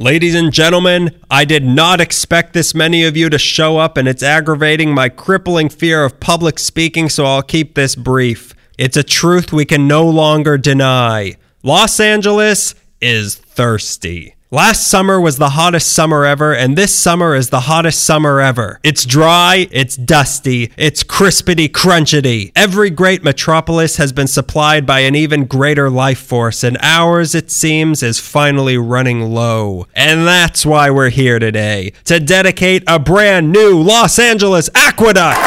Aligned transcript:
Ladies 0.00 0.34
and 0.34 0.50
gentlemen, 0.50 1.20
I 1.30 1.44
did 1.44 1.62
not 1.62 2.00
expect 2.00 2.54
this 2.54 2.74
many 2.74 3.04
of 3.04 3.18
you 3.18 3.28
to 3.28 3.38
show 3.38 3.76
up, 3.76 3.98
and 3.98 4.08
it's 4.08 4.22
aggravating 4.22 4.94
my 4.94 5.10
crippling 5.10 5.68
fear 5.68 6.02
of 6.04 6.18
public 6.18 6.58
speaking, 6.58 7.10
so 7.10 7.26
I'll 7.26 7.42
keep 7.42 7.74
this 7.74 7.96
brief. 7.96 8.54
It's 8.78 8.96
a 8.96 9.02
truth 9.02 9.52
we 9.52 9.66
can 9.66 9.86
no 9.86 10.08
longer 10.08 10.56
deny. 10.56 11.36
Los 11.62 12.00
Angeles 12.00 12.74
is 13.02 13.34
thirsty. 13.34 14.36
Last 14.52 14.88
summer 14.88 15.20
was 15.20 15.38
the 15.38 15.50
hottest 15.50 15.92
summer 15.92 16.24
ever, 16.24 16.52
and 16.52 16.76
this 16.76 16.92
summer 16.92 17.36
is 17.36 17.50
the 17.50 17.60
hottest 17.60 18.02
summer 18.02 18.40
ever. 18.40 18.80
It's 18.82 19.04
dry, 19.04 19.68
it's 19.70 19.94
dusty, 19.94 20.72
it's 20.76 21.04
crispity 21.04 21.68
crunchity. 21.68 22.50
Every 22.56 22.90
great 22.90 23.22
metropolis 23.22 23.98
has 23.98 24.12
been 24.12 24.26
supplied 24.26 24.86
by 24.86 25.00
an 25.00 25.14
even 25.14 25.44
greater 25.44 25.88
life 25.88 26.18
force, 26.18 26.64
and 26.64 26.76
ours, 26.80 27.32
it 27.32 27.52
seems, 27.52 28.02
is 28.02 28.18
finally 28.18 28.76
running 28.76 29.32
low. 29.32 29.86
And 29.94 30.26
that's 30.26 30.66
why 30.66 30.90
we're 30.90 31.10
here 31.10 31.38
today 31.38 31.92
to 32.06 32.18
dedicate 32.18 32.82
a 32.88 32.98
brand 32.98 33.52
new 33.52 33.80
Los 33.80 34.18
Angeles 34.18 34.68
aqueduct. 34.74 35.38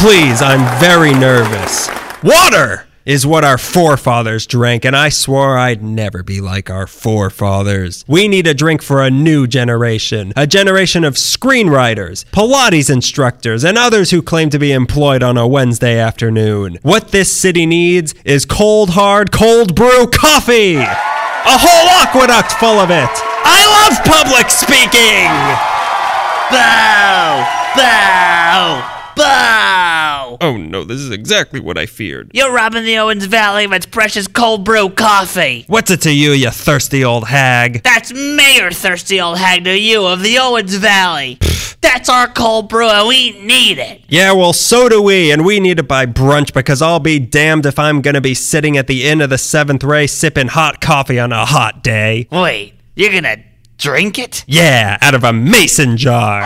Please, 0.00 0.42
I'm 0.42 0.80
very 0.80 1.12
nervous. 1.12 1.88
Water! 2.24 2.88
Is 3.04 3.26
what 3.26 3.44
our 3.44 3.58
forefathers 3.58 4.46
drank, 4.46 4.84
and 4.84 4.96
I 4.96 5.08
swore 5.08 5.58
I'd 5.58 5.82
never 5.82 6.22
be 6.22 6.40
like 6.40 6.70
our 6.70 6.86
forefathers. 6.86 8.04
We 8.06 8.28
need 8.28 8.46
a 8.46 8.54
drink 8.54 8.82
for 8.82 9.02
a 9.02 9.10
new 9.10 9.46
generation, 9.46 10.32
a 10.36 10.46
generation 10.46 11.04
of 11.04 11.14
screenwriters, 11.14 12.24
Pilates 12.26 12.90
instructors, 12.90 13.64
and 13.64 13.76
others 13.76 14.10
who 14.10 14.22
claim 14.22 14.50
to 14.50 14.58
be 14.58 14.72
employed 14.72 15.22
on 15.22 15.36
a 15.36 15.46
Wednesday 15.46 15.98
afternoon. 15.98 16.78
What 16.82 17.08
this 17.08 17.32
city 17.32 17.66
needs 17.66 18.14
is 18.24 18.44
cold, 18.44 18.90
hard, 18.90 19.32
cold 19.32 19.74
brew 19.74 20.06
coffee! 20.06 20.76
A 20.76 21.58
whole 21.58 21.88
aqueduct 22.02 22.52
full 22.52 22.78
of 22.78 22.90
it! 22.90 23.10
I 23.44 23.88
love 23.88 24.04
public 24.04 24.50
speaking! 24.50 25.28
Bow! 26.50 27.62
Bow! 27.76 28.91
Bow! 29.16 30.38
Oh 30.40 30.56
no, 30.56 30.84
this 30.84 30.98
is 30.98 31.10
exactly 31.10 31.60
what 31.60 31.76
I 31.78 31.86
feared. 31.86 32.30
You're 32.34 32.52
robbing 32.52 32.84
the 32.84 32.98
Owens 32.98 33.26
Valley 33.26 33.64
of 33.64 33.72
its 33.72 33.86
precious 33.86 34.26
cold 34.26 34.64
brew 34.64 34.90
coffee. 34.90 35.64
What's 35.68 35.90
it 35.90 36.00
to 36.02 36.12
you, 36.12 36.32
you 36.32 36.50
thirsty 36.50 37.04
old 37.04 37.28
hag? 37.28 37.82
That's 37.82 38.12
Mayor 38.12 38.70
Thirsty 38.70 39.20
Old 39.20 39.38
Hag 39.38 39.64
to 39.64 39.78
you 39.78 40.06
of 40.06 40.22
the 40.22 40.38
Owens 40.38 40.74
Valley. 40.74 41.38
That's 41.80 42.08
our 42.08 42.28
cold 42.28 42.68
brew 42.68 42.88
and 42.88 43.08
we 43.08 43.32
need 43.42 43.78
it. 43.78 44.02
Yeah, 44.08 44.32
well, 44.32 44.52
so 44.52 44.88
do 44.88 45.02
we, 45.02 45.30
and 45.32 45.44
we 45.44 45.60
need 45.60 45.78
it 45.78 45.88
by 45.88 46.06
brunch 46.06 46.52
because 46.54 46.80
I'll 46.80 47.00
be 47.00 47.18
damned 47.18 47.66
if 47.66 47.78
I'm 47.78 48.00
gonna 48.00 48.20
be 48.20 48.34
sitting 48.34 48.76
at 48.76 48.86
the 48.86 49.04
end 49.04 49.20
of 49.20 49.30
the 49.30 49.38
seventh 49.38 49.82
ray 49.84 50.06
sipping 50.06 50.48
hot 50.48 50.80
coffee 50.80 51.18
on 51.18 51.32
a 51.32 51.44
hot 51.44 51.82
day. 51.82 52.28
Wait, 52.30 52.74
you're 52.94 53.12
gonna 53.12 53.38
drink 53.78 54.18
it? 54.18 54.44
Yeah, 54.46 54.96
out 55.02 55.14
of 55.14 55.24
a 55.24 55.32
mason 55.32 55.96
jar. 55.96 56.42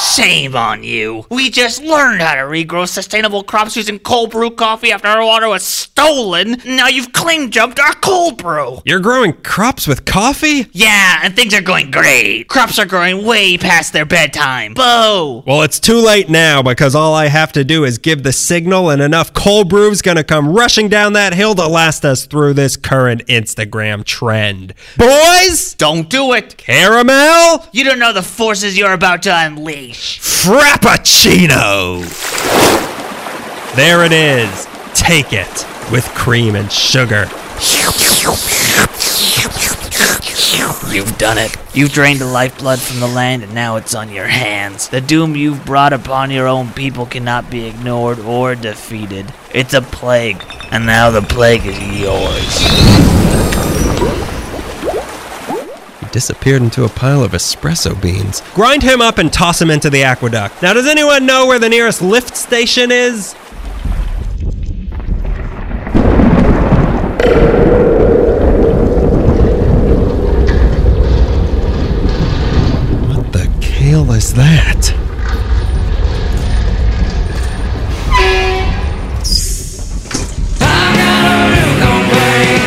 Shame 0.00 0.56
on 0.56 0.82
you. 0.82 1.24
We 1.30 1.50
just 1.50 1.82
learned 1.82 2.20
how 2.20 2.34
to 2.34 2.42
regrow 2.42 2.88
sustainable 2.88 3.42
crops 3.42 3.76
using 3.76 3.98
cold 3.98 4.30
brew 4.30 4.50
coffee 4.50 4.92
after 4.92 5.08
our 5.08 5.24
water 5.24 5.48
was 5.48 5.62
stolen. 5.62 6.60
Now 6.64 6.88
you've 6.88 7.12
claim 7.12 7.50
jumped 7.50 7.78
our 7.80 7.94
cold 7.94 8.36
brew. 8.38 8.80
You're 8.84 9.00
growing 9.00 9.32
crops 9.32 9.86
with 9.86 10.04
coffee? 10.04 10.66
Yeah, 10.72 11.20
and 11.22 11.34
things 11.34 11.54
are 11.54 11.62
going 11.62 11.90
great. 11.90 12.48
Crops 12.48 12.78
are 12.78 12.84
growing 12.84 13.24
way 13.24 13.56
past 13.56 13.92
their 13.92 14.04
bedtime. 14.04 14.74
Boo! 14.74 15.42
Well, 15.46 15.62
it's 15.62 15.80
too 15.80 15.96
late 15.98 16.28
now 16.28 16.62
because 16.62 16.94
all 16.94 17.14
I 17.14 17.28
have 17.28 17.52
to 17.52 17.64
do 17.64 17.84
is 17.84 17.98
give 17.98 18.22
the 18.22 18.32
signal, 18.32 18.90
and 18.90 19.00
enough 19.00 19.32
cold 19.32 19.68
brew's 19.68 20.02
gonna 20.02 20.24
come 20.24 20.52
rushing 20.52 20.88
down 20.88 21.14
that 21.14 21.34
hill 21.34 21.54
to 21.54 21.66
last 21.66 22.04
us 22.04 22.26
through 22.26 22.54
this 22.54 22.76
current 22.76 23.26
Instagram 23.26 24.04
trend. 24.04 24.74
Boys! 24.96 25.74
Don't 25.74 26.10
do 26.10 26.32
it. 26.32 26.56
Caramel? 26.56 27.66
You 27.72 27.84
don't 27.84 27.98
know 27.98 28.12
the 28.12 28.22
forces 28.22 28.76
you're 28.76 28.92
about 28.92 29.22
to 29.22 29.34
unleash. 29.34 29.85
Frappuccino! 29.92 32.02
There 33.76 34.04
it 34.04 34.12
is. 34.12 34.66
Take 34.94 35.32
it 35.32 35.66
with 35.90 36.04
cream 36.14 36.56
and 36.56 36.72
sugar. 36.72 37.28
You've 40.92 41.18
done 41.18 41.36
it. 41.36 41.54
You've 41.74 41.92
drained 41.92 42.20
the 42.20 42.26
lifeblood 42.26 42.80
from 42.80 43.00
the 43.00 43.06
land 43.06 43.42
and 43.42 43.54
now 43.54 43.76
it's 43.76 43.94
on 43.94 44.10
your 44.10 44.26
hands. 44.26 44.88
The 44.88 45.02
doom 45.02 45.36
you've 45.36 45.66
brought 45.66 45.92
upon 45.92 46.30
your 46.30 46.46
own 46.46 46.70
people 46.70 47.04
cannot 47.04 47.50
be 47.50 47.66
ignored 47.66 48.18
or 48.20 48.54
defeated. 48.54 49.32
It's 49.52 49.74
a 49.74 49.82
plague, 49.82 50.42
and 50.70 50.86
now 50.86 51.10
the 51.10 51.22
plague 51.22 51.66
is 51.66 51.78
yours. 52.00 52.62
Disappeared 56.16 56.62
into 56.62 56.84
a 56.84 56.88
pile 56.88 57.22
of 57.22 57.32
espresso 57.32 57.92
beans. 58.00 58.42
Grind 58.54 58.82
him 58.82 59.02
up 59.02 59.18
and 59.18 59.30
toss 59.30 59.60
him 59.60 59.70
into 59.70 59.90
the 59.90 60.02
aqueduct. 60.02 60.62
Now, 60.62 60.72
does 60.72 60.86
anyone 60.86 61.26
know 61.26 61.46
where 61.46 61.58
the 61.58 61.68
nearest 61.68 62.00
lift 62.00 62.38
station 62.38 62.90
is? 62.90 63.34
What 73.02 73.30
the 73.34 73.54
kale 73.60 74.10
is 74.12 74.32
that? 74.32 74.95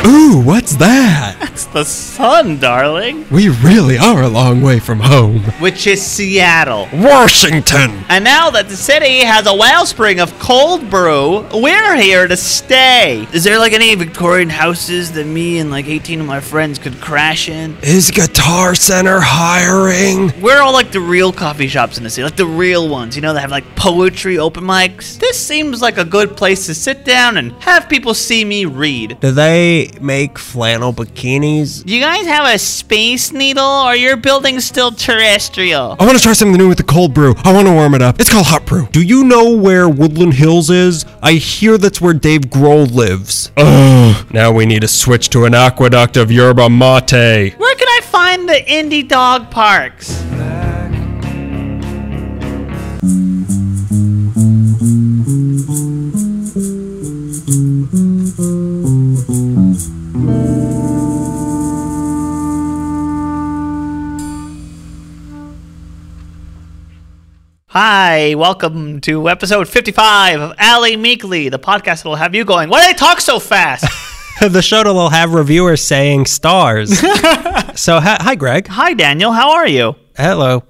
Ooh, 0.05 0.41
what's 0.45 0.75
that? 0.77 1.37
It's 1.41 1.65
the 1.65 1.83
sun, 1.83 2.57
darling. 2.59 3.27
We 3.29 3.49
really 3.49 3.97
are 3.97 4.23
a 4.23 4.29
long 4.29 4.61
way 4.61 4.79
from 4.79 5.01
home. 5.01 5.41
Which 5.59 5.87
is 5.87 6.01
Seattle. 6.01 6.87
Washington! 6.93 8.01
And 8.07 8.23
now 8.23 8.49
that 8.51 8.69
the 8.69 8.77
city 8.77 9.19
has 9.25 9.45
a 9.45 9.53
wellspring 9.53 10.21
of 10.21 10.37
cold 10.39 10.89
brew, 10.89 11.45
we're 11.53 11.97
here 11.97 12.29
to 12.29 12.37
stay. 12.37 13.27
Is 13.33 13.43
there 13.43 13.59
like 13.59 13.73
any 13.73 13.93
Victorian 13.95 14.49
houses 14.49 15.11
that 15.13 15.25
me 15.25 15.59
and 15.59 15.69
like 15.69 15.87
18 15.87 16.21
of 16.21 16.25
my 16.25 16.39
friends 16.39 16.79
could 16.79 17.01
crash 17.01 17.49
in? 17.49 17.77
Is 17.81 18.09
Guitar 18.09 18.75
Center 18.75 19.19
hiring? 19.19 20.31
We're 20.41 20.61
all 20.61 20.71
like 20.71 20.93
the 20.93 21.01
real 21.01 21.33
coffee 21.33 21.67
shops 21.67 21.97
in 21.97 22.05
the 22.05 22.09
city, 22.09 22.23
like 22.23 22.37
the 22.37 22.45
real 22.45 22.87
ones, 22.87 23.17
you 23.17 23.21
know, 23.21 23.33
that 23.33 23.41
have 23.41 23.51
like 23.51 23.75
poetry 23.75 24.37
open 24.37 24.63
mics. 24.63 25.19
This 25.19 25.37
seems 25.37 25.81
like 25.81 25.97
a 25.97 26.05
good 26.05 26.37
place 26.37 26.67
to 26.67 26.73
sit 26.73 27.03
down 27.03 27.35
and 27.35 27.51
have 27.63 27.89
people 27.89 28.13
see 28.13 28.45
me 28.45 28.63
read. 28.63 29.19
Do 29.19 29.31
they 29.31 29.88
make 30.01 30.38
flannel 30.38 30.94
bikinis? 30.94 31.83
Do 31.85 31.94
you 31.95 32.01
guys 32.01 32.25
have 32.25 32.53
a 32.53 32.57
space 32.57 33.31
needle 33.31 33.63
or 33.63 33.95
your 33.95 34.17
building's 34.17 34.66
still 34.66 34.91
terrestrial? 34.91 35.95
I 36.00 36.05
want 36.05 36.17
to 36.17 36.23
try 36.23 36.33
something 36.33 36.57
new 36.57 36.67
with 36.67 36.77
the 36.77 36.83
cold 36.83 37.13
brew. 37.13 37.35
I 37.44 37.53
want 37.53 37.67
to 37.67 37.73
warm 37.73 37.94
it 37.95 38.01
up. 38.01 38.19
It's 38.19 38.29
called 38.31 38.45
hot 38.47 38.66
brew. 38.66 38.88
Do 38.91 39.01
you 39.01 39.23
know 39.23 39.55
where 39.55 39.89
Woodland 39.89 40.33
Hills 40.35 40.69
is? 40.69 41.05
I 41.22 41.33
hear 41.33 41.78
that's 41.78 41.99
where 41.99 42.13
Dave 42.13 42.41
Grohl 42.41 42.91
lives. 42.94 43.51
Ugh. 43.57 44.25
Now 44.33 44.51
we 44.51 44.66
need 44.66 44.81
to 44.81 44.88
switch 44.88 45.29
to 45.29 45.45
an 45.45 45.53
aqueduct 45.53 46.17
of 46.17 46.31
yerba 46.31 46.69
mate. 46.69 47.55
Where 47.57 47.75
can 47.75 47.88
I 47.88 48.01
find 48.03 48.47
the 48.47 48.61
indie 48.67 49.07
dog 49.07 49.49
parks? 49.51 50.23
Hi, 68.12 68.34
welcome 68.34 69.02
to 69.02 69.30
episode 69.30 69.68
55 69.68 70.42
of 70.42 70.56
Allie 70.58 70.97
Meekly, 70.97 71.50
the 71.50 71.59
podcast 71.59 72.02
that 72.02 72.06
will 72.06 72.16
have 72.16 72.34
you 72.34 72.44
going, 72.44 72.68
Why 72.68 72.81
do 72.81 72.88
they 72.88 72.97
talk 72.97 73.22
so 73.22 73.40
fast? 73.40 73.86
the 74.42 74.64
show 74.64 74.84
that 74.84 74.92
will 74.92 75.09
have 75.09 75.36
reviewers 75.36 75.84
saying 75.84 76.25
stars. 76.25 76.97
so, 77.80 78.00
hi, 78.00 78.18
hi, 78.20 78.34
Greg. 78.34 78.66
Hi, 78.66 78.96
Daniel, 78.96 79.32
how 79.32 79.52
are 79.52 79.67
you? 79.67 79.96
Hello. 80.17 80.56
Are 80.58 80.58
you 80.58 80.66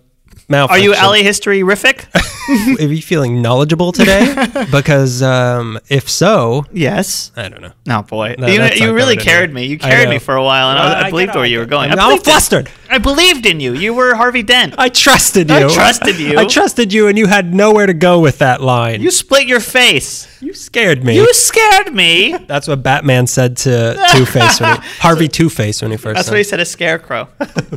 Malfunction. 0.49 0.95
Allie 0.95 1.23
History-rific? 1.23 2.35
Are 2.79 2.83
you 2.83 3.01
feeling 3.01 3.41
knowledgeable 3.41 3.91
today? 3.91 4.33
because 4.71 5.21
um, 5.21 5.79
if 5.89 6.09
so, 6.09 6.65
yes. 6.71 7.31
I 7.35 7.49
don't 7.49 7.61
know. 7.61 7.71
No, 7.85 8.01
boy. 8.03 8.35
No, 8.37 8.47
you 8.47 8.63
you 8.75 8.93
really 8.93 9.17
carried 9.17 9.51
anyway. 9.51 9.61
me. 9.61 9.67
You 9.67 9.75
I 9.81 9.89
carried 9.89 10.09
me 10.09 10.19
for 10.19 10.35
a 10.35 10.43
while, 10.43 10.69
and 10.69 10.79
I, 10.79 10.83
Uh, 10.91 11.03
I 11.03 11.07
I 11.07 11.09
believed 11.09 11.35
where 11.35 11.45
you 11.45 11.59
were 11.59 11.65
going. 11.65 11.91
I'm 11.91 11.99
I 11.99 12.03
all 12.03 12.17
flustered. 12.17 12.69
I 12.89 12.97
believed 12.97 13.45
in 13.45 13.59
you. 13.59 13.73
You 13.73 13.93
were 13.93 14.15
Harvey 14.15 14.41
Dent. 14.43 14.73
I 14.77 14.89
trusted 14.89 15.51
I 15.51 15.61
you. 15.61 15.69
trusted 15.69 16.17
you. 16.17 16.37
I 16.39 16.45
trusted 16.45 16.91
you, 16.91 17.07
and 17.07 17.17
you 17.17 17.27
had 17.27 17.53
nowhere 17.53 17.85
to 17.85 17.93
go 17.93 18.19
with 18.19 18.39
that 18.39 18.61
line. 18.61 19.01
You 19.01 19.11
split 19.11 19.45
your 19.47 19.59
face. 19.59 20.27
You 20.41 20.53
scared 20.53 21.03
me. 21.03 21.15
You 21.15 21.31
scared 21.33 21.93
me. 21.93 22.35
That's 22.47 22.67
what 22.67 22.81
Batman 22.81 23.27
said 23.27 23.57
to 23.57 23.93
Two 24.13 24.25
Face 24.25 24.59
when 24.61 24.75
he, 24.81 24.87
Harvey 24.99 25.27
Two 25.27 25.49
Face 25.49 25.81
when 25.81 25.91
he 25.91 25.97
first. 25.97 26.15
That's 26.15 26.27
said 26.27 26.33
what 26.33 26.37
he 26.37 26.43
said. 26.43 26.59
A 26.61 26.65
scarecrow. 26.65 27.27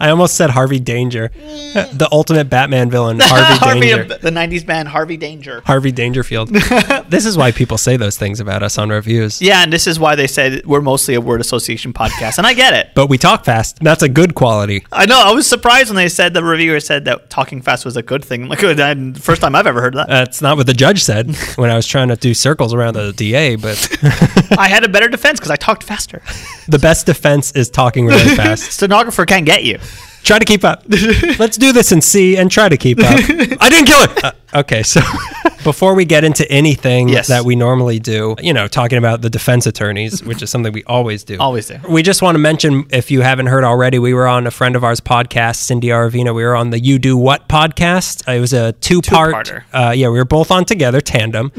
I 0.01 0.11
almost 0.11 0.35
said 0.37 0.51
Harvey 0.51 0.79
Danger, 0.79 1.31
the 1.35 2.09
ultimate 2.13 2.49
Batman 2.49 2.89
villain, 2.91 3.19
Harvey 3.21 3.59
Harvey, 3.59 3.81
Danger. 3.81 4.05
the 4.19 4.31
'90s 4.31 4.62
band 4.67 4.89
Harvey 4.89 5.17
Danger. 5.17 5.63
Harvey 5.65 5.93
Dangerfield. 5.93 6.49
this 7.09 7.27
is 7.27 7.37
why 7.37 7.53
people 7.53 7.79
say 7.79 7.97
those 7.97 8.17
things 8.17 8.41
about 8.41 8.63
us 8.63 8.79
on 8.79 8.91
reviews. 8.91 9.41
Yeah, 9.43 9.63
and 9.63 9.73
this 9.73 9.87
is 9.87 9.99
why 9.99 10.15
they 10.15 10.27
said 10.27 10.65
we're 10.67 10.81
mostly 10.81 11.15
a 11.15 11.21
word 11.21 11.41
association 11.41 11.93
podcast, 11.93 12.39
and 12.39 12.47
I 12.47 12.55
get 12.55 12.75
it. 12.75 12.91
But 12.95 13.09
we 13.09 13.19
talk 13.19 13.45
fast. 13.45 13.79
That's 13.81 14.03
a 14.03 14.09
good 14.09 14.35
quality. 14.35 14.85
I 14.93 15.07
know. 15.07 15.21
I 15.21 15.33
was 15.33 15.47
surprised 15.47 15.89
when 15.89 15.97
they 15.97 16.09
said 16.09 16.35
the 16.35 16.45
reviewer 16.45 16.81
said 16.81 17.05
that 17.07 17.31
talking 17.31 17.63
fast 17.63 17.85
was 17.85 17.97
a 17.97 18.03
good 18.03 18.25
thing. 18.25 18.43
Like, 18.53 18.61
the 18.61 19.19
first 19.19 19.41
time 19.41 19.55
I've 19.55 19.67
ever 19.67 19.81
heard 19.81 19.95
that. 19.95 20.09
That's 20.09 20.43
not 20.43 20.59
what 20.59 20.67
the 20.67 20.75
judge 20.75 21.03
said 21.03 21.35
when 21.57 21.71
I 21.71 21.77
was 21.77 21.87
trying 21.87 22.09
to 22.09 22.17
do 22.17 22.35
circles 22.35 22.75
around 22.75 22.95
the 22.95 23.13
DA, 23.13 23.57
but 23.57 23.89
I 24.59 24.69
had 24.69 24.85
a 24.85 24.89
better 24.89 25.09
defense 25.09 25.41
because 25.41 25.51
I 25.51 25.57
talked 25.57 25.83
faster. 25.85 26.23
the 26.69 26.79
best 26.79 27.07
defense 27.07 27.53
is 27.53 27.71
talking 27.71 28.07
really 28.07 28.37
fast. 28.37 28.73
Stenographer 28.73 29.25
can't 29.25 29.47
get 29.47 29.65
you. 29.65 29.79
Try 30.25 30.39
to 30.39 30.45
keep 30.45 30.65
up. 30.65 30.85
Let's 31.39 31.57
do 31.57 31.73
this 31.73 31.91
and 31.93 32.03
see 32.03 32.37
and 32.37 32.51
try 32.51 32.69
to 32.69 32.77
keep 32.77 32.99
up. 33.01 33.07
I 33.61 33.69
didn't 33.69 33.87
kill 33.87 34.03
it. 34.03 34.25
Uh, 34.25 34.33
okay, 34.55 34.83
so 34.85 35.01
before 35.65 35.95
we 35.95 36.05
get 36.05 36.23
into 36.25 36.49
anything 36.51 37.09
Yes. 37.09 37.27
that 37.29 37.45
we 37.45 37.57
normally 37.57 37.99
do, 37.99 38.37
you 38.41 38.53
know, 38.53 38.69
talking 38.69 38.99
about 38.99 39.23
the 39.23 39.31
defense 39.31 39.67
attorneys, 39.67 40.23
which 40.23 40.41
is 40.43 40.51
something 40.51 40.73
we 40.73 40.85
always 40.85 41.25
do. 41.25 41.37
Always 41.39 41.67
do. 41.67 41.79
We 41.89 42.03
just 42.03 42.23
want 42.23 42.37
to 42.37 42.39
mention, 42.39 42.87
if 42.91 43.11
you 43.11 43.23
haven't 43.23 43.47
heard 43.47 43.65
already, 43.65 43.99
we 43.99 44.15
were 44.15 44.29
on 44.29 44.47
a 44.47 44.51
friend 44.53 44.77
of 44.77 44.85
ours 44.85 45.01
podcast, 45.01 45.57
Cindy 45.57 45.89
Aravina. 45.89 46.33
We 46.35 46.45
were 46.45 46.55
on 46.57 46.71
the 46.71 46.79
You 46.81 46.99
Do 47.01 47.17
What 47.17 47.49
podcast. 47.49 48.33
It 48.33 48.41
was 48.41 48.53
a 48.53 48.73
two-part. 48.75 49.47
Two-parter. 49.47 49.65
Uh, 49.73 49.91
yeah, 49.91 50.09
we 50.09 50.19
were 50.19 50.25
both 50.25 50.51
on 50.53 50.65
together, 50.65 51.01
tandem. 51.01 51.51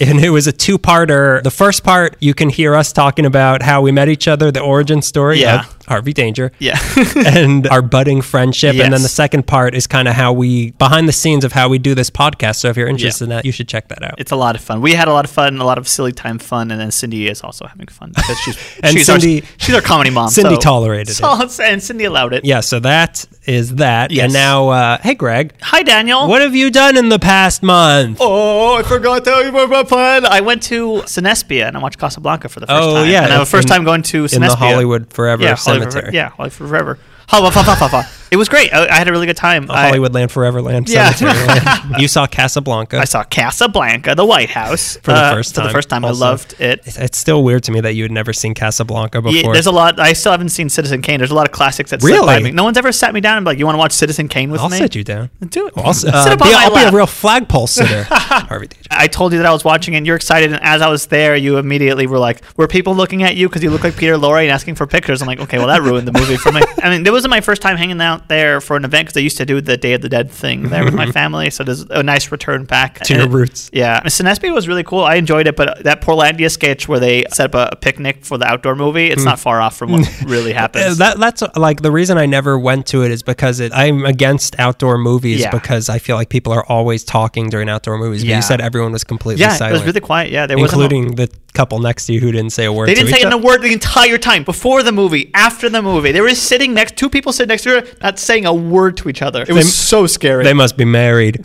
and 0.00 0.18
it 0.20 0.30
was 0.30 0.46
a 0.48 0.52
two-parter. 0.52 1.42
The 1.44 1.50
first 1.52 1.84
part, 1.84 2.16
you 2.20 2.34
can 2.34 2.48
hear 2.48 2.74
us 2.74 2.92
talking 2.92 3.26
about 3.26 3.62
how 3.62 3.80
we 3.80 3.92
met 3.92 4.08
each 4.08 4.26
other, 4.26 4.50
the 4.50 4.60
origin 4.60 5.02
story 5.02 5.40
Yeah. 5.40 5.60
of 5.60 5.77
Harvey 5.88 6.12
Danger 6.12 6.52
Yeah. 6.58 6.78
and 7.26 7.66
our 7.68 7.82
budding 7.82 8.22
friendship. 8.22 8.76
And 8.76 8.92
then 8.92 9.02
the 9.02 9.08
second 9.08 9.46
part 9.46 9.74
is 9.74 9.86
kind 9.86 10.06
of 10.08 10.14
how 10.14 10.32
we 10.32 10.70
behind 10.72 11.08
the 11.08 11.12
scenes 11.12 11.44
of 11.44 11.52
how 11.52 11.68
we 11.68 11.78
do 11.78 11.94
this 11.94 12.10
podcast. 12.10 12.56
So 12.56 12.68
if 12.68 12.76
you're 12.76 12.88
interested 12.88 13.24
in 13.24 13.30
that, 13.30 13.44
you 13.44 13.52
should 13.52 13.68
check 13.68 13.88
that 13.88 14.02
out. 14.02 14.14
it's 14.20 14.32
a 14.32 14.36
lot 14.36 14.54
of 14.54 14.60
fun. 14.62 14.80
We 14.80 14.92
had 14.92 15.08
a 15.08 15.12
lot 15.12 15.24
of 15.24 15.30
fun, 15.30 15.58
a 15.58 15.64
lot 15.64 15.78
of 15.78 15.88
silly 15.88 16.12
time 16.12 16.38
fun, 16.38 16.70
and 16.70 16.80
then 16.80 16.90
Cindy 16.90 17.28
is 17.28 17.42
also 17.42 17.66
having 17.66 17.86
fun 17.88 18.10
because 18.14 18.38
she's 18.40 18.58
And 18.82 18.92
she's 18.92 19.06
Cindy- 19.06 19.42
our, 19.42 19.48
she's 19.58 19.74
our 19.74 19.80
comedy 19.80 20.10
mom. 20.10 20.28
Cindy 20.30 20.54
so- 20.56 20.60
tolerated 20.60 21.18
it. 21.20 21.60
and 21.60 21.82
Cindy 21.82 22.04
allowed 22.04 22.32
it. 22.34 22.44
Yeah, 22.44 22.60
so 22.60 22.78
that 22.80 23.26
is 23.46 23.76
that. 23.76 24.10
Yes. 24.10 24.24
And 24.24 24.32
now, 24.32 24.68
uh, 24.68 24.98
hey, 24.98 25.14
Greg, 25.14 25.54
Hi, 25.62 25.82
Daniel. 25.82 26.28
what 26.28 26.42
have 26.42 26.54
you 26.54 26.70
done 26.70 26.96
in 26.96 27.08
the 27.08 27.18
past 27.18 27.62
month? 27.62 28.18
Oh, 28.20 28.76
I 28.76 28.82
forgot 28.82 29.24
to 29.24 29.30
tell 29.30 29.42
you 29.42 29.48
about 29.50 29.70
my 29.70 29.82
plan. 29.84 30.26
I 30.26 30.40
went 30.40 30.62
to 30.64 31.02
Cinespia 31.06 31.66
and 31.66 31.76
I 31.76 31.80
watched 31.80 31.98
Casablanca 31.98 32.48
for 32.48 32.60
the 32.60 32.66
first 32.66 32.82
Oh, 32.82 32.94
time. 32.94 33.10
yeah, 33.10 33.24
and 33.24 33.32
I 33.32 33.38
was 33.38 33.50
first 33.50 33.68
in- 33.68 33.74
time 33.74 33.84
going 33.84 34.02
to 34.02 34.24
Cinespia 34.24 34.34
in 34.36 34.42
the 34.42 34.56
Hollywood 34.56 35.12
Forever 35.12 35.42
yeah, 35.42 35.54
Forever, 35.84 36.10
yeah, 36.12 36.28
Hollywood 36.30 36.52
Forever. 36.52 36.98
Ha, 37.28 37.40
ha, 37.40 37.62
ha, 37.62 37.74
ha, 37.74 37.88
ha. 37.88 38.17
It 38.30 38.36
was 38.36 38.48
great. 38.48 38.72
I, 38.72 38.86
I 38.88 38.94
had 38.98 39.08
a 39.08 39.12
really 39.12 39.26
good 39.26 39.36
time. 39.36 39.70
I, 39.70 39.86
Hollywood 39.86 40.12
Land 40.14 40.30
Forever 40.32 40.60
Land 40.62 40.88
Yeah. 40.88 41.10
Cemetery 41.12 41.46
Land. 41.46 41.94
You 41.98 42.08
saw 42.08 42.26
Casablanca. 42.26 42.98
I 42.98 43.04
saw 43.04 43.24
Casablanca, 43.24 44.14
the 44.14 44.24
White 44.24 44.50
House, 44.50 44.96
For 44.98 45.12
the 45.12 45.16
uh, 45.18 45.32
first 45.34 45.54
For 45.54 45.60
the 45.60 45.64
time 45.66 45.72
first 45.72 45.88
time, 45.88 46.04
also. 46.04 46.24
I 46.24 46.28
loved 46.30 46.52
it. 46.60 46.80
It's- 46.86 47.16
still 47.18 47.42
weird 47.42 47.64
to 47.64 47.72
me 47.72 47.80
that 47.80 47.94
you 47.94 48.04
had 48.04 48.12
never 48.12 48.32
seen 48.32 48.54
Casablanca 48.54 49.20
before. 49.22 49.32
Yeah, 49.36 49.52
there's 49.52 49.66
a 49.66 49.72
lot. 49.72 49.98
I 49.98 50.12
still 50.12 50.32
haven't 50.32 50.50
seen 50.50 50.68
Citizen 50.68 51.02
Kane. 51.02 51.18
There's 51.18 51.30
a 51.30 51.34
lot 51.34 51.46
of 51.46 51.52
classics 51.52 51.90
that 51.90 52.00
slip 52.00 52.20
by 52.22 52.34
Really? 52.36 52.44
me. 52.44 52.50
No 52.52 52.64
one's 52.64 52.76
ever 52.78 52.92
sat 52.92 53.12
me 53.14 53.20
down 53.20 53.36
and 53.38 53.44
be 53.44 53.50
like, 53.50 53.58
"You 53.58 53.66
want 53.66 53.74
to 53.74 53.78
watch 53.78 53.92
Citizen 53.92 54.28
Kane 54.28 54.50
with 54.50 54.60
me? 54.60 54.64
I'll 54.64 54.70
sit 54.70 54.94
you 54.94 55.02
down. 55.04 55.30
Do 55.48 55.66
it. 55.66 55.72
I'll, 55.76 55.94
Sit 55.98 56.14
uh, 56.14 56.18
up 56.30 56.38
be, 56.38 56.44
I'll 56.54 56.74
be 56.74 56.82
a 56.82 56.90
real 56.92 57.06
flagpole 57.06 57.66
sitter. 57.66 58.04
Harvey. 58.10 58.68
I 58.90 59.06
told 59.08 59.32
you 59.32 59.38
that 59.38 59.46
I 59.46 59.52
was 59.52 59.64
watching 59.64 59.96
and 59.96 60.06
you're 60.06 60.16
excited. 60.16 60.52
And 60.52 60.62
as 60.62 60.80
I 60.82 60.88
was 60.88 61.06
there, 61.06 61.34
you 61.36 61.58
immediately 61.58 62.06
were 62.06 62.18
like, 62.18 62.42
were 62.56 62.68
people 62.68 62.94
looking 62.94 63.22
at 63.22 63.36
you 63.36 63.48
because 63.48 63.62
you 63.62 63.70
look 63.70 63.84
like 63.84 63.96
Peter 63.96 64.14
Lorre 64.14 64.42
and 64.42 64.50
asking 64.50 64.74
for 64.76 64.86
pictures? 64.86 65.20
I'm 65.22 65.26
like, 65.28 65.40
okay, 65.40 65.58
well, 65.58 65.66
that 65.68 65.82
ruined 65.82 66.06
the 66.08 66.12
movie 66.12 66.36
for 66.36 66.52
me. 66.52 66.62
I 66.82 66.90
mean, 66.90 67.06
it 67.06 67.10
wasn't 67.10 67.30
my 67.30 67.40
first 67.40 67.62
time 67.62 67.76
hanging 67.76 68.00
out 68.00 68.17
there 68.26 68.60
for 68.60 68.76
an 68.76 68.84
event 68.84 69.06
because 69.06 69.16
I 69.16 69.20
used 69.20 69.36
to 69.36 69.46
do 69.46 69.60
the 69.60 69.76
Day 69.76 69.92
of 69.92 70.02
the 70.02 70.08
Dead 70.08 70.30
thing 70.30 70.62
there 70.70 70.84
with 70.84 70.94
my 70.94 71.10
family. 71.20 71.50
So 71.50 71.62
there's 71.62 71.82
a 71.82 72.02
nice 72.02 72.32
return 72.32 72.64
back. 72.64 73.00
To 73.04 73.14
your 73.14 73.28
roots. 73.28 73.70
Yeah. 73.72 74.00
Cinespia 74.00 74.52
was 74.52 74.66
really 74.66 74.82
cool. 74.82 75.04
I 75.04 75.14
enjoyed 75.14 75.46
it. 75.46 75.54
But 75.54 75.84
that 75.84 76.00
Portlandia 76.02 76.50
sketch 76.50 76.88
where 76.88 76.98
they 76.98 77.24
set 77.32 77.54
up 77.54 77.72
a, 77.72 77.76
picnic 77.76 78.24
for 78.24 78.38
the 78.38 78.46
outdoor 78.46 78.74
movie, 78.74 79.06
it's 79.06 79.24
not 79.24 79.38
far 79.38 79.60
off 79.60 79.76
from 79.76 79.92
what 79.92 80.22
really 80.26 80.52
Uh, 80.52 80.58
happens. 80.58 80.98
that 80.98 81.18
that's 81.18 81.42
uh, 81.42 81.48
like 81.56 81.82
the 81.82 81.92
reason 81.92 82.18
I 82.18 82.26
never 82.26 82.58
went 82.58 82.86
to 82.88 83.04
it 83.04 83.10
is 83.12 83.22
because 83.22 83.60
it, 83.60 83.70
I'm 83.74 84.04
against 84.04 84.58
outdoor 84.58 84.98
movies 84.98 85.40
Yeah. 85.40 85.50
because 85.50 85.88
I 85.88 85.98
feel 85.98 86.16
like 86.16 86.28
people 86.30 86.52
are 86.52 86.64
always 86.66 87.04
talking 87.04 87.48
during 87.50 87.68
outdoor 87.68 87.98
movies. 87.98 88.24
But 88.24 88.34
you 88.34 88.42
said 88.42 88.60
everyone 88.60 88.92
was 88.92 89.04
completely 89.04 89.42
yeah, 89.42 89.52
silent, 89.54 89.76
it 89.76 89.78
was 89.80 89.86
really 89.86 90.00
quiet. 90.00 90.32
Yeah, 90.32 90.46
there 90.46 90.58
wasn't 90.58 90.80
a- 90.80 90.84
including 90.84 91.14
the 91.16 91.30
couple 91.58 91.80
next 91.80 92.06
to 92.06 92.12
you 92.12 92.20
who 92.20 92.30
didn't 92.30 92.50
say 92.52 92.66
a 92.66 92.72
word. 92.72 92.88
They 92.88 92.94
didn't 92.94 93.08
each 93.08 93.16
say 93.16 93.24
other. 93.24 93.34
a 93.34 93.38
word 93.38 93.62
the 93.62 93.72
entire 93.72 94.16
time 94.16 94.44
before 94.44 94.84
the 94.84 94.92
movie, 94.92 95.32
after 95.34 95.68
the 95.68 95.82
movie. 95.82 96.12
They 96.12 96.20
were 96.20 96.30
sitting 96.36 96.72
next, 96.72 96.96
two 96.96 97.10
people 97.10 97.32
sitting 97.32 97.48
next 97.48 97.64
to 97.64 97.80
her, 97.80 97.86
not 98.00 98.20
saying 98.20 98.46
a 98.46 98.54
word 98.54 98.96
to 98.98 99.08
each 99.08 99.22
other. 99.22 99.42
It 99.42 99.50
was 99.52 99.64
They- 99.64 99.70
so 99.70 100.06
scary. 100.06 100.44
They 100.44 100.54
must 100.54 100.76
be 100.76 100.84
married. 100.84 101.44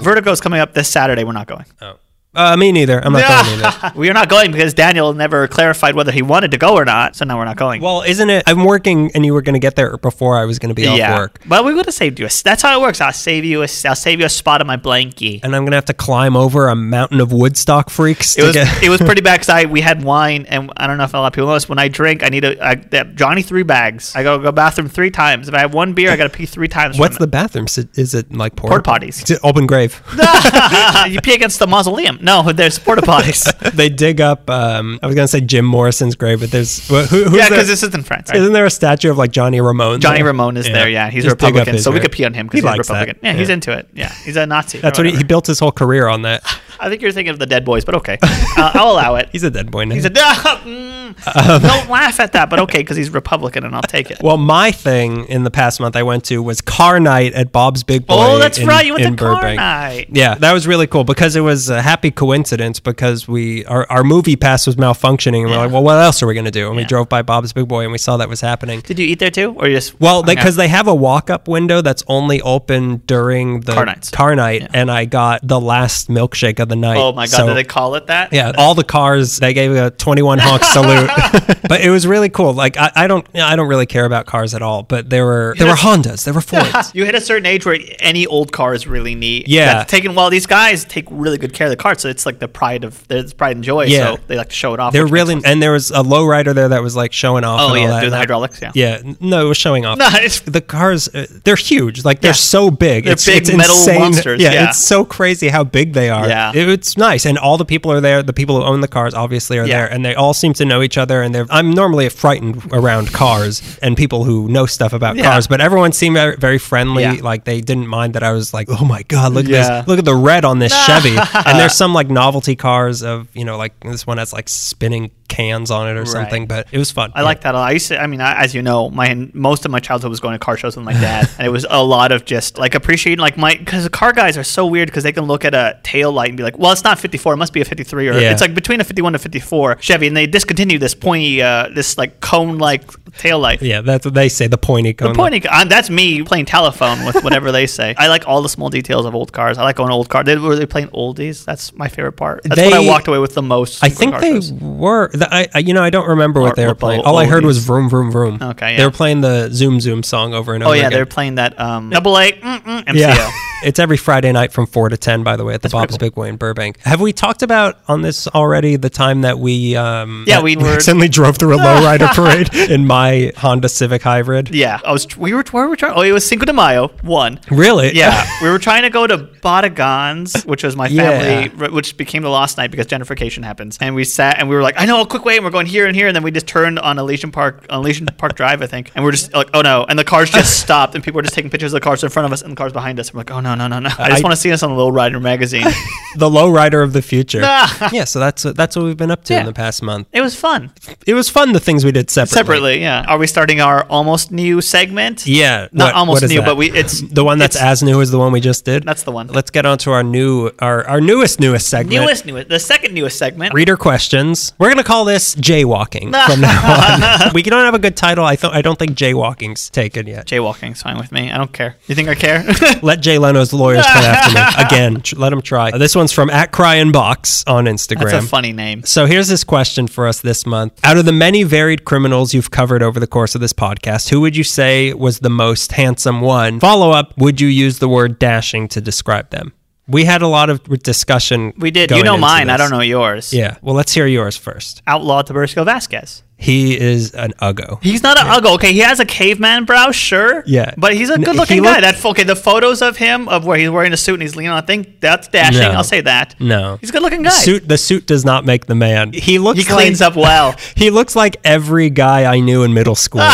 Vertigo's 0.00 0.40
coming 0.40 0.60
up 0.60 0.72
this 0.72 0.88
Saturday. 0.88 1.24
We're 1.24 1.32
not 1.32 1.46
going. 1.46 1.66
Oh. 1.82 1.94
Uh, 2.38 2.56
me 2.56 2.70
neither. 2.72 3.04
I'm 3.04 3.12
not 3.12 3.44
going 3.44 3.60
either. 3.64 3.92
we 3.98 4.08
are 4.08 4.14
not 4.14 4.28
going 4.28 4.52
because 4.52 4.72
Daniel 4.74 5.12
never 5.12 5.48
clarified 5.48 5.94
whether 5.94 6.12
he 6.12 6.22
wanted 6.22 6.52
to 6.52 6.58
go 6.58 6.74
or 6.76 6.84
not. 6.84 7.16
So 7.16 7.24
now 7.24 7.36
we're 7.36 7.44
not 7.44 7.56
going. 7.56 7.82
Well, 7.82 8.02
isn't 8.02 8.30
it? 8.30 8.44
I'm 8.46 8.64
working, 8.64 9.10
and 9.14 9.26
you 9.26 9.34
were 9.34 9.42
going 9.42 9.54
to 9.54 9.58
get 9.58 9.74
there 9.76 9.96
before 9.98 10.38
I 10.38 10.44
was 10.44 10.58
going 10.58 10.68
to 10.68 10.74
be 10.74 10.86
off 10.86 11.18
work, 11.18 11.40
But 11.46 11.64
we 11.64 11.74
would 11.74 11.86
have 11.86 11.94
saved 11.94 12.20
you. 12.20 12.26
A, 12.26 12.30
that's 12.44 12.62
how 12.62 12.78
it 12.78 12.80
works. 12.82 13.00
I'll 13.00 13.12
save 13.12 13.44
you. 13.44 13.60
A, 13.62 13.68
I'll 13.84 13.96
save 13.96 14.20
you 14.20 14.26
a 14.26 14.28
spot 14.30 14.60
on 14.60 14.66
my 14.66 14.76
blankie. 14.76 15.40
and 15.42 15.54
I'm 15.56 15.62
going 15.62 15.72
to 15.72 15.76
have 15.76 15.84
to 15.86 15.94
climb 15.94 16.36
over 16.36 16.68
a 16.68 16.76
mountain 16.76 17.20
of 17.20 17.32
Woodstock 17.32 17.90
freaks. 17.90 18.38
It 18.38 18.44
was 18.44 18.54
get- 18.54 18.82
it 18.82 18.88
was 18.88 18.98
pretty 19.08 19.20
bad 19.20 19.34
because 19.40 19.48
I 19.48 19.64
we 19.64 19.80
had 19.80 20.04
wine 20.04 20.46
and 20.48 20.70
I 20.76 20.86
don't 20.86 20.98
know 20.98 21.04
if 21.04 21.14
a 21.14 21.18
lot 21.18 21.26
of 21.28 21.32
people 21.32 21.48
know 21.48 21.54
this. 21.54 21.68
When 21.68 21.78
I 21.78 21.88
drink, 21.88 22.22
I 22.22 22.28
need 22.28 22.44
a 22.44 22.64
I, 22.64 22.74
Johnny 23.14 23.42
three 23.42 23.64
bags. 23.64 24.14
I 24.14 24.22
go 24.22 24.38
go 24.38 24.52
bathroom 24.52 24.88
three 24.88 25.10
times. 25.10 25.48
If 25.48 25.54
I 25.54 25.58
have 25.60 25.74
one 25.74 25.92
beer, 25.92 26.10
I 26.10 26.16
got 26.16 26.24
to 26.30 26.36
pee 26.36 26.46
three 26.46 26.68
times. 26.68 26.98
What's 26.98 27.18
the 27.18 27.26
bathroom? 27.26 27.66
Is 27.66 27.78
it, 27.78 27.98
is 27.98 28.14
it 28.14 28.32
like 28.32 28.54
Porta 28.56 28.78
potties. 28.82 29.22
Is 29.24 29.30
it 29.32 29.40
open 29.42 29.66
grave? 29.66 30.00
you 31.08 31.20
pee 31.20 31.34
against 31.34 31.58
the 31.58 31.66
mausoleum. 31.66 32.18
No, 32.28 32.52
there's 32.52 32.78
porta 32.78 33.00
potties. 33.12 33.42
they 33.72 33.88
dig 33.88 34.20
up. 34.20 34.50
Um, 34.50 35.00
I 35.02 35.06
was 35.06 35.14
going 35.14 35.24
to 35.24 35.30
say 35.30 35.40
Jim 35.40 35.64
Morrison's 35.64 36.14
grave, 36.14 36.40
but 36.40 36.50
there's 36.50 36.86
who, 36.88 36.96
who's 37.04 37.32
yeah, 37.32 37.48
because 37.48 37.68
this 37.68 37.82
is 37.82 37.94
in 37.94 38.02
France. 38.02 38.28
Right? 38.28 38.38
Isn't 38.38 38.52
there 38.52 38.66
a 38.66 38.70
statue 38.70 39.10
of 39.10 39.16
like 39.16 39.30
Johnny 39.30 39.62
Ramone? 39.62 40.00
Johnny 40.00 40.18
there? 40.18 40.26
Ramone 40.26 40.58
is 40.58 40.66
there. 40.66 40.90
Yeah, 40.90 41.08
he's 41.08 41.24
a 41.24 41.28
Just 41.28 41.36
up 41.36 41.48
Republican, 41.48 41.78
so 41.78 41.90
we 41.90 42.00
could 42.00 42.12
pee 42.12 42.26
on 42.26 42.34
him 42.34 42.46
because 42.46 42.60
He 42.60 42.66
he's 42.68 42.74
a. 42.74 42.78
Republican. 42.78 43.18
Yeah, 43.22 43.32
he's 43.32 43.48
into 43.48 43.72
it. 43.72 43.88
Yeah, 43.94 44.12
he's 44.24 44.36
a 44.36 44.46
Nazi. 44.46 44.78
That's 44.78 44.98
what 44.98 45.06
he, 45.06 45.16
he 45.16 45.24
built 45.24 45.46
his 45.46 45.58
whole 45.58 45.72
career 45.72 46.06
on 46.06 46.22
that. 46.22 46.42
I 46.80 46.88
think 46.88 47.02
you're 47.02 47.12
thinking 47.12 47.30
of 47.30 47.38
the 47.38 47.46
Dead 47.46 47.64
Boys, 47.64 47.84
but 47.84 47.94
okay, 47.96 48.18
uh, 48.22 48.70
I'll 48.74 48.92
allow 48.92 49.16
it. 49.16 49.28
He's 49.32 49.42
a 49.42 49.50
dead 49.50 49.70
boy 49.70 49.84
now. 49.84 49.96
He's 49.96 50.04
a 50.04 50.10
mm, 50.10 51.14
don't 51.24 51.90
laugh 51.90 52.20
at 52.20 52.32
that, 52.32 52.48
but 52.50 52.60
okay, 52.60 52.78
because 52.78 52.96
he's 52.96 53.10
Republican, 53.10 53.64
and 53.64 53.74
I'll 53.74 53.82
take 53.82 54.10
it. 54.10 54.18
well, 54.22 54.36
my 54.36 54.70
thing 54.70 55.24
in 55.26 55.42
the 55.44 55.50
past 55.50 55.80
month 55.80 55.96
I 55.96 56.02
went 56.04 56.24
to 56.26 56.42
was 56.42 56.60
car 56.60 57.00
night 57.00 57.32
at 57.34 57.50
Bob's 57.50 57.82
Big 57.82 58.06
Boy. 58.06 58.14
oh, 58.16 58.38
that's 58.38 58.58
in- 58.58 58.68
right. 58.68 58.86
You 58.86 58.94
went 58.94 59.18
to 59.18 59.24
car 59.24 59.54
night. 59.54 60.08
Yeah, 60.10 60.36
that 60.36 60.52
was 60.52 60.66
really 60.66 60.86
cool 60.86 61.04
because 61.04 61.34
it 61.34 61.40
was 61.40 61.68
a 61.68 61.82
happy 61.82 62.07
coincidence 62.10 62.80
because 62.80 63.26
we 63.28 63.64
our, 63.66 63.86
our 63.90 64.04
movie 64.04 64.36
pass 64.36 64.66
was 64.66 64.76
malfunctioning 64.76 65.42
and 65.42 65.50
we're 65.50 65.56
like, 65.56 65.70
well, 65.72 65.82
what 65.82 65.98
else 65.98 66.22
are 66.22 66.26
we 66.26 66.34
gonna 66.34 66.50
do? 66.50 66.68
And 66.68 66.76
we 66.76 66.84
drove 66.84 67.08
by 67.08 67.22
Bob's 67.22 67.52
Big 67.52 67.68
Boy 67.68 67.82
and 67.82 67.92
we 67.92 67.98
saw 67.98 68.16
that 68.16 68.28
was 68.28 68.40
happening. 68.40 68.80
Did 68.80 68.98
you 68.98 69.06
eat 69.06 69.18
there 69.18 69.30
too, 69.30 69.54
or 69.58 69.68
you 69.68 69.74
just 69.76 69.98
Well, 70.00 70.22
because 70.22 70.56
they, 70.56 70.68
have 70.68 70.86
a 70.86 70.94
walk-up 70.94 71.48
window 71.48 71.80
that's 71.80 72.04
only 72.08 72.42
open 72.42 72.98
during 73.06 73.60
the 73.60 73.72
Car 73.72 73.86
nights. 73.86 74.10
car 74.10 74.34
night, 74.36 74.62
Yeah. 74.62 74.68
and 74.74 74.90
I 74.90 75.06
got 75.06 75.40
the 75.46 75.58
last 75.60 76.08
milkshake 76.08 76.60
of 76.60 76.68
the 76.68 76.76
night. 76.76 76.98
Oh 76.98 77.12
my 77.12 77.26
god, 77.26 77.36
So- 77.36 77.46
did 77.46 77.56
they 77.56 77.64
call 77.64 77.94
it 77.94 78.06
that? 78.08 78.32
yeah, 78.32 78.52
all 78.58 78.74
the 78.74 78.84
cars 78.84 79.38
they 79.38 79.54
gave 79.54 79.72
a 79.72 79.90
21 79.90 80.38
honk 80.38 80.62
salute, 80.64 81.10
but 81.68 81.80
it 81.80 81.90
was 81.90 82.06
really 82.06 82.28
cool. 82.28 82.52
Like 82.52 82.76
I, 82.76 82.90
I 82.94 83.06
don't, 83.06 83.26
I 83.34 83.56
don't 83.56 83.68
really 83.68 83.86
care 83.86 84.04
about 84.04 84.26
cars 84.26 84.54
at 84.54 84.60
all, 84.62 84.82
but 84.82 85.08
there 85.10 85.24
were 85.24 85.54
there 85.58 85.66
were 85.68 85.74
Hondas, 85.74 86.24
there 86.24 86.34
were 86.34 86.40
Fords. 86.48 86.94
you 86.94 87.04
hit 87.04 87.14
a 87.14 87.20
certain 87.20 87.46
age 87.46 87.64
where 87.66 87.78
any 88.00 88.26
old 88.26 88.52
car 88.52 88.74
is 88.74 88.86
really 88.86 89.14
neat. 89.14 89.48
Yeah. 89.48 89.74
That's 89.74 89.90
taken. 89.90 90.14
Well, 90.14 90.30
these 90.30 90.46
guys 90.46 90.84
take 90.84 91.06
really 91.10 91.38
good 91.38 91.52
care 91.54 91.66
of 91.66 91.70
the 91.70 91.76
car, 91.76 91.94
so 92.00 92.08
it's 92.08 92.24
like 92.26 92.38
the 92.38 92.48
pride 92.48 92.84
of 92.84 93.06
there's 93.08 93.32
pride 93.32 93.56
and 93.56 93.64
joy. 93.64 93.84
Yeah. 93.84 94.14
So 94.16 94.20
they 94.26 94.36
like 94.36 94.48
to 94.48 94.54
show 94.54 94.74
it 94.74 94.80
off. 94.80 94.92
They're 94.92 95.06
really, 95.06 95.40
and 95.44 95.62
there 95.62 95.72
was 95.72 95.90
a 95.90 96.02
lowrider 96.02 96.54
there 96.54 96.68
that 96.68 96.82
was 96.82 96.96
like 96.96 97.12
showing 97.12 97.44
off. 97.44 97.60
Oh 97.60 97.74
yeah, 97.74 97.88
that, 97.88 98.00
do 98.02 98.10
the 98.10 98.16
hydraulics. 98.16 98.60
Yeah. 98.62 98.72
Yeah, 98.74 99.02
no, 99.20 99.44
it 99.46 99.48
was 99.48 99.56
showing 99.58 99.84
off. 99.86 99.98
No, 99.98 100.08
it's 100.12 100.40
the 100.40 100.60
cars, 100.60 101.08
uh, 101.08 101.26
they're 101.44 101.56
huge. 101.56 102.04
Like 102.04 102.20
they're 102.20 102.30
Yeah. 102.30 102.34
so 102.34 102.70
big. 102.70 103.04
They're 103.04 103.14
it's, 103.14 103.26
big 103.26 103.42
it's 103.42 103.52
metal 103.56 103.76
insane. 103.76 104.00
monsters, 104.00 104.40
Yeah, 104.42 104.52
yeah. 104.52 104.68
it's 104.70 104.78
so 104.78 105.04
crazy 105.04 105.48
how 105.48 105.64
big 105.64 105.92
they 105.92 106.10
are. 106.10 106.28
Yeah. 106.28 106.52
It- 106.54 106.68
it's 106.68 106.96
nice, 106.96 107.24
and 107.26 107.38
all 107.38 107.56
the 107.56 107.64
people 107.64 107.90
are 107.92 108.00
there. 108.00 108.22
The 108.22 108.32
people 108.32 108.56
who 108.56 108.62
own 108.64 108.80
the 108.82 108.88
cars 108.88 109.14
obviously 109.14 109.58
are 109.58 109.66
Yeah. 109.66 109.78
there, 109.78 109.86
and 109.92 110.04
they 110.04 110.14
all 110.14 110.34
seem 110.34 110.52
to 110.54 110.64
know 110.64 110.82
each 110.82 110.98
other. 110.98 111.22
And 111.22 111.34
they're. 111.34 111.46
I'm 111.50 111.70
normally 111.72 112.08
frightened 112.08 112.62
around 112.72 113.12
cars 113.12 113.62
and 113.82 113.96
people 113.96 114.24
who 114.24 114.48
know 114.48 114.66
stuff 114.66 114.92
about 114.92 115.16
cars, 115.18 115.46
but 115.46 115.60
everyone 115.60 115.92
seemed 115.92 116.14
very, 116.14 116.36
very 116.36 116.58
friendly. 116.58 117.20
Like 117.20 117.44
they 117.44 117.60
didn't 117.60 117.86
mind 117.86 118.14
that 118.14 118.22
I 118.22 118.32
was 118.32 118.52
like, 118.54 118.68
oh 118.70 118.84
my 118.84 119.02
god, 119.04 119.32
look 119.32 119.46
at 119.46 119.50
this, 119.50 119.88
look 119.88 119.98
at 119.98 120.04
the 120.04 120.14
red 120.14 120.44
on 120.44 120.58
this 120.58 120.74
Chevy. 120.86 121.16
and 121.16 121.58
there's 121.58 121.74
some 121.74 121.87
like 121.92 122.08
novelty 122.08 122.56
cars 122.56 123.02
of 123.02 123.34
you 123.34 123.44
know 123.44 123.56
like 123.56 123.78
this 123.80 124.06
one 124.06 124.18
has 124.18 124.32
like 124.32 124.48
spinning 124.48 125.10
cans 125.28 125.70
on 125.70 125.88
it 125.88 125.98
or 125.98 126.04
something. 126.06 126.46
But 126.46 126.66
it 126.72 126.78
was 126.78 126.90
fun. 126.90 127.12
I 127.14 127.22
like 127.22 127.42
that 127.42 127.54
a 127.54 127.58
lot. 127.58 127.68
I 127.68 127.72
used 127.72 127.88
to, 127.88 128.00
I 128.00 128.06
mean, 128.06 128.20
I, 128.20 128.42
as 128.42 128.54
you 128.54 128.62
know, 128.62 128.90
my 128.90 129.28
most 129.32 129.64
of 129.64 129.70
my 129.70 129.80
childhood 129.80 130.10
was 130.10 130.20
going 130.20 130.32
to 130.34 130.38
car 130.38 130.56
shows 130.56 130.76
with 130.76 130.84
my 130.84 130.92
dad, 130.94 131.28
and 131.38 131.46
it 131.46 131.50
was 131.50 131.66
a 131.68 131.82
lot 131.84 132.12
of 132.12 132.24
just 132.24 132.58
like 132.58 132.74
appreciating 132.74 133.20
like 133.20 133.36
my 133.36 133.54
because 133.56 133.84
the 133.84 133.90
car 133.90 134.12
guys 134.12 134.36
are 134.36 134.44
so 134.44 134.66
weird 134.66 134.88
because 134.88 135.02
they 135.04 135.12
can 135.12 135.24
look 135.24 135.44
at 135.44 135.54
a 135.54 135.78
tail 135.82 136.12
light 136.12 136.28
and 136.30 136.36
be 136.36 136.42
like, 136.42 136.58
well, 136.58 136.72
it's 136.72 136.84
not 136.84 136.98
54, 136.98 137.34
it 137.34 137.36
must 137.36 137.52
be 137.52 137.60
a 137.60 137.64
53, 137.64 138.08
or 138.08 138.12
Yeah. 138.18 138.32
it's 138.32 138.40
like 138.40 138.54
between 138.54 138.80
a 138.80 138.84
51 138.84 139.12
to 139.12 139.18
54 139.18 139.78
Chevy, 139.80 140.06
and 140.06 140.16
they 140.16 140.26
discontinued 140.26 140.80
this 140.80 140.94
pointy, 140.94 141.42
uh, 141.42 141.68
this 141.74 141.98
like 141.98 142.20
cone 142.20 142.58
like 142.58 142.82
tail 143.12 143.38
light. 143.38 143.62
Yeah, 143.62 143.80
that's 143.82 144.04
what 144.04 144.14
they 144.14 144.28
say. 144.28 144.46
The 144.46 144.58
pointy 144.58 144.94
cone. 144.94 145.12
The 145.12 145.16
pointy, 145.16 145.46
uh, 145.48 145.64
that's 145.64 145.90
me 145.90 146.22
playing 146.22 146.46
telephone 146.46 147.04
with 147.04 147.22
whatever 147.22 147.52
they 147.52 147.66
say. 147.66 147.94
I 147.98 148.08
like 148.08 148.26
all 148.26 148.42
the 148.42 148.48
small 148.48 148.70
details 148.70 149.04
of 149.06 149.14
old 149.14 149.32
cars. 149.32 149.58
I 149.58 149.62
like 149.62 149.76
going 149.76 149.90
old 149.90 150.08
cars. 150.08 150.24
They 150.26 150.36
were 150.36 150.56
they 150.56 150.66
playing 150.66 150.88
oldies. 150.88 151.44
That's 151.44 151.72
my 151.74 151.88
favorite 151.88 152.12
part. 152.12 152.42
That's 152.44 152.60
what 152.60 152.72
I 152.72 152.86
walked 152.86 153.08
away 153.08 153.18
with 153.18 153.34
the 153.34 153.42
most. 153.42 153.82
I 153.82 153.88
think 153.88 154.18
they 154.20 154.32
shows. 154.32 154.52
were. 154.52 155.10
The, 155.18 155.28
I, 155.34 155.48
I, 155.54 155.58
you 155.60 155.74
know, 155.74 155.82
I 155.82 155.90
don't 155.90 156.08
remember 156.08 156.40
what 156.40 156.52
Or- 156.52 156.56
they 156.56 156.66
were 156.66 156.74
playing. 156.74 157.02
All 157.02 157.16
I 157.18 157.26
heard 157.26 157.44
was. 157.44 157.58
"vroom 157.64 157.88
vroom 157.88 158.10
vroom." 158.10 158.38
Okay, 158.40 158.76
They 158.76 158.84
were 158.84 158.90
playing 158.90 159.20
the 159.20 159.48
"Zoom 159.52 159.80
Zoom" 159.80 160.02
song 160.02 160.34
over 160.34 160.54
and 160.54 160.62
over. 160.62 160.70
Oh 160.70 160.74
yeah, 160.74 160.82
again. 160.86 160.92
they're 160.92 161.06
playing 161.06 161.34
that 161.36 161.58
um, 161.60 161.90
double 161.90 162.16
A 162.18 162.32
mm, 162.32 162.62
mm, 162.62 162.84
MCO. 162.84 162.94
Yeah. 162.94 163.30
it's 163.64 163.78
every 163.80 163.96
Friday 163.96 164.30
night 164.30 164.52
from 164.52 164.66
4 164.66 164.90
to 164.90 164.96
10, 164.96 165.24
by 165.24 165.36
the 165.36 165.44
way, 165.44 165.54
at 165.54 165.62
the 165.62 165.68
Bob's. 165.68 165.98
Big 165.98 166.16
Way 166.16 166.28
in 166.28 166.36
Burbank. 166.36 166.78
Have 166.82 167.00
we 167.00 167.12
talked 167.12 167.42
about 167.42 167.78
on 167.88 168.02
this 168.02 168.28
already 168.28 168.76
the 168.76 168.90
time 168.90 169.22
that 169.22 169.38
we 169.40 169.74
um, 169.74 170.24
Yeah, 170.28 170.36
that 170.36 170.44
we 170.44 170.56
were- 170.56 170.68
accidentally 170.68 171.08
drove 171.08 171.36
through 171.38 171.54
a 171.54 171.58
lowrider 171.58 172.08
parade 172.14 172.54
in 172.70 172.86
my 172.86 173.32
Honda 173.36 173.68
Civic 173.68 174.02
Hybrid? 174.02 174.54
Yeah, 174.54 174.80
I 174.84 174.92
was. 174.92 175.16
We 175.16 175.34
were. 175.34 175.42
Where 175.50 175.64
were 175.64 175.70
we 175.70 175.76
trying? 175.76 175.94
Oh, 175.96 176.02
it 176.02 176.12
was 176.12 176.24
Cinco 176.26 176.44
de 176.44 176.52
Mayo. 176.52 176.88
One. 177.02 177.40
Really? 177.50 177.92
Yeah, 177.96 178.24
we 178.42 178.48
were 178.48 178.58
trying 178.60 178.82
to 178.82 178.90
go 178.90 179.06
to 179.06 179.18
Bodegons, 179.18 180.44
which 180.46 180.62
was 180.62 180.76
my 180.76 180.88
family, 180.88 181.50
Yeah. 181.56 181.64
r- 181.66 181.70
which 181.70 181.96
became 181.96 182.22
the 182.22 182.30
last 182.30 182.56
night 182.58 182.70
because 182.70 182.86
gentrification 182.86 183.42
happens. 183.44 183.78
And 183.80 183.94
we 183.94 184.04
sat 184.04 184.38
and 184.38 184.48
we 184.48 184.54
were 184.54 184.62
like, 184.62 184.74
I 184.78 184.86
know, 184.86 185.00
a 185.00 185.06
quick 185.08 185.24
way, 185.24 185.36
and 185.36 185.44
we're 185.44 185.50
going 185.50 185.66
here 185.66 185.86
and 185.86 185.96
here, 185.96 186.06
and 186.06 186.14
then 186.16 186.22
we 186.22 186.30
just 186.30 186.46
turned 186.46 186.78
on 186.78 186.98
Elysian 186.98 187.30
Park, 187.32 187.66
on 187.70 187.80
Elysian 187.80 188.06
Park 188.06 188.34
Drive, 188.36 188.62
I 188.62 188.66
think, 188.66 188.90
and 188.94 189.04
we're 189.04 189.12
just 189.12 189.32
like, 189.34 189.50
oh 189.54 189.60
no, 189.62 189.84
and 189.88 189.98
the 189.98 190.04
cars 190.04 190.30
just 190.30 190.60
stopped, 190.62 190.94
and 190.94 191.02
people 191.02 191.16
were 191.18 191.22
just 191.22 191.34
taking 191.34 191.50
pictures 191.50 191.72
of 191.72 191.80
the 191.80 191.84
cars 191.84 192.02
in 192.04 192.10
front 192.10 192.26
of 192.26 192.32
us 192.32 192.42
and 192.42 192.52
the 192.52 192.56
cars 192.56 192.72
behind 192.72 193.00
us. 193.00 193.12
We're 193.12 193.18
like, 193.20 193.30
oh 193.30 193.40
no, 193.40 193.54
no, 193.54 193.66
no, 193.66 193.78
no, 193.80 193.90
I 193.98 194.08
just 194.10 194.20
I- 194.22 194.24
want 194.24 194.32
to 194.34 194.40
see 194.40 194.52
us 194.52 194.62
on 194.62 194.70
the 194.70 194.76
Low 194.76 194.88
Rider 194.90 195.20
magazine. 195.20 195.64
the 196.16 196.28
lowrider 196.28 196.82
of 196.82 196.92
the 196.92 197.02
future. 197.02 197.40
yeah, 197.92 198.04
so 198.04 198.18
that's 198.20 198.42
that's 198.42 198.76
what 198.76 198.84
we've 198.84 198.96
been 198.96 199.10
up 199.10 199.24
to 199.24 199.38
in 199.38 199.46
the 199.46 199.52
past 199.52 199.82
month. 199.82 200.08
it 200.12 200.20
was 200.20 200.34
fun. 200.34 200.72
It 201.06 201.14
was 201.14 201.28
fun 201.28 201.52
the 201.52 201.60
things 201.60 201.84
we 201.84 201.92
did 201.92 202.10
separately. 202.10 202.34
Separately, 202.38 202.80
yeah. 202.80 203.04
Are 203.08 203.18
we 203.18 203.26
starting 203.26 203.60
our 203.60 203.84
almost 203.84 204.30
new 204.32 204.60
segment? 204.60 205.26
Yeah, 205.26 205.68
Not 205.72 205.86
what- 205.86 205.94
almost 205.94 206.22
what 206.22 206.30
new, 206.30 206.40
that? 206.40 206.46
but 206.46 206.56
we 206.56 206.70
it's 206.70 207.00
the 207.00 207.24
one 207.24 207.38
that's 207.38 207.56
as 207.56 207.82
new 207.82 208.00
as 208.00 208.10
the 208.10 208.18
one 208.18 208.32
we 208.32 208.40
just 208.40 208.64
did. 208.64 208.84
That's 208.84 209.02
the 209.04 209.12
one. 209.12 209.28
Let's 209.28 209.50
get 209.50 209.64
on 209.66 209.78
to 209.78 209.90
our 209.92 210.02
new 210.02 210.50
our 210.58 210.86
our 210.86 211.00
newest 211.00 211.40
newest 211.40 211.68
segment. 211.68 212.00
newest 212.02 212.26
newest 212.26 212.48
the 212.48 212.58
second 212.58 212.94
newest 212.94 213.18
segment. 213.18 213.54
Reader 213.54 213.76
questions. 213.76 214.52
We're 214.58 214.68
gonna 214.70 214.84
call 214.84 214.97
this 215.04 215.34
jaywalking 215.34 216.12
from 216.26 216.40
now 216.40 217.26
on. 217.26 217.32
we 217.34 217.42
don't 217.42 217.64
have 217.64 217.74
a 217.74 217.78
good 217.78 217.96
title. 217.96 218.24
I 218.24 218.36
th- 218.36 218.52
I 218.52 218.62
don't 218.62 218.78
think 218.78 218.92
jaywalking's 218.92 219.70
taken 219.70 220.06
yet. 220.06 220.26
Jaywalking's 220.26 220.82
fine 220.82 220.98
with 220.98 221.12
me. 221.12 221.30
I 221.30 221.36
don't 221.38 221.52
care. 221.52 221.76
You 221.86 221.94
think 221.94 222.08
I 222.08 222.14
care? 222.14 222.44
Let 222.82 223.00
Jay 223.00 223.18
Leno's 223.18 223.52
lawyers 223.52 223.84
come 223.86 224.04
after 224.04 224.34
me 224.34 224.64
again. 224.66 225.00
Tr- 225.02 225.16
let 225.16 225.30
them 225.30 225.42
try. 225.42 225.76
this 225.76 225.94
one's 225.94 226.12
from 226.12 226.30
at 226.30 226.52
Cryin 226.52 226.92
Box 226.92 227.44
on 227.46 227.64
Instagram. 227.66 228.10
That's 228.10 228.24
a 228.24 228.28
funny 228.28 228.52
name. 228.52 228.84
So 228.84 229.06
here's 229.06 229.28
this 229.28 229.44
question 229.44 229.86
for 229.86 230.06
us 230.06 230.20
this 230.20 230.46
month. 230.46 230.78
Out 230.84 230.96
of 230.96 231.04
the 231.04 231.12
many 231.12 231.42
varied 231.42 231.84
criminals 231.84 232.34
you've 232.34 232.50
covered 232.50 232.82
over 232.82 233.00
the 233.00 233.06
course 233.06 233.34
of 233.34 233.40
this 233.40 233.52
podcast, 233.52 234.08
who 234.10 234.20
would 234.20 234.36
you 234.36 234.44
say 234.44 234.92
was 234.92 235.20
the 235.20 235.30
most 235.30 235.72
handsome 235.72 236.20
one? 236.20 236.60
Follow 236.60 236.90
up, 236.90 237.16
would 237.18 237.40
you 237.40 237.48
use 237.48 237.78
the 237.78 237.88
word 237.88 238.18
dashing 238.18 238.68
to 238.68 238.80
describe 238.80 239.30
them? 239.30 239.52
We 239.88 240.04
had 240.04 240.22
a 240.22 240.28
lot 240.28 240.50
of 240.50 240.62
discussion. 240.82 241.54
We 241.56 241.70
did. 241.70 241.90
You 241.90 242.04
know 242.04 242.18
mine. 242.18 242.50
I 242.50 242.56
don't 242.56 242.70
know 242.70 242.80
yours. 242.80 243.32
Yeah. 243.32 243.56
Well, 243.62 243.74
let's 243.74 243.92
hear 243.92 244.06
yours 244.06 244.36
first. 244.36 244.82
Outlaw 244.86 245.22
Tabasco 245.22 245.64
Vasquez. 245.64 246.22
He 246.40 246.78
is 246.78 247.10
an 247.14 247.32
uggo. 247.42 247.82
He's 247.82 248.04
not 248.04 248.16
a 248.16 248.20
uggo. 248.20 248.54
Okay, 248.54 248.72
he 248.72 248.78
has 248.78 249.00
a 249.00 249.04
caveman 249.04 249.64
brow, 249.64 249.90
sure. 249.90 250.44
Yeah. 250.46 250.72
But 250.76 250.94
he's 250.94 251.10
a 251.10 251.18
good 251.18 251.34
looking 251.34 251.56
he 251.56 251.62
guy. 251.62 251.80
That 251.80 252.04
okay, 252.04 252.22
the 252.22 252.36
photos 252.36 252.80
of 252.80 252.96
him 252.96 253.28
of 253.28 253.44
where 253.44 253.58
he's 253.58 253.68
wearing 253.70 253.92
a 253.92 253.96
suit 253.96 254.14
and 254.14 254.22
he's 254.22 254.36
leaning 254.36 254.52
on 254.52 254.58
a 254.58 254.66
thing, 254.66 254.94
that's 255.00 255.26
dashing. 255.26 255.62
No. 255.62 255.72
I'll 255.72 255.84
say 255.84 256.00
that. 256.02 256.36
No. 256.38 256.76
He's 256.80 256.90
a 256.90 256.92
good 256.92 257.02
looking 257.02 257.22
guy. 257.22 257.30
Suit 257.30 257.66
the 257.66 257.76
suit 257.76 258.06
does 258.06 258.24
not 258.24 258.44
make 258.44 258.66
the 258.66 258.76
man. 258.76 259.12
He 259.12 259.40
looks 259.40 259.58
he 259.58 259.64
cleans 259.64 260.00
like, 260.00 260.12
up 260.12 260.16
well. 260.16 260.54
He 260.76 260.90
looks 260.90 261.16
like 261.16 261.38
every 261.42 261.90
guy 261.90 262.32
I 262.32 262.38
knew 262.38 262.62
in 262.62 262.72
middle 262.72 262.94
school. 262.94 263.20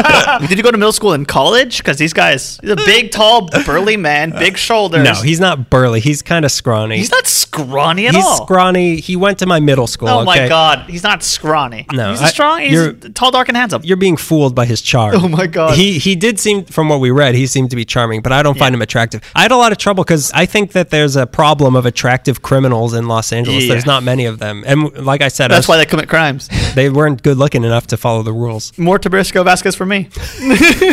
Did 0.40 0.58
you 0.58 0.62
go 0.62 0.70
to 0.70 0.76
middle 0.76 0.92
school 0.92 1.12
and 1.12 1.26
college? 1.26 1.78
Because 1.78 1.96
these 1.96 2.12
guys, 2.12 2.58
he's 2.60 2.70
a 2.70 2.76
big, 2.76 3.12
tall, 3.12 3.48
burly 3.64 3.96
man, 3.96 4.32
uh, 4.32 4.38
big 4.38 4.58
shoulders. 4.58 5.04
no, 5.04 5.14
he's 5.14 5.40
not 5.40 5.70
burly. 5.70 6.00
He's 6.00 6.20
kind 6.22 6.44
of 6.44 6.52
scrawny. 6.52 6.98
he's 6.98 7.10
not 7.10 7.26
scrawny 7.26 8.06
at 8.06 8.14
He's 8.14 8.24
all. 8.24 8.44
scrawny. 8.44 9.00
He 9.00 9.16
went 9.16 9.38
to 9.38 9.46
my 9.46 9.60
middle 9.60 9.86
school. 9.86 10.08
Oh 10.08 10.24
my 10.24 10.48
god, 10.48 10.90
he's 10.90 11.02
not 11.02 11.22
scrawny. 11.22 11.86
No, 11.92 12.09
he's 12.10 12.22
I- 12.22 12.28
a 12.28 12.30
strong. 12.30 12.60
He's 12.60 12.94
tall, 13.14 13.30
dark, 13.30 13.48
and 13.48 13.56
handsome. 13.56 13.82
You're 13.84 13.96
being 13.96 14.16
fooled 14.16 14.54
by 14.54 14.66
his 14.66 14.80
charm. 14.82 15.14
Oh 15.16 15.28
my 15.28 15.46
God. 15.46 15.76
He 15.76 15.98
he 15.98 16.14
did 16.16 16.38
seem, 16.38 16.64
from 16.64 16.88
what 16.88 17.00
we 17.00 17.10
read, 17.10 17.34
he 17.34 17.46
seemed 17.46 17.70
to 17.70 17.76
be 17.76 17.84
charming, 17.84 18.20
but 18.22 18.32
I 18.32 18.42
don't 18.42 18.58
find 18.58 18.74
him 18.74 18.82
attractive. 18.82 19.20
I 19.34 19.42
had 19.42 19.50
a 19.52 19.56
lot 19.56 19.72
of 19.72 19.78
trouble 19.78 20.04
because 20.04 20.30
I 20.32 20.46
think 20.46 20.72
that 20.72 20.90
there's 20.90 21.16
a 21.16 21.26
problem 21.26 21.76
of 21.76 21.86
attractive 21.86 22.42
criminals 22.42 22.94
in 22.94 23.06
Los 23.08 23.32
Angeles. 23.32 23.64
Yeah. 23.64 23.72
There's 23.74 23.86
not 23.86 24.02
many 24.02 24.24
of 24.26 24.38
them, 24.38 24.64
and 24.66 24.92
like 25.04 25.20
I 25.22 25.28
said, 25.28 25.50
I 25.50 25.54
That's 25.56 25.64
was- 25.66 25.74
why 25.74 25.76
they 25.78 25.86
commit 25.86 26.08
crimes. 26.08 26.48
they 26.74 26.90
weren't 26.90 27.22
good 27.22 27.36
looking 27.38 27.64
enough 27.64 27.86
to 27.88 27.96
follow 27.96 28.22
the 28.22 28.32
rules. 28.32 28.76
More 28.78 28.98
Tabasco 28.98 29.42
Vasquez 29.44 29.74
for 29.74 29.86
me. 29.86 30.08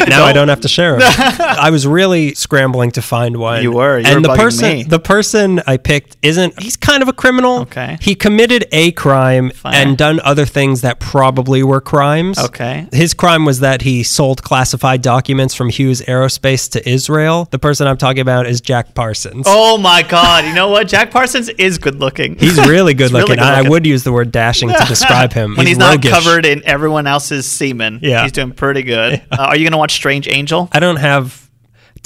now 0.08 0.24
I 0.26 0.34
don't 0.34 0.48
have 0.50 0.62
to 0.62 0.68
share 0.68 0.98
them. 1.00 1.12
I 1.40 1.70
was 1.70 1.86
really 1.88 2.34
scrambling 2.36 2.92
to 2.92 3.02
find 3.02 3.38
one. 3.38 3.64
You 3.64 3.72
were. 3.72 4.00
You 4.00 4.06
and 4.08 4.16
were 4.16 4.22
the 4.34 4.36
person, 4.36 4.70
me. 4.78 4.84
the 4.84 5.00
person 5.00 5.62
I 5.68 5.78
picked 5.78 6.18
isn't. 6.22 6.60
He's 6.62 6.78
kind 6.78 7.02
of 7.02 7.08
a 7.10 7.14
criminal. 7.14 7.60
Okay. 7.62 7.98
He 8.02 8.16
committed 8.16 8.66
a 8.72 8.92
crime 8.92 9.52
Fine. 9.52 9.74
and 9.76 9.98
done 9.98 10.20
other 10.22 10.46
things 10.46 10.82
that 10.82 11.00
probably 11.08 11.64
were 11.64 11.80
crimes. 11.80 12.38
Okay. 12.38 12.86
His 12.92 13.14
crime 13.14 13.46
was 13.46 13.62
that 13.62 13.82
he 13.82 14.04
sold 14.04 14.44
classified 14.44 15.02
documents 15.02 15.56
from 15.56 15.70
Hughes 15.70 16.02
Aerospace 16.02 16.70
to 16.72 16.90
Israel. 16.90 17.48
The 17.50 17.60
person 17.60 17.88
I'm 17.88 17.98
talking 17.98 18.20
about 18.20 18.46
is 18.46 18.60
Jack 18.60 18.94
Parsons. 18.94 19.46
Oh 19.48 19.78
my 19.78 20.04
God! 20.04 20.44
You 20.44 20.54
know 20.54 20.68
what? 20.68 20.90
Jack 20.90 21.10
Parsons 21.12 21.48
is 21.48 21.78
good 21.78 21.96
looking. 21.96 22.36
He's 22.38 22.58
really 22.68 22.94
good 22.94 23.06
He's 23.06 23.14
really 23.14 23.30
looking. 23.30 23.40
I 23.40 23.68
would 23.68 23.86
use 23.86 24.04
the 24.04 24.12
word 24.12 24.34
dashing 24.34 24.68
to 24.68 24.86
describe 24.86 25.32
him. 25.32 25.56
when 25.58 25.66
he's, 25.66 25.78
not 25.78 25.96
roguish. 25.96 26.12
covered 26.12 26.46
in 26.46 26.62
everyone 26.66 27.08
else's 27.08 27.46
semen. 27.46 28.00
Yeah. 28.02 28.24
he's 28.24 28.34
doing 28.34 28.52
pretty 28.52 28.84
good. 28.84 29.24
Uh, 29.38 29.44
are 29.50 29.56
you 29.56 29.66
gonna 29.68 29.78
watch 29.78 29.94
Strange 29.94 30.28
Angel? 30.28 30.68
I 30.72 30.80
don't 30.80 30.96
have 30.96 31.47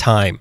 time. 0.01 0.39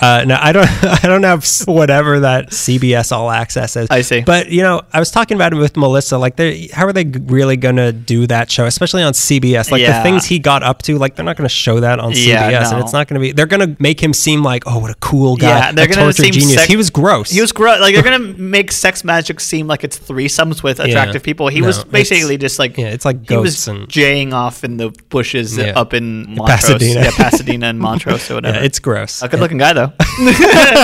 Uh, 0.00 0.24
no, 0.26 0.36
I 0.40 0.50
don't. 0.52 0.66
I 1.04 1.06
don't 1.06 1.22
have 1.22 1.46
whatever 1.66 2.20
that 2.20 2.50
CBS 2.50 3.12
All 3.12 3.30
Access 3.30 3.76
is. 3.76 3.86
I 3.90 4.00
see. 4.00 4.22
But 4.22 4.50
you 4.50 4.62
know, 4.62 4.80
I 4.92 4.98
was 4.98 5.10
talking 5.10 5.36
about 5.36 5.52
it 5.52 5.56
with 5.56 5.76
Melissa. 5.76 6.18
Like, 6.18 6.36
they 6.36 6.68
how 6.72 6.86
are 6.86 6.92
they 6.92 7.04
really 7.04 7.56
gonna 7.56 7.92
do 7.92 8.26
that 8.28 8.50
show, 8.50 8.64
especially 8.66 9.02
on 9.02 9.12
CBS? 9.12 9.70
Like 9.70 9.82
Yeah. 9.82 9.98
the 9.98 10.02
things 10.02 10.24
he 10.24 10.38
got 10.38 10.62
up 10.62 10.82
to, 10.82 10.98
like 10.98 11.14
they're 11.16 11.24
not 11.24 11.36
gonna 11.36 11.48
show 11.48 11.80
that 11.80 12.00
on 12.00 12.12
CBS, 12.12 12.26
Yeah, 12.26 12.70
and 12.72 12.80
it's 12.82 12.92
not 12.92 13.06
gonna 13.06 13.20
be. 13.20 13.32
They're 13.32 13.46
gonna 13.46 13.76
make 13.78 14.00
him 14.02 14.12
seem 14.14 14.42
like, 14.42 14.64
oh, 14.66 14.78
what 14.78 14.90
a 14.90 14.94
cool 15.00 15.36
guy. 15.36 15.48
Yeah, 15.48 15.72
they're 15.72 15.84
a 15.84 15.88
gonna 15.94 16.12
seem 16.12 16.32
genius. 16.32 16.54
sec- 16.54 16.68
he 16.68 16.76
was 16.76 16.90
gross. 16.90 17.30
He 17.30 17.40
was 17.40 17.52
gross. 17.52 17.80
Like 17.80 17.94
they're 17.94 18.02
gonna 18.10 18.18
make 18.38 18.72
sex 18.72 19.04
magic 19.04 19.38
seem 19.40 19.66
like 19.66 19.84
it's 19.84 19.98
threesomes 19.98 20.62
with 20.62 20.80
attractive 20.80 21.22
people. 21.22 21.48
He 21.48 21.60
No, 21.60 21.66
was 21.68 21.84
basically 21.84 22.38
just 22.38 22.58
like 22.58 22.76
yeah, 22.78 22.86
it's 22.88 23.04
like 23.04 23.28
he 23.28 23.36
was 23.36 23.68
and- 23.68 23.88
jaying 23.88 24.32
off 24.32 24.64
in 24.64 24.78
the 24.78 24.90
bushes 25.10 25.56
Yeah. 25.56 25.78
up 25.78 25.94
in 25.94 26.34
Montrose, 26.34 26.48
Pasadena. 26.80 27.00
yeah, 27.02 27.10
Pasadena 27.16 27.66
and 27.68 27.78
Montrose 27.78 28.30
or 28.30 28.36
whatever. 28.36 28.58
Yeah, 28.58 28.64
it's 28.64 28.78
gross. 28.78 28.93
A 28.96 29.28
good 29.28 29.40
looking 29.40 29.58
guy 29.58 29.72
though. 29.72 29.92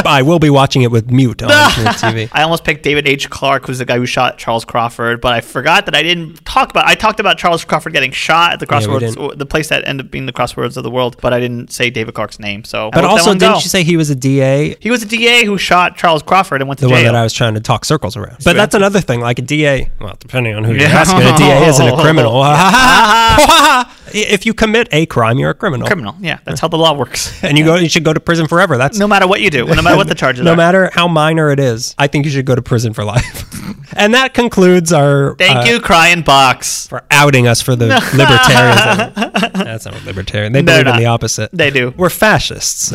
I 0.05 0.23
will 0.25 0.39
be 0.39 0.51
watching 0.51 0.83
it 0.83 0.91
with 0.91 1.11
mute 1.11 1.43
on 1.43 1.49
TV. 1.51 2.29
I 2.33 2.43
almost 2.43 2.65
picked 2.65 2.83
David 2.83 3.07
H. 3.09 3.31
Clark, 3.31 3.67
who's 3.67 3.79
the 3.79 3.85
guy 3.85 3.97
who 3.99 4.07
shot 4.07 4.39
Charles 4.39 4.65
Crawford, 4.65 5.21
but 5.21 5.33
I 5.33 5.41
forgot 5.41 5.87
that 5.87 5.95
I 5.95 6.03
didn't 6.03 6.45
talk 6.45 6.71
about. 6.71 6.87
I 6.87 6.95
talked 6.95 7.21
about 7.21 7.39
Charles 7.39 7.65
Crawford 7.65 7.93
getting 7.93 8.11
shot 8.13 8.53
at 8.55 8.61
the 8.61 8.65
Yeah, 8.67 8.69
crossroads, 8.69 9.15
didn't. 9.17 9.39
the 9.39 9.47
place 9.47 9.69
that 9.69 9.87
ended 9.87 10.07
up 10.07 10.11
being 10.13 10.27
the 10.27 10.33
crossroads 10.33 10.77
of 10.77 10.83
the 10.83 10.91
world, 10.91 11.17
but 11.21 11.33
I 11.33 11.41
didn't 11.41 11.73
say 11.73 11.91
David 11.91 12.15
Clark's 12.15 12.39
name. 12.39 12.65
So, 12.65 12.91
But 12.93 13.05
also, 13.05 13.33
didn't 13.35 13.41
go. 13.41 13.55
you 13.55 13.61
say 13.69 13.85
he 13.85 13.97
was 13.97 14.11
a 14.11 14.15
DA? 14.17 14.77
he 14.81 14.91
was 14.91 15.03
a 15.03 15.07
DA 15.07 15.45
who 15.45 15.57
shot 15.59 15.97
Charles 15.97 16.23
Crawford 16.23 16.61
and 16.61 16.69
went 16.69 16.79
to 16.81 16.87
the 16.87 16.91
jail? 16.91 16.99
one 17.05 17.05
that 17.05 17.15
I 17.15 17.23
was 17.23 17.33
trying 17.33 17.55
to 17.55 17.61
talk 17.61 17.85
circles 17.85 18.17
around. 18.17 18.39
But 18.45 18.57
that's 18.57 18.75
another 18.75 19.01
thing. 19.01 19.21
Like 19.21 19.39
a 19.39 19.43
DA, 19.43 19.91
well, 20.01 20.17
depending 20.19 20.55
on 20.55 20.65
who 20.65 20.73
you're 20.73 20.83
Yeah. 20.83 20.89
asking, 21.01 21.23
a 21.23 21.37
DA 21.37 21.67
isn't 21.69 21.89
a 21.89 21.97
criminal. 22.01 22.41
if 24.13 24.47
you 24.47 24.55
commit 24.55 24.89
a 24.93 25.07
crime, 25.07 25.39
you're 25.39 25.51
a 25.51 25.55
criminal. 25.55 25.87
criminal. 25.87 26.15
Yeah, 26.21 26.39
that's 26.45 26.61
how 26.61 26.69
the 26.69 26.79
law 26.79 26.95
works. 26.95 27.31
And 27.51 27.59
you 27.59 27.65
go, 27.65 27.75
you 27.77 27.89
should 27.89 28.05
go 28.05 28.13
to 28.13 28.21
prison 28.21 28.47
forever. 28.47 28.77
That's 28.77 28.99
no 28.99 29.09
matter 29.09 29.27
what 29.27 29.41
you 29.41 29.51
do, 29.51 29.65
no 29.67 29.83
matter 29.83 29.97
what 29.97 30.07
the 30.09 30.15
charges 30.25 30.45
no 30.45 30.53
are. 30.53 30.57
matter 30.57 30.91
how 30.93 31.09
minor 31.09 31.51
it 31.51 31.59
is. 31.59 31.95
I 31.99 32.07
think 32.07 32.25
you 32.27 32.31
should 32.31 32.47
go 32.47 32.55
to 32.55 32.63
prison 32.63 32.93
for 32.93 33.03
life. 33.05 33.45
and 33.97 34.15
that 34.15 34.35
concludes 34.35 34.93
our. 34.93 35.35
Thank 35.37 35.67
uh, 35.67 35.71
you, 35.71 35.81
crying 35.81 36.23
box. 36.23 36.87
for 36.87 37.03
outing 37.11 37.49
us 37.49 37.61
for 37.61 37.75
the 37.75 37.87
libertarians. 38.15 39.55
That's 39.65 39.85
not 39.87 40.01
a 40.01 40.05
libertarian. 40.05 40.53
They 40.53 40.63
They're 40.63 40.85
believe 40.85 40.95
in 40.95 41.01
the 41.01 41.07
not. 41.09 41.15
opposite. 41.15 41.51
They 41.53 41.71
do. 41.71 41.93
We're 41.97 42.11
fascists. 42.11 42.93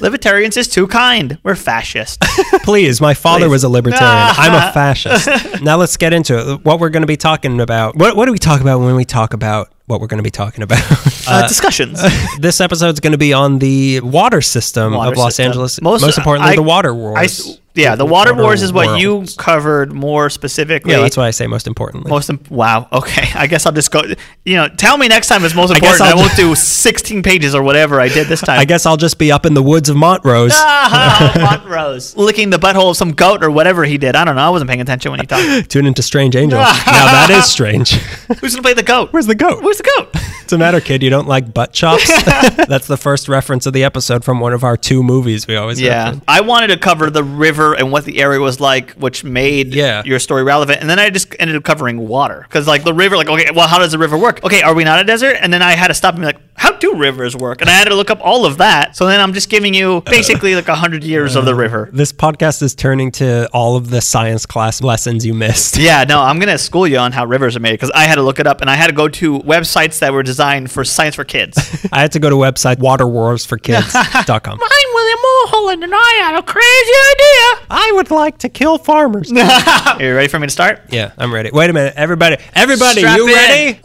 Libertarians 0.00 0.56
is 0.56 0.68
too 0.68 0.86
kind. 0.86 1.38
We're 1.42 1.54
fascist. 1.54 2.20
Please, 2.62 3.00
my 3.00 3.14
father 3.14 3.48
was 3.48 3.64
a 3.64 3.68
libertarian. 3.68 4.06
I'm 4.36 4.54
a 4.54 4.72
fascist. 4.72 5.62
now 5.62 5.76
let's 5.76 5.96
get 5.96 6.12
into 6.12 6.52
it. 6.52 6.64
What 6.64 6.80
we're 6.80 6.90
going 6.90 7.02
to 7.02 7.06
be 7.06 7.16
talking 7.16 7.60
about. 7.60 7.96
What, 7.96 8.16
what 8.16 8.26
do 8.26 8.32
we 8.32 8.38
talk 8.38 8.60
about 8.60 8.80
when 8.80 8.94
we 8.94 9.04
talk 9.04 9.32
about 9.32 9.72
what 9.86 10.00
we're 10.00 10.06
going 10.08 10.18
to 10.18 10.24
be 10.24 10.30
talking 10.30 10.62
about? 10.62 10.82
Uh, 11.28 11.48
discussions. 11.48 12.00
this 12.38 12.60
episode 12.60 12.90
is 12.94 13.00
going 13.00 13.10
to 13.10 13.18
be 13.18 13.32
on 13.32 13.58
the 13.58 13.98
water 13.98 14.40
system 14.40 14.92
Water 14.94 15.10
of 15.10 15.18
Los 15.18 15.34
system. 15.34 15.46
Angeles. 15.46 15.80
Most, 15.82 16.16
importantly, 16.16 16.52
I- 16.52 16.54
the 16.54 16.62
water 16.62 16.90
I 16.90 16.92
wars. 16.92 17.18
s- 17.40 17.58
Yeah, 17.76 17.94
the 17.94 18.04
water 18.04 18.32
Water 18.32 18.42
wars 18.42 18.62
is 18.62 18.72
what 18.72 19.00
you 19.00 19.24
covered 19.36 19.92
more 19.92 20.30
specifically. 20.30 20.92
Yeah, 20.92 21.00
that's 21.00 21.16
why 21.16 21.26
I 21.26 21.30
say 21.30 21.46
most 21.46 21.66
importantly. 21.66 22.10
Most 22.10 22.28
imp- 22.30 22.50
wow. 22.50 22.88
Okay, 22.92 23.28
I 23.34 23.46
guess 23.46 23.66
I'll 23.66 23.72
just 23.72 23.90
go. 23.90 24.02
You 24.44 24.56
know, 24.56 24.68
tell 24.68 24.96
me 24.98 25.08
next 25.08 25.28
time 25.28 25.44
it's 25.44 25.54
most 25.54 25.70
I 25.70 25.78
guess 25.78 25.94
important. 26.00 26.08
I, 26.08 26.10
I'll 26.12 26.26
won't 26.26 26.36
do 26.36 26.54
16 26.54 27.22
pages 27.22 27.54
or 27.54 27.62
whatever 27.62 28.00
I 28.00 28.08
did 28.08 28.26
this 28.26 28.40
time. 28.48 28.58
I 28.58 28.64
guess 28.64 28.86
I'll 28.86 28.96
just 28.96 29.18
be 29.18 29.30
up 29.30 29.46
in 29.46 29.54
the 29.54 29.62
woods 29.62 29.88
of 29.88 29.96
Montrose. 29.96 30.52
Montrose. 31.36 32.16
Licking 32.16 32.50
the 32.50 32.58
butthole 32.58 32.90
of 32.90 32.96
some 32.96 33.12
goat 33.12 33.42
or 33.44 33.50
whatever 33.50 33.84
he 33.84 33.98
did. 33.98 34.16
I 34.16 34.24
don't 34.24 34.36
know. 34.36 34.42
I 34.42 34.50
wasn't 34.50 34.68
paying 34.70 34.80
attention 34.80 35.10
when 35.10 35.20
he 35.20 35.26
talked. 35.26 35.70
Tune 35.70 35.86
into 35.86 36.02
Strange 36.02 36.36
Angels. 36.36 36.60
now 36.60 37.06
that 37.12 37.28
is 37.30 37.44
strange. 37.50 37.92
Who's 38.40 38.52
gonna 38.54 38.62
play 38.62 38.74
the 38.74 38.82
goat? 38.82 39.12
Where's 39.12 39.26
the 39.26 39.34
goat? 39.34 39.62
Where's 39.62 39.78
the 39.78 39.90
goat? 39.96 40.14
What's 40.14 40.52
the 40.52 40.58
matter, 40.58 40.80
kid? 40.80 41.02
You 41.02 41.10
don't 41.10 41.26
like 41.26 41.52
butt 41.52 41.72
chops? 41.72 42.06
That's 42.66 42.86
the 42.86 42.96
first 42.96 43.28
reference 43.28 43.66
of 43.66 43.72
the 43.72 43.82
episode 43.84 44.24
from 44.24 44.38
one 44.40 44.52
of 44.52 44.62
our 44.62 44.76
two 44.76 45.02
movies 45.02 45.46
we 45.46 45.56
always 45.56 45.80
Yeah, 45.80 46.04
reference. 46.04 46.24
I 46.28 46.40
wanted 46.42 46.68
to 46.68 46.76
cover 46.76 47.10
the 47.10 47.24
river 47.66 47.78
and 47.78 47.92
what 47.92 48.04
the 48.04 48.20
area 48.20 48.40
was 48.40 48.60
like, 48.60 48.90
which 48.92 49.24
made 49.24 49.74
Yeah. 49.74 50.02
your 50.04 50.18
story 50.18 50.42
relevant. 50.42 50.80
And 50.80 50.88
then 50.90 50.98
I 50.98 51.10
just 51.10 51.34
ended 51.38 51.56
up 51.56 51.64
covering 51.64 52.08
water 52.08 52.40
because, 52.48 52.66
like, 52.66 52.84
the 52.84 52.94
river, 52.94 53.16
like, 53.16 53.28
okay, 53.28 53.50
well, 53.54 53.68
how 53.68 53.78
does 53.78 53.92
the 53.92 53.98
river 53.98 54.16
work? 54.16 54.42
Okay, 54.44 54.62
are 54.62 54.74
we 54.74 54.84
not 54.84 55.00
a 55.00 55.04
desert? 55.04 55.36
And 55.40 55.52
then 55.52 55.62
I 55.62 55.72
had 55.72 55.88
to 55.88 55.94
stop 55.94 56.14
and 56.14 56.22
be 56.22 56.26
like, 56.26 56.38
how 56.54 56.72
do 56.72 56.94
rivers 56.96 57.36
work? 57.36 57.60
And 57.60 57.68
I 57.68 57.74
had 57.74 57.88
to 57.88 57.94
look 57.94 58.10
up 58.10 58.18
all 58.22 58.46
of 58.46 58.58
that. 58.58 58.96
So 58.96 59.06
then 59.06 59.20
I'm 59.20 59.32
just 59.34 59.50
giving 59.50 59.74
you 59.74 60.00
basically 60.06 60.54
like 60.54 60.68
a 60.68 60.74
hundred 60.74 61.04
years 61.04 61.36
of 61.36 61.44
the 61.44 61.52
uh, 61.52 61.56
river. 61.56 61.90
This 61.92 62.12
podcast 62.12 62.62
is 62.62 62.74
turning 62.74 63.10
to 63.12 63.48
all 63.52 63.76
of 63.76 63.90
the 63.90 64.00
science 64.00 64.46
class 64.46 64.80
lessons 64.82 65.24
you 65.26 65.34
missed. 65.34 65.76
Yeah, 65.86 66.02
no, 66.04 66.20
I'm 66.20 66.38
gonna 66.40 66.58
school 66.58 66.86
you 66.88 66.98
on 66.98 67.12
how 67.12 67.26
rivers 67.26 67.54
are 67.54 67.60
made 67.60 67.72
because 67.72 67.92
I 67.94 68.04
had 68.04 68.16
to 68.16 68.22
look 68.22 68.40
it 68.40 68.46
up 68.46 68.60
and 68.60 68.68
I 68.68 68.74
had 68.74 68.88
to 68.88 68.92
go 68.92 69.06
to 69.08 69.38
websites 69.40 70.00
that 70.00 70.12
were 70.12 70.22
designed 70.24 70.68
for 70.70 70.82
science 70.84 71.14
for 71.14 71.22
kids. 71.24 71.56
I 71.92 72.00
had 72.00 72.10
to 72.12 72.18
go 72.18 72.28
to 72.30 72.34
website 72.36 72.76
waterwarsforkids.com. 72.76 74.58
I'm 74.62 74.94
William 74.94 75.18
Mulholland 75.22 75.84
and 75.84 75.92
I 75.94 76.12
had 76.24 76.34
a 76.38 76.42
crazy 76.42 76.92
I 77.70 77.92
would 77.96 78.10
like 78.10 78.38
to 78.38 78.48
kill 78.48 78.78
farmers. 78.78 79.30
Are 79.36 80.02
you 80.02 80.14
ready 80.14 80.28
for 80.28 80.38
me 80.38 80.46
to 80.46 80.52
start? 80.52 80.80
yeah, 80.90 81.12
I'm 81.18 81.32
ready. 81.32 81.50
Wait 81.52 81.70
a 81.70 81.72
minute. 81.72 81.94
Everybody, 81.96 82.36
everybody, 82.54 83.00
Strap 83.00 83.16
you 83.16 83.28
in. 83.28 83.34
ready? 83.34 83.80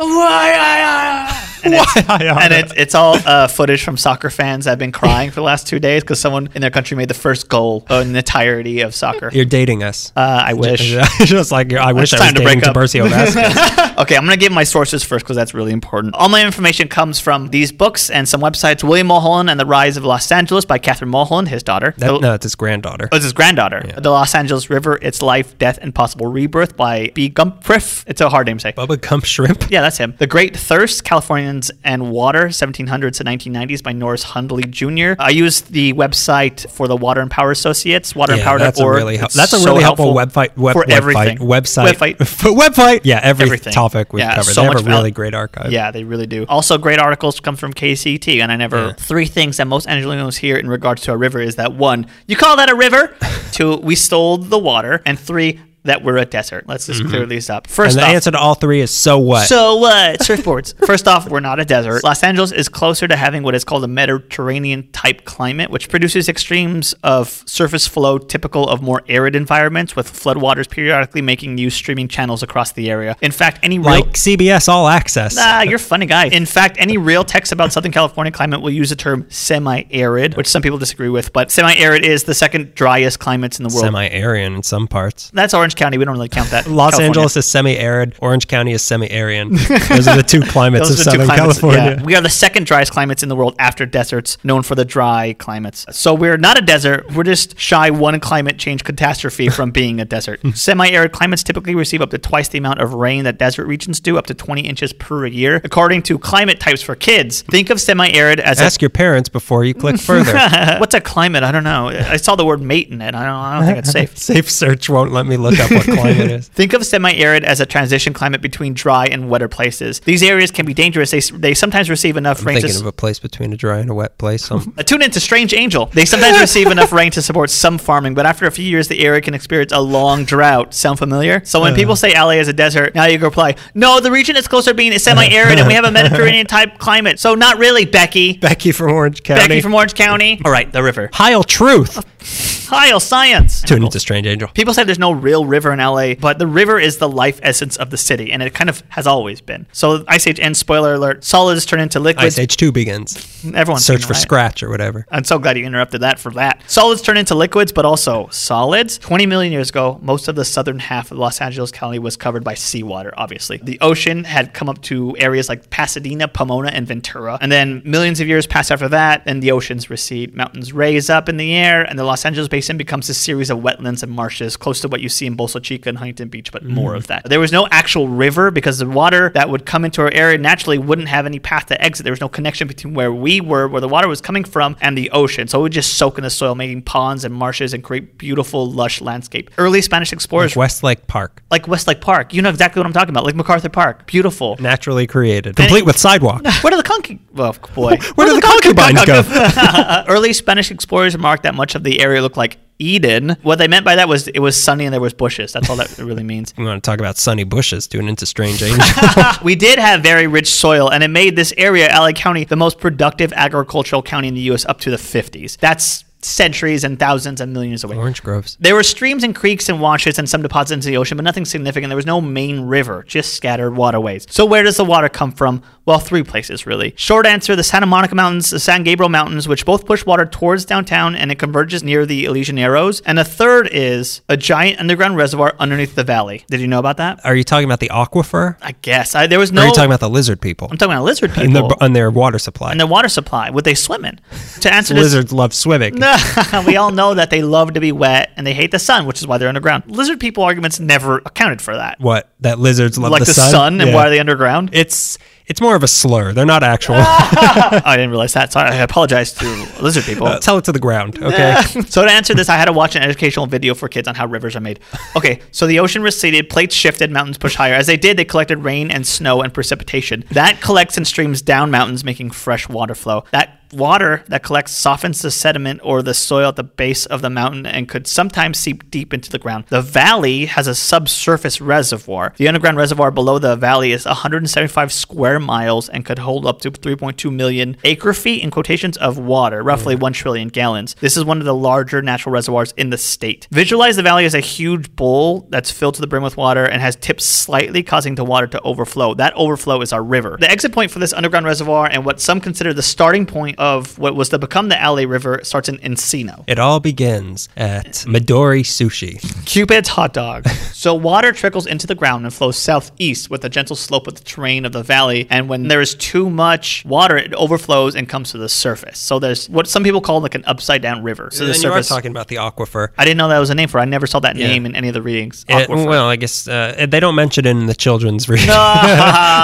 And 1.63 1.75
it's, 1.75 1.95
and 2.09 2.53
it's, 2.53 2.73
it's 2.75 2.95
all 2.95 3.15
uh, 3.23 3.47
footage 3.47 3.83
from 3.83 3.95
soccer 3.95 4.31
fans 4.31 4.65
that 4.65 4.71
have 4.71 4.79
been 4.79 4.91
crying 4.91 5.29
for 5.29 5.35
the 5.35 5.43
last 5.43 5.67
two 5.67 5.79
days 5.79 6.01
because 6.01 6.19
someone 6.19 6.49
in 6.55 6.61
their 6.61 6.71
country 6.71 6.97
made 6.97 7.07
the 7.07 7.13
first 7.13 7.49
goal 7.49 7.85
in 7.91 8.13
the 8.13 8.17
entirety 8.19 8.81
of 8.81 8.95
soccer. 8.95 9.29
You're 9.31 9.45
dating 9.45 9.83
us. 9.83 10.11
Uh, 10.15 10.21
I 10.47 10.53
wish. 10.55 10.79
Just 11.23 11.51
like 11.51 11.71
I 11.73 11.93
wish 11.93 12.13
I 12.13 12.17
time 12.17 12.25
was 12.27 12.33
to 12.33 12.41
break 12.41 12.55
dating 12.61 12.69
up. 12.69 12.75
Tiburcio 12.75 13.07
Vasquez. 13.07 13.97
Okay, 13.99 14.15
I'm 14.17 14.25
going 14.25 14.33
to 14.35 14.39
give 14.39 14.51
my 14.51 14.63
sources 14.63 15.03
first 15.03 15.23
because 15.23 15.35
that's 15.35 15.53
really 15.53 15.71
important. 15.71 16.15
All 16.15 16.29
my 16.29 16.43
information 16.43 16.87
comes 16.87 17.19
from 17.19 17.49
these 17.49 17.71
books 17.71 18.09
and 18.09 18.27
some 18.27 18.41
websites 18.41 18.83
William 18.83 19.05
Mulholland 19.07 19.47
and 19.47 19.59
the 19.59 19.65
Rise 19.67 19.97
of 19.97 20.03
Los 20.03 20.31
Angeles 20.31 20.65
by 20.65 20.79
Catherine 20.79 21.11
Mulholland, 21.11 21.49
his 21.49 21.61
daughter. 21.61 21.93
That, 21.99 22.07
The- 22.07 22.19
no, 22.19 22.33
it's 22.33 22.43
his 22.43 22.55
granddaughter. 22.55 23.07
Oh, 23.11 23.15
it's 23.17 23.23
his 23.23 23.33
granddaughter. 23.33 23.50
The 23.55 24.09
Los 24.09 24.33
Angeles 24.35 24.69
River, 24.69 24.97
Its 25.01 25.21
Life, 25.21 25.57
Death, 25.57 25.79
and 25.81 25.93
Possible 25.93 26.27
Rebirth 26.27 26.75
by 26.77 27.11
B. 27.13 27.29
Gumprecht. 27.29 28.03
It's 28.07 28.21
a 28.21 28.29
hard 28.29 28.47
name 28.47 28.57
to 28.57 28.61
say. 28.61 28.71
Bubba 28.73 28.99
Gump 29.01 29.25
Shrimp. 29.25 29.67
Yeah, 29.71 29.81
that's 29.81 29.97
him. 29.97 30.15
The 30.17 30.27
Great 30.27 30.55
Thirst, 30.57 31.03
Californians 31.03 31.71
and 31.83 32.11
Water, 32.11 32.47
1700s 32.47 33.17
to 33.17 33.23
1990s 33.23 33.81
by 33.83 33.93
Norris 33.93 34.23
Hundley 34.23 34.63
Jr. 34.63 35.13
I 35.19 35.29
used 35.29 35.71
the 35.71 35.93
website 35.93 36.69
for 36.69 36.87
the 36.87 36.95
Water 36.97 37.21
and 37.21 37.31
Power 37.31 37.51
Associates, 37.51 38.13
Yeah, 38.15 38.25
waterandpower.org. 38.25 38.59
that's 38.59 38.79
a 38.79 38.89
really 38.89 39.17
hel- 39.17 39.29
that's 39.33 39.53
a 39.53 39.59
so 39.59 39.65
really 39.71 39.83
helpful, 39.83 40.17
helpful 40.17 40.41
website 40.43 40.57
web, 40.57 40.73
for 40.73 40.85
everything. 40.89 41.37
website 41.37 41.93
Webfight. 41.95 42.15
website 42.55 43.01
yeah 43.03 43.19
every 43.23 43.45
Everything. 43.45 43.73
topic 43.73 44.11
we've 44.13 44.19
Yeah, 44.21 44.35
covered 44.35 44.53
so 44.53 44.61
they 44.61 44.67
have 44.67 44.85
a 44.87 44.89
really 44.89 45.11
great 45.11 45.33
archive 45.33 45.71
Yeah, 45.71 45.91
they 45.91 46.03
really 46.03 46.27
do. 46.27 46.45
Also, 46.49 46.77
great 46.77 46.99
articles 46.99 47.39
come 47.39 47.55
from 47.55 47.73
KCET, 47.73 48.41
and 48.41 48.51
I 48.51 48.55
never. 48.55 48.77
Yeah. 48.87 48.93
Three 48.93 49.25
things 49.25 49.57
that 49.57 49.67
most 49.67 49.87
Angelinos 49.87 50.37
hear 50.37 50.57
in 50.57 50.67
regards 50.67 51.01
to 51.03 51.13
a 51.13 51.17
river 51.17 51.39
is 51.41 51.55
that 51.55 51.73
one, 51.73 52.07
you 52.27 52.35
call 52.35 52.57
that 52.57 52.69
a 52.69 52.75
river? 52.75 53.15
Two, 53.51 53.77
we 53.77 53.95
stole 53.95 54.37
the 54.37 54.59
water, 54.59 55.01
and 55.05 55.19
three, 55.19 55.59
that 55.83 56.03
we're 56.03 56.17
a 56.17 56.25
desert. 56.25 56.67
Let's 56.67 56.85
just 56.85 57.05
clear 57.07 57.25
these 57.25 57.49
up. 57.49 57.65
and 57.65 57.73
First 57.73 57.95
the 57.97 58.03
off, 58.03 58.09
answer 58.09 58.31
to 58.31 58.37
all 58.39 58.55
three 58.55 58.81
is 58.81 58.91
so 58.91 59.17
what 59.17 59.47
so 59.47 59.77
what? 59.77 60.19
Surfboards. 60.19 60.75
First 60.85 61.07
off, 61.07 61.29
we're 61.29 61.39
not 61.39 61.59
a 61.59 61.65
desert. 61.65 62.03
Los 62.03 62.23
Angeles 62.23 62.51
is 62.51 62.69
closer 62.69 63.07
to 63.07 63.15
having 63.15 63.43
what 63.43 63.55
is 63.55 63.63
called 63.63 63.83
a 63.83 63.87
Mediterranean 63.87 64.91
type 64.91 65.25
climate, 65.25 65.69
which 65.69 65.89
produces 65.89 66.29
extremes 66.29 66.93
of 67.03 67.43
surface 67.45 67.87
flow 67.87 68.17
typical 68.17 68.69
of 68.69 68.81
more 68.81 69.03
arid 69.07 69.35
environments, 69.35 69.95
with 69.95 70.11
floodwaters 70.11 70.69
periodically 70.69 71.21
making 71.21 71.55
new 71.55 71.69
streaming 71.69 72.07
channels 72.07 72.43
across 72.43 72.71
the 72.71 72.89
area. 72.89 73.15
In 73.21 73.31
fact, 73.31 73.59
any 73.63 73.79
real 73.79 73.87
like 73.89 74.13
CBS 74.13 74.69
All 74.69 74.87
Access 74.87 75.35
Ah, 75.39 75.61
you're 75.61 75.75
a 75.75 75.79
funny 75.79 76.05
guy. 76.05 76.25
In 76.27 76.45
fact, 76.45 76.77
any 76.79 76.97
real 76.97 77.23
text 77.23 77.51
about 77.51 77.73
Southern 77.73 77.91
California 77.91 78.31
climate 78.31 78.61
will 78.61 78.69
use 78.69 78.89
the 78.89 78.95
term 78.95 79.25
semi-arid, 79.29 80.35
which 80.37 80.47
some 80.47 80.61
people 80.61 80.77
disagree 80.77 81.09
with. 81.09 81.33
But 81.33 81.51
semi-arid 81.51 82.05
is 82.05 82.23
the 82.23 82.33
second 82.33 82.75
driest 82.75 83.19
climates 83.19 83.59
in 83.59 83.63
the 83.63 83.69
world. 83.73 83.85
Semi-arid 83.85 84.53
in 84.53 84.63
some 84.63 84.87
parts 84.87 85.31
That's 85.33 85.53
Orange 85.53 85.70
County. 85.75 85.97
We 85.97 86.05
don't 86.05 86.15
really 86.15 86.29
count 86.29 86.49
that. 86.51 86.67
Los 86.67 86.91
California. 86.91 87.07
Angeles 87.07 87.37
is 87.37 87.49
semi-arid 87.49 88.15
Orange 88.19 88.47
County 88.47 88.71
is 88.71 88.81
semi-Aryan 88.81 89.49
those 89.49 90.07
are 90.07 90.15
the 90.15 90.23
two 90.25 90.41
climates 90.45 90.89
of 90.89 90.95
are 90.95 90.97
the 90.97 91.03
two 91.03 91.11
Southern 91.11 91.25
climates, 91.27 91.59
California 91.59 91.95
yeah. 91.97 92.03
We 92.03 92.15
are 92.15 92.21
the 92.21 92.29
second 92.29 92.65
driest 92.65 92.91
climates 92.91 93.23
in 93.23 93.29
the 93.29 93.35
world 93.35 93.55
after 93.59 93.85
deserts, 93.85 94.37
known 94.43 94.63
for 94.63 94.75
the 94.75 94.85
dry 94.85 95.33
climates. 95.33 95.85
So 95.91 96.13
we're 96.13 96.37
not 96.37 96.57
a 96.57 96.61
desert. 96.61 97.11
We're 97.13 97.23
just 97.23 97.59
shy 97.59 97.89
one 97.89 98.19
climate 98.19 98.57
change 98.57 98.83
catastrophe 98.83 99.49
from 99.49 99.71
being 99.81 99.99
a 99.99 100.05
desert. 100.05 100.41
Semi-arid 100.55 101.11
climates 101.11 101.43
typically 101.43 101.75
receive 101.75 102.01
up 102.01 102.09
to 102.11 102.17
twice 102.17 102.47
the 102.47 102.57
amount 102.57 102.81
of 102.81 102.93
rain 102.93 103.23
that 103.23 103.37
desert 103.37 103.65
regions 103.65 103.99
do, 103.99 104.17
up 104.17 104.27
to 104.27 104.33
20 104.33 104.61
inches 104.61 104.93
per 104.93 105.25
year. 105.25 105.61
According 105.63 106.03
to 106.03 106.17
climate 106.19 106.59
types 106.59 106.81
for 106.81 106.95
kids, 106.95 107.41
think 107.43 107.69
of 107.69 107.79
semi-arid 107.79 108.39
as 108.39 108.59
a 108.59 108.63
ask 108.63 108.81
your 108.81 108.89
parents 108.89 109.29
before 109.29 109.63
you 109.63 109.73
click 109.73 109.99
further 109.99 110.37
What's 110.79 110.95
a 110.95 111.01
climate? 111.01 111.43
I 111.43 111.51
don't 111.51 111.63
know. 111.63 111.87
I 111.87 112.17
saw 112.17 112.35
the 112.35 112.45
word 112.45 112.61
mate 112.61 112.89
in 112.89 113.01
it. 113.01 113.15
I 113.15 113.25
don't, 113.25 113.35
I 113.35 113.57
don't 113.57 113.65
think 113.65 113.77
it's 113.79 113.91
safe. 113.91 114.17
safe 114.17 114.49
search 114.49 114.89
won't 114.89 115.11
let 115.11 115.25
me 115.25 115.37
look 115.37 115.59
up 115.61 115.71
what 115.71 115.83
climate 115.97 116.31
is 116.31 116.47
Think 116.49 116.73
of 116.73 116.85
semi-arid 116.85 117.43
as 117.43 117.59
a 117.59 117.65
transition 117.65 118.13
climate 118.13 118.41
between 118.41 118.73
dry 118.73 119.05
and 119.05 119.29
wetter 119.29 119.47
places. 119.47 119.99
These 120.01 120.23
areas 120.23 120.51
can 120.51 120.65
be 120.65 120.73
dangerous. 120.73 121.11
They, 121.11 121.19
they 121.19 121.53
sometimes 121.53 121.89
receive 121.89 122.17
enough 122.17 122.41
I'm 122.41 122.47
rain 122.47 122.55
to 122.57 122.61
thinking 122.61 122.81
of 122.81 122.87
a 122.87 122.91
place 122.91 123.19
between 123.19 123.53
a 123.53 123.57
dry 123.57 123.79
and 123.79 123.89
a 123.89 123.93
wet 123.93 124.17
place 124.17 124.49
um, 124.51 124.73
Uh, 124.77 124.83
tune 124.83 125.01
into 125.01 125.19
Strange 125.19 125.53
Angel. 125.53 125.87
They 125.87 126.05
sometimes 126.05 126.39
receive 126.47 126.67
enough 126.67 126.91
rain 126.91 127.11
to 127.11 127.21
support 127.21 127.49
some 127.49 127.77
farming, 127.77 128.13
but 128.13 128.25
after 128.25 128.47
a 128.47 128.51
few 128.51 128.65
years, 128.65 128.87
the 128.87 129.03
area 129.03 129.21
can 129.21 129.33
experience 129.33 129.71
a 129.71 129.79
long 129.79 130.23
drought. 130.23 130.73
Sound 130.73 130.97
familiar? 130.97 131.43
So 131.45 131.61
when 131.61 131.75
people 131.75 131.95
say 131.95 132.13
LA 132.13 132.31
is 132.31 132.47
a 132.47 132.53
desert, 132.53 132.95
now 132.95 133.05
you 133.05 133.17
can 133.17 133.25
reply, 133.25 133.55
no, 133.73 133.99
the 133.99 134.11
region 134.11 134.35
is 134.35 134.47
closer 134.47 134.71
to 134.71 134.75
being 134.75 134.97
semi-arid, 134.97 135.59
and 135.59 135.67
we 135.67 135.73
have 135.73 135.85
a 135.85 135.91
Mediterranean 135.91 136.47
type 136.47 136.77
climate. 136.77 137.19
So 137.19 137.35
not 137.35 137.57
really, 137.57 137.85
Becky. 137.85 138.37
Becky 138.37 138.71
from 138.71 138.91
Orange 138.91 139.23
County 139.23 139.47
Becky 139.47 139.61
from 139.61 139.73
Orange 139.73 139.93
County. 139.93 140.41
All 140.45 140.51
right, 140.51 140.71
the 140.71 140.83
river. 140.83 141.09
Heil 141.13 141.43
Truth 141.43 142.05
Heil 142.21 142.99
science. 142.99 143.61
tune 143.61 143.83
into 143.83 143.99
Strange 143.99 144.25
Angel 144.27 144.47
People 144.53 144.73
say 144.73 144.83
there's 144.83 144.99
no 144.99 145.11
real 145.11 145.45
river 145.45 145.73
in 145.73 145.79
LA, 145.79 146.13
but 146.13 146.39
the 146.39 146.47
river 146.47 146.79
is 146.79 146.97
the 146.97 147.09
life 147.09 147.39
essence 147.43 147.75
of 147.77 147.89
the 147.89 147.97
city, 147.97 148.31
and 148.31 148.41
it 148.41 148.53
kind 148.53 148.69
of 148.69 148.81
has 148.89 149.05
always 149.05 149.41
been. 149.41 149.67
So 149.73 150.05
Ice 150.07 150.27
Age 150.27 150.39
ends. 150.39 150.59
Spoiler 150.59 150.93
alert: 150.93 151.23
solids 151.23 151.65
turn 151.65 151.79
into 151.79 151.99
liquids. 151.99 152.37
Ice 152.37 152.39
Age 152.39 152.55
2 152.57 152.71
begins 152.71 153.15
Everyone's 153.43 153.83
search 153.83 154.05
for 154.05 154.13
scratch 154.13 154.61
or 154.63 154.69
whatever 154.69 155.05
I'm 155.11 155.23
so 155.23 155.39
glad 155.39 155.57
you 155.57 155.65
interrupted 155.65 156.01
that 156.01 156.19
for 156.19 156.31
that. 156.31 156.61
Solids 156.67 157.01
turn 157.01 157.17
into 157.17 157.35
liquids, 157.35 157.71
but 157.71 157.85
also 157.85 158.27
solids. 158.29 158.97
20 158.99 159.25
million 159.25 159.51
years 159.51 159.69
ago, 159.69 159.99
most 160.01 160.27
of 160.27 160.35
the 160.35 160.45
southern 160.45 160.79
half 160.79 161.11
of 161.11 161.17
Los 161.17 161.41
Angeles 161.41 161.71
County 161.71 161.99
was 161.99 162.15
covered 162.15 162.43
by 162.43 162.53
seawater, 162.53 163.13
obviously. 163.17 163.57
The 163.57 163.79
ocean 163.81 164.23
had 164.23 164.53
come 164.53 164.69
up 164.69 164.81
to 164.83 165.15
areas 165.17 165.49
like 165.49 165.69
Pasadena, 165.69 166.27
Pomona, 166.27 166.69
and 166.69 166.87
Ventura. 166.87 167.37
And 167.41 167.51
then 167.51 167.81
millions 167.83 168.19
of 168.19 168.27
years 168.27 168.47
pass 168.47 168.71
after 168.71 168.87
that, 168.89 169.23
and 169.25 169.41
the 169.41 169.51
oceans 169.51 169.89
recede. 169.89 170.35
Mountains 170.35 170.71
raise 170.73 171.09
up 171.09 171.27
in 171.27 171.37
the 171.37 171.53
air, 171.53 171.83
and 171.83 171.97
the 171.97 172.03
Los 172.11 172.25
Angeles 172.25 172.49
Basin 172.49 172.75
becomes 172.75 173.07
a 173.07 173.13
series 173.13 173.49
of 173.49 173.59
wetlands 173.59 174.03
and 174.03 174.11
marshes, 174.11 174.57
close 174.57 174.81
to 174.81 174.89
what 174.89 174.99
you 174.99 175.07
see 175.07 175.25
in 175.25 175.37
Bolsa 175.37 175.63
Chica 175.63 175.87
and 175.87 175.97
Huntington 175.97 176.27
Beach, 176.27 176.51
but 176.51 176.65
more 176.65 176.89
mm-hmm. 176.89 176.97
of 176.97 177.07
that. 177.07 177.23
There 177.23 177.39
was 177.39 177.53
no 177.53 177.69
actual 177.71 178.09
river 178.09 178.51
because 178.51 178.79
the 178.79 178.85
water 178.85 179.29
that 179.29 179.49
would 179.49 179.65
come 179.65 179.85
into 179.85 180.01
our 180.01 180.11
area 180.11 180.37
naturally 180.37 180.77
wouldn't 180.77 181.07
have 181.07 181.25
any 181.25 181.39
path 181.39 181.67
to 181.67 181.81
exit. 181.81 182.03
There 182.03 182.11
was 182.11 182.19
no 182.19 182.27
connection 182.27 182.67
between 182.67 182.95
where 182.95 183.13
we 183.13 183.39
were, 183.39 183.65
where 183.65 183.79
the 183.79 183.87
water 183.87 184.09
was 184.09 184.19
coming 184.19 184.43
from, 184.43 184.75
and 184.81 184.97
the 184.97 185.09
ocean. 185.11 185.47
So 185.47 185.59
it 185.59 185.61
would 185.61 185.71
just 185.71 185.93
soak 185.93 186.17
in 186.17 186.25
the 186.25 186.29
soil, 186.29 186.53
making 186.53 186.81
ponds 186.81 187.23
and 187.23 187.33
marshes 187.33 187.73
and 187.73 187.81
create 187.81 188.17
beautiful, 188.17 188.69
lush 188.69 188.99
landscape. 188.99 189.49
Early 189.57 189.81
Spanish 189.81 190.11
explorers, 190.11 190.51
like 190.51 190.57
Westlake 190.57 191.07
Park 191.07 191.41
like 191.51 191.67
Westlake 191.67 191.99
Park, 191.99 192.33
you 192.33 192.41
know 192.41 192.49
exactly 192.49 192.79
what 192.79 192.87
I'm 192.87 192.93
talking 192.93 193.09
about, 193.09 193.25
like 193.25 193.35
MacArthur 193.35 193.69
Park, 193.69 194.07
beautiful. 194.07 194.55
naturally 194.59 195.05
created 195.05 195.57
complete 195.57 195.85
with 195.85 195.97
sidewalk 195.97 196.43
Where 196.61 196.71
do 196.71 196.77
the 196.77 196.83
concu- 196.83 197.19
well, 197.33 197.55
boy, 197.75 197.97
Where 198.15 198.27
do 198.27 198.35
the 198.35 198.41
concubines 198.41 199.05
go? 199.05 200.03
Early 200.07 200.31
Spanish 200.33 200.71
explorers 200.71 201.13
remarked 201.13 201.43
that 201.43 201.53
much 201.53 201.75
of 201.75 201.83
the 201.83 202.00
area 202.01 202.21
looked 202.21 202.37
like 202.37 202.57
Eden. 202.81 203.37
What 203.43 203.57
they 203.57 203.67
meant 203.67 203.85
by 203.85 203.95
that 203.95 204.09
was 204.09 204.27
it 204.27 204.39
was 204.39 204.61
sunny 204.61 204.85
and 204.85 204.93
there 204.93 204.99
was 204.99 205.13
bushes. 205.13 205.53
That's 205.53 205.69
all 205.69 205.75
that 205.75 205.97
really 205.97 206.23
means. 206.23 206.53
I'm 206.57 206.65
to 206.65 206.79
talk 206.81 206.99
about 206.99 207.17
sunny 207.17 207.43
bushes 207.43 207.87
tune 207.87 208.09
into 208.09 208.25
Strange 208.25 208.61
Angel 208.63 208.83
we 209.43 209.55
did 209.55 209.79
have 209.79 210.01
very 210.01 210.27
rich 210.27 210.49
soil, 210.49 210.91
and 210.91 211.03
it 211.03 211.09
made 211.09 211.35
this 211.35 211.53
area, 211.57 211.87
LA 211.87 212.11
County, 212.11 212.43
the 212.43 212.55
most 212.55 212.79
productive 212.79 213.31
agricultural 213.33 214.01
county 214.01 214.27
in 214.27 214.33
the 214.33 214.41
U.S. 214.41 214.65
up 214.65 214.79
to 214.81 214.91
the 214.91 214.97
50s. 214.97 215.57
That's 215.57 216.03
centuries 216.25 216.83
and 216.83 216.99
thousands 216.99 217.41
and 217.41 217.53
millions 217.53 217.83
away. 217.83 217.95
Orange 217.97 218.21
groves. 218.23 218.57
There 218.59 218.75
were 218.75 218.83
streams 218.83 219.23
and 219.23 219.35
creeks 219.35 219.69
and 219.69 219.79
washes 219.81 220.19
and 220.19 220.29
some 220.29 220.41
deposits 220.41 220.71
into 220.71 220.87
the 220.87 220.97
ocean, 220.97 221.17
but 221.17 221.23
nothing 221.23 221.45
significant. 221.45 221.89
There 221.89 221.95
was 221.95 222.05
no 222.05 222.21
main 222.21 222.61
river, 222.61 223.03
just 223.07 223.33
scattered 223.33 223.75
waterways. 223.75 224.25
So 224.29 224.45
where 224.45 224.63
does 224.63 224.77
the 224.77 224.85
water 224.85 225.09
come 225.09 225.31
from? 225.31 225.61
Well, 225.85 225.97
three 225.99 226.23
places 226.23 226.65
really. 226.67 226.93
Short 226.95 227.25
answer: 227.25 227.55
the 227.55 227.63
Santa 227.63 227.85
Monica 227.87 228.13
Mountains, 228.15 228.49
the 228.51 228.59
San 228.59 228.83
Gabriel 228.83 229.09
Mountains, 229.09 229.47
which 229.47 229.65
both 229.65 229.85
push 229.85 230.05
water 230.05 230.25
towards 230.25 230.63
downtown, 230.65 231.15
and 231.15 231.31
it 231.31 231.39
converges 231.39 231.83
near 231.83 232.05
the 232.05 232.25
Elysian 232.25 232.55
Narrows. 232.55 233.01
And 233.01 233.17
the 233.17 233.23
third 233.25 233.67
is 233.71 234.21
a 234.29 234.37
giant 234.37 234.79
underground 234.79 235.15
reservoir 235.17 235.55
underneath 235.59 235.95
the 235.95 236.03
valley. 236.03 236.45
Did 236.49 236.61
you 236.61 236.67
know 236.67 236.79
about 236.79 236.97
that? 236.97 237.19
Are 237.25 237.35
you 237.35 237.43
talking 237.43 237.65
about 237.65 237.79
the 237.79 237.89
aquifer? 237.89 238.57
I 238.61 238.73
guess 238.83 239.15
I, 239.15 239.25
there 239.27 239.39
was 239.39 239.51
Or 239.51 239.55
no. 239.55 239.61
are 239.63 239.67
you 239.67 239.73
talking 239.73 239.89
about 239.89 239.99
the 240.01 240.09
lizard 240.09 240.39
people? 240.39 240.67
I'm 240.71 240.77
talking 240.77 240.93
about 240.93 241.03
lizard 241.03 241.31
and 241.37 241.51
people 241.51 241.69
their, 241.69 241.77
and 241.81 241.95
their 241.95 242.11
water 242.11 242.37
supply. 242.37 242.71
and 242.71 242.79
their 242.79 242.87
water 242.87 243.09
supply. 243.09 243.49
Would 243.49 243.63
they 243.65 243.73
swim 243.75 244.05
in? 244.05 244.19
To 244.61 244.71
answer 244.73 244.93
this, 244.93 245.03
Lizards 245.03 245.33
love 245.33 245.53
swimming. 245.53 245.95
we 246.67 246.77
all 246.77 246.91
know 246.91 247.13
that 247.13 247.29
they 247.29 247.41
love 247.41 247.73
to 247.73 247.79
be 247.79 247.91
wet 247.91 248.31
and 248.37 248.45
they 248.45 248.53
hate 248.53 248.71
the 248.71 248.79
sun, 248.79 249.05
which 249.05 249.19
is 249.19 249.27
why 249.27 249.37
they're 249.37 249.49
underground. 249.49 249.83
Lizard 249.87 250.19
people 250.19 250.43
arguments 250.43 250.79
never 250.79 251.17
accounted 251.19 251.61
for 251.61 251.75
that. 251.75 251.99
What? 251.99 252.29
That 252.39 252.59
lizards 252.59 252.97
love 252.97 253.11
like 253.11 253.19
the, 253.21 253.25
the, 253.25 253.33
sun, 253.33 253.79
and 253.81 253.89
Yeah. 253.89 253.95
why 253.95 254.07
are 254.07 254.09
they 254.09 254.19
underground? 254.19 254.69
It's 254.73 255.17
it's 255.47 255.59
more 255.59 255.75
of 255.75 255.83
a 255.83 255.87
slur. 255.87 256.31
They're 256.31 256.45
not 256.45 256.63
actual. 256.63 256.95
I 256.97 257.95
didn't 257.97 258.11
realize 258.11 258.33
that. 258.33 258.53
Sorry, 258.53 258.69
I 258.69 258.75
apologize 258.77 259.33
to 259.33 259.45
lizard 259.81 260.05
people. 260.05 260.27
Uh, 260.27 260.39
Tell 260.39 260.57
it 260.57 260.63
to 260.65 260.71
the 260.71 260.79
ground, 260.79 261.21
okay? 261.21 261.61
so 261.87 262.05
to 262.05 262.09
answer 262.11 262.33
this, 262.33 262.47
I 262.47 262.55
had 262.55 262.65
to 262.65 262.71
watch 262.73 262.95
an 262.95 263.01
educational 263.01 263.47
video 263.47 263.75
for 263.75 263.89
kids 263.89 264.07
on 264.07 264.15
how 264.15 264.27
rivers 264.27 264.55
are 264.55 264.61
made. 264.61 264.79
Okay, 265.17 265.41
so 265.51 265.67
the 265.67 265.79
ocean 265.79 266.03
receded, 266.03 266.49
plates 266.49 266.73
shifted, 266.73 267.11
mountains 267.11 267.37
pushed 267.37 267.57
higher. 267.57 267.73
As 267.73 267.87
they 267.87 267.97
did, 267.97 268.15
they 268.15 268.23
collected 268.23 268.59
rain 268.59 268.91
and 268.91 269.05
snow 269.05 269.41
and 269.41 269.53
precipitation. 269.53 270.23
That 270.31 270.61
collects 270.61 270.95
and 270.95 271.05
streams 271.05 271.41
down 271.41 271.69
mountains, 271.69 272.05
making 272.05 272.31
fresh 272.31 272.69
water 272.69 272.95
flow. 272.95 273.25
That 273.31 273.60
water 273.73 274.23
that 274.27 274.43
collects 274.43 274.71
softens 274.71 275.21
the 275.21 275.31
sediment 275.31 275.81
or 275.83 276.01
the 276.01 276.13
soil 276.13 276.49
at 276.49 276.55
the 276.55 276.63
base 276.63 277.05
of 277.05 277.21
the 277.21 277.29
mountain 277.29 277.65
and 277.65 277.87
could 277.87 278.07
sometimes 278.07 278.59
seep 278.59 278.89
deep 278.91 279.13
into 279.13 279.29
the 279.29 279.39
ground. 279.39 279.65
The 279.69 279.81
valley 279.81 280.45
has 280.45 280.67
a 280.67 280.75
subsurface 280.75 281.61
reservoir. 281.61 282.33
The 282.37 282.47
underground 282.47 282.77
reservoir 282.77 283.11
below 283.11 283.39
the 283.39 283.55
valley 283.55 283.91
is 283.91 284.05
175 284.05 284.91
square 284.91 285.39
miles 285.39 285.89
and 285.89 286.05
could 286.05 286.19
hold 286.19 286.45
up 286.45 286.61
to 286.61 286.71
3.2 286.71 287.33
million 287.33 287.77
acre 287.83 288.13
feet 288.13 288.43
in 288.43 288.51
quotations 288.51 288.97
of 288.97 289.17
water, 289.17 289.63
roughly 289.63 289.95
mm. 289.95 290.01
1 290.01 290.13
trillion 290.13 290.47
gallons. 290.49 290.95
This 290.99 291.17
is 291.17 291.25
one 291.25 291.39
of 291.39 291.45
the 291.45 291.55
larger 291.55 292.01
natural 292.01 292.33
reservoirs 292.33 292.73
in 292.77 292.89
the 292.89 292.97
state. 292.97 293.47
Visualize 293.51 293.95
the 293.95 294.03
valley 294.03 294.25
as 294.25 294.33
a 294.33 294.39
huge 294.39 294.95
bowl 294.95 295.47
that's 295.49 295.71
filled 295.71 295.95
to 295.95 296.01
the 296.01 296.07
brim 296.07 296.23
with 296.23 296.37
water 296.37 296.65
and 296.65 296.81
has 296.81 296.95
tips 296.95 297.25
slightly 297.25 297.83
causing 297.83 298.15
the 298.15 298.25
water 298.25 298.47
to 298.47 298.61
overflow. 298.61 299.13
That 299.13 299.33
overflow 299.35 299.81
is 299.81 299.93
our 299.93 300.03
river. 300.03 300.37
The 300.39 300.49
exit 300.49 300.71
point 300.71 300.91
for 300.91 300.99
this 300.99 301.13
underground 301.13 301.45
reservoir 301.45 301.89
and 301.91 302.05
what 302.05 302.19
some 302.19 302.41
consider 302.41 302.73
the 302.73 302.81
starting 302.81 303.25
point 303.25 303.57
of 303.61 303.97
what 303.99 304.15
was 304.15 304.29
to 304.29 304.39
become 304.39 304.67
the 304.69 304.75
LA 304.75 305.03
River 305.07 305.39
starts 305.43 305.69
in 305.69 305.77
Encino. 305.77 306.43
It 306.47 306.57
all 306.59 306.79
begins 306.79 307.47
at 307.55 307.85
Midori 308.07 308.61
Sushi. 308.63 309.21
Cupid's 309.45 309.87
hot 309.89 310.13
dog. 310.13 310.47
so 310.73 310.93
water 310.95 311.31
trickles 311.31 311.67
into 311.67 311.85
the 311.85 311.93
ground 311.95 312.25
and 312.25 312.33
flows 312.33 312.57
southeast 312.57 313.29
with 313.29 313.45
a 313.45 313.49
gentle 313.49 313.75
slope 313.75 314.07
of 314.07 314.15
the 314.15 314.23
terrain 314.23 314.65
of 314.65 314.71
the 314.71 314.81
valley. 314.81 315.27
And 315.29 315.47
when 315.47 315.67
there 315.67 315.79
is 315.79 315.93
too 315.95 316.29
much 316.29 316.83
water, 316.85 317.15
it 317.17 317.33
overflows 317.35 317.95
and 317.95 318.09
comes 318.09 318.31
to 318.31 318.39
the 318.39 318.49
surface. 318.49 318.97
So 318.97 319.19
there's 319.19 319.47
what 319.47 319.67
some 319.67 319.83
people 319.83 320.01
call 320.01 320.21
like 320.21 320.33
an 320.35 320.43
upside 320.45 320.81
down 320.81 321.03
river. 321.03 321.29
So 321.31 321.45
the 321.45 321.53
and 321.53 321.61
you 321.63 321.71
are 321.71 321.83
talking 321.83 322.09
about 322.11 322.27
the 322.29 322.37
aquifer. 322.37 322.89
I 322.97 323.05
didn't 323.05 323.17
know 323.17 323.27
that 323.29 323.37
was 323.39 323.51
a 323.51 323.55
name 323.55 323.69
for. 323.69 323.77
it. 323.77 323.81
I 323.83 323.85
never 323.85 324.07
saw 324.07 324.19
that 324.21 324.35
Yeah. 324.35 324.47
name 324.47 324.65
in 324.65 324.75
any 324.75 324.87
of 324.87 324.95
the 324.95 325.03
readings. 325.03 325.45
It- 325.47 325.69
Aquifer. 325.69 325.87
well, 325.87 326.07
I 326.07 326.15
guess 326.15 326.47
uh, 326.47 326.87
they 326.89 326.99
don't 326.99 327.15
mention 327.15 327.45
it 327.45 327.49
in 327.51 327.67
the 327.67 327.75
children's 327.75 328.27
reading. 328.29 328.47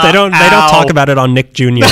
They 0.08 0.12
don't. 0.12 0.32
They 0.32 0.50
don't 0.50 0.64
ow. 0.64 0.68
talk 0.70 0.90
about 0.90 1.10
it 1.10 1.18
on 1.20 1.34
Nick 1.34 1.54
Jr. 1.54 1.86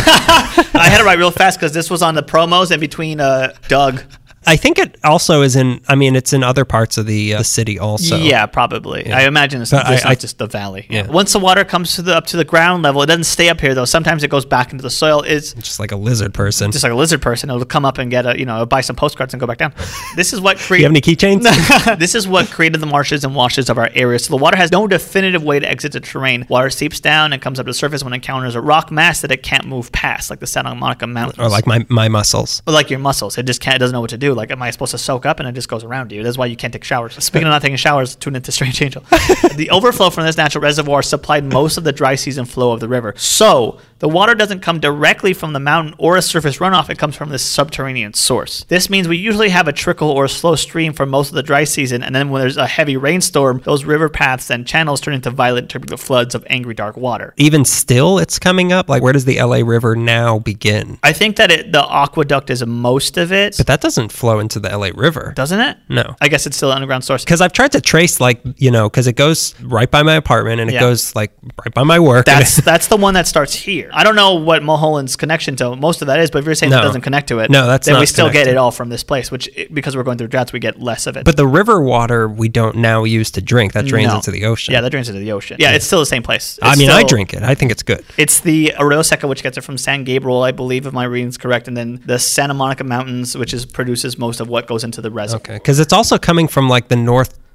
I 0.74 0.90
had 0.90 1.02
it 1.02 1.04
right 1.04 1.18
real 1.18 1.32
fast 1.32 1.60
because 1.60 1.74
this 1.74 1.90
was 1.90 2.02
on 2.02 2.16
the 2.16 2.24
promos 2.24 2.72
and 2.72 2.80
between 2.80 3.20
uh, 3.20 3.54
Doug. 3.68 4.04
I 4.48 4.56
think 4.56 4.78
it 4.80 4.98
also 5.04 5.42
is 5.42 5.56
in. 5.56 5.82
I 5.88 5.96
mean, 5.96 6.16
it's 6.16 6.34
in 6.34 6.44
other 6.44 6.66
parts 6.66 6.98
of 6.98 7.06
the 7.06 7.36
uh, 7.36 7.44
city 7.44 7.80
also. 7.80 8.16
yeah, 8.18 8.46
probably. 8.46 9.12
I 9.12 9.26
imagine 9.28 9.62
it's 9.62 9.72
just 9.72 9.86
I- 9.86 9.96
not 9.96 10.06
I- 10.06 10.16
just 10.16 10.38
the 10.38 10.48
valley. 10.48 10.86
Yeah. 10.90 11.08
Once 11.08 11.34
the 11.34 11.40
water 11.40 11.64
comes 11.64 11.96
to 11.96 12.02
the 12.02 12.16
up 12.16 12.26
to 12.28 12.38
the 12.38 12.46
ground 12.46 12.84
level, 12.84 13.02
it 13.02 13.08
doesn't 13.08 13.24
stay 13.26 13.50
up 13.50 13.60
here 13.62 13.74
though. 13.74 13.86
Sometimes 13.86 14.24
it 14.24 14.30
goes 14.30 14.46
back 14.46 14.72
into 14.72 14.82
the 14.82 14.90
soil. 14.90 15.22
It's 15.22 15.54
just 15.54 15.80
like 15.80 15.92
a 15.92 15.96
lizard 15.96 16.34
person. 16.34 16.72
just 16.72 16.84
like 16.84 16.94
a 16.94 16.96
lizard 16.96 17.22
person. 17.22 17.50
It'll 17.50 17.66
come 17.66 17.86
up 17.86 17.98
and 17.98 18.10
get 18.12 18.26
a 18.26 18.38
you 18.38 18.46
know 18.46 18.66
buy 18.66 18.82
some 18.82 18.96
postcards 18.96 19.34
and 19.34 19.40
go 19.42 19.48
back 19.48 19.58
down. 19.58 19.74
This 20.16 20.32
is 20.34 20.40
what 20.40 20.58
Do 20.58 20.76
you 20.78 20.84
have 20.86 20.94
created. 20.94 21.26
any 21.26 21.42
keychains? 21.42 21.98
this 22.00 22.16
is 22.16 22.28
what 22.28 22.48
created 22.50 22.80
the 22.80 22.86
marshes 22.86 23.24
and 23.26 23.36
washes 23.36 23.70
of 23.70 23.78
our 23.78 23.90
area. 23.94 24.18
So 24.20 24.30
the 24.36 24.42
water 24.42 24.56
has 24.58 24.72
no 24.72 24.88
definitive 24.88 25.44
way 25.44 25.60
to 25.60 25.70
exit 25.70 25.92
the 25.92 26.00
terrain. 26.00 26.46
Water 26.50 26.70
seeps 26.70 27.00
down 27.02 27.34
and 27.34 27.42
comes 27.42 27.60
up 27.60 27.66
to 27.66 27.70
the 27.72 27.74
surface 27.74 28.04
when 28.04 28.14
it 28.14 28.18
encounters 28.18 28.56
a 28.56 28.62
rock 28.62 28.92
mass 28.92 29.22
that 29.22 29.32
it 29.32 29.44
can't 29.44 29.66
move 29.66 29.92
past, 29.92 30.30
like 30.30 30.40
the 30.40 30.48
Santa 30.48 30.74
Monica 30.76 31.06
Mountains. 31.08 31.40
or 31.40 31.50
like 31.50 31.68
my 31.68 31.86
my 31.90 32.08
muscles. 32.08 32.62
Or 32.68 32.74
like 32.74 32.90
your 32.90 33.00
muscles. 33.00 33.38
It 33.38 33.44
just 33.46 33.60
can't. 33.62 33.76
It 33.76 33.80
doesn't 33.80 33.94
know 33.94 34.02
what 34.02 34.12
to 34.12 34.18
do. 34.18 34.34
Like, 34.36 34.52
am 34.52 34.62
I 34.62 34.70
supposed 34.72 34.92
to 34.92 34.98
soak 34.98 35.26
up? 35.26 35.40
And 35.40 35.50
it 35.50 35.54
just 35.54 35.70
goes 35.70 35.84
around 35.84 36.12
you. 36.12 36.24
That's 36.24 36.38
why 36.38 36.46
you 36.46 36.56
can't 36.56 36.74
take 36.74 36.84
showers. 36.84 37.16
Speaking 37.24 37.48
of 37.48 37.52
not 37.52 37.62
taking 37.62 37.78
showers, 37.78 38.16
tune 38.16 38.36
into 38.36 38.52
Strange 38.52 38.82
Angel. 38.82 39.02
the 39.56 39.70
overflow 39.72 40.10
from 40.10 40.26
this 40.26 40.38
natural 40.38 40.62
reservoir 40.62 41.02
supplied 41.02 41.46
most 41.46 41.78
of 41.78 41.84
the 41.84 41.92
dry 41.92 42.16
season 42.16 42.46
flow 42.46 42.72
of 42.72 42.80
the 42.80 42.88
river. 42.88 43.14
So 43.18 43.80
the 44.00 44.10
water 44.10 44.36
doesn't 44.36 44.60
come 44.62 44.80
directly 44.80 45.34
from 45.34 45.54
the 45.54 45.60
mountain 45.60 45.96
or 45.98 46.18
a 46.18 46.22
surface 46.22 46.58
runoff. 46.58 46.90
It 46.90 46.98
comes 46.98 47.16
from 47.16 47.30
this 47.30 47.44
subterranean 47.44 48.14
source. 48.14 48.64
This 48.66 48.90
means 48.90 49.08
we 49.08 49.18
usually 49.18 49.50
have 49.50 49.68
a 49.68 49.74
trickle 49.74 50.10
or 50.12 50.26
a 50.26 50.30
slow 50.30 50.56
stream 50.56 50.92
for 50.94 51.06
most 51.06 51.30
of 51.30 51.36
the 51.36 51.44
dry 51.44 51.64
season, 51.64 52.04
and 52.04 52.14
then 52.14 52.30
when 52.30 52.42
there's 52.42 52.58
a 52.58 52.68
heavy 52.68 52.98
rainstorm, 52.98 53.62
those 53.64 53.86
river 53.86 54.10
paths 54.10 54.50
and 54.50 54.68
channels 54.68 55.00
turn 55.02 55.14
into 55.14 55.30
violent, 55.32 55.70
turbulent 55.70 56.00
floods 56.02 56.36
of 56.36 56.46
angry, 56.50 56.74
dark 56.74 56.98
water. 56.98 57.34
Even 57.38 57.64
still, 57.66 58.20
it's 58.20 58.38
coming 58.40 58.74
up. 58.74 58.90
Like, 58.90 59.02
where 59.02 59.14
does 59.14 59.26
the 59.26 59.42
LA 59.42 59.58
River 59.64 59.96
now 59.96 60.40
begin? 60.40 60.98
I 61.04 61.14
think 61.14 61.38
that 61.38 61.52
it, 61.52 61.72
the 61.72 61.84
aqueduct 61.86 62.50
is 62.50 62.66
most 62.66 63.18
of 63.18 63.32
it, 63.32 63.56
But 63.58 63.68
that 63.68 63.82
doesn't 63.82 64.12
flow 64.12 64.40
into 64.40 64.60
the 64.60 64.70
LA 64.78 64.90
River. 64.94 65.34
doesn't 65.36 65.60
it? 65.60 65.78
No. 65.90 66.16
I 66.22 66.28
guess 66.28 66.46
it's 66.46 66.58
still 66.58 66.70
an 66.72 66.76
underground 66.76 67.04
source. 67.04 67.24
Because 67.24 67.40
I've 67.42 67.54
tried 67.54 67.72
to 67.74 67.82
trace, 67.82 68.20
like, 68.20 68.42
you 68.58 68.72
know, 68.72 68.90
because 68.90 69.08
it 69.08 69.14
goes 69.14 69.56
right 69.62 69.90
by 69.90 70.04
my 70.04 70.16
apartment 70.16 70.60
and 70.60 70.70
it 70.70 70.74
Yeah. 70.74 70.80
goes 70.82 71.16
like 71.16 71.32
right 71.64 71.74
by 71.74 71.84
my 71.84 72.00
work. 72.00 72.26
That's 72.26 72.56
that's 72.62 72.88
the 72.88 72.98
one 72.98 73.14
that 73.14 73.28
starts 73.28 73.54
here. 73.54 73.85
I 73.94 74.04
don't 74.04 74.16
know 74.16 74.36
what 74.36 74.64
Mulholland's 74.64 75.16
connection 75.16 75.56
to 75.58 75.76
most 75.76 76.02
of 76.02 76.08
that 76.08 76.20
is, 76.20 76.32
but 76.32 76.40
if 76.40 76.46
you're 76.46 76.56
saying 76.56 76.72
No. 76.72 76.80
it 76.80 76.82
doesn't 76.82 77.02
connect 77.02 77.28
to 77.30 77.40
it, 77.40 77.50
No, 77.50 77.68
that's 77.68 77.86
then 77.88 78.00
we 78.00 78.06
still 78.06 78.30
get 78.30 78.48
it 78.48 78.58
all 78.58 78.72
from 78.72 78.90
this 78.90 79.04
place. 79.04 79.32
Which 79.32 79.50
because 79.74 79.96
we're 79.96 80.04
going 80.04 80.18
through 80.18 80.28
droughts, 80.28 80.54
we 80.54 80.60
get 80.60 80.82
less 80.82 81.08
of 81.08 81.18
it. 81.18 81.26
but 81.26 81.38
the 81.38 81.48
river 81.48 81.82
water 81.82 82.28
we 82.28 82.50
don't 82.50 82.78
now 82.78 83.04
use 83.04 83.32
to 83.32 83.42
drink. 83.42 83.74
That 83.74 83.86
drains 83.86 84.10
No. 84.10 84.16
into 84.18 84.32
the 84.32 84.46
ocean. 84.46 84.74
yeah, 84.74 84.82
that 84.82 84.90
drains 84.90 85.10
into 85.10 85.20
the 85.22 85.32
ocean. 85.32 85.58
Yeah, 85.60 85.72
it's 85.72 85.86
still 85.86 86.00
the 86.00 86.06
same 86.06 86.24
place. 86.24 86.60
I 86.62 86.72
It's 86.72 86.80
mean, 86.80 86.90
I 86.90 87.04
drink 87.04 87.34
it. 87.34 87.44
I 87.44 87.56
think 87.56 87.72
it's 87.72 87.84
good. 87.84 88.04
It's 88.18 88.40
the 88.40 88.74
Arroyo 88.80 89.02
Seco, 89.02 89.28
which 89.28 89.44
gets 89.44 89.58
it 89.58 89.62
from 89.62 89.78
San 89.78 90.04
Gabriel, 90.04 90.44
I 90.44 90.52
believe, 90.52 90.86
if 90.86 90.94
my 90.94 91.04
reading's 91.06 91.38
correct, 91.38 91.68
and 91.68 91.76
then 91.78 92.02
the 92.06 92.20
Santa 92.20 92.54
Monica 92.54 92.84
Mountains, 92.84 93.36
which 93.38 93.54
is 93.54 93.66
produces 93.66 94.18
most 94.18 94.40
of 94.40 94.48
what 94.48 94.68
goes 94.68 94.84
into 94.84 95.02
the 95.02 95.12
reservoir. 95.12 95.42
Okay. 95.42 95.54
Because 95.56 95.80
it's 95.80 95.94
also 95.94 96.18
coming 96.18 96.48
from 96.48 96.70
like 96.70 96.88
the 96.88 96.96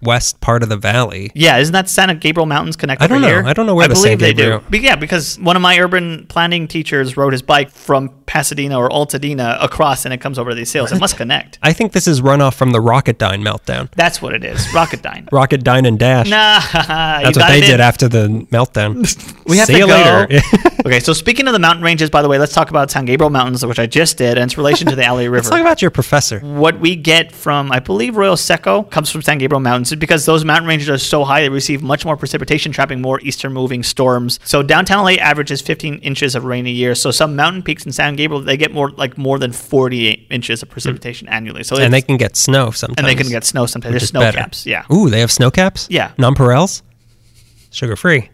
northwest 0.02 0.40
part 0.40 0.62
of 0.62 0.68
the 0.68 0.76
valley. 0.76 1.30
Yeah, 1.34 1.58
isn't 1.58 1.72
that 1.72 1.88
Santa 1.88 2.14
Gabriel 2.14 2.46
Mountains 2.46 2.76
connect 2.76 3.02
I 3.02 3.06
don't 3.06 3.20
know. 3.20 3.28
here? 3.28 3.42
I 3.44 3.52
don't 3.52 3.66
know 3.66 3.74
where 3.74 3.84
I 3.84 3.88
the 3.88 3.94
believe 3.94 4.10
San 4.12 4.18
they 4.18 4.34
Gabriel- 4.34 4.58
do. 4.60 4.64
But 4.70 4.80
yeah, 4.80 4.96
because 4.96 5.38
one 5.38 5.56
of 5.56 5.62
my 5.62 5.78
urban 5.78 6.26
planning 6.28 6.68
teachers 6.68 7.16
rode 7.16 7.32
his 7.32 7.42
bike 7.42 7.70
from 7.70 8.10
Pasadena 8.26 8.78
or 8.78 8.88
Altadena 8.88 9.62
across, 9.62 10.04
and 10.04 10.14
it 10.14 10.20
comes 10.20 10.38
over 10.38 10.54
these 10.54 10.72
hills. 10.72 10.92
It 10.92 11.00
must 11.00 11.16
connect. 11.16 11.58
I 11.62 11.72
think 11.72 11.92
this 11.92 12.06
is 12.06 12.20
runoff 12.20 12.54
from 12.54 12.70
the 12.72 12.78
Rocketdyne 12.78 13.42
meltdown. 13.42 13.90
That's 13.96 14.22
what 14.22 14.34
it 14.34 14.44
is. 14.44 14.66
Rocketdyne. 14.68 15.28
Rocketdyne 15.30 15.86
and 15.86 15.98
Dash. 15.98 16.28
Nah, 16.28 16.60
That's 16.72 17.36
what 17.38 17.48
they 17.48 17.60
did 17.60 17.80
after 17.80 18.08
the 18.08 18.28
meltdown. 18.50 19.00
We 19.50 19.56
have 19.56 19.66
See 19.66 19.72
to 19.72 19.78
you 19.80 19.86
go. 19.88 19.94
later. 20.28 20.40
okay, 20.86 21.00
so 21.00 21.12
speaking 21.12 21.48
of 21.48 21.52
the 21.52 21.58
mountain 21.58 21.82
ranges, 21.84 22.08
by 22.08 22.22
the 22.22 22.28
way, 22.28 22.38
let's 22.38 22.52
talk 22.52 22.70
about 22.70 22.88
San 22.88 23.04
Gabriel 23.04 23.30
Mountains, 23.30 23.66
which 23.66 23.80
I 23.80 23.86
just 23.86 24.16
did, 24.16 24.38
and 24.38 24.44
its 24.48 24.56
relation 24.56 24.86
to 24.88 24.94
the 24.94 25.02
LA 25.02 25.22
River. 25.22 25.36
Let's 25.36 25.48
talk 25.50 25.60
about 25.60 25.82
your 25.82 25.90
professor. 25.90 26.38
what 26.38 26.78
we 26.78 26.94
get 26.94 27.32
from, 27.32 27.72
I 27.72 27.80
believe, 27.80 28.16
Arroyo 28.16 28.36
Seco 28.36 28.84
comes 28.84 29.10
from 29.10 29.22
San 29.22 29.38
Gabriel 29.38 29.58
Mountains 29.58 29.89
because 29.94 30.26
those 30.26 30.44
mountain 30.44 30.68
ranges 30.68 30.88
are 30.88 30.98
so 30.98 31.24
high 31.24 31.40
they 31.40 31.48
receive 31.48 31.82
much 31.82 32.04
more 32.04 32.16
precipitation, 32.16 32.72
trapping 32.72 33.00
more 33.00 33.20
eastern 33.22 33.52
moving 33.52 33.82
storms. 33.82 34.38
So 34.44 34.62
downtown 34.62 35.04
LA 35.04 35.12
averages 35.14 35.60
15 35.60 35.96
inches 35.98 36.34
of 36.34 36.44
rain 36.44 36.66
a 36.66 36.70
year. 36.70 36.94
So 36.94 37.10
some 37.10 37.36
mountain 37.36 37.62
peaks 37.62 37.84
in 37.86 37.92
San 37.92 38.16
Gabriel 38.16 38.42
they 38.42 38.56
get 38.56 38.72
more 38.72 38.90
like 38.90 39.16
more 39.18 39.38
than 39.38 39.52
48 39.52 40.26
inches 40.30 40.62
of 40.62 40.68
precipitation 40.68 41.28
annually. 41.28 41.62
So 41.64 41.76
And 41.76 41.92
they 41.92 42.02
can 42.02 42.16
get 42.16 42.36
snow 42.36 42.70
sometimes. 42.70 42.98
and 42.98 43.06
they 43.06 43.14
can 43.20 43.30
get 43.30 43.44
snow 43.44 43.66
sometimes. 43.66 43.92
There's 43.92 44.08
snow 44.08 44.20
better. 44.20 44.38
caps. 44.38 44.66
Yeah. 44.66 44.84
Ooh, 44.92 45.08
they 45.10 45.20
have 45.20 45.30
snow 45.30 45.50
caps? 45.50 45.86
Yeah. 45.90 46.12
Nonpareils? 46.18 46.82
Sugar 47.70 47.96
free. 47.96 48.30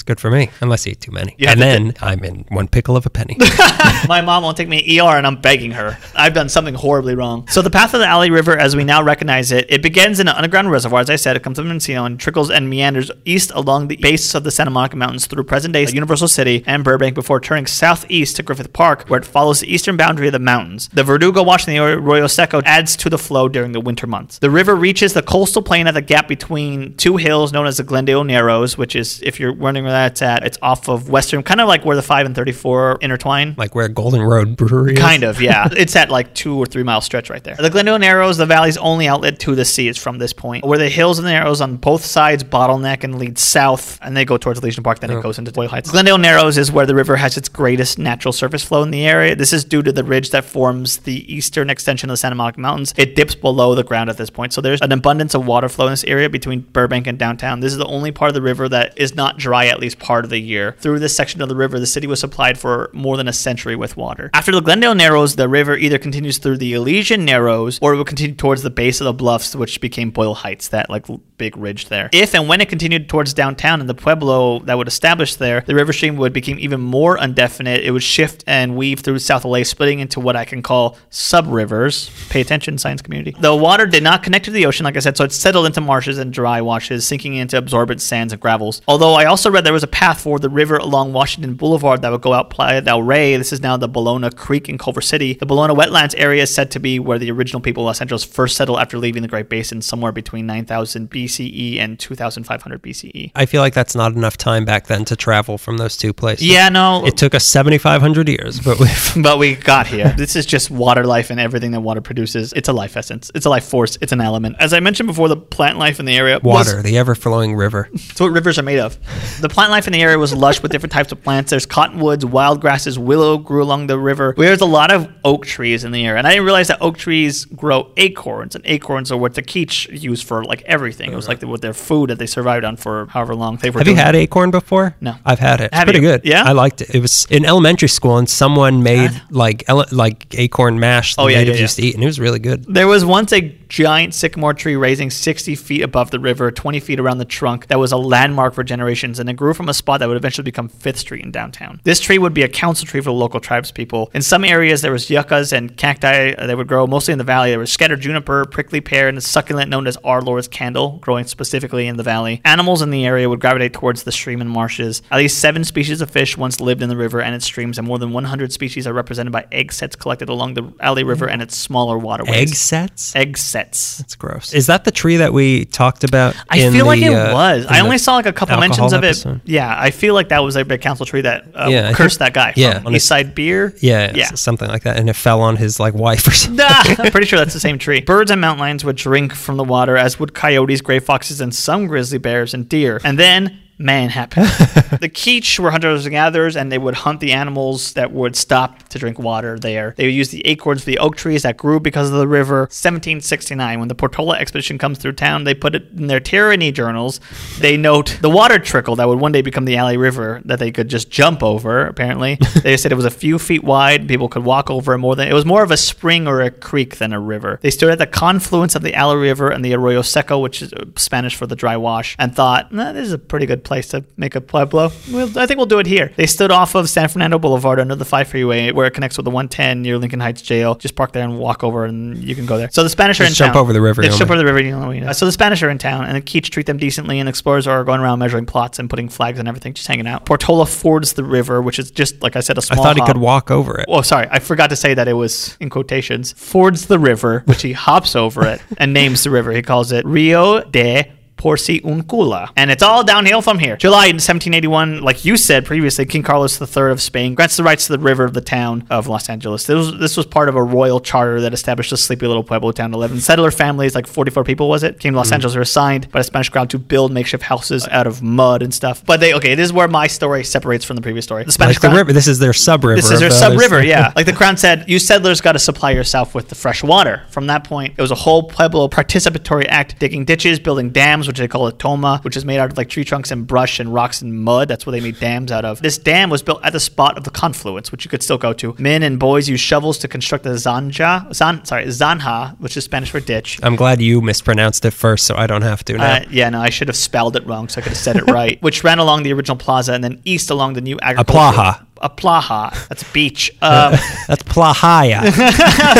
It's 0.00 0.06
good 0.06 0.18
for 0.18 0.30
me, 0.30 0.48
unless 0.62 0.86
you 0.86 0.92
eat 0.92 1.02
too 1.02 1.12
many. 1.12 1.36
And 1.46 1.60
then 1.60 1.92
I'm 2.00 2.24
in 2.24 2.46
one 2.48 2.68
pickle 2.68 2.96
of 2.96 3.04
a 3.04 3.10
penny. 3.10 3.36
My 4.08 4.22
mom 4.22 4.44
won't 4.44 4.56
take 4.56 4.66
me 4.66 4.80
to 4.80 4.98
ER, 4.98 5.18
and 5.18 5.26
I'm 5.26 5.42
begging 5.42 5.72
her. 5.72 5.98
I've 6.14 6.32
done 6.32 6.48
something 6.48 6.72
horribly 6.72 7.14
wrong. 7.14 7.46
So 7.48 7.60
the 7.60 7.68
path 7.68 7.92
of 7.92 8.00
the 8.00 8.06
LA 8.06 8.34
River, 8.34 8.56
as 8.56 8.74
we 8.74 8.82
now 8.82 9.02
recognize 9.02 9.52
it, 9.52 9.66
it 9.68 9.82
begins 9.82 10.18
in 10.18 10.26
an 10.26 10.34
underground 10.34 10.70
reservoir. 10.70 11.00
As 11.00 11.10
I 11.10 11.16
said, 11.16 11.36
it 11.36 11.42
comes 11.42 11.58
from 11.58 11.68
Encino 11.68 12.06
and 12.06 12.18
trickles 12.18 12.50
and 12.50 12.70
meanders 12.70 13.10
east 13.26 13.52
along 13.54 13.88
the 13.88 13.96
base 13.96 14.34
of 14.34 14.42
the 14.42 14.50
Santa 14.50 14.70
Monica 14.70 14.96
Mountains 14.96 15.26
through 15.26 15.44
present-day 15.44 15.86
Universal 15.92 16.28
City 16.28 16.64
and 16.66 16.82
Burbank 16.82 17.14
before 17.14 17.38
turning 17.38 17.66
southeast 17.66 18.36
to 18.36 18.42
Griffith 18.42 18.72
Park, 18.72 19.06
where 19.08 19.20
it 19.20 19.26
follows 19.26 19.60
the 19.60 19.70
eastern 19.70 19.98
boundary 19.98 20.28
of 20.28 20.32
the 20.32 20.38
mountains. 20.38 20.88
The 20.94 21.04
Verdugo 21.04 21.42
Wash 21.42 21.66
and 21.66 21.76
the 21.76 21.84
Arroyo 21.84 22.26
Seco 22.26 22.62
adds 22.64 22.96
to 22.96 23.10
the 23.10 23.18
flow 23.18 23.50
during 23.50 23.72
the 23.72 23.80
winter 23.80 24.06
months. 24.06 24.38
The 24.38 24.48
river 24.48 24.74
reaches 24.74 25.12
the 25.12 25.22
coastal 25.22 25.60
plain 25.60 25.86
at 25.86 25.92
the 25.92 26.00
gap 26.00 26.26
between 26.26 26.96
two 26.96 27.18
hills 27.18 27.52
known 27.52 27.66
as 27.66 27.76
the 27.76 27.82
Glendale 27.82 28.24
Narrows, 28.24 28.78
which 28.78 28.96
is, 28.96 29.20
if 29.22 29.38
you're 29.38 29.52
wondering 29.52 29.89
where 29.90 30.08
that's 30.08 30.22
at. 30.22 30.44
It's 30.44 30.58
off 30.62 30.88
of 30.88 31.08
Western, 31.08 31.42
kind 31.42 31.60
of 31.60 31.68
like 31.68 31.84
where 31.84 31.96
the 31.96 32.02
5 32.02 32.26
and 32.26 32.34
34 32.34 32.98
intertwine. 33.00 33.54
Like 33.56 33.74
where 33.74 33.88
Golden 33.88 34.22
Road 34.22 34.56
Brewery 34.56 34.94
is. 34.94 34.98
Kind 34.98 35.22
of, 35.22 35.40
yeah. 35.40 35.68
it's 35.72 35.96
at 35.96 36.10
like 36.10 36.34
two 36.34 36.56
or 36.56 36.66
three 36.66 36.82
mile 36.82 37.00
stretch 37.00 37.30
right 37.30 37.42
there. 37.42 37.56
The 37.56 37.70
Glendale 37.70 37.98
Narrows, 37.98 38.36
the 38.36 38.46
valley's 38.46 38.76
only 38.76 39.08
outlet 39.08 39.38
to 39.40 39.54
the 39.54 39.64
sea 39.64 39.88
is 39.88 39.96
from 39.96 40.18
this 40.18 40.32
point, 40.32 40.64
where 40.64 40.78
the 40.78 40.88
hills 40.88 41.18
and 41.18 41.26
the 41.26 41.32
narrows 41.32 41.60
on 41.60 41.76
both 41.76 42.04
sides 42.04 42.44
bottleneck 42.44 43.04
and 43.04 43.18
lead 43.18 43.38
south, 43.38 43.98
and 44.02 44.16
they 44.16 44.24
go 44.24 44.36
towards 44.36 44.60
Elysian 44.60 44.84
Park. 44.84 45.00
Then 45.00 45.10
it 45.10 45.16
oh. 45.16 45.22
goes 45.22 45.38
into 45.38 45.52
Boyle 45.52 45.68
Heights. 45.68 45.90
Glendale 45.90 46.18
Narrows 46.18 46.58
is 46.58 46.70
where 46.70 46.86
the 46.86 46.94
river 46.94 47.16
has 47.16 47.36
its 47.36 47.48
greatest 47.48 47.98
natural 47.98 48.32
surface 48.32 48.62
flow 48.62 48.82
in 48.82 48.90
the 48.90 49.06
area. 49.06 49.34
This 49.34 49.52
is 49.52 49.64
due 49.64 49.82
to 49.82 49.92
the 49.92 50.04
ridge 50.04 50.30
that 50.30 50.44
forms 50.44 50.98
the 50.98 51.32
eastern 51.32 51.70
extension 51.70 52.10
of 52.10 52.14
the 52.14 52.18
Santa 52.18 52.34
Monica 52.34 52.60
Mountains. 52.60 52.94
It 52.96 53.14
dips 53.16 53.34
below 53.34 53.74
the 53.74 53.84
ground 53.84 54.10
at 54.10 54.16
this 54.16 54.30
point, 54.30 54.52
so 54.52 54.60
there's 54.60 54.80
an 54.80 54.92
abundance 54.92 55.34
of 55.34 55.46
water 55.46 55.68
flow 55.68 55.86
in 55.86 55.92
this 55.92 56.04
area 56.04 56.28
between 56.28 56.60
Burbank 56.60 57.06
and 57.06 57.18
downtown. 57.18 57.60
This 57.60 57.72
is 57.72 57.78
the 57.78 57.86
only 57.86 58.12
part 58.12 58.28
of 58.28 58.34
the 58.34 58.42
river 58.42 58.68
that 58.68 58.98
is 58.98 59.14
not 59.14 59.38
dry 59.38 59.64
at 59.70 59.80
least 59.80 59.98
part 59.98 60.24
of 60.24 60.30
the 60.30 60.40
year. 60.40 60.76
Through 60.78 60.98
this 60.98 61.16
section 61.16 61.40
of 61.40 61.48
the 61.48 61.56
river, 61.56 61.78
the 61.78 61.86
city 61.86 62.06
was 62.06 62.20
supplied 62.20 62.58
for 62.58 62.90
more 62.92 63.16
than 63.16 63.28
a 63.28 63.32
century 63.32 63.76
with 63.76 63.96
water. 63.96 64.30
After 64.34 64.52
the 64.52 64.60
Glendale 64.60 64.94
Narrows, 64.94 65.36
the 65.36 65.48
river 65.48 65.76
either 65.76 65.98
continues 65.98 66.38
through 66.38 66.58
the 66.58 66.74
Elysian 66.74 67.24
Narrows 67.24 67.78
or 67.80 67.94
it 67.94 67.96
will 67.96 68.04
continue 68.04 68.34
towards 68.34 68.62
the 68.62 68.70
base 68.70 69.00
of 69.00 69.04
the 69.04 69.12
bluffs, 69.12 69.54
which 69.54 69.80
became 69.80 70.10
Boyle 70.10 70.34
Heights, 70.34 70.68
that 70.68 70.90
like 70.90 71.06
big 71.38 71.56
ridge 71.56 71.88
there. 71.88 72.10
If 72.12 72.34
and 72.34 72.48
when 72.48 72.60
it 72.60 72.68
continued 72.68 73.08
towards 73.08 73.32
downtown 73.32 73.80
and 73.80 73.88
the 73.88 73.94
pueblo 73.94 74.58
that 74.60 74.76
would 74.76 74.88
establish 74.88 75.36
there, 75.36 75.62
the 75.62 75.74
river 75.74 75.92
stream 75.92 76.16
would 76.16 76.32
become 76.32 76.58
even 76.58 76.80
more 76.80 77.18
undefinite. 77.18 77.82
It 77.82 77.90
would 77.92 78.02
shift 78.02 78.44
and 78.46 78.76
weave 78.76 79.00
through 79.00 79.18
South 79.20 79.44
LA, 79.44 79.62
splitting 79.62 80.00
into 80.00 80.20
what 80.20 80.36
I 80.36 80.44
can 80.44 80.62
call 80.62 80.98
sub 81.08 81.46
rivers. 81.46 82.10
Pay 82.28 82.40
attention, 82.40 82.76
science 82.78 83.02
community. 83.02 83.34
The 83.38 83.54
water 83.54 83.86
did 83.86 84.02
not 84.02 84.22
connect 84.22 84.44
to 84.46 84.50
the 84.50 84.66
ocean, 84.66 84.84
like 84.84 84.96
I 84.96 85.00
said, 85.00 85.16
so 85.16 85.24
it 85.24 85.32
settled 85.32 85.66
into 85.66 85.80
marshes 85.80 86.18
and 86.18 86.32
dry 86.32 86.60
washes, 86.60 87.06
sinking 87.06 87.34
into 87.34 87.56
absorbent 87.56 88.00
sands 88.00 88.32
and 88.32 88.40
gravels. 88.40 88.82
Although 88.86 89.14
I 89.14 89.24
also 89.24 89.50
read 89.50 89.59
there 89.60 89.72
was 89.72 89.82
a 89.82 89.86
path 89.88 90.20
for 90.20 90.38
the 90.38 90.48
river 90.48 90.76
along 90.76 91.12
Washington 91.12 91.54
Boulevard 91.54 92.02
that 92.02 92.10
would 92.12 92.20
go 92.20 92.32
out 92.32 92.50
Playa 92.50 92.80
del 92.80 93.02
Rey. 93.02 93.36
This 93.36 93.52
is 93.52 93.60
now 93.60 93.76
the 93.76 93.88
Ballona 93.88 94.34
Creek 94.34 94.68
in 94.68 94.78
Culver 94.78 95.00
City. 95.00 95.34
The 95.34 95.46
Ballona 95.46 95.76
wetlands 95.76 96.14
area 96.16 96.42
is 96.42 96.54
said 96.54 96.70
to 96.72 96.78
be 96.78 96.98
where 96.98 97.18
the 97.18 97.30
original 97.30 97.60
people 97.60 97.82
of 97.82 97.86
Los 97.86 98.00
Angeles 98.00 98.24
first 98.24 98.56
settled 98.56 98.78
after 98.78 98.98
leaving 98.98 99.22
the 99.22 99.28
Great 99.28 99.48
Basin 99.48 99.82
somewhere 99.82 100.12
between 100.12 100.46
9000 100.46 101.10
BCE 101.10 101.78
and 101.78 101.98
2500 101.98 102.82
BCE. 102.82 103.32
I 103.34 103.46
feel 103.46 103.60
like 103.62 103.74
that's 103.74 103.94
not 103.94 104.12
enough 104.14 104.36
time 104.36 104.64
back 104.64 104.86
then 104.86 105.04
to 105.06 105.16
travel 105.16 105.58
from 105.58 105.76
those 105.78 105.96
two 105.96 106.12
places. 106.12 106.46
Yeah, 106.46 106.68
no. 106.68 107.04
It 107.06 107.16
took 107.16 107.34
us 107.34 107.44
7,500 107.46 108.28
years, 108.28 108.60
but 108.60 108.78
we've. 108.78 109.12
but 109.22 109.38
we 109.38 109.54
got 109.56 109.86
here. 109.86 110.14
this 110.16 110.36
is 110.36 110.46
just 110.46 110.70
water 110.70 111.04
life 111.04 111.30
and 111.30 111.38
everything 111.40 111.72
that 111.72 111.80
water 111.80 112.00
produces. 112.00 112.52
It's 112.52 112.68
a 112.68 112.72
life 112.72 112.96
essence. 112.96 113.30
It's 113.34 113.46
a 113.46 113.50
life 113.50 113.64
force. 113.64 113.98
It's 114.00 114.12
an 114.12 114.20
element. 114.20 114.56
As 114.58 114.72
I 114.72 114.80
mentioned 114.80 115.06
before, 115.06 115.28
the 115.28 115.36
plant 115.36 115.78
life 115.78 116.00
in 116.00 116.06
the 116.06 116.16
area 116.16 116.38
was- 116.42 116.66
Water, 116.68 116.82
the 116.82 116.98
ever 116.98 117.14
flowing 117.14 117.54
river. 117.56 117.88
It's 118.10 118.18
what 118.20 118.32
rivers 118.32 118.58
are 118.58 118.62
made 118.62 118.78
of. 118.80 118.98
The 119.40 119.48
plant 119.50 119.70
life 119.70 119.86
in 119.86 119.92
the 119.92 120.02
area 120.02 120.18
was 120.18 120.32
lush 120.34 120.62
with 120.62 120.72
different 120.72 120.92
types 120.92 121.12
of 121.12 121.22
plants. 121.22 121.50
There's 121.50 121.66
cottonwoods, 121.66 122.24
wild 122.24 122.60
grasses, 122.60 122.98
willow 122.98 123.38
grew 123.38 123.62
along 123.62 123.86
the 123.88 123.98
river. 123.98 124.34
There's 124.36 124.60
a 124.60 124.66
lot 124.66 124.92
of 124.92 125.08
oak 125.24 125.46
trees 125.46 125.84
in 125.84 125.92
the 125.92 126.06
area. 126.06 126.18
And 126.18 126.26
I 126.26 126.30
didn't 126.30 126.44
realize 126.44 126.68
that 126.68 126.78
oak 126.80 126.96
trees 126.96 127.44
grow 127.44 127.92
acorns, 127.96 128.54
and 128.54 128.64
acorns 128.66 129.10
are 129.12 129.16
what 129.16 129.34
the 129.34 129.42
Kizh 129.42 129.88
used 130.02 130.26
for 130.26 130.44
like 130.44 130.62
everything. 130.62 131.12
It 131.12 131.16
was 131.16 131.24
uh-huh. 131.24 131.32
like 131.32 131.40
the, 131.40 131.48
with 131.48 131.60
their 131.60 131.74
food 131.74 132.10
that 132.10 132.18
they 132.18 132.26
survived 132.26 132.64
on 132.64 132.76
for 132.76 133.06
however 133.06 133.34
long 133.34 133.56
they 133.56 133.70
were 133.70 133.80
Have 133.80 133.88
you 133.88 133.96
had 133.96 134.14
acorn 134.14 134.50
before? 134.50 134.96
No. 135.00 135.16
I've 135.24 135.38
had 135.38 135.60
it. 135.60 135.64
It's 135.64 135.76
Have 135.76 135.84
pretty 135.84 136.00
you? 136.00 136.06
good. 136.06 136.24
Yeah? 136.24 136.44
I 136.44 136.52
liked 136.52 136.80
it. 136.82 136.94
It 136.94 137.00
was 137.00 137.26
in 137.30 137.44
elementary 137.44 137.88
school, 137.88 138.18
and 138.18 138.28
someone 138.28 138.82
made 138.82 139.10
like 139.30 139.64
ele- 139.68 139.86
like 139.92 140.26
acorn 140.38 140.78
mash. 140.78 141.14
Oh, 141.18 141.22
the 141.22 141.24
Oh, 141.24 141.28
yeah, 141.28 141.38
yeah, 141.38 141.38
natives 141.40 141.58
yeah. 141.58 141.62
used 141.64 141.76
to 141.76 141.82
eat, 141.82 141.94
and 141.94 142.02
it 142.02 142.06
was 142.06 142.20
really 142.20 142.38
good. 142.38 142.64
There 142.72 142.86
was 142.86 143.04
once 143.04 143.32
a 143.32 143.40
giant 143.70 144.12
sycamore 144.12 144.52
tree 144.52 144.74
raising 144.74 145.10
60 145.10 145.54
feet 145.54 145.80
above 145.80 146.10
the 146.10 146.18
river, 146.18 146.50
20 146.50 146.80
feet 146.80 146.98
around 146.98 147.18
the 147.18 147.24
trunk, 147.24 147.68
that 147.68 147.78
was 147.78 147.92
a 147.92 147.96
landmark 147.96 148.52
for 148.52 148.64
generations, 148.64 149.18
and 149.20 149.30
it 149.30 149.34
grew 149.34 149.54
from 149.54 149.68
a 149.68 149.74
spot 149.74 150.00
that 150.00 150.08
would 150.08 150.16
eventually 150.16 150.44
become 150.44 150.68
Fifth 150.68 150.98
Street 150.98 151.24
in 151.24 151.30
downtown. 151.30 151.80
This 151.84 152.00
tree 152.00 152.18
would 152.18 152.34
be 152.34 152.42
a 152.42 152.48
council 152.48 152.86
tree 152.86 153.00
for 153.00 153.10
the 153.10 153.12
local 153.12 153.40
tribespeople. 153.40 154.12
In 154.12 154.22
some 154.22 154.44
areas, 154.44 154.82
there 154.82 154.90
was 154.90 155.08
yuccas 155.08 155.52
and 155.52 155.76
cacti 155.76 156.32
uh, 156.32 156.46
that 156.48 156.56
would 156.56 156.66
grow 156.66 156.86
mostly 156.86 157.12
in 157.12 157.18
the 157.18 157.24
valley. 157.24 157.50
There 157.50 157.60
was 157.60 157.72
scattered 157.72 158.00
juniper, 158.00 158.44
prickly 158.44 158.80
pear, 158.80 159.08
and 159.08 159.16
a 159.16 159.20
succulent 159.20 159.70
known 159.70 159.86
as 159.86 159.96
Our 159.98 160.20
Lord's 160.20 160.48
Candle, 160.48 160.98
growing 161.00 161.24
specifically 161.24 161.86
in 161.86 161.96
the 161.96 162.02
valley. 162.02 162.40
Animals 162.44 162.82
in 162.82 162.90
the 162.90 163.06
area 163.06 163.28
would 163.28 163.40
gravitate 163.40 163.72
towards 163.72 164.02
the 164.02 164.12
stream 164.12 164.40
and 164.40 164.50
marshes. 164.50 165.00
At 165.12 165.18
least 165.18 165.38
seven 165.38 165.62
species 165.62 166.00
of 166.00 166.10
fish 166.10 166.36
once 166.36 166.60
lived 166.60 166.82
in 166.82 166.88
the 166.88 166.96
river 166.96 167.22
and 167.22 167.36
its 167.36 167.44
streams, 167.44 167.78
and 167.78 167.86
more 167.86 168.00
than 168.00 168.12
100 168.12 168.52
species 168.52 168.88
are 168.88 168.92
represented 168.92 169.32
by 169.32 169.46
egg 169.52 169.72
sets 169.72 169.94
collected 169.94 170.28
along 170.28 170.54
the 170.54 170.62
LA 170.82 171.02
River 171.02 171.28
and 171.28 171.40
its 171.40 171.56
smaller 171.56 171.96
waterways. 171.96 172.34
Egg 172.34 172.48
sets. 172.48 173.14
Egg 173.14 173.38
sets. 173.38 173.59
That's 173.66 174.14
gross. 174.16 174.52
Is 174.54 174.66
that 174.66 174.84
the 174.84 174.90
tree 174.90 175.16
that 175.18 175.32
we 175.32 175.64
talked 175.66 176.04
about? 176.04 176.36
I 176.48 176.70
feel 176.70 176.86
like 176.86 177.00
the, 177.00 177.06
it 177.06 177.14
uh, 177.14 177.34
was. 177.34 177.66
I 177.68 177.80
only 177.80 177.98
saw 177.98 178.14
like 178.16 178.26
a 178.26 178.32
couple 178.32 178.58
mentions 178.58 178.92
of 178.92 179.02
it. 179.04 179.08
episode? 179.08 179.40
Yeah, 179.44 179.74
I 179.78 179.90
feel 179.90 180.14
like 180.14 180.28
that 180.30 180.40
was 180.42 180.56
a 180.56 180.64
big 180.64 180.80
council 180.80 181.06
tree 181.06 181.20
that 181.22 181.44
uh, 181.54 181.68
Yeah, 181.70 181.92
cursed 181.92 182.18
think- 182.18 182.34
that 182.34 182.34
guy. 182.34 182.52
yeah, 182.56 182.78
from 182.78 182.88
on 182.88 182.92
his- 182.94 183.02
East 183.02 183.08
Side 183.08 183.34
Beer. 183.34 183.74
Yeah, 183.80 184.12
yeah. 184.14 184.28
something 184.34 184.68
like 184.68 184.82
that, 184.84 184.96
and 184.96 185.08
it 185.10 185.14
fell 185.14 185.40
on 185.40 185.56
his 185.56 185.78
like 185.80 185.94
wife 185.94 186.26
or 186.26 186.32
something. 186.32 186.56
Nah, 186.56 186.66
I'm 187.04 187.10
pretty 187.12 187.26
sure 187.26 187.38
that's 187.38 187.54
the 187.54 187.60
same 187.60 187.78
tree. 187.78 188.00
Birds 188.00 188.30
and 188.30 188.40
mountain 188.40 188.60
lions 188.60 188.84
would 188.84 188.96
drink 188.96 189.34
from 189.34 189.56
the 189.56 189.64
water, 189.64 189.96
as 189.96 190.18
would 190.18 190.34
coyotes, 190.34 190.80
gray 190.80 190.98
foxes, 190.98 191.40
and 191.40 191.54
some 191.54 191.86
grizzly 191.86 192.18
bears 192.18 192.54
and 192.54 192.68
deer. 192.68 193.00
And 193.04 193.18
then 193.18 193.58
man 193.80 194.10
happened. 194.10 194.46
the 195.00 195.08
Kizh 195.08 195.58
were 195.58 195.70
hunters 195.70 196.04
and 196.04 196.12
gatherers, 196.12 196.56
and 196.56 196.70
they 196.70 196.78
would 196.78 196.94
hunt 196.94 197.20
the 197.20 197.32
animals 197.32 197.94
that 197.94 198.12
would 198.12 198.36
stop 198.36 198.88
to 198.90 198.98
drink 198.98 199.18
water 199.18 199.58
there. 199.58 199.94
They 199.96 200.04
would 200.04 200.14
use 200.14 200.28
the 200.28 200.46
acorns 200.46 200.82
for 200.82 200.86
the 200.86 200.98
oak 200.98 201.16
trees 201.16 201.42
that 201.42 201.56
grew 201.56 201.80
because 201.80 202.10
of 202.10 202.18
the 202.18 202.28
river. 202.28 202.60
1769, 202.60 203.78
when 203.78 203.88
the 203.88 203.94
Portola 203.94 204.36
expedition 204.36 204.78
comes 204.78 204.98
through 204.98 205.12
town, 205.12 205.44
they 205.44 205.54
put 205.54 205.74
it 205.74 205.88
in 205.96 206.06
their 206.06 206.20
tyranny 206.20 206.70
journals. 206.70 207.20
They 207.58 207.76
note 207.76 208.18
the 208.20 208.30
water 208.30 208.58
trickle 208.58 208.96
that 208.96 209.08
would 209.08 209.18
one 209.18 209.32
day 209.32 209.42
become 209.42 209.64
the 209.64 209.76
LA 209.76 209.92
River 209.92 210.42
that 210.44 210.58
they 210.58 210.70
could 210.70 210.88
just 210.88 211.10
jump 211.10 211.42
over. 211.42 211.86
Apparently, 211.86 212.38
they 212.62 212.76
said 212.76 212.92
it 212.92 212.96
was 212.96 213.04
a 213.04 213.10
few 213.10 213.38
feet 213.38 213.64
wide. 213.64 214.06
People 214.06 214.28
could 214.28 214.44
walk 214.44 214.70
over 214.70 214.94
it 214.94 214.98
more 214.98 215.16
than 215.16 215.28
it 215.28 215.34
was 215.34 215.46
more 215.46 215.62
of 215.62 215.70
a 215.70 215.76
spring 215.76 216.28
or 216.28 216.42
a 216.42 216.50
creek 216.50 216.96
than 216.96 217.12
a 217.12 217.20
river. 217.20 217.58
They 217.62 217.70
stood 217.70 217.90
at 217.90 217.98
the 217.98 218.06
confluence 218.06 218.74
of 218.74 218.82
the 218.82 218.92
LA 218.92 219.14
River 219.14 219.50
and 219.50 219.64
the 219.64 219.74
Arroyo 219.74 220.02
Seco, 220.02 220.38
which 220.38 220.60
is 220.60 220.72
uh, 220.72 220.84
Spanish 220.96 221.34
for 221.34 221.46
the 221.46 221.56
dry 221.56 221.76
wash, 221.76 222.16
and 222.18 222.34
thought, 222.34 222.72
nah, 222.72 222.92
this 222.92 223.06
is 223.06 223.12
a 223.12 223.18
pretty 223.18 223.46
good 223.46 223.64
place 223.64 223.69
to 223.70 224.04
make 224.16 224.34
a 224.34 224.40
pueblo. 224.40 224.90
We'll, 225.10 225.38
I 225.38 225.46
think 225.46 225.56
we'll 225.58 225.66
do 225.66 225.78
it 225.78 225.86
here. 225.86 226.12
They 226.16 226.26
stood 226.26 226.50
off 226.50 226.74
of 226.74 226.90
San 226.90 227.08
Fernando 227.08 227.38
Boulevard 227.38 227.78
under 227.78 227.94
the 227.94 228.04
5 228.04 228.28
freeway 228.28 228.72
where 228.72 228.86
it 228.86 228.90
connects 228.92 229.16
with 229.16 229.24
the 229.24 229.30
110 229.30 229.82
near 229.82 229.96
Lincoln 229.98 230.20
Heights 230.20 230.42
Jail. 230.42 230.74
Just 230.74 230.94
park 230.96 231.12
there 231.12 231.24
and 231.24 231.38
walk 231.38 231.62
over, 231.64 231.84
and 231.84 232.18
you 232.18 232.34
can 232.34 232.46
go 232.46 232.58
there. 232.58 232.68
So 232.70 232.82
the 232.82 232.90
Spanish 232.90 233.20
are 233.20 233.24
in 233.24 233.28
Just 233.28 233.38
jump 233.38 233.54
town. 233.54 233.62
over 233.62 233.72
the 233.72 233.80
river, 233.80 234.02
Just 234.02 234.18
jump 234.18 234.30
over 234.30 234.38
the 234.38 234.44
river. 234.44 234.60
You 234.60 234.72
know, 234.72 234.86
what 234.88 234.92
you 234.96 235.00
know. 235.00 235.12
So 235.12 235.26
the 235.26 235.32
Spanish 235.32 235.62
are 235.62 235.70
in 235.70 235.78
town, 235.78 236.04
and 236.04 236.16
the 236.16 236.20
Kizh 236.20 236.50
treat 236.50 236.66
them 236.66 236.76
decently, 236.76 237.18
and 237.20 237.28
explorers 237.28 237.66
are 237.66 237.84
going 237.84 238.00
around 238.00 238.18
measuring 238.18 238.46
plots 238.46 238.78
and 238.78 238.90
putting 238.90 239.08
flags 239.08 239.38
and 239.38 239.48
everything, 239.48 239.74
just 239.74 239.86
hanging 239.86 240.06
out. 240.06 240.26
Portola 240.26 240.66
fords 240.66 241.12
the 241.14 241.24
river, 241.24 241.62
which 241.62 241.78
is 241.78 241.90
just 241.90 242.22
like 242.22 242.36
I 242.36 242.40
said, 242.40 242.58
a 242.58 242.62
small. 242.62 242.80
I 242.80 242.82
thought 242.82 242.96
he 242.96 243.06
could 243.06 243.16
walk 243.20 243.50
over 243.50 243.78
it. 243.78 243.86
Oh, 243.88 244.02
sorry. 244.02 244.26
I 244.30 244.38
forgot 244.38 244.70
to 244.70 244.76
say 244.76 244.94
that 244.94 245.08
it 245.08 245.14
was 245.14 245.56
in 245.60 245.70
quotations. 245.70 246.32
Fords 246.32 246.86
the 246.86 246.98
river, 246.98 247.42
which 247.46 247.62
he 247.62 247.72
hops 247.72 248.16
over 248.16 248.46
it 248.46 248.60
and 248.78 248.92
names 248.92 249.24
the 249.24 249.30
river. 249.30 249.52
He 249.52 249.62
calls 249.62 249.92
it 249.92 250.04
Rio 250.06 250.62
de 250.62 251.10
Porciuncula. 251.40 252.50
And 252.54 252.70
it's 252.70 252.82
all 252.82 253.02
downhill 253.02 253.40
from 253.40 253.58
here. 253.58 253.78
July 253.78 254.06
in 254.06 254.16
1781, 254.16 255.00
like 255.00 255.24
you 255.24 255.38
said 255.38 255.64
previously, 255.64 256.04
King 256.04 256.22
Carlos 256.22 256.60
III 256.60 256.90
of 256.90 257.00
Spain 257.00 257.34
grants 257.34 257.56
the 257.56 257.62
rights 257.62 257.86
to 257.86 257.96
the 257.96 257.98
river 257.98 258.24
of 258.24 258.34
the 258.34 258.42
town 258.42 258.86
of 258.90 259.06
Los 259.06 259.30
Angeles. 259.30 259.64
This 259.64 259.74
was, 259.74 259.98
this 259.98 260.16
was 260.18 260.26
part 260.26 260.50
of 260.50 260.56
a 260.56 260.62
royal 260.62 261.00
charter 261.00 261.40
that 261.40 261.54
established 261.54 261.92
a 261.92 261.96
sleepy 261.96 262.26
little 262.26 262.44
pueblo 262.44 262.72
town. 262.72 262.92
11 262.92 263.20
settler 263.20 263.50
families, 263.50 263.94
like 263.94 264.06
44 264.06 264.44
people 264.44 264.68
was 264.68 264.82
it, 264.82 265.00
came 265.00 265.14
to 265.14 265.16
Los 265.16 265.28
mm-hmm. 265.28 265.34
Angeles, 265.34 265.54
were 265.56 265.62
assigned 265.62 266.10
by 266.10 266.20
the 266.20 266.24
Spanish 266.24 266.50
crown 266.50 266.68
to 266.68 266.78
build 266.78 267.10
makeshift 267.10 267.44
houses 267.44 267.88
out 267.88 268.06
of 268.06 268.22
mud 268.22 268.62
and 268.62 268.74
stuff. 268.74 269.02
But 269.06 269.20
they, 269.20 269.32
okay, 269.32 269.54
this 269.54 269.64
is 269.64 269.72
where 269.72 269.88
my 269.88 270.08
story 270.08 270.44
separates 270.44 270.84
from 270.84 270.96
the 270.96 271.02
previous 271.02 271.24
story. 271.24 271.44
The 271.44 271.52
Spanish 271.52 271.76
Like 271.76 271.80
the 271.80 271.88
crown. 271.88 271.96
river. 271.96 272.12
This 272.12 272.28
is 272.28 272.38
their 272.38 272.52
sub 272.52 272.84
river. 272.84 272.96
This 272.96 273.10
is 273.10 273.20
their 273.20 273.30
sub 273.30 273.58
river, 273.58 273.82
yeah. 273.94 274.12
Like 274.14 274.26
the 274.26 274.34
crown 274.34 274.58
said, 274.58 274.84
you 274.88 274.98
settlers 274.98 275.40
got 275.40 275.52
to 275.52 275.58
supply 275.58 275.92
yourself 275.92 276.34
with 276.34 276.50
the 276.50 276.54
fresh 276.54 276.82
water. 276.82 277.22
From 277.30 277.46
that 277.46 277.64
point, 277.64 277.94
it 277.96 278.02
was 278.02 278.10
a 278.10 278.16
whole 278.16 278.42
Pueblo 278.42 278.88
participatory 278.88 279.64
act, 279.68 279.98
digging 279.98 280.26
ditches, 280.26 280.58
building 280.58 280.90
dams, 280.90 281.28
which 281.30 281.38
they 281.38 281.46
call 281.46 281.68
a 281.68 281.72
toma, 281.72 282.18
which 282.22 282.36
is 282.36 282.44
made 282.44 282.58
out 282.58 282.72
of 282.72 282.76
like 282.76 282.88
tree 282.88 283.04
trunks 283.04 283.30
and 283.30 283.46
brush 283.46 283.78
and 283.78 283.94
rocks 283.94 284.20
and 284.20 284.42
mud. 284.42 284.66
That's 284.66 284.84
what 284.84 284.90
they 284.90 285.00
made 285.00 285.20
dams 285.20 285.52
out 285.52 285.64
of. 285.64 285.80
This 285.80 285.96
dam 285.96 286.28
was 286.28 286.42
built 286.42 286.60
at 286.64 286.72
the 286.72 286.80
spot 286.80 287.16
of 287.16 287.22
the 287.22 287.30
confluence, 287.30 287.92
which 287.92 288.04
you 288.04 288.10
could 288.10 288.20
still 288.20 288.36
go 288.36 288.52
to. 288.54 288.74
Men 288.78 289.04
and 289.04 289.16
boys 289.16 289.48
used 289.48 289.62
shovels 289.62 289.96
to 289.98 290.08
construct 290.08 290.42
the 290.42 290.50
zanja, 290.50 291.32
zan, 291.32 291.64
sorry, 291.64 291.84
zanja, 291.86 292.58
which 292.58 292.76
is 292.76 292.82
Spanish 292.82 293.12
for 293.12 293.20
ditch. 293.20 293.60
I'm 293.62 293.76
glad 293.76 294.00
you 294.00 294.20
mispronounced 294.20 294.84
it 294.84 294.90
first, 294.90 295.24
so 295.24 295.36
I 295.36 295.46
don't 295.46 295.62
have 295.62 295.84
to 295.84 295.98
now. 295.98 296.16
Uh, 296.16 296.24
yeah, 296.30 296.50
no, 296.50 296.60
I 296.60 296.70
should 296.70 296.88
have 296.88 296.96
spelled 296.96 297.36
it 297.36 297.46
wrong, 297.46 297.68
so 297.68 297.80
I 297.80 297.82
could 297.82 297.90
have 297.90 297.98
said 297.98 298.16
it 298.16 298.24
right. 298.26 298.60
Which 298.60 298.82
ran 298.82 298.98
along 298.98 299.22
the 299.22 299.32
original 299.32 299.56
plaza 299.56 299.92
and 299.92 300.02
then 300.02 300.20
east 300.24 300.50
along 300.50 300.72
the 300.72 300.80
new 300.80 300.96
a 300.96 301.04
agricultural. 301.04 301.86
A 302.00 302.08
plaha. 302.08 302.72
That's 302.88 303.02
a 303.02 303.12
beach. 303.12 303.52
Um, 303.62 303.92
That's 304.26 304.42
Plahaya. 304.42 305.20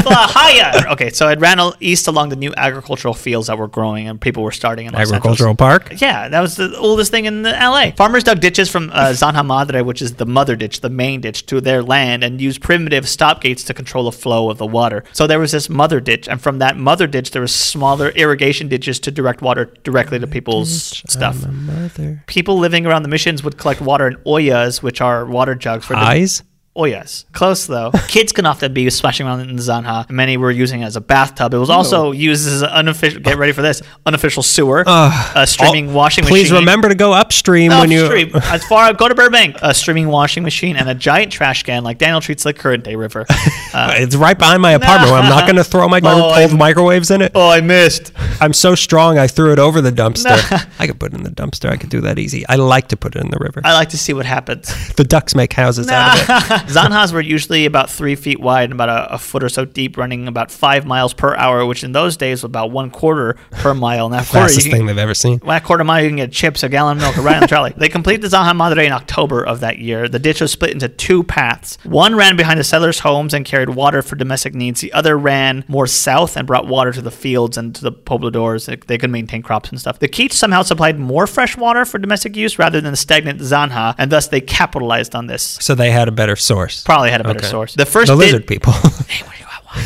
plahaya. 0.03 0.93
Okay, 0.93 1.11
so 1.11 1.29
it 1.29 1.39
ran 1.41 1.61
east 1.79 2.09
along 2.09 2.31
the 2.31 2.37
new 2.37 2.53
agricultural 2.57 3.15
fields 3.15 3.47
that 3.47 3.59
were 3.59 3.69
growing 3.69 4.09
and 4.09 4.21
people 4.21 4.43
were 4.43 4.51
starting 4.51 4.87
in 4.87 4.93
Los. 4.95 5.09
Agricultural 5.09 5.55
park. 5.55 6.01
Yeah, 6.01 6.29
that 6.29 6.41
was 6.41 6.57
the 6.57 6.77
oldest 6.79 7.11
thing 7.11 7.27
in 7.27 7.43
the 7.43 7.51
LA. 7.53 7.91
Farmers 7.93 8.25
dug 8.25 8.41
ditches 8.41 8.71
from 8.71 8.91
uh, 8.91 9.11
Zanja 9.11 9.45
Madre, 9.45 9.83
which 9.83 10.01
is 10.01 10.15
the 10.15 10.27
mother 10.27 10.57
ditch, 10.57 10.81
the 10.81 10.91
main 10.91 11.21
ditch, 11.21 11.47
to 11.47 11.61
their 11.61 11.83
land 11.83 12.25
and 12.25 12.41
used 12.41 12.63
primitive 12.63 13.09
stop 13.09 13.41
gates 13.41 13.63
to 13.65 13.75
control 13.75 14.05
the 14.05 14.13
flow 14.13 14.51
of 14.51 14.59
the 14.59 14.67
water. 14.67 15.05
So 15.13 15.27
there 15.27 15.39
was 15.39 15.53
this 15.53 15.69
mother 15.69 16.01
ditch, 16.01 16.27
and 16.29 16.41
from 16.41 16.59
that 16.59 16.77
mother 16.77 17.07
ditch, 17.07 17.31
there 17.33 17.43
was 17.43 17.55
smaller 17.55 18.09
irrigation 18.11 18.69
ditches 18.69 18.99
to 19.01 19.11
direct 19.11 19.43
water 19.43 19.67
directly 19.85 20.19
to 20.19 20.27
people's 20.27 21.03
stuff. 21.11 21.47
Mother. 21.47 22.23
People 22.27 22.59
living 22.59 22.87
around 22.87 23.03
the 23.03 23.09
missions 23.09 23.45
would 23.45 23.59
collect 23.59 23.81
water 23.81 24.09
in 24.09 24.17
ollas, 24.25 24.83
which 24.83 25.01
are 25.01 25.27
water 25.27 25.55
jugs 25.55 25.90
Eyes. 25.97 26.43
Oh 26.77 26.85
yes, 26.85 27.25
close 27.33 27.67
though. 27.67 27.91
Kids 28.09 28.31
can 28.31 28.47
often 28.47 28.73
be 28.73 28.89
splashing 28.91 29.27
around 29.27 29.41
in 29.41 29.57
the 29.57 29.61
Zanja. 29.63 30.09
Many 30.09 30.37
were 30.37 30.53
using 30.53 30.83
it 30.83 30.85
as 30.85 30.95
a 30.95 31.01
bathtub. 31.01 31.53
It 31.53 31.59
was 31.59 31.69
also 31.69 32.13
used 32.13 32.47
as 32.47 32.63
an 32.63 32.69
unofficial. 32.69 33.21
Get 33.21 33.39
ready 33.39 33.51
for 33.51 33.61
this 33.61 33.83
unofficial 34.07 34.45
sewer, 34.45 34.85
a 34.87 35.45
streaming 35.49 35.91
Oh, 35.91 35.95
washing 35.95 36.25
Please 36.25 36.45
machine. 36.45 36.61
remember 36.61 36.89
to 36.89 36.95
go 36.95 37.13
upstream 37.13 37.73
when 37.73 37.91
you. 37.91 38.03
Upstream, 38.05 38.31
as 38.35 38.65
far 38.67 38.95
go 38.95 39.09
to 39.09 39.17
Burbank, 39.17 39.57
a 39.63 39.75
streaming 39.75 40.07
washing 40.09 40.45
machine 40.45 40.77
and 40.77 40.89
a 40.89 40.95
giant 40.95 41.33
trash 41.33 41.65
can 41.65 41.83
like 41.83 41.99
Daniel 41.99 42.21
treats 42.21 42.45
the 42.45 42.55
current 42.55 42.85
day 42.85 42.95
river. 42.95 43.27
Uh, 43.75 43.95
It's 43.97 44.15
right 44.15 44.39
behind 44.39 44.63
my 44.63 44.71
apartment. 44.73 45.13
I'm 45.13 45.29
not 45.29 45.45
going 45.47 45.57
to 45.57 45.65
throw 45.65 45.89
my 45.89 46.01
Oh, 46.05 46.23
old 46.23 46.33
I- 46.35 46.47
microwaves 46.55 47.11
in 47.11 47.21
it. 47.21 47.33
oh, 47.35 47.49
I 47.51 47.61
missed. 47.63 48.13
I'm 48.41 48.53
so 48.53 48.77
strong. 48.77 49.19
I 49.19 49.27
threw 49.27 49.53
it 49.53 49.59
over 49.59 49.81
the 49.81 49.91
dumpster. 49.93 50.67
I 50.79 50.87
could 50.87 51.01
put 51.01 51.13
it 51.13 51.17
in 51.17 51.25
the 51.25 51.31
dumpster. 51.31 51.69
I 51.69 51.77
could 51.77 51.91
do 51.91 52.01
that 52.03 52.19
easy. 52.21 52.47
I 52.49 52.55
like 52.55 52.89
to 52.89 52.97
put 52.97 53.17
it 53.17 53.23
in 53.23 53.31
the 53.33 53.39
river. 53.41 53.61
I 53.65 53.75
like 53.75 53.89
to 53.91 53.99
see 53.99 54.13
what 54.13 54.25
happens. 54.25 54.95
the 54.95 55.05
ducks 55.05 55.35
make 55.35 55.53
houses 55.53 55.89
out 55.89 56.17
of 56.17 56.51
it. 56.53 56.60
Zanjas 56.67 57.13
were 57.13 57.21
usually 57.21 57.67
about 57.67 57.91
three 57.91 58.15
feet 58.15 58.41
wide 58.41 58.65
and 58.65 58.73
about 58.73 58.89
a, 58.89 59.15
a 59.15 59.19
foot 59.19 59.43
or 59.43 59.49
so 59.49 59.65
deep, 59.65 59.97
running 59.97 60.29
about 60.29 60.51
five 60.51 60.87
miles 60.87 61.13
per 61.15 61.35
hour, 61.37 61.65
which 61.67 61.85
in 61.85 61.93
those 61.93 62.17
days 62.17 62.43
was 62.43 62.45
about 62.45 62.71
one 62.71 62.91
quarter 62.91 63.37
per 63.53 63.75
mile. 63.75 64.07
And 64.07 64.15
that 64.15 64.27
quarter, 64.27 64.47
Fastest 64.49 64.67
can- 64.69 64.77
thing 64.77 64.87
they've 64.87 64.99
ever 64.99 65.15
seen. 65.15 65.41
A 65.45 65.61
quarter 65.61 65.85
mile, 65.85 66.03
you 66.03 66.09
can 66.09 66.17
get 66.17 66.33
chips, 66.33 66.63
a 66.63 66.69
gallon 66.69 66.99
of 66.99 67.03
milk, 67.03 67.17
right 67.25 67.35
on 67.37 67.41
the 67.43 67.47
trolley. 67.47 67.73
They 67.77 67.89
completed 67.89 68.23
the 68.23 68.29
Zanja 68.29 68.57
Madre 68.57 68.87
in 68.87 68.93
October 68.93 69.45
of 69.45 69.61
that 69.61 69.79
year. 69.79 70.09
The 70.09 70.19
ditch 70.19 70.41
was 70.41 70.53
split 70.53 70.71
into 70.73 70.89
two 70.89 71.23
paths. 71.25 71.79
One 71.85 72.15
ran 72.15 72.37
behind 72.37 72.59
the 72.59 72.65
settlers' 72.65 73.01
homes 73.01 73.35
and 73.35 73.45
carried 73.45 73.71
water 73.71 74.03
for 74.03 74.17
domestic 74.17 74.55
needs. 74.55 74.81
The 74.81 74.93
other 74.93 75.19
ran 75.19 75.65
more 75.69 75.87
south 75.87 76.37
and 76.37 76.47
brought 76.47 76.67
water 76.67 76.93
to 76.93 77.03
the 77.03 77.11
fields 77.11 77.57
and 77.57 77.75
to 77.75 77.83
the 77.83 77.93
pobladores. 77.93 78.67
They, 78.67 78.77
they 78.77 78.99
could 78.99 79.11
maintain 79.11 79.43
crops 79.43 79.71
and 79.71 79.81
stuff. 79.81 79.99
The 79.99 80.09
Kizh 80.09 80.33
somehow 80.33 80.63
supplied 80.63 80.99
more 80.99 81.27
fresh 81.27 81.57
water 81.57 81.85
for 81.85 81.99
domestic 81.99 82.37
use 82.37 82.59
rather 82.59 82.81
than 82.81 82.93
the 82.93 82.97
stagnant 82.97 83.41
Zanja, 83.41 83.95
and 83.99 84.11
thus 84.13 84.29
they 84.29 84.41
capitalized 84.41 85.15
on 85.15 85.27
this. 85.27 85.59
So 85.61 85.75
they 85.75 85.91
had 85.91 86.09
a 86.09 86.13
better 86.13 86.37
source. 86.55 86.83
Probably 86.85 87.11
had 87.11 87.21
a 87.21 87.25
better 87.25 87.39
Okay. 87.39 87.49
source. 87.57 87.75
The 87.75 87.87
first 87.87 88.09
The 88.09 88.15
bit- 88.17 88.25
lizard 88.27 88.47
people. 88.47 88.73
Hey, 89.13 89.23
where 89.27 89.37
you 89.39 89.47
at? 89.57 89.63
Why? 89.67 89.77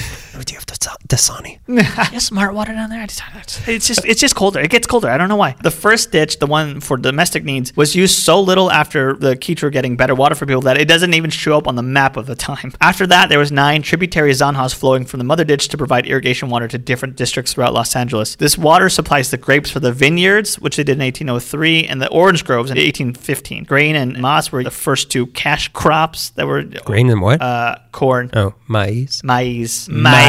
Do 0.42 0.52
you 0.52 0.58
have 0.58 0.66
Dasa- 0.66 0.96
Dasani? 1.08 1.58
you 2.12 2.20
smart 2.20 2.54
water 2.54 2.72
down 2.72 2.90
there. 2.90 3.00
I 3.02 3.06
just- 3.06 3.22
It's 3.68 3.86
just 3.86 4.04
it's 4.04 4.20
just 4.20 4.34
colder. 4.34 4.60
It 4.60 4.70
gets 4.70 4.86
colder. 4.86 5.08
I 5.08 5.16
don't 5.16 5.28
know 5.28 5.36
why. 5.36 5.54
The 5.62 5.70
first 5.70 6.10
ditch, 6.12 6.38
the 6.38 6.46
one 6.46 6.80
for 6.80 6.96
domestic 6.96 7.44
needs, 7.44 7.74
was 7.76 7.94
used 7.94 8.18
so 8.18 8.40
little 8.40 8.70
after 8.70 9.14
the 9.14 9.36
Keats 9.36 9.62
were 9.62 9.70
getting 9.70 9.96
better 9.96 10.14
water 10.14 10.34
for 10.34 10.46
people 10.46 10.62
that 10.62 10.78
it 10.78 10.86
doesn't 10.88 11.14
even 11.14 11.30
show 11.30 11.56
up 11.58 11.66
on 11.68 11.76
the 11.76 11.82
map 11.82 12.16
of 12.16 12.26
the 12.26 12.34
time. 12.34 12.72
After 12.80 13.06
that, 13.06 13.28
there 13.28 13.38
was 13.38 13.50
nine 13.52 13.82
tributary 13.82 14.32
Zanjas 14.32 14.74
flowing 14.74 15.04
from 15.04 15.18
the 15.18 15.24
mother 15.24 15.44
ditch 15.44 15.68
to 15.68 15.78
provide 15.78 16.06
irrigation 16.06 16.48
water 16.50 16.68
to 16.68 16.78
different 16.78 17.16
districts 17.16 17.54
throughout 17.54 17.72
Los 17.74 17.94
Angeles. 17.96 18.36
This 18.36 18.58
water 18.58 18.88
supplies 18.88 19.30
the 19.30 19.36
grapes 19.36 19.70
for 19.70 19.80
the 19.80 19.92
vineyards, 19.92 20.58
which 20.58 20.76
they 20.76 20.84
did 20.84 20.98
in 20.98 21.04
1803, 21.04 21.86
and 21.86 22.00
the 22.02 22.08
orange 22.10 22.44
groves 22.44 22.70
in 22.70 22.76
1815. 22.76 23.64
Grain 23.64 23.96
and 23.96 24.18
moss 24.20 24.50
were 24.52 24.62
the 24.64 24.70
first 24.70 25.10
two 25.10 25.26
cash 25.28 25.68
crops 25.72 26.30
that 26.30 26.46
were 26.46 26.62
Grain 26.62 27.10
and 27.10 27.20
what? 27.22 27.40
uh, 27.40 27.76
corn. 27.92 28.30
oh, 28.34 28.54
maize. 28.68 29.22
Maize. 29.24 29.88
Maize. 29.88 30.23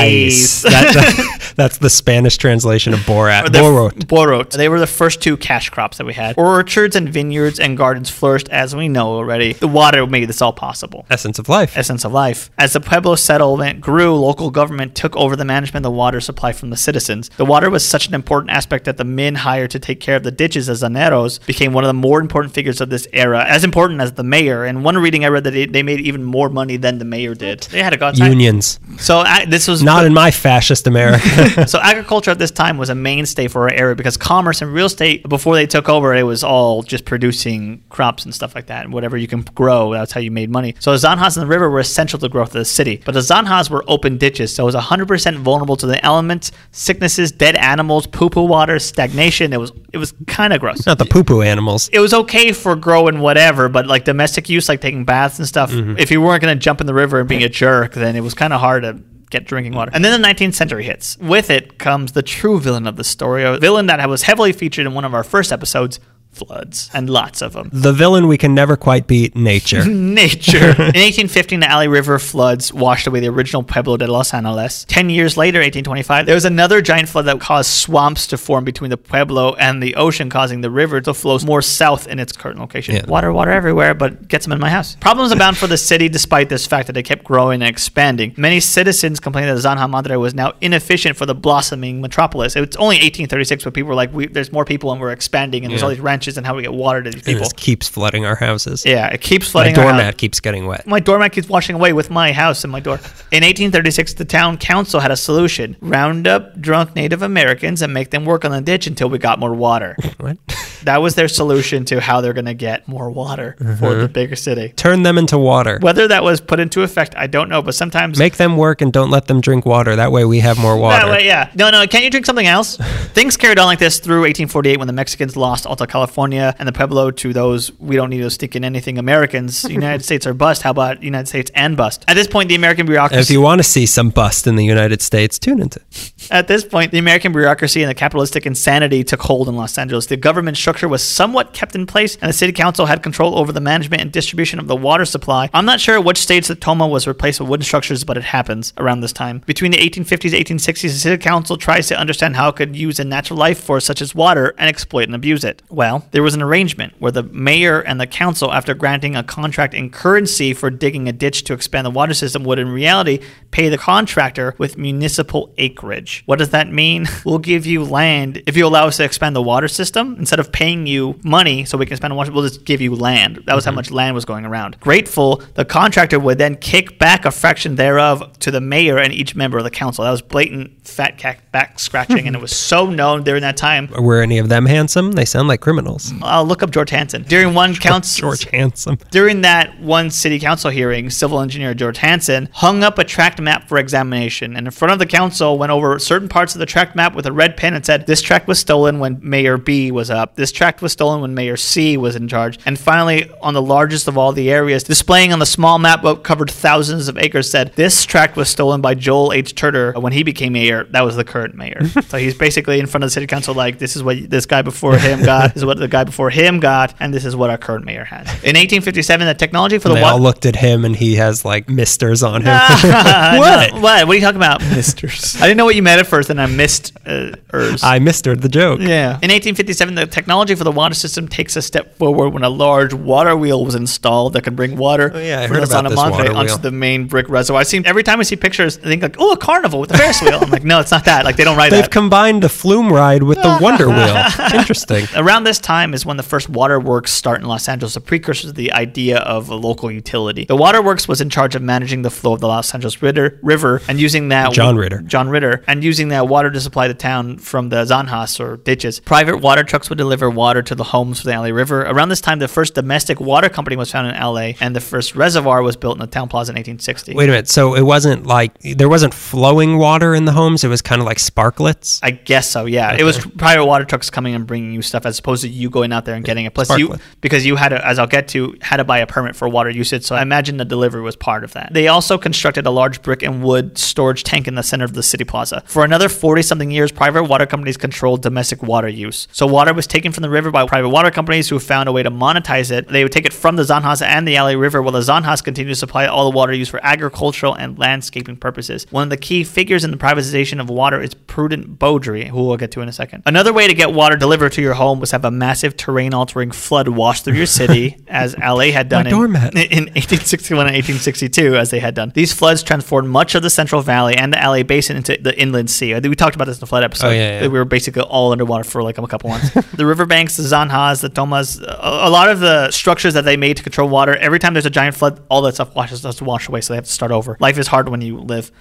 That- 0.64 0.94
that- 0.94 1.54
that's 1.56 1.78
the 1.78 1.90
Spanish 1.90 2.38
translation 2.38 2.94
of 2.94 3.00
Borat. 3.02 3.52
The- 3.52 3.60
Borot. 3.60 3.92
Borot. 4.06 4.52
They 4.52 4.70
were 4.70 4.80
the 4.80 4.88
first 4.88 5.22
two 5.22 5.38
cash 5.38 5.70
crops 5.70 5.98
that 5.98 6.06
we 6.06 6.14
had. 6.14 6.38
Orchards 6.38 6.96
and 6.96 7.10
vineyards 7.10 7.60
and 7.60 7.78
gardens 7.78 8.10
flourished 8.10 8.50
as 8.50 8.76
we 8.76 8.88
know 8.90 9.08
already. 9.14 9.54
The 9.54 9.68
water 9.68 10.06
made 10.06 10.28
this 10.30 10.42
all 10.42 10.54
possible. 10.54 11.06
Essence 11.10 11.40
of 11.40 11.50
life. 11.50 11.78
Essence 11.78 12.04
of 12.06 12.12
life. 12.12 12.50
As 12.58 12.74
the 12.74 12.80
Pueblo 12.82 13.16
settlement 13.16 13.82
grew, 13.82 14.16
local 14.16 14.50
government 14.52 14.96
took 14.96 15.16
over 15.16 15.36
the 15.36 15.46
management 15.46 15.86
of 15.86 15.92
the 15.92 15.98
water 15.98 16.20
supply 16.22 16.52
from 16.52 16.70
the 16.70 16.78
citizens. 16.78 17.30
The 17.38 17.46
water 17.46 17.70
was 17.70 17.86
such 17.86 18.08
an 18.08 18.14
important 18.14 18.52
aspect 18.52 18.86
that 18.86 18.98
the 18.98 19.04
men 19.06 19.36
hired 19.36 19.72
to 19.72 19.80
take 19.80 20.00
care 20.00 20.16
of 20.16 20.24
the 20.24 20.32
ditches 20.32 20.70
as 20.70 20.82
zanjeros 20.84 21.46
became 21.46 21.74
one 21.74 21.84
of 21.84 21.88
the 21.90 21.94
more 21.94 22.20
important 22.20 22.54
figures 22.54 22.82
of 22.82 22.90
this 22.90 23.08
era, 23.14 23.44
as 23.48 23.64
important 23.64 24.02
as 24.02 24.14
the 24.14 24.24
mayor. 24.24 24.64
And 24.66 24.84
one 24.84 24.98
reading 24.98 25.26
I 25.26 25.30
read 25.30 25.44
that 25.46 25.52
they, 25.52 25.66
they 25.66 25.84
made 25.84 26.02
even 26.02 26.24
more 26.24 26.50
money 26.50 26.78
than 26.78 26.98
the 26.98 27.06
mayor 27.06 27.36
did. 27.36 27.62
They 27.72 27.82
had 27.82 27.94
a 27.94 27.98
go 27.98 28.08
outside. 28.08 28.28
Unions. 28.30 28.80
So 28.98 29.20
uh, 29.20 29.46
this 29.46 29.68
was 29.68 29.84
Not 29.86 30.06
in 30.06 30.13
my 30.13 30.32
fascist 30.32 30.88
America. 30.88 31.67
so 31.67 31.80
agriculture 31.80 32.32
at 32.32 32.39
this 32.39 32.52
time 32.52 32.78
was 32.78 32.89
a 32.89 32.95
mainstay 32.95 33.48
for 33.48 33.63
our 33.63 33.74
area 33.74 33.95
because 33.95 34.17
commerce 34.17 34.62
and 34.62 34.74
real 34.74 34.88
estate 34.88 35.28
before 35.28 35.56
they 35.56 35.67
took 35.67 35.88
over 35.89 36.13
it 36.13 36.24
was 36.24 36.43
all 36.43 36.84
just 36.84 37.06
producing 37.06 37.84
crops 37.89 38.26
and 38.26 38.34
stuff 38.34 38.56
like 38.56 38.67
that. 38.67 38.86
And 38.86 38.93
whatever 38.93 39.17
you 39.17 39.28
can 39.28 39.41
grow 39.41 39.93
that's 39.93 40.12
how 40.12 40.19
you 40.19 40.32
made 40.32 40.50
money. 40.50 40.76
So 40.80 40.91
the 40.91 40.98
zanjas 40.98 41.38
in 41.38 41.41
the 41.41 41.48
river 41.48 41.69
were 41.69 41.80
essential 41.80 42.19
to 42.19 42.21
the 42.24 42.30
growth 42.30 42.50
of 42.50 42.54
the 42.54 42.65
city. 42.65 43.02
But 43.06 43.13
the 43.13 43.19
zanjas 43.19 43.69
were 43.69 43.84
open 43.88 44.17
ditches 44.17 44.54
so 44.56 44.63
it 44.63 44.65
was 44.65 44.76
100% 44.76 45.38
vulnerable 45.38 45.76
to 45.78 45.88
the 45.88 46.04
elements 46.04 46.52
sicknesses 46.71 47.32
dead 47.32 47.56
animals 47.56 48.08
poo-poo 48.08 48.43
water 48.43 48.80
stagnation. 48.80 49.54
It 49.54 49.60
was 49.60 49.71
it 49.93 49.98
was 49.98 50.13
kind 50.28 50.54
of 50.54 50.60
gross. 50.60 50.86
Not 50.86 50.98
the 50.98 51.06
poo 51.06 51.24
poo 51.24 51.41
animals. 51.41 51.89
it 51.89 52.00
was 52.00 52.13
okay 52.13 52.52
for 52.52 52.76
growing 52.76 53.19
whatever, 53.19 53.69
but 53.69 53.88
like 53.88 54.06
domestic 54.06 54.50
use, 54.50 54.67
like 54.67 54.82
taking 54.82 55.06
baths 55.06 55.39
and 55.39 55.48
stuff, 55.48 55.71
mm-hmm. 55.71 55.98
if 55.98 56.12
you 56.12 56.21
weren't 56.21 56.41
going 56.41 56.56
to 56.58 56.62
jump 56.62 56.82
in 56.82 56.88
the 56.88 56.93
river 56.93 57.19
and 57.19 57.30
being 57.30 57.43
a 57.43 57.50
jerk, 57.50 57.93
then 57.93 58.15
it 58.15 58.21
was 58.21 58.34
kind 58.34 58.54
of 58.54 58.60
hard 58.60 58.84
to 58.84 59.00
get 59.30 59.46
drinking 59.46 59.74
water. 59.74 59.92
And 59.94 60.04
then 60.04 60.20
the 60.20 60.28
19th 60.28 60.54
century 60.54 60.84
hits. 60.84 61.18
With 61.18 61.50
it 61.50 61.78
comes 61.78 62.12
the 62.12 62.22
true 62.22 62.60
villain 62.60 62.88
of 62.88 62.96
the 62.96 63.04
story, 63.04 63.44
a 63.44 63.58
villain 63.58 63.88
that 63.88 64.08
was 64.10 64.24
heavily 64.24 64.54
featured 64.54 64.86
in 64.86 64.94
one 64.94 65.06
of 65.06 65.14
our 65.14 65.24
first 65.24 65.52
episodes 65.52 66.00
floods, 66.36 66.89
and 66.93 67.10
lots 67.10 67.41
of 67.41 67.54
them. 67.54 67.69
The 67.71 67.93
villain 67.93 68.28
we 68.28 68.38
can 68.38 68.54
never 68.54 68.76
quite 68.76 69.08
beat 69.08 69.36
nature. 69.36 69.86
Nature. 69.89 70.58
In 70.58 71.02
1815, 71.02 71.62
the 71.62 71.67
LA 71.67 71.84
River 71.84 72.19
floods 72.19 72.74
washed 72.74 73.08
away 73.08 73.19
the 73.19 73.30
original 73.30 73.63
Pueblo 73.63 73.98
de 73.98 74.08
Los 74.08 74.34
Angeles. 74.34 74.86
Ten 74.86 75.10
years 75.10 75.38
later, 75.38 75.60
1825, 75.60 76.26
there 76.26 76.36
was 76.36 76.45
another 76.45 76.82
giant 76.82 77.10
flood 77.10 77.26
that 77.26 77.39
caused 77.39 77.69
swamps 77.69 78.28
to 78.28 78.38
form 78.38 78.65
between 78.65 78.89
the 78.89 78.98
Pueblo 78.98 79.54
and 79.56 79.82
the 79.82 79.95
ocean, 79.95 80.30
causing 80.30 80.62
the 80.62 80.69
river 80.69 81.02
to 81.02 81.13
flow 81.13 81.38
more 81.45 81.62
south 81.62 82.08
in 82.08 82.19
its 82.19 82.32
current 82.32 82.60
location. 82.60 82.95
Yeah. 82.95 83.06
Water, 83.06 83.32
water 83.32 83.52
everywhere, 83.52 83.93
but 83.93 84.28
get 84.28 84.43
some 84.43 84.54
in 84.54 84.60
my 84.60 84.69
house. 84.69 84.95
Problems 84.95 85.32
abound 85.32 85.58
for 85.58 85.67
the 85.67 85.78
city 85.78 86.10
despite 86.10 86.50
this 86.50 86.65
fact 86.65 86.88
that 86.88 86.98
it 86.98 87.04
kept 87.04 87.24
growing 87.24 87.62
and 87.62 87.69
expanding. 87.69 88.34
Many 88.38 88.60
citizens 88.60 89.19
complained 89.19 89.50
that 89.50 89.58
Zanja 89.58 89.89
Madre 89.89 90.15
was 90.15 90.34
now 90.34 90.54
inefficient 90.62 91.17
for 91.17 91.26
the 91.26 91.36
blossoming 91.36 92.02
metropolis. 92.02 92.56
It's 92.56 92.78
only 92.78 92.95
1836, 92.95 93.63
but 93.63 93.74
people 93.74 93.89
were 93.89 93.95
like, 93.95 94.13
we, 94.13 94.28
there's 94.28 94.52
more 94.52 94.65
people 94.65 94.91
and 94.91 95.00
we're 95.00 95.12
expanding, 95.12 95.63
and 95.63 95.71
there's 95.71 95.84
all 95.84 95.89
these 95.89 96.00
ranches, 96.00 96.25
and 96.38 96.46
how 96.46 96.56
we 96.56 96.62
get 96.62 96.74
water 96.74 97.02
to 97.04 97.10
these 97.10 97.22
people? 97.22 97.42
just 97.42 97.58
keeps 97.58 97.88
flooding 97.88 98.26
our 98.26 98.36
houses. 98.36 98.86
Yeah, 98.86 99.08
it 99.08 99.22
keeps 99.22 99.48
My 99.48 99.52
flooding. 99.52 99.78
our 99.78 99.84
house 99.84 99.92
doormat 99.92 100.18
keeps 100.18 100.40
getting 100.40 100.66
wet. 100.66 100.86
my 100.88 101.00
doormat 101.00 101.32
keeps 101.32 101.48
washing 101.48 101.76
away 101.76 101.94
with 101.94 102.10
my 102.10 102.32
house 102.32 102.64
and 102.64 102.72
my 102.72 102.80
door. 102.80 102.96
In 103.32 103.44
1836, 103.44 104.14
the 104.16 104.26
town 104.26 104.58
council 104.58 105.00
had 105.00 105.12
a 105.12 105.18
solution 105.18 105.76
round 105.82 106.28
up 106.28 106.60
drunk 106.60 106.96
Native 106.96 107.22
Americans 107.22 107.82
and 107.82 107.94
make 107.94 108.10
them 108.12 108.26
work 108.26 108.46
on 108.46 108.52
the 108.52 108.62
ditch 108.62 108.88
until 108.88 109.10
we 109.10 109.18
got 109.18 109.40
more 109.40 109.54
water. 109.54 109.96
What? 110.18 110.38
that 110.86 111.02
was 111.02 111.16
their 111.16 111.28
solution 111.28 111.84
to 111.86 112.00
how 112.00 112.22
they're 112.22 112.34
going 112.34 112.46
to 112.46 112.54
get 112.54 112.88
more 112.88 113.10
water 113.10 113.56
for 113.58 113.94
the 113.94 113.98
uh-huh. 113.98 114.08
bigger 114.08 114.36
city. 114.36 114.70
Turn 114.70 115.04
them 115.04 115.18
into 115.18 115.38
water. 115.38 115.80
Whether 115.82 116.08
that 116.08 116.24
was 116.24 116.40
put 116.40 116.60
into 116.60 116.84
effect, 116.84 117.14
I 117.18 117.28
don't 117.28 117.50
know, 117.50 117.62
but 117.62 117.76
sometimes. 117.76 118.18
Make 118.18 118.38
them 118.38 118.56
work 118.58 118.82
and 118.82 118.94
don't 118.94 119.10
let 119.10 119.28
them 119.28 119.42
drink 119.42 119.66
water. 119.66 119.96
That 119.96 120.12
way 120.12 120.26
we 120.26 120.40
have 120.40 120.58
more 120.60 120.78
water. 120.78 121.06
That 121.06 121.12
way, 121.12 121.26
yeah. 121.26 121.52
No, 121.56 121.70
no. 121.70 121.86
Can't 121.88 122.04
you 122.04 122.10
drink 122.10 122.26
something 122.26 122.48
else? 122.48 122.78
Things 123.14 123.36
carried 123.36 123.60
on 123.60 123.66
like 123.66 123.80
this 123.80 124.00
through 124.00 124.22
1848 124.22 124.78
when 124.78 124.88
the 124.88 124.94
Mexicans 124.94 125.36
lost 125.36 125.66
Alta 125.66 125.88
California 125.88 126.06
and 126.17 126.67
the 126.67 126.71
Pueblo 126.71 127.12
to 127.12 127.34
those 127.34 127.71
we 127.80 127.95
don't 127.95 128.10
need 128.10 128.21
to 128.21 128.30
stick 128.30 128.56
in 128.56 128.63
anything 128.63 128.97
Americans. 128.97 129.63
United 129.69 130.04
States 130.04 130.25
are 130.25 130.34
bust. 130.34 130.62
How 130.62 130.71
about 130.71 131.04
United 131.04 131.28
States 131.28 131.51
and 131.56 131.75
bust? 131.75 132.06
At 132.08 132.15
this 132.15 132.28
point, 132.28 132.49
the 132.49 132.56
American 132.56 132.86
bureaucracy. 132.86 133.19
If 133.19 133.30
you 133.30 133.41
want 133.41 133.60
to 133.60 133.63
see 133.63 133.86
some 133.86 134.10
bust 134.10 134.47
in 134.47 134.56
the 134.56 134.65
United 134.65 135.01
States, 135.01 135.38
tune 135.38 135.62
into. 135.62 135.82
At 136.32 136.47
this 136.47 136.65
point, 136.65 136.91
the 136.91 136.97
American 136.97 137.32
bureaucracy 137.32 137.84
and 137.84 137.89
the 137.89 137.95
capitalistic 137.95 138.45
insanity 138.45 139.04
took 139.04 139.21
hold 139.21 139.47
in 139.47 139.56
Los 139.56 139.78
Angeles. 139.78 140.08
The 140.08 140.17
government 140.17 140.58
structure 140.58 140.88
was 140.88 141.04
somewhat 141.04 141.54
kept 141.54 141.75
in 141.75 141.86
place, 141.86 142.15
and 142.15 142.30
the 142.30 142.34
city 142.34 142.51
council 142.51 142.88
had 142.88 143.04
control 143.04 143.38
over 143.38 143.51
the 143.51 143.62
management 143.62 144.01
and 144.01 144.12
distribution 144.12 144.60
of 144.60 144.67
the 144.67 144.75
water 144.75 145.06
supply. 145.06 145.49
I'm 145.54 145.65
not 145.65 145.80
sure 145.80 146.01
which 146.01 146.17
states 146.17 146.47
that 146.47 146.62
Toma 146.62 146.88
was 146.88 147.08
replaced 147.08 147.39
with 147.39 147.49
wooden 147.49 147.63
structures, 147.63 148.04
but 148.04 148.17
it 148.17 148.23
happens 148.23 148.73
around 148.78 149.01
this 149.01 149.13
time. 149.13 149.43
Between 149.45 149.71
the 149.71 149.78
1850s 149.78 150.36
and 150.36 150.60
1860s, 150.60 150.82
the 150.82 150.89
city 150.89 151.17
council 151.17 151.58
tries 151.58 151.88
to 151.88 151.97
understand 151.97 152.36
how 152.36 152.49
it 152.49 152.56
could 152.56 152.75
use 152.75 152.99
a 152.99 153.04
natural 153.04 153.38
life 153.38 153.60
force 153.60 153.86
such 153.86 154.01
as 154.01 154.15
water 154.15 154.56
and 154.58 154.67
exploit 154.67 155.04
and 155.04 155.15
abuse 155.15 155.43
it. 155.43 155.62
Well, 155.69 155.95
There 156.12 156.24
was 156.24 156.36
an 156.36 156.42
arrangement 156.42 156.94
where 157.00 157.12
the 157.12 157.24
mayor 157.24 157.80
and 157.80 158.00
the 158.00 158.08
council, 158.08 158.52
after 158.52 158.74
granting 158.74 159.16
a 159.16 159.24
contract 159.24 159.74
in 159.74 159.90
currency 159.90 160.54
for 160.54 160.70
digging 160.70 161.08
a 161.08 161.12
ditch 161.12 161.44
to 161.46 161.54
expand 161.54 161.86
the 161.86 161.92
water 161.92 162.14
system, 162.14 162.44
would 162.44 162.60
in 162.60 162.70
reality 162.70 163.20
pay 163.52 163.70
the 163.70 163.78
contractor 163.78 164.56
with 164.58 164.78
municipal 164.78 165.54
acreage. 165.58 166.24
What 166.26 166.40
does 166.40 166.50
that 166.50 166.72
mean? 166.72 167.08
We'll 167.26 167.40
give 167.40 167.66
you 167.66 167.84
land 167.84 168.44
if 168.46 168.56
you 168.56 168.68
allow 168.68 168.86
us 168.86 168.98
to 168.98 169.04
expand 169.04 169.36
the 169.36 169.42
water 169.42 169.68
system. 169.68 170.16
Instead 170.20 170.40
of 170.40 170.52
paying 170.52 170.86
you 170.86 171.20
money 171.24 171.66
so 171.66 171.76
we 171.76 171.86
can 171.86 171.94
expand 171.94 172.12
the 172.12 172.16
water, 172.16 172.32
we'll 172.32 172.44
just 172.44 172.66
give 172.66 172.82
you 172.82 172.94
land. 172.94 173.42
That 173.48 173.56
was 173.56 173.66
how 173.66 173.72
mm-hmm. 173.72 173.78
much 173.78 173.90
land 173.90 174.14
was 174.14 174.26
going 174.26 174.46
around. 174.46 174.80
Grateful, 174.80 175.38
the 175.56 175.66
contractor 175.66 176.20
would 176.20 176.38
then 176.38 176.56
kick 176.56 177.00
back 177.00 177.26
a 177.26 177.32
fraction 177.32 177.76
thereof 177.76 178.38
to 178.40 178.52
the 178.52 178.62
mayor 178.62 179.00
and 179.00 179.12
each 179.12 179.36
member 179.36 179.58
of 179.58 179.64
the 179.64 179.72
council. 179.72 180.04
That 180.04 180.12
was 180.12 180.22
blatant 180.22 180.88
fat 180.88 181.18
cat 181.18 181.52
back 181.52 181.80
scratching, 181.80 182.28
and 182.28 182.36
it 182.36 182.42
was 182.42 182.56
so 182.56 182.90
known 182.90 183.24
during 183.24 183.42
that 183.42 183.58
time. 183.58 183.88
Were 183.98 184.22
any 184.22 184.38
of 184.38 184.50
them 184.50 184.66
handsome? 184.66 185.14
They 185.14 185.26
sound 185.26 185.48
like 185.48 185.62
criminals. 185.62 185.85
I'll 186.24 186.45
look 186.45 186.63
up 186.63 186.71
George 186.71 186.89
Hansen. 186.89 187.24
During 187.24 187.54
one 187.54 187.76
council, 187.76 188.21
George 188.21 188.50
Handsome. 188.50 188.98
during 189.12 189.41
that 189.41 189.80
one 189.80 190.10
city 190.10 190.39
council 190.39 190.71
hearing, 190.71 191.10
civil 191.10 191.39
engineer 191.39 191.74
George 191.74 191.98
Hansen 191.98 192.50
hung 192.54 192.84
up 192.84 192.98
a 193.00 193.04
tract 193.04 193.39
map 193.39 193.67
for 193.67 193.78
examination, 193.78 194.56
and 194.56 194.67
in 194.67 194.71
front 194.71 194.91
of 194.91 195.00
the 195.00 195.06
council 195.06 195.58
went 195.58 195.71
over 195.71 195.98
certain 196.00 196.30
parts 196.30 196.56
of 196.56 196.60
the 196.60 196.65
tract 196.65 196.95
map 196.95 197.15
with 197.15 197.26
a 197.26 197.32
red 197.32 197.58
pen 197.58 197.74
and 197.74 197.86
said, 197.86 198.08
"This 198.08 198.21
tract 198.21 198.48
was 198.48 198.60
stolen 198.60 199.00
when 199.00 199.19
Mayor 199.21 199.58
B 199.58 199.91
was 199.91 200.10
up. 200.10 200.36
This 200.36 200.52
tract 200.52 200.82
was 200.82 200.91
stolen 200.91 201.21
when 201.21 201.34
Mayor 201.34 201.58
C 201.58 201.98
was 201.98 202.15
in 202.15 202.28
charge." 202.28 202.60
And 202.65 202.78
finally, 202.80 203.30
on 203.41 203.54
the 203.54 203.62
largest 203.62 204.08
of 204.08 204.17
all 204.17 204.32
the 204.32 204.50
areas, 204.52 204.84
displaying 204.84 205.32
on 205.34 205.39
the 205.39 205.45
small 205.45 205.80
map 205.80 206.04
what 206.04 206.24
covered 206.24 206.50
thousands 206.52 207.08
of 207.08 207.17
acres, 207.17 207.50
said, 207.50 207.71
"This 207.76 208.06
tract 208.06 208.36
was 208.36 208.50
stolen 208.50 208.82
by 208.82 208.95
Joel 208.95 209.34
H. 209.34 209.56
Turner 209.56 209.93
when 209.93 210.13
he 210.13 210.24
became 210.24 210.54
mayor. 210.54 210.86
That 210.91 211.02
was 211.06 211.15
the 211.15 211.24
current 211.24 211.56
mayor." 211.56 211.82
so 212.08 212.17
he's 212.17 212.36
basically 212.36 212.80
in 212.80 212.88
front 212.88 213.04
of 213.04 213.10
the 213.10 213.13
city 213.13 213.28
council 213.28 213.54
like, 213.54 213.80
"This 213.80 213.95
is 213.95 214.03
what 214.03 214.30
this 214.30 214.45
guy 214.45 214.62
before 214.62 214.97
him 214.97 215.24
got. 215.24 215.53
This 215.53 215.62
is 215.62 215.66
what 215.66 215.74
the 215.76 215.88
guy 215.88 216.03
before 216.03 216.30
him 216.30 216.59
got, 216.59 216.93
and 216.99 217.13
this 217.13 217.26
is 217.26 217.36
what 217.36 217.49
our 217.49 217.57
current 217.57 217.86
mayor 217.86 218.03
has." 218.05 218.28
In 218.43 218.55
1857, 218.55 219.26
the 219.28 219.34
technology 219.34 219.78
for 219.78 219.89
the 219.89 219.95
They 219.95 220.01
wa- 220.01 220.11
all 220.13 220.19
looked 220.19 220.45
at 220.45 220.55
him 220.55 220.86
and 220.86 220.95
he 220.95 221.15
has 221.15 221.45
like 221.45 221.69
misters 221.69 222.23
on 222.23 222.41
him. 222.41 222.47
what? 222.84 223.73
What? 223.73 223.82
What 223.82 224.09
are 224.09 224.15
you 224.15 224.21
talking 224.21 224.38
about? 224.38 224.61
Misters. 224.61 225.36
I 225.38 225.41
didn't 225.47 225.57
know 225.57 225.65
what 225.65 225.76
you 225.76 225.84
meant 225.84 225.99
at 225.99 226.07
first, 226.07 226.30
and 226.30 226.41
I 226.41 226.45
missed 226.47 226.93
uh, 227.05 227.32
ers. 227.53 227.84
I 227.84 227.99
mistered 227.99 228.41
the 228.41 228.49
joke. 228.49 228.80
yeah. 228.82 229.19
In 229.21 229.32
1857, 229.32 229.95
the 229.95 230.05
technology 230.05 230.55
for 230.55 230.63
the 230.63 230.71
water 230.71 230.95
system 230.95 231.28
takes 231.28 231.55
a 231.55 231.61
step 231.61 231.97
forward 231.97 232.30
when 232.30 232.43
a 232.43 232.49
large 232.49 232.93
water 232.93 233.36
wheel 233.36 233.63
was 233.65 233.76
installed 233.76 234.34
that 234.34 234.43
could 234.43 234.55
bring 234.55 234.78
water 234.78 235.11
Oh, 235.13 235.19
yeah, 235.19 235.41
I 235.41 235.47
from 235.47 235.57
heard 235.57 235.67
the 235.67 235.71
about 235.80 235.86
Zanja 235.86 235.89
this 235.89 235.97
Madre 235.97 236.17
water 236.28 236.34
onto 236.34 236.51
wheel. 236.53 236.57
the 236.59 236.71
main 236.71 237.07
brick 237.07 237.30
reservoir. 237.30 237.61
I 237.61 237.63
see 237.63 237.82
every 237.86 238.03
time 238.03 238.19
I 238.19 238.23
see 238.23 238.36
pictures, 238.36 238.78
I 238.78 238.82
think 238.82 239.01
like, 239.01 239.15
oh, 239.19 239.32
a 239.32 239.38
carnival 239.38 239.80
with 239.80 239.91
a 239.91 239.97
Ferris 239.97 240.21
wheel. 240.21 240.39
I'm 240.41 240.49
like, 240.49 240.63
no, 240.63 240.80
it's 240.80 240.91
not 240.91 241.05
that. 241.05 241.26
Like 241.26 241.36
they 241.36 241.43
don't 241.43 241.57
write 241.57 241.71
They've 241.71 241.84
that. 241.84 241.91
combined 241.91 242.43
the 242.43 242.49
flume 242.49 242.91
ride 242.91 243.23
with 243.23 243.41
the 243.41 243.57
Wonder 243.61 243.88
Wheel. 243.89 244.15
Interesting. 244.53 245.05
Around 245.15 245.43
this 245.45 245.59
time 245.66 245.93
is 245.93 246.05
when 246.05 246.18
the 246.18 246.24
first 246.24 246.47
waterworks 246.47 247.11
start 247.11 247.41
in 247.41 247.47
Los 247.47 247.68
Angeles, 247.68 247.95
a 247.95 248.01
precursor 248.01 248.47
to 248.47 248.53
the 248.53 248.72
idea 248.72 249.18
of 249.18 249.49
a 249.49 249.55
local 249.55 249.91
utility. 249.91 250.45
The 250.45 250.55
waterworks 250.55 251.07
was 251.07 251.22
in 251.22 251.30
charge 251.30 251.55
of 251.55 251.61
managing 251.63 252.03
the 252.03 252.11
flow 252.11 252.34
of 252.34 252.39
the 252.39 252.47
Los 252.47 252.74
Angeles 252.74 253.01
Ritter, 253.01 253.39
River 253.41 253.82
and 253.88 253.99
using 253.99 254.30
that 254.30 254.53
John 254.53 254.78
Ritter. 254.78 255.01
John 255.01 255.28
Ritter, 255.28 255.63
and 255.68 255.84
using 255.84 256.09
that 256.09 256.28
water 256.28 256.51
to 256.51 256.61
supply 256.61 256.88
the 256.88 256.93
town 256.93 257.39
from 257.39 257.70
the 257.70 257.84
Zanjas 257.84 258.39
or 258.39 258.57
ditches. 258.57 258.99
Private 258.99 259.38
water 259.38 259.63
trucks 259.63 259.89
would 259.89 259.97
deliver 259.97 260.30
water 260.30 260.61
to 260.61 260.76
the 260.76 260.84
homes 260.84 261.22
for 261.22 261.28
the 261.28 261.38
LA 261.38 261.47
River. 261.47 261.82
Around 261.82 262.09
this 262.09 262.22
time, 262.22 262.38
the 262.39 262.47
first 262.47 262.76
domestic 262.76 263.20
water 263.20 263.49
company 263.49 263.76
was 263.76 263.91
found 263.91 264.07
in 264.07 264.22
LA, 264.22 264.53
and 264.59 264.76
the 264.76 264.82
first 264.82 265.16
reservoir 265.16 265.63
was 265.63 265.76
built 265.76 265.95
in 265.95 265.99
the 265.99 266.07
town 266.07 266.30
plaza 266.30 266.51
in 266.51 266.55
1860. 266.55 267.16
Wait 267.16 267.28
a 267.28 267.32
minute. 267.32 267.49
So 267.49 267.74
it 267.74 267.82
wasn't 267.82 268.28
like 268.28 268.57
there 268.59 268.89
wasn't 268.89 269.16
flowing 269.16 269.78
water 269.78 270.13
in 270.13 270.26
the 270.26 270.32
homes. 270.32 270.63
It 270.63 270.68
was 270.68 270.84
kind 270.84 271.01
of 271.01 271.07
like 271.07 271.18
Sparkletts. 271.18 271.99
I 272.03 272.11
guess 272.11 272.49
so. 272.49 272.66
Yeah, 272.66 272.95
it 272.95 273.03
was 273.03 273.26
private 273.38 273.66
water 273.66 273.86
trucks 273.86 274.11
coming 274.11 274.36
and 274.36 274.45
bringing 274.45 274.74
you 274.74 274.84
stuff 274.84 275.07
as 275.07 275.18
opposed 275.18 275.41
to 275.41 275.55
you 275.56 275.70
going 275.70 275.91
out 275.91 276.06
there 276.06 276.16
and 276.16 276.24
getting 276.24 276.45
it. 276.45 276.53
Plus, 276.53 276.78
you 276.78 276.95
because 277.22 277.45
you 277.45 277.56
had 277.56 277.70
to, 277.70 277.86
as 277.86 277.99
I'll 277.99 278.08
get 278.08 278.28
to, 278.30 278.56
had 278.62 278.78
to 278.78 278.84
buy 278.84 278.99
a 278.99 279.08
permit 279.08 279.36
for 279.36 279.47
water 279.47 279.70
usage. 279.70 280.03
So 280.03 280.16
I 280.16 280.22
imagine 280.22 280.58
the 280.58 280.66
delivery 280.66 281.01
was 281.01 281.16
part 281.16 281.43
of 281.43 281.53
that. 281.53 281.74
They 281.74 281.88
also 281.88 282.18
constructed 282.18 282.66
a 282.66 282.72
large 282.72 283.01
brick 283.01 283.24
and 283.24 283.43
wood 283.43 283.78
storage 283.78 284.24
tank 284.24 284.47
in 284.47 284.56
the 284.56 284.64
center 284.64 284.86
of 284.86 284.93
the 284.93 285.03
city 285.03 285.24
plaza. 285.24 285.64
For 285.66 285.84
another 285.84 286.10
forty 286.10 286.41
something 286.41 286.72
years, 286.72 286.91
private 286.91 287.24
water 287.24 287.45
companies 287.45 287.78
controlled 287.78 288.22
domestic 288.22 288.62
water 288.62 288.88
use. 288.88 289.28
So 289.32 289.45
water 289.47 289.74
was 289.74 289.88
taken 289.88 290.12
from 290.12 290.22
the 290.22 290.30
river 290.30 290.51
by 290.51 290.66
private 290.66 290.89
water 290.89 291.12
companies 291.12 291.49
who 291.49 291.60
found 291.60 291.89
a 291.89 291.91
way 291.91 292.03
to 292.03 292.12
monetize 292.12 292.72
it. 292.72 292.88
They 292.88 293.03
would 293.03 293.12
take 293.12 293.26
it 293.26 293.34
from 293.34 293.56
the 293.56 293.64
Zanjas 293.64 294.01
and 294.01 294.28
the 294.28 294.36
LA 294.36 294.51
River, 294.51 294.82
while 294.82 294.91
the 294.91 294.99
Zanjas 294.99 295.43
continued 295.43 295.72
to 295.72 295.76
supply 295.76 296.06
all 296.06 296.30
the 296.30 296.36
water 296.36 296.53
used 296.53 296.72
for 296.72 296.84
agricultural 296.84 297.53
and 297.53 297.78
landscaping 297.80 298.38
purposes. 298.38 298.86
One 298.91 299.03
of 299.03 299.10
the 299.10 299.18
key 299.18 299.43
figures 299.43 299.84
in 299.84 299.91
the 299.91 299.97
privatization 299.97 300.60
of 300.60 300.70
water 300.70 301.01
is 301.01 301.14
Prudent 301.14 301.80
Beaudry, 301.80 302.28
who 302.28 302.45
we'll 302.45 302.58
get 302.58 302.72
to 302.72 302.82
in 302.82 302.89
a 302.89 302.93
second. 302.93 303.24
Another 303.26 303.53
way 303.53 303.68
to 303.68 303.74
get 303.74 303.93
water 303.93 304.16
delivered 304.16 304.51
to 304.53 304.62
your 304.62 304.74
home 304.74 304.99
was 304.99 305.12
have 305.12 305.26
a 305.26 305.32
massive 305.46 305.78
terrain-altering 305.78 306.52
flood 306.52 306.88
wash 306.88 307.22
through 307.22 307.36
your 307.36 307.46
city, 307.46 307.98
as 308.08 308.36
LA 308.38 308.72
had 308.72 308.89
done 308.89 309.06
in, 309.06 309.14
in 309.78 309.84
1861 309.93 310.68
and 310.68 310.76
1862, 310.76 311.56
as 311.56 311.70
they 311.70 311.80
had 311.80 311.93
done. 311.93 312.12
These 312.16 312.34
floods 312.34 312.64
transformed 312.64 313.10
much 313.10 313.36
of 313.36 313.43
the 313.43 313.50
Central 313.50 313.82
Valley 313.82 314.16
and 314.16 314.34
the 314.34 314.38
LA 314.38 314.64
Basin 314.64 314.98
into 314.98 315.18
the 315.22 315.39
inland 315.39 315.70
sea. 315.70 315.93
I 315.93 316.00
think 316.00 316.10
we 316.10 316.16
talked 316.16 316.36
about 316.36 316.46
this 316.46 316.58
in 316.58 316.62
the 316.62 316.68
flood 316.68 316.84
episode. 316.84 317.08
Oh, 317.08 317.12
yeah, 317.12 317.41
yeah. 317.41 317.48
We 317.48 317.60
were 317.60 317.66
basically 317.66 318.02
all 318.02 318.32
underwater 318.32 318.64
for 318.64 318.82
like 318.82 318.98
a 318.98 319.06
couple 319.08 319.30
months. 319.30 319.54
the 319.74 319.86
riverbanks, 319.86 320.36
the 320.38 320.43
Zanjas, 320.43 321.02
the 321.02 321.10
Tomas, 321.10 321.60
a, 321.60 322.10
lot 322.10 322.30
of 322.30 322.39
the 322.39 322.72
structures 322.72 323.14
that 323.14 323.26
they 323.26 323.38
made 323.38 323.58
to 323.58 323.64
control 323.64 323.88
water. 323.88 324.16
Every 324.18 324.39
time 324.39 324.54
there's 324.54 324.66
a 324.66 324.72
giant 324.72 324.96
flood, 324.96 325.22
all 325.30 325.41
that 325.43 325.54
stuff 325.56 325.76
washes 325.76 326.04
has 326.04 326.16
to 326.16 326.24
wash 326.24 326.48
away, 326.48 326.62
so 326.62 326.74
they 326.74 326.78
have 326.78 326.86
to 326.86 326.91
start 326.91 327.12
over. 327.12 327.38
Life 327.39 327.60
is 327.60 327.68
hard 327.68 327.89
when 327.89 328.02
you 328.02 328.18
live. 328.18 328.52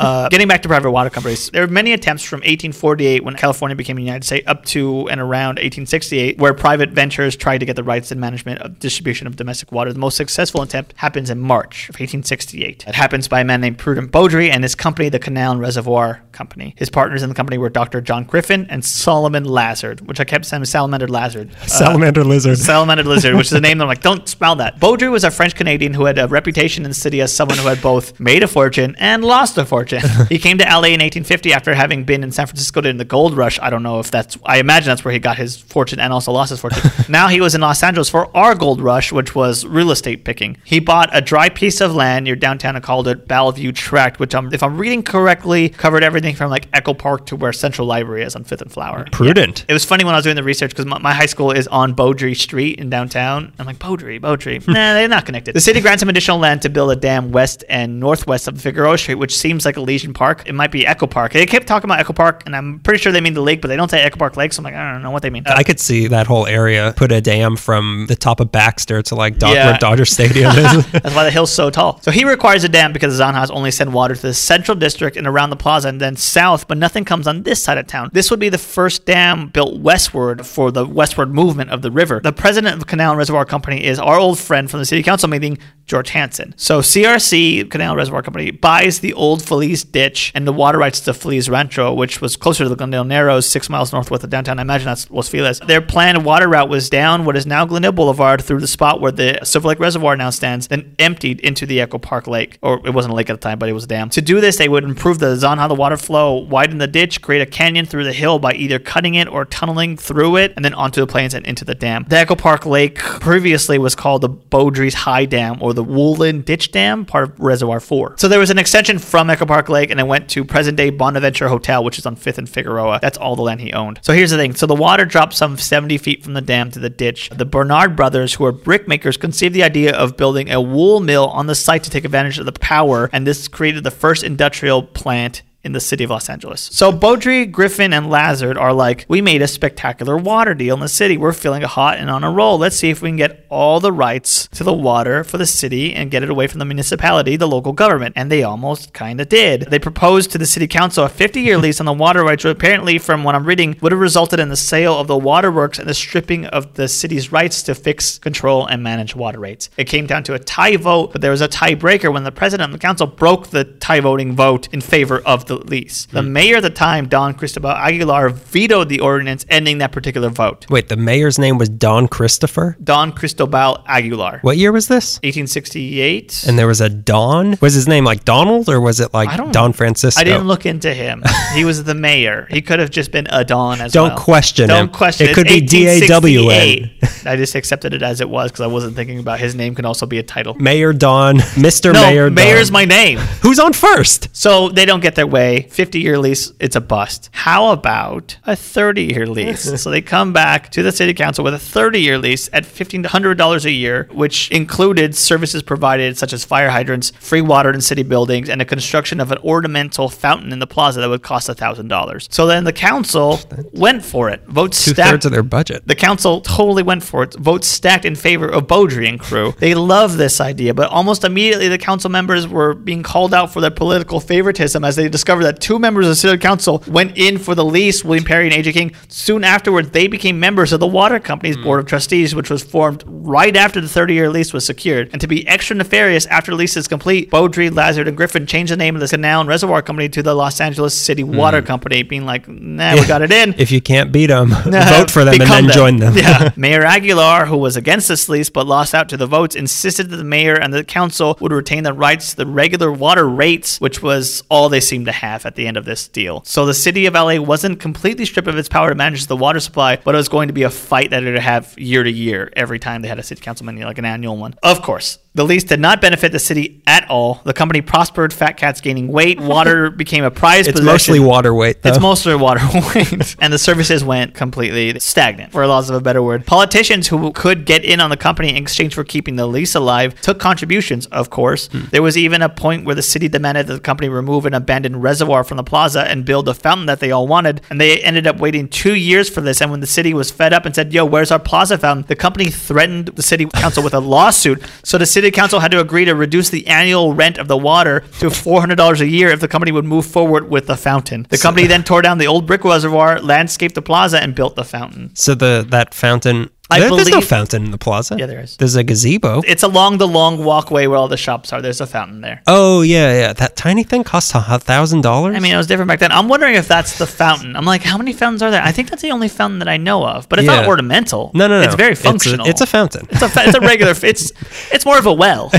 Uh, 0.00 0.28
getting 0.28 0.48
back 0.48 0.62
to 0.62 0.68
private 0.68 0.90
water 0.90 1.10
companies, 1.10 1.50
there 1.50 1.62
were 1.62 1.72
many 1.72 1.92
attempts 1.92 2.22
from 2.24 2.38
1848, 2.38 3.22
when 3.22 3.34
California 3.34 3.76
became 3.76 3.96
a 3.96 4.00
United 4.00 4.24
States, 4.24 4.46
up 4.48 4.64
to 4.64 5.08
and 5.08 5.20
around 5.20 5.56
1868, 5.56 6.38
where 6.38 6.52
private 6.52 6.90
ventures 6.90 7.36
tried 7.36 7.58
to 7.58 7.66
get 7.66 7.76
the 7.76 7.84
rights 7.84 8.10
and 8.10 8.20
management 8.20 8.60
of 8.60 8.78
distribution 8.78 9.26
of 9.26 9.36
domestic 9.36 9.70
water. 9.70 9.92
The 9.92 9.98
most 9.98 10.16
successful 10.16 10.62
attempt 10.62 10.94
happens 10.96 11.30
in 11.30 11.38
March 11.38 11.88
of 11.88 11.94
1868. 11.94 12.84
It 12.88 12.94
happens 12.94 13.28
by 13.28 13.40
a 13.40 13.44
man 13.44 13.60
named 13.60 13.78
Prudent 13.78 14.10
Beaudry 14.10 14.50
and 14.50 14.64
his 14.64 14.74
company, 14.74 15.08
the 15.08 15.18
Canal 15.18 15.52
and 15.52 15.60
Reservoir 15.60 16.22
Company. 16.32 16.74
His 16.76 16.90
partners 16.90 17.22
in 17.22 17.28
the 17.28 17.34
company 17.34 17.58
were 17.58 17.70
Dr. 17.70 18.00
John 18.00 18.24
Griffin 18.24 18.66
and 18.68 18.84
Solomon 18.84 19.44
Lazard, 19.44 20.00
which 20.08 20.18
I 20.18 20.24
kept 20.24 20.46
saying 20.46 20.64
Salamander 20.64 21.08
Lazard. 21.08 21.52
Uh, 21.62 21.66
Salamander 21.66 22.24
lizard. 22.24 22.58
Salamander 22.58 23.04
lizard, 23.04 23.36
which 23.36 23.46
is 23.46 23.52
a 23.52 23.60
name 23.60 23.78
that 23.78 23.84
I'm 23.84 23.88
like, 23.88 24.02
don't 24.02 24.28
spell 24.28 24.56
that. 24.56 24.80
Beaudry 24.80 25.10
was 25.10 25.22
a 25.22 25.30
French 25.30 25.54
Canadian 25.54 25.94
who 25.94 26.06
had 26.06 26.18
a 26.18 26.26
reputation 26.26 26.84
in 26.84 26.90
the 26.90 26.94
city 26.94 27.20
as 27.20 27.32
someone 27.32 27.58
who 27.58 27.68
had 27.68 27.80
both 27.80 28.18
made 28.18 28.42
a 28.42 28.48
fortune 28.48 28.96
and 28.98 29.24
lost 29.24 29.56
a 29.56 29.64
fortune. 29.64 29.83
he 30.28 30.38
came 30.38 30.58
to 30.58 30.64
LA 30.64 30.94
in 30.94 31.00
1850 31.00 31.52
after 31.52 31.74
having 31.74 32.04
been 32.04 32.22
in 32.22 32.32
San 32.32 32.46
Francisco 32.46 32.80
during 32.80 32.96
the 32.96 33.04
gold 33.04 33.36
rush. 33.36 33.58
I 33.60 33.70
don't 33.70 33.82
know 33.82 34.00
if 34.00 34.10
that's, 34.10 34.38
I 34.44 34.58
imagine 34.58 34.88
that's 34.88 35.04
where 35.04 35.12
he 35.12 35.18
got 35.18 35.36
his 35.36 35.56
fortune 35.56 36.00
and 36.00 36.12
also 36.12 36.32
lost 36.32 36.50
his 36.50 36.60
fortune. 36.60 36.90
now 37.08 37.28
he 37.28 37.40
was 37.40 37.54
in 37.54 37.60
Los 37.60 37.82
Angeles 37.82 38.08
for 38.08 38.34
our 38.36 38.54
gold 38.54 38.80
rush, 38.80 39.12
which 39.12 39.34
was 39.34 39.66
real 39.66 39.90
estate 39.90 40.24
picking. 40.24 40.56
He 40.64 40.80
bought 40.80 41.10
a 41.12 41.20
dry 41.20 41.48
piece 41.48 41.80
of 41.80 41.94
land 41.94 42.24
near 42.24 42.36
downtown 42.36 42.76
and 42.76 42.84
called 42.84 43.08
it 43.08 43.28
Bellevue 43.28 43.72
Tract, 43.72 44.18
which, 44.18 44.34
um, 44.34 44.52
if 44.52 44.62
I'm 44.62 44.78
reading 44.78 45.02
correctly, 45.02 45.68
covered 45.68 46.02
everything 46.02 46.34
from 46.34 46.50
like 46.50 46.68
Echo 46.72 46.94
Park 46.94 47.26
to 47.26 47.36
where 47.36 47.52
Central 47.52 47.86
Library 47.86 48.22
is 48.22 48.36
on 48.36 48.44
Fifth 48.44 48.62
and 48.62 48.72
Flower. 48.72 49.06
Prudent. 49.12 49.64
It 49.68 49.72
was 49.72 49.84
funny 49.84 50.04
when 50.04 50.14
I 50.14 50.18
was 50.18 50.24
doing 50.24 50.36
the 50.36 50.42
research 50.42 50.70
because 50.70 50.86
my, 50.86 50.98
my 50.98 51.12
high 51.12 51.26
school 51.26 51.50
is 51.50 51.68
on 51.68 51.94
Beaudry 51.94 52.36
Street 52.36 52.78
in 52.78 52.90
downtown. 52.90 53.52
I'm 53.58 53.66
like, 53.66 53.78
Beaudry, 53.78 54.20
Beaudry. 54.20 54.66
nah, 54.68 54.94
they're 54.94 55.08
not 55.08 55.26
connected. 55.26 55.54
The 55.54 55.60
city 55.60 55.80
grants 55.80 56.02
him 56.02 56.08
additional 56.08 56.38
land 56.38 56.62
to 56.62 56.68
build 56.68 56.90
a 56.90 56.96
dam 56.96 57.32
west 57.32 57.64
and 57.68 58.00
northwest 58.00 58.48
of 58.48 58.60
Figueroa 58.60 58.98
Street, 58.98 59.16
which 59.16 59.36
seems 59.36 59.64
like 59.64 59.73
Elysian 59.76 60.14
Park. 60.14 60.42
It 60.46 60.54
might 60.54 60.70
be 60.70 60.86
Echo 60.86 61.06
Park. 61.06 61.32
They 61.32 61.46
kept 61.46 61.66
talking 61.66 61.88
about 61.88 62.00
Echo 62.00 62.12
Park, 62.12 62.42
and 62.46 62.54
I'm 62.56 62.78
pretty 62.80 62.98
sure 63.00 63.12
they 63.12 63.20
mean 63.20 63.34
the 63.34 63.42
lake, 63.42 63.60
but 63.60 63.68
they 63.68 63.76
don't 63.76 63.90
say 63.90 64.00
Echo 64.02 64.16
Park 64.18 64.36
Lake, 64.36 64.52
so 64.52 64.60
I'm 64.60 64.64
like, 64.64 64.74
I 64.74 64.92
don't 64.92 65.02
know 65.02 65.10
what 65.10 65.22
they 65.22 65.30
mean. 65.30 65.44
I 65.46 65.62
could 65.62 65.80
see 65.80 66.06
that 66.08 66.26
whole 66.26 66.46
area 66.46 66.92
put 66.96 67.12
a 67.12 67.20
dam 67.20 67.56
from 67.56 68.06
the 68.08 68.16
top 68.16 68.40
of 68.40 68.50
Baxter 68.52 69.02
to 69.02 69.14
like 69.14 69.38
Dod- 69.38 69.54
Yeah. 69.54 69.70
where 69.70 69.78
Dodger 69.78 70.04
Stadium 70.04 70.50
is. 70.56 70.86
That's 70.92 71.14
why 71.14 71.24
the 71.24 71.30
hill's 71.30 71.52
so 71.52 71.70
tall. 71.70 72.00
So 72.02 72.10
he 72.10 72.24
requires 72.24 72.64
a 72.64 72.68
dam 72.68 72.92
because 72.92 73.16
the 73.18 73.24
Zanjas 73.24 73.50
only 73.50 73.70
send 73.70 73.92
water 73.92 74.14
to 74.14 74.22
the 74.22 74.34
central 74.34 74.76
district 74.76 75.16
and 75.16 75.26
around 75.26 75.50
the 75.50 75.56
plaza 75.56 75.88
and 75.88 76.00
then 76.00 76.16
south, 76.16 76.68
but 76.68 76.78
nothing 76.78 77.04
comes 77.04 77.26
on 77.26 77.42
this 77.42 77.62
side 77.62 77.78
of 77.78 77.86
town. 77.86 78.10
This 78.12 78.30
would 78.30 78.40
be 78.40 78.48
the 78.48 78.58
first 78.58 79.06
dam 79.06 79.48
built 79.48 79.78
westward 79.80 80.46
for 80.46 80.70
the 80.70 80.86
westward 80.86 81.32
movement 81.32 81.70
of 81.70 81.82
the 81.82 81.90
river. 81.90 82.20
The 82.22 82.32
president 82.32 82.74
of 82.74 82.80
the 82.80 82.86
Canal 82.86 83.10
and 83.12 83.18
Reservoir 83.18 83.44
Company 83.44 83.84
is 83.84 83.98
our 83.98 84.18
old 84.18 84.38
friend 84.38 84.70
from 84.70 84.80
the 84.80 84.86
city 84.86 85.02
council 85.02 85.28
meeting, 85.28 85.58
George 85.86 86.10
Hansen. 86.10 86.54
So 86.56 86.80
CRC, 86.80 87.70
Canal 87.70 87.90
and 87.92 87.98
Reservoir 87.98 88.22
Company, 88.22 88.50
buys 88.50 89.00
the 89.00 89.12
old 89.14 89.42
Ditch 89.64 90.32
and 90.34 90.46
the 90.46 90.52
water 90.52 90.78
rights 90.78 91.00
to 91.00 91.14
Feliz 91.14 91.48
Rancho, 91.48 91.94
which 91.94 92.20
was 92.20 92.36
closer 92.36 92.64
to 92.64 92.68
the 92.68 92.76
Glendale 92.76 93.04
Narrows, 93.04 93.46
six 93.46 93.70
miles 93.70 93.92
northwest 93.92 94.24
of 94.24 94.30
downtown. 94.30 94.58
I 94.58 94.62
imagine 94.62 94.86
that's 94.86 95.10
Los 95.10 95.28
Feliz. 95.28 95.60
Their 95.60 95.80
planned 95.80 96.24
water 96.24 96.48
route 96.48 96.68
was 96.68 96.90
down 96.90 97.24
what 97.24 97.36
is 97.36 97.46
now 97.46 97.64
Glendale 97.64 97.92
Boulevard 97.92 98.42
through 98.42 98.60
the 98.60 98.66
spot 98.66 99.00
where 99.00 99.12
the 99.12 99.38
Silver 99.44 99.68
Lake 99.68 99.78
Reservoir 99.78 100.16
now 100.16 100.30
stands, 100.30 100.68
then 100.68 100.94
emptied 100.98 101.40
into 101.40 101.64
the 101.64 101.80
Echo 101.80 101.98
Park 101.98 102.26
Lake. 102.26 102.58
Or 102.60 102.80
it 102.84 102.90
wasn't 102.90 103.12
a 103.12 103.14
lake 103.14 103.30
at 103.30 103.40
the 103.40 103.48
time, 103.48 103.58
but 103.58 103.68
it 103.68 103.72
was 103.72 103.84
a 103.84 103.86
dam. 103.86 104.10
To 104.10 104.20
do 104.20 104.40
this, 104.40 104.58
they 104.58 104.68
would 104.68 104.84
improve 104.84 105.20
the 105.20 105.36
Zanja, 105.36 105.68
the 105.68 105.74
water 105.74 105.96
flow, 105.96 106.34
widen 106.34 106.78
the 106.78 106.88
ditch, 106.88 107.22
create 107.22 107.40
a 107.40 107.46
canyon 107.46 107.86
through 107.86 108.04
the 108.04 108.12
hill 108.12 108.40
by 108.40 108.54
either 108.54 108.78
cutting 108.78 109.14
it 109.14 109.28
or 109.28 109.44
tunneling 109.44 109.96
through 109.96 110.36
it, 110.36 110.52
and 110.56 110.64
then 110.64 110.74
onto 110.74 111.00
the 111.00 111.06
plains 111.06 111.34
and 111.34 111.46
into 111.46 111.64
the 111.64 111.74
dam. 111.74 112.04
The 112.08 112.18
Echo 112.18 112.34
Park 112.34 112.66
Lake 112.66 112.98
previously 112.98 113.78
was 113.78 113.94
called 113.94 114.22
the 114.22 114.28
Beaudry's 114.28 114.94
High 114.94 115.26
Dam 115.26 115.62
or 115.62 115.72
the 115.72 115.84
Woolen 115.84 116.42
Ditch 116.42 116.72
Dam, 116.72 117.04
part 117.06 117.24
of 117.24 117.40
Reservoir 117.40 117.78
4. 117.78 118.16
So 118.18 118.26
there 118.26 118.40
was 118.40 118.50
an 118.50 118.58
extension 118.58 118.98
from 118.98 119.30
Echo 119.30 119.44
Echo 119.44 119.53
Park 119.54 119.68
Lake 119.68 119.90
and 119.90 120.00
then 120.00 120.08
went 120.08 120.28
to 120.30 120.44
present 120.44 120.76
day 120.76 120.90
Bonaventure 120.90 121.46
Hotel, 121.46 121.84
which 121.84 121.96
is 121.96 122.06
on 122.06 122.16
5th 122.16 122.38
and 122.38 122.48
Figueroa. 122.48 122.98
That's 123.00 123.16
all 123.16 123.36
the 123.36 123.42
land 123.42 123.60
he 123.60 123.72
owned. 123.72 124.00
So 124.02 124.12
here's 124.12 124.32
the 124.32 124.36
thing. 124.36 124.56
So 124.56 124.66
the 124.66 124.74
water 124.74 125.04
dropped 125.04 125.32
some 125.32 125.56
70 125.56 125.96
feet 125.98 126.24
from 126.24 126.34
the 126.34 126.40
dam 126.40 126.72
to 126.72 126.80
the 126.80 126.90
ditch. 126.90 127.30
The 127.30 127.44
Bernard 127.44 127.94
brothers, 127.94 128.34
who 128.34 128.44
are 128.46 128.52
brickmakers, 128.52 129.16
conceived 129.16 129.54
the 129.54 129.62
idea 129.62 129.94
of 129.94 130.16
building 130.16 130.50
a 130.50 130.60
wool 130.60 130.98
mill 130.98 131.28
on 131.28 131.46
the 131.46 131.54
site 131.54 131.84
to 131.84 131.90
take 131.90 132.04
advantage 132.04 132.40
of 132.40 132.46
the 132.46 132.52
power, 132.52 133.08
and 133.12 133.24
this 133.24 133.46
created 133.46 133.84
the 133.84 133.92
first 133.92 134.24
industrial 134.24 134.82
plant 134.82 135.42
in 135.64 135.72
the 135.72 135.80
city 135.80 136.04
of 136.04 136.10
Los 136.10 136.28
Angeles. 136.28 136.60
So 136.72 136.92
Beaudry, 136.92 137.50
Griffin, 137.50 137.92
and 137.92 138.10
Lazard 138.10 138.58
are 138.58 138.72
like, 138.72 139.06
we 139.08 139.20
made 139.20 139.42
a 139.42 139.48
spectacular 139.48 140.16
water 140.16 140.54
deal 140.54 140.74
in 140.74 140.80
the 140.80 140.88
city. 140.88 141.16
We're 141.16 141.32
feeling 141.32 141.62
hot 141.62 141.98
and 141.98 142.10
on 142.10 142.22
a 142.22 142.30
roll. 142.30 142.58
Let's 142.58 142.76
see 142.76 142.90
if 142.90 143.02
we 143.02 143.08
can 143.08 143.16
get 143.16 143.46
all 143.48 143.80
the 143.80 143.92
rights 143.92 144.48
to 144.48 144.64
the 144.64 144.72
water 144.72 145.24
for 145.24 145.38
the 145.38 145.46
city 145.46 145.94
and 145.94 146.10
get 146.10 146.22
it 146.22 146.30
away 146.30 146.46
from 146.46 146.58
the 146.58 146.64
municipality, 146.64 147.36
the 147.36 147.48
local 147.48 147.72
government. 147.72 148.14
And 148.16 148.30
they 148.30 148.42
almost 148.42 148.92
kind 148.92 149.20
of 149.20 149.28
did. 149.28 149.62
They 149.62 149.78
proposed 149.78 150.30
to 150.32 150.38
the 150.38 150.46
city 150.46 150.66
council 150.66 151.04
a 151.04 151.08
50 151.08 151.40
year 151.40 151.58
lease 151.58 151.80
on 151.80 151.86
the 151.86 151.92
water 151.92 152.22
rights, 152.22 152.44
which 152.44 152.54
apparently, 152.54 152.98
from 152.98 153.24
what 153.24 153.34
I'm 153.34 153.46
reading, 153.46 153.76
would 153.80 153.92
have 153.92 154.00
resulted 154.00 154.40
in 154.40 154.48
the 154.48 154.56
sale 154.56 154.98
of 154.98 155.06
the 155.06 155.16
waterworks 155.16 155.78
and 155.78 155.88
the 155.88 155.94
stripping 155.94 156.46
of 156.46 156.74
the 156.74 156.88
city's 156.88 157.32
rights 157.32 157.62
to 157.64 157.74
fix, 157.74 158.18
control, 158.18 158.66
and 158.66 158.82
manage 158.82 159.16
water 159.16 159.40
rates. 159.40 159.70
It 159.76 159.84
came 159.84 160.06
down 160.06 160.24
to 160.24 160.34
a 160.34 160.38
tie 160.38 160.76
vote, 160.76 161.12
but 161.12 161.20
there 161.20 161.30
was 161.30 161.40
a 161.40 161.48
tiebreaker 161.48 162.12
when 162.12 162.24
the 162.24 162.32
president 162.32 162.72
of 162.72 162.78
the 162.78 162.84
council 162.84 163.06
broke 163.06 163.48
the 163.48 163.64
tie 163.64 164.00
voting 164.00 164.34
vote 164.34 164.72
in 164.72 164.80
favor 164.80 165.20
of 165.20 165.46
the 165.46 165.53
lease. 165.56 166.06
The 166.06 166.22
hmm. 166.22 166.32
mayor 166.32 166.56
at 166.56 166.62
the 166.62 166.70
time, 166.70 167.08
Don 167.08 167.34
Cristobal 167.34 167.70
Aguilar, 167.70 168.30
vetoed 168.30 168.88
the 168.88 169.00
ordinance 169.00 169.44
ending 169.48 169.78
that 169.78 169.92
particular 169.92 170.28
vote. 170.28 170.66
Wait, 170.70 170.88
the 170.88 170.96
mayor's 170.96 171.38
name 171.38 171.58
was 171.58 171.68
Don 171.68 172.08
Christopher? 172.08 172.76
Don 172.82 173.12
Cristobal 173.12 173.82
Aguilar. 173.86 174.40
What 174.42 174.56
year 174.56 174.72
was 174.72 174.88
this? 174.88 175.16
1868. 175.18 176.44
And 176.48 176.58
there 176.58 176.66
was 176.66 176.80
a 176.80 176.88
Don? 176.88 177.56
Was 177.60 177.74
his 177.74 177.88
name 177.88 178.04
like 178.04 178.24
Donald 178.24 178.68
or 178.68 178.80
was 178.80 179.00
it 179.00 179.12
like 179.14 179.52
Don 179.52 179.72
Francisco? 179.72 180.20
I 180.20 180.24
didn't 180.24 180.46
look 180.46 180.66
into 180.66 180.92
him. 180.92 181.22
he 181.54 181.64
was 181.64 181.84
the 181.84 181.94
mayor. 181.94 182.46
He 182.50 182.62
could 182.62 182.78
have 182.78 182.90
just 182.90 183.10
been 183.10 183.26
a 183.30 183.44
Don 183.44 183.80
as 183.80 183.94
well. 183.94 184.06
Don't 184.06 184.16
well. 184.16 184.24
question 184.24 184.68
Don't 184.68 184.88
him. 184.88 184.88
question 184.90 185.26
It 185.26 185.30
It's 185.30 185.38
could 185.38 185.48
be 185.48 185.60
D-A-W-N. 185.60 186.90
1868. 186.90 187.26
I 187.26 187.36
just 187.36 187.54
accepted 187.54 187.94
it 187.94 188.02
as 188.02 188.20
it 188.20 188.28
was 188.28 188.50
because 188.50 188.62
I 188.62 188.66
wasn't 188.66 188.96
thinking 188.96 189.18
about 189.18 189.40
his 189.40 189.54
name 189.54 189.74
can 189.74 189.84
also 189.84 190.06
be 190.06 190.18
a 190.18 190.22
title. 190.22 190.54
Mayor 190.54 190.92
Don, 190.92 191.38
Mr. 191.38 191.92
No, 191.92 192.02
Mayor 192.02 192.30
mayor's 192.30 192.68
Don. 192.68 192.72
my 192.72 192.84
name. 192.84 193.18
Who's 193.42 193.58
on 193.58 193.72
first? 193.72 194.28
So 194.32 194.68
they 194.68 194.84
don't 194.84 195.00
get 195.00 195.14
their 195.14 195.26
way. 195.26 195.43
50 195.68 196.00
year 196.00 196.18
lease, 196.18 196.52
it's 196.60 196.76
a 196.76 196.80
bust. 196.80 197.30
How 197.32 197.70
about 197.72 198.36
a 198.46 198.56
30 198.56 199.02
year 199.04 199.26
lease? 199.26 199.80
so 199.82 199.90
they 199.90 200.00
come 200.02 200.32
back 200.32 200.70
to 200.72 200.82
the 200.82 200.92
city 200.92 201.14
council 201.14 201.44
with 201.44 201.54
a 201.54 201.58
30 201.58 202.00
year 202.00 202.18
lease 202.18 202.48
at 202.52 202.64
$1,500 202.64 203.64
a 203.64 203.70
year, 203.70 204.08
which 204.12 204.50
included 204.50 205.14
services 205.14 205.62
provided 205.62 206.16
such 206.16 206.32
as 206.32 206.44
fire 206.44 206.70
hydrants, 206.70 207.10
free 207.18 207.40
water 207.40 207.70
in 207.70 207.80
city 207.80 208.02
buildings, 208.02 208.48
and 208.48 208.60
the 208.60 208.64
construction 208.64 209.20
of 209.20 209.30
an 209.32 209.38
ornamental 209.38 210.08
fountain 210.08 210.52
in 210.52 210.58
the 210.58 210.66
plaza 210.66 211.00
that 211.00 211.08
would 211.08 211.22
cost 211.22 211.48
$1,000. 211.48 212.32
So 212.32 212.46
then 212.46 212.64
the 212.64 212.72
council 212.72 213.40
went 213.72 214.04
for 214.04 214.30
it. 214.30 214.44
Votes 214.46 214.84
Two 214.84 214.92
stacked. 214.92 215.10
thirds 215.10 215.26
of 215.26 215.32
their 215.32 215.42
budget. 215.42 215.86
The 215.86 215.94
council 215.94 216.40
totally 216.40 216.82
went 216.82 217.02
for 217.02 217.22
it. 217.24 217.34
Votes 217.34 217.66
stacked 217.66 218.04
in 218.04 218.14
favor 218.14 218.48
of 218.48 218.66
Beaudry 218.66 219.08
and 219.08 219.20
crew. 219.20 219.54
They 219.58 219.74
love 219.74 220.16
this 220.16 220.40
idea, 220.40 220.74
but 220.74 220.90
almost 220.90 221.24
immediately 221.24 221.68
the 221.68 221.78
council 221.78 222.10
members 222.10 222.46
were 222.48 222.74
being 222.74 223.02
called 223.02 223.34
out 223.34 223.52
for 223.52 223.60
their 223.60 223.70
political 223.70 224.20
favoritism 224.20 224.84
as 224.84 224.96
they 224.96 225.08
discovered 225.08 225.33
that 225.42 225.60
two 225.60 225.78
members 225.78 226.06
of 226.06 226.10
the 226.10 226.16
city 226.16 226.38
council 226.38 226.82
went 226.86 227.18
in 227.18 227.38
for 227.38 227.54
the 227.54 227.64
lease, 227.64 228.04
William 228.04 228.24
Perry 228.24 228.46
and 228.46 228.54
AJ 228.54 228.72
King. 228.72 228.92
Soon 229.08 229.44
afterwards, 229.44 229.90
they 229.90 230.06
became 230.06 230.38
members 230.38 230.72
of 230.72 230.80
the 230.80 230.86
water 230.86 231.18
company's 231.18 231.56
hmm. 231.56 231.64
board 231.64 231.80
of 231.80 231.86
trustees, 231.86 232.34
which 232.34 232.50
was 232.50 232.62
formed 232.62 233.02
right 233.06 233.56
after 233.56 233.80
the 233.80 233.86
30-year 233.86 234.30
lease 234.30 234.52
was 234.52 234.64
secured. 234.64 235.10
And 235.12 235.20
to 235.20 235.26
be 235.26 235.46
extra 235.48 235.76
nefarious, 235.76 236.26
after 236.26 236.52
the 236.52 236.56
lease 236.56 236.76
is 236.76 236.88
complete, 236.88 237.30
Beaudry, 237.30 237.74
Lazard, 237.74 238.08
and 238.08 238.16
Griffin 238.16 238.46
changed 238.46 238.72
the 238.72 238.76
name 238.76 238.94
of 238.94 239.00
the 239.00 239.08
Canal 239.08 239.40
and 239.40 239.48
Reservoir 239.48 239.82
Company 239.82 240.08
to 240.10 240.22
the 240.22 240.34
Los 240.34 240.60
Angeles 240.60 240.96
City 240.96 241.22
hmm. 241.22 241.36
Water 241.36 241.62
Company, 241.62 242.02
being 242.02 242.24
like, 242.24 242.46
nah, 242.48 242.94
we 242.94 243.06
got 243.06 243.22
it 243.22 243.32
in. 243.32 243.54
If 243.58 243.72
you 243.72 243.80
can't 243.80 244.12
beat 244.12 244.26
them, 244.26 244.48
vote 244.64 245.10
for 245.10 245.24
them 245.24 245.40
and 245.40 245.50
then 245.50 245.70
join 245.70 245.96
them. 245.96 246.16
yeah. 246.16 246.50
Mayor 246.56 246.84
Aguilar, 246.84 247.46
who 247.46 247.56
was 247.56 247.76
against 247.76 248.08
this 248.08 248.28
lease 248.28 248.50
but 248.50 248.66
lost 248.66 248.94
out 248.94 249.08
to 249.08 249.16
the 249.16 249.26
votes, 249.26 249.54
insisted 249.54 250.10
that 250.10 250.16
the 250.16 250.24
mayor 250.24 250.54
and 250.54 250.72
the 250.72 250.84
council 250.84 251.36
would 251.40 251.52
retain 251.52 251.82
the 251.82 251.92
rights 251.92 252.30
to 252.30 252.36
the 252.36 252.46
regular 252.46 252.92
water 252.92 253.28
rates, 253.28 253.80
which 253.80 254.02
was 254.02 254.42
all 254.48 254.68
they 254.68 254.80
seemed 254.80 255.06
to 255.06 255.12
have 255.14 255.46
at 255.46 255.54
the 255.54 255.66
end 255.66 255.76
of 255.76 255.84
this 255.84 256.08
deal. 256.08 256.42
So 256.44 256.66
the 256.66 256.74
city 256.74 257.06
of 257.06 257.14
LA 257.14 257.40
wasn't 257.40 257.80
completely 257.80 258.24
stripped 258.24 258.48
of 258.48 258.58
its 258.58 258.68
power 258.68 258.90
to 258.90 258.94
manage 258.94 259.26
the 259.26 259.36
water 259.36 259.60
supply, 259.60 259.96
but 259.96 260.14
it 260.14 260.18
was 260.18 260.28
going 260.28 260.48
to 260.48 260.54
be 260.54 260.62
a 260.62 260.70
fight 260.70 261.10
that 261.10 261.22
it 261.22 261.32
would 261.32 261.40
have 261.40 261.74
year 261.78 262.02
to 262.02 262.10
year 262.10 262.52
every 262.54 262.78
time 262.78 263.02
they 263.02 263.08
had 263.08 263.18
a 263.18 263.22
city 263.22 263.40
council 263.40 263.66
meeting, 263.66 263.82
like 263.82 263.98
an 263.98 264.04
annual 264.04 264.36
one. 264.36 264.54
Of 264.62 264.82
course. 264.82 265.18
The 265.36 265.44
lease 265.44 265.64
did 265.64 265.80
not 265.80 266.00
benefit 266.00 266.30
the 266.30 266.38
city 266.38 266.80
at 266.86 267.10
all. 267.10 267.40
The 267.44 267.52
company 267.52 267.80
prospered, 267.80 268.32
fat 268.32 268.52
cats 268.56 268.80
gaining 268.80 269.08
weight, 269.08 269.40
water 269.54 269.90
became 269.90 270.22
a 270.22 270.30
prized 270.30 270.68
It's 270.68 270.78
possession. 270.78 270.92
mostly 270.92 271.18
water 271.18 271.52
weight, 271.52 271.82
though. 271.82 271.88
It's 271.90 271.98
mostly 272.00 272.36
water 272.36 272.60
weight. 272.94 273.34
and 273.40 273.52
the 273.52 273.58
services 273.58 274.04
went 274.04 274.34
completely 274.34 274.96
stagnant, 275.00 275.50
for 275.50 275.66
loss 275.66 275.88
of 275.88 275.96
a 275.96 276.00
better 276.00 276.22
word. 276.22 276.46
Politicians 276.46 277.08
who 277.08 277.32
could 277.32 277.66
get 277.66 277.84
in 277.84 278.00
on 278.00 278.10
the 278.10 278.16
company 278.16 278.50
in 278.50 278.56
exchange 278.56 278.94
for 278.94 279.02
keeping 279.02 279.34
the 279.34 279.46
lease 279.48 279.74
alive 279.74 280.20
took 280.20 280.38
contributions, 280.38 281.06
of 281.06 281.30
course. 281.30 281.66
Hmm. 281.66 281.86
There 281.90 282.02
was 282.02 282.16
even 282.16 282.40
a 282.40 282.48
point 282.48 282.84
where 282.84 282.94
the 282.94 283.02
city 283.02 283.28
demanded 283.28 283.66
that 283.66 283.74
the 283.74 283.80
company 283.80 284.08
remove 284.08 284.46
an 284.46 284.54
abandoned 284.54 285.02
reservoir 285.02 285.42
from 285.42 285.56
the 285.56 285.64
plaza 285.64 286.02
and 286.08 286.24
build 286.24 286.48
a 286.48 286.54
fountain 286.54 286.86
that 286.86 287.00
they 287.00 287.10
all 287.10 287.26
wanted. 287.26 287.60
And 287.70 287.80
they 287.80 288.00
ended 288.02 288.28
up 288.28 288.38
waiting 288.38 288.68
two 288.68 288.94
years 288.94 289.28
for 289.28 289.40
this. 289.40 289.60
And 289.60 289.72
when 289.72 289.80
the 289.80 289.86
city 289.88 290.14
was 290.14 290.30
fed 290.30 290.52
up 290.52 290.64
and 290.64 290.72
said, 290.76 290.92
Yo, 290.92 291.04
where's 291.04 291.32
our 291.32 291.40
plaza 291.40 291.76
fountain? 291.76 292.04
The 292.06 292.14
company 292.14 292.50
threatened 292.50 293.08
the 293.08 293.22
city 293.22 293.46
council 293.46 293.82
with 293.82 293.94
a 293.94 294.00
lawsuit. 294.00 294.62
So 294.84 294.96
the 294.96 295.06
city 295.06 295.23
council 295.30 295.60
had 295.60 295.70
to 295.70 295.80
agree 295.80 296.04
to 296.04 296.14
reduce 296.14 296.50
the 296.50 296.66
annual 296.66 297.14
rent 297.14 297.38
of 297.38 297.48
the 297.48 297.56
water 297.56 298.00
to 298.20 298.26
$400 298.26 299.00
a 299.00 299.06
year 299.08 299.30
if 299.30 299.40
the 299.40 299.48
company 299.48 299.72
would 299.72 299.84
move 299.84 300.06
forward 300.06 300.48
with 300.50 300.66
the 300.66 300.76
fountain. 300.76 301.26
The 301.30 301.38
company 301.38 301.66
then 301.66 301.84
tore 301.84 302.02
down 302.02 302.18
the 302.18 302.26
old 302.26 302.46
brick 302.46 302.64
reservoir, 302.64 303.20
landscaped 303.20 303.74
the 303.74 303.82
plaza, 303.82 304.22
and 304.22 304.34
built 304.34 304.56
the 304.56 304.64
fountain. 304.64 305.10
so 305.14 305.34
the 305.34 305.64
that 305.68 305.94
fountain. 305.94 306.50
I 306.70 306.80
there- 306.80 306.90
there's 306.90 307.10
no 307.10 307.20
fountain 307.20 307.64
in 307.64 307.70
the 307.70 307.78
plaza. 307.78 308.16
Yeah, 308.18 308.26
there 308.26 308.40
is. 308.40 308.56
There's 308.56 308.74
a 308.74 308.82
gazebo. 308.82 309.42
It's 309.46 309.62
along 309.62 309.98
the 309.98 310.08
long 310.08 310.42
walkway 310.42 310.86
where 310.86 310.96
all 310.98 311.08
the 311.08 311.16
shops 311.16 311.52
are. 311.52 311.60
There's 311.60 311.80
a 311.80 311.86
fountain 311.86 312.22
there. 312.22 312.40
oh 312.46 312.80
yeah, 312.82 313.12
yeah. 313.12 313.32
That 313.34 313.54
tiny 313.56 313.82
thing 313.84 314.02
costs 314.02 314.32
a 314.34 314.40
thousand 314.58 315.02
dollars. 315.02 315.36
I 315.36 315.40
mean, 315.40 315.52
it 315.52 315.56
was 315.56 315.66
different 315.66 315.88
back 315.88 315.98
then. 315.98 316.10
I'm 316.10 316.28
wondering 316.28 316.54
if 316.54 316.66
that's 316.66 316.98
the 316.98 317.06
fountain. 317.06 317.54
I'm 317.54 317.66
like, 317.66 317.82
how 317.82 317.98
many 317.98 318.12
fountains 318.14 318.42
are 318.42 318.50
there? 318.50 318.62
I 318.62 318.72
think 318.72 318.88
that's 318.90 319.02
the 319.02 319.10
only 319.10 319.28
fountain 319.28 319.58
that 319.58 319.68
I 319.68 319.76
know 319.76 320.06
of, 320.06 320.28
but 320.28 320.38
it's 320.38 320.46
not 320.46 320.66
ornamental. 320.66 321.30
no, 321.34 321.46
no, 321.46 321.60
no. 321.60 321.66
It's 321.66 321.74
very 321.74 321.94
functional. 321.94 322.46
It's 322.46 322.60
a, 322.62 322.66
fountain. 322.66 323.06
It's 323.10 323.22
a, 323.22 323.30
it's 323.46 323.56
a 323.56 323.60
regular. 323.60 323.94
It's 324.02 324.32
it's 324.72 324.84
more 324.86 324.98
of 324.98 325.06
a 325.06 325.12
well. 325.12 325.50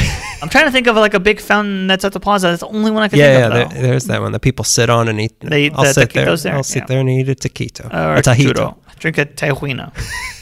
I'm 0.42 0.50
trying 0.50 0.66
to 0.66 0.72
think 0.72 0.88
of 0.88 0.96
like 0.96 1.14
a 1.14 1.20
big 1.20 1.40
fountain 1.40 1.88
that's 1.88 2.04
at 2.06 2.14
the 2.14 2.20
plaza. 2.20 2.48
That's 2.48 2.62
the 2.62 2.68
only 2.68 2.92
one 2.92 3.04
I 3.04 3.08
can 3.08 3.20
yeah, 3.20 3.40
think 3.42 3.54
yeah. 3.54 3.62
of. 3.64 3.74
There, 3.74 3.82
there's 3.82 4.06
that 4.06 4.22
one 4.22 4.32
that 4.34 4.42
people 4.42 4.66
sit 4.66 4.90
on 4.90 5.08
and 5.08 5.20
eat. 5.22 5.40
They 5.40 5.66
eat 5.66 5.74
I'll 5.76 5.84
the 5.84 5.94
sit 5.94 6.14
there. 6.14 6.26
taquitos 6.28 6.44
there? 6.44 6.56
I'll 6.56 6.64
sit 6.64 6.82
Yeah. 6.84 6.86
there 6.88 7.00
and 7.00 7.10
eat 7.10 7.30
a 7.30 7.36
taquito. 7.36 7.86
or 7.94 8.16
a 8.16 8.22
tajito. 8.22 8.76
Drink 9.00 9.18
a 9.18 9.26
tejuino. 9.26 9.92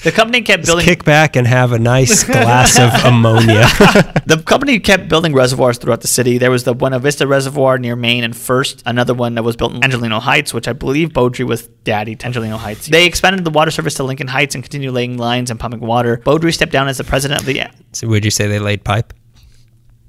The 0.03 0.11
company 0.11 0.41
kept 0.41 0.61
Just 0.61 0.69
building. 0.69 0.85
kick 0.85 1.03
back 1.03 1.35
and 1.35 1.47
have 1.47 1.71
a 1.71 1.79
nice 1.79 2.23
glass 2.35 2.77
of 2.79 2.91
ammonia. 3.05 3.65
The 4.25 4.37
company 4.37 4.79
kept 4.79 5.09
building 5.09 5.33
reservoirs 5.33 5.77
throughout 5.77 5.99
the 5.99 6.07
city. 6.07 6.37
There 6.37 6.49
was 6.49 6.63
the 6.63 6.73
Buena 6.73 6.97
Vista 6.97 7.27
Reservoir 7.27 7.77
near 7.77 7.95
Main 7.95 8.23
and 8.23 8.35
First, 8.35 8.81
another 8.85 9.13
one 9.13 9.35
that 9.35 9.43
was 9.43 9.57
built 9.57 9.73
in 9.73 9.83
Angelino 9.83 10.19
Heights, 10.21 10.53
which 10.53 10.67
I 10.67 10.73
believe 10.73 11.09
Beaudry 11.09 11.45
was 11.45 11.67
daddy 11.83 12.15
to 12.15 12.25
Angelino 12.25 12.55
Heights. 12.57 12.87
They 12.87 13.05
expanded 13.05 13.43
the 13.43 13.49
water 13.51 13.69
service 13.69 13.95
to 13.95 14.03
Lincoln 14.03 14.27
Heights 14.29 14.55
and 14.55 14.63
continued 14.63 14.93
laying 14.93 15.17
lines 15.17 15.51
and 15.51 15.59
pumping 15.59 15.81
water. 15.81 16.21
Beaudry 16.25 16.53
stepped 16.53 16.71
down 16.71 16.87
as 16.87 16.97
the 16.97 17.03
president 17.03 17.41
of 17.41 17.45
the 17.45 17.53
so 17.91 18.07
would 18.07 18.25
you 18.25 18.31
say 18.31 18.47
they 18.47 18.59
laid 18.59 18.83
pipe? 18.83 19.13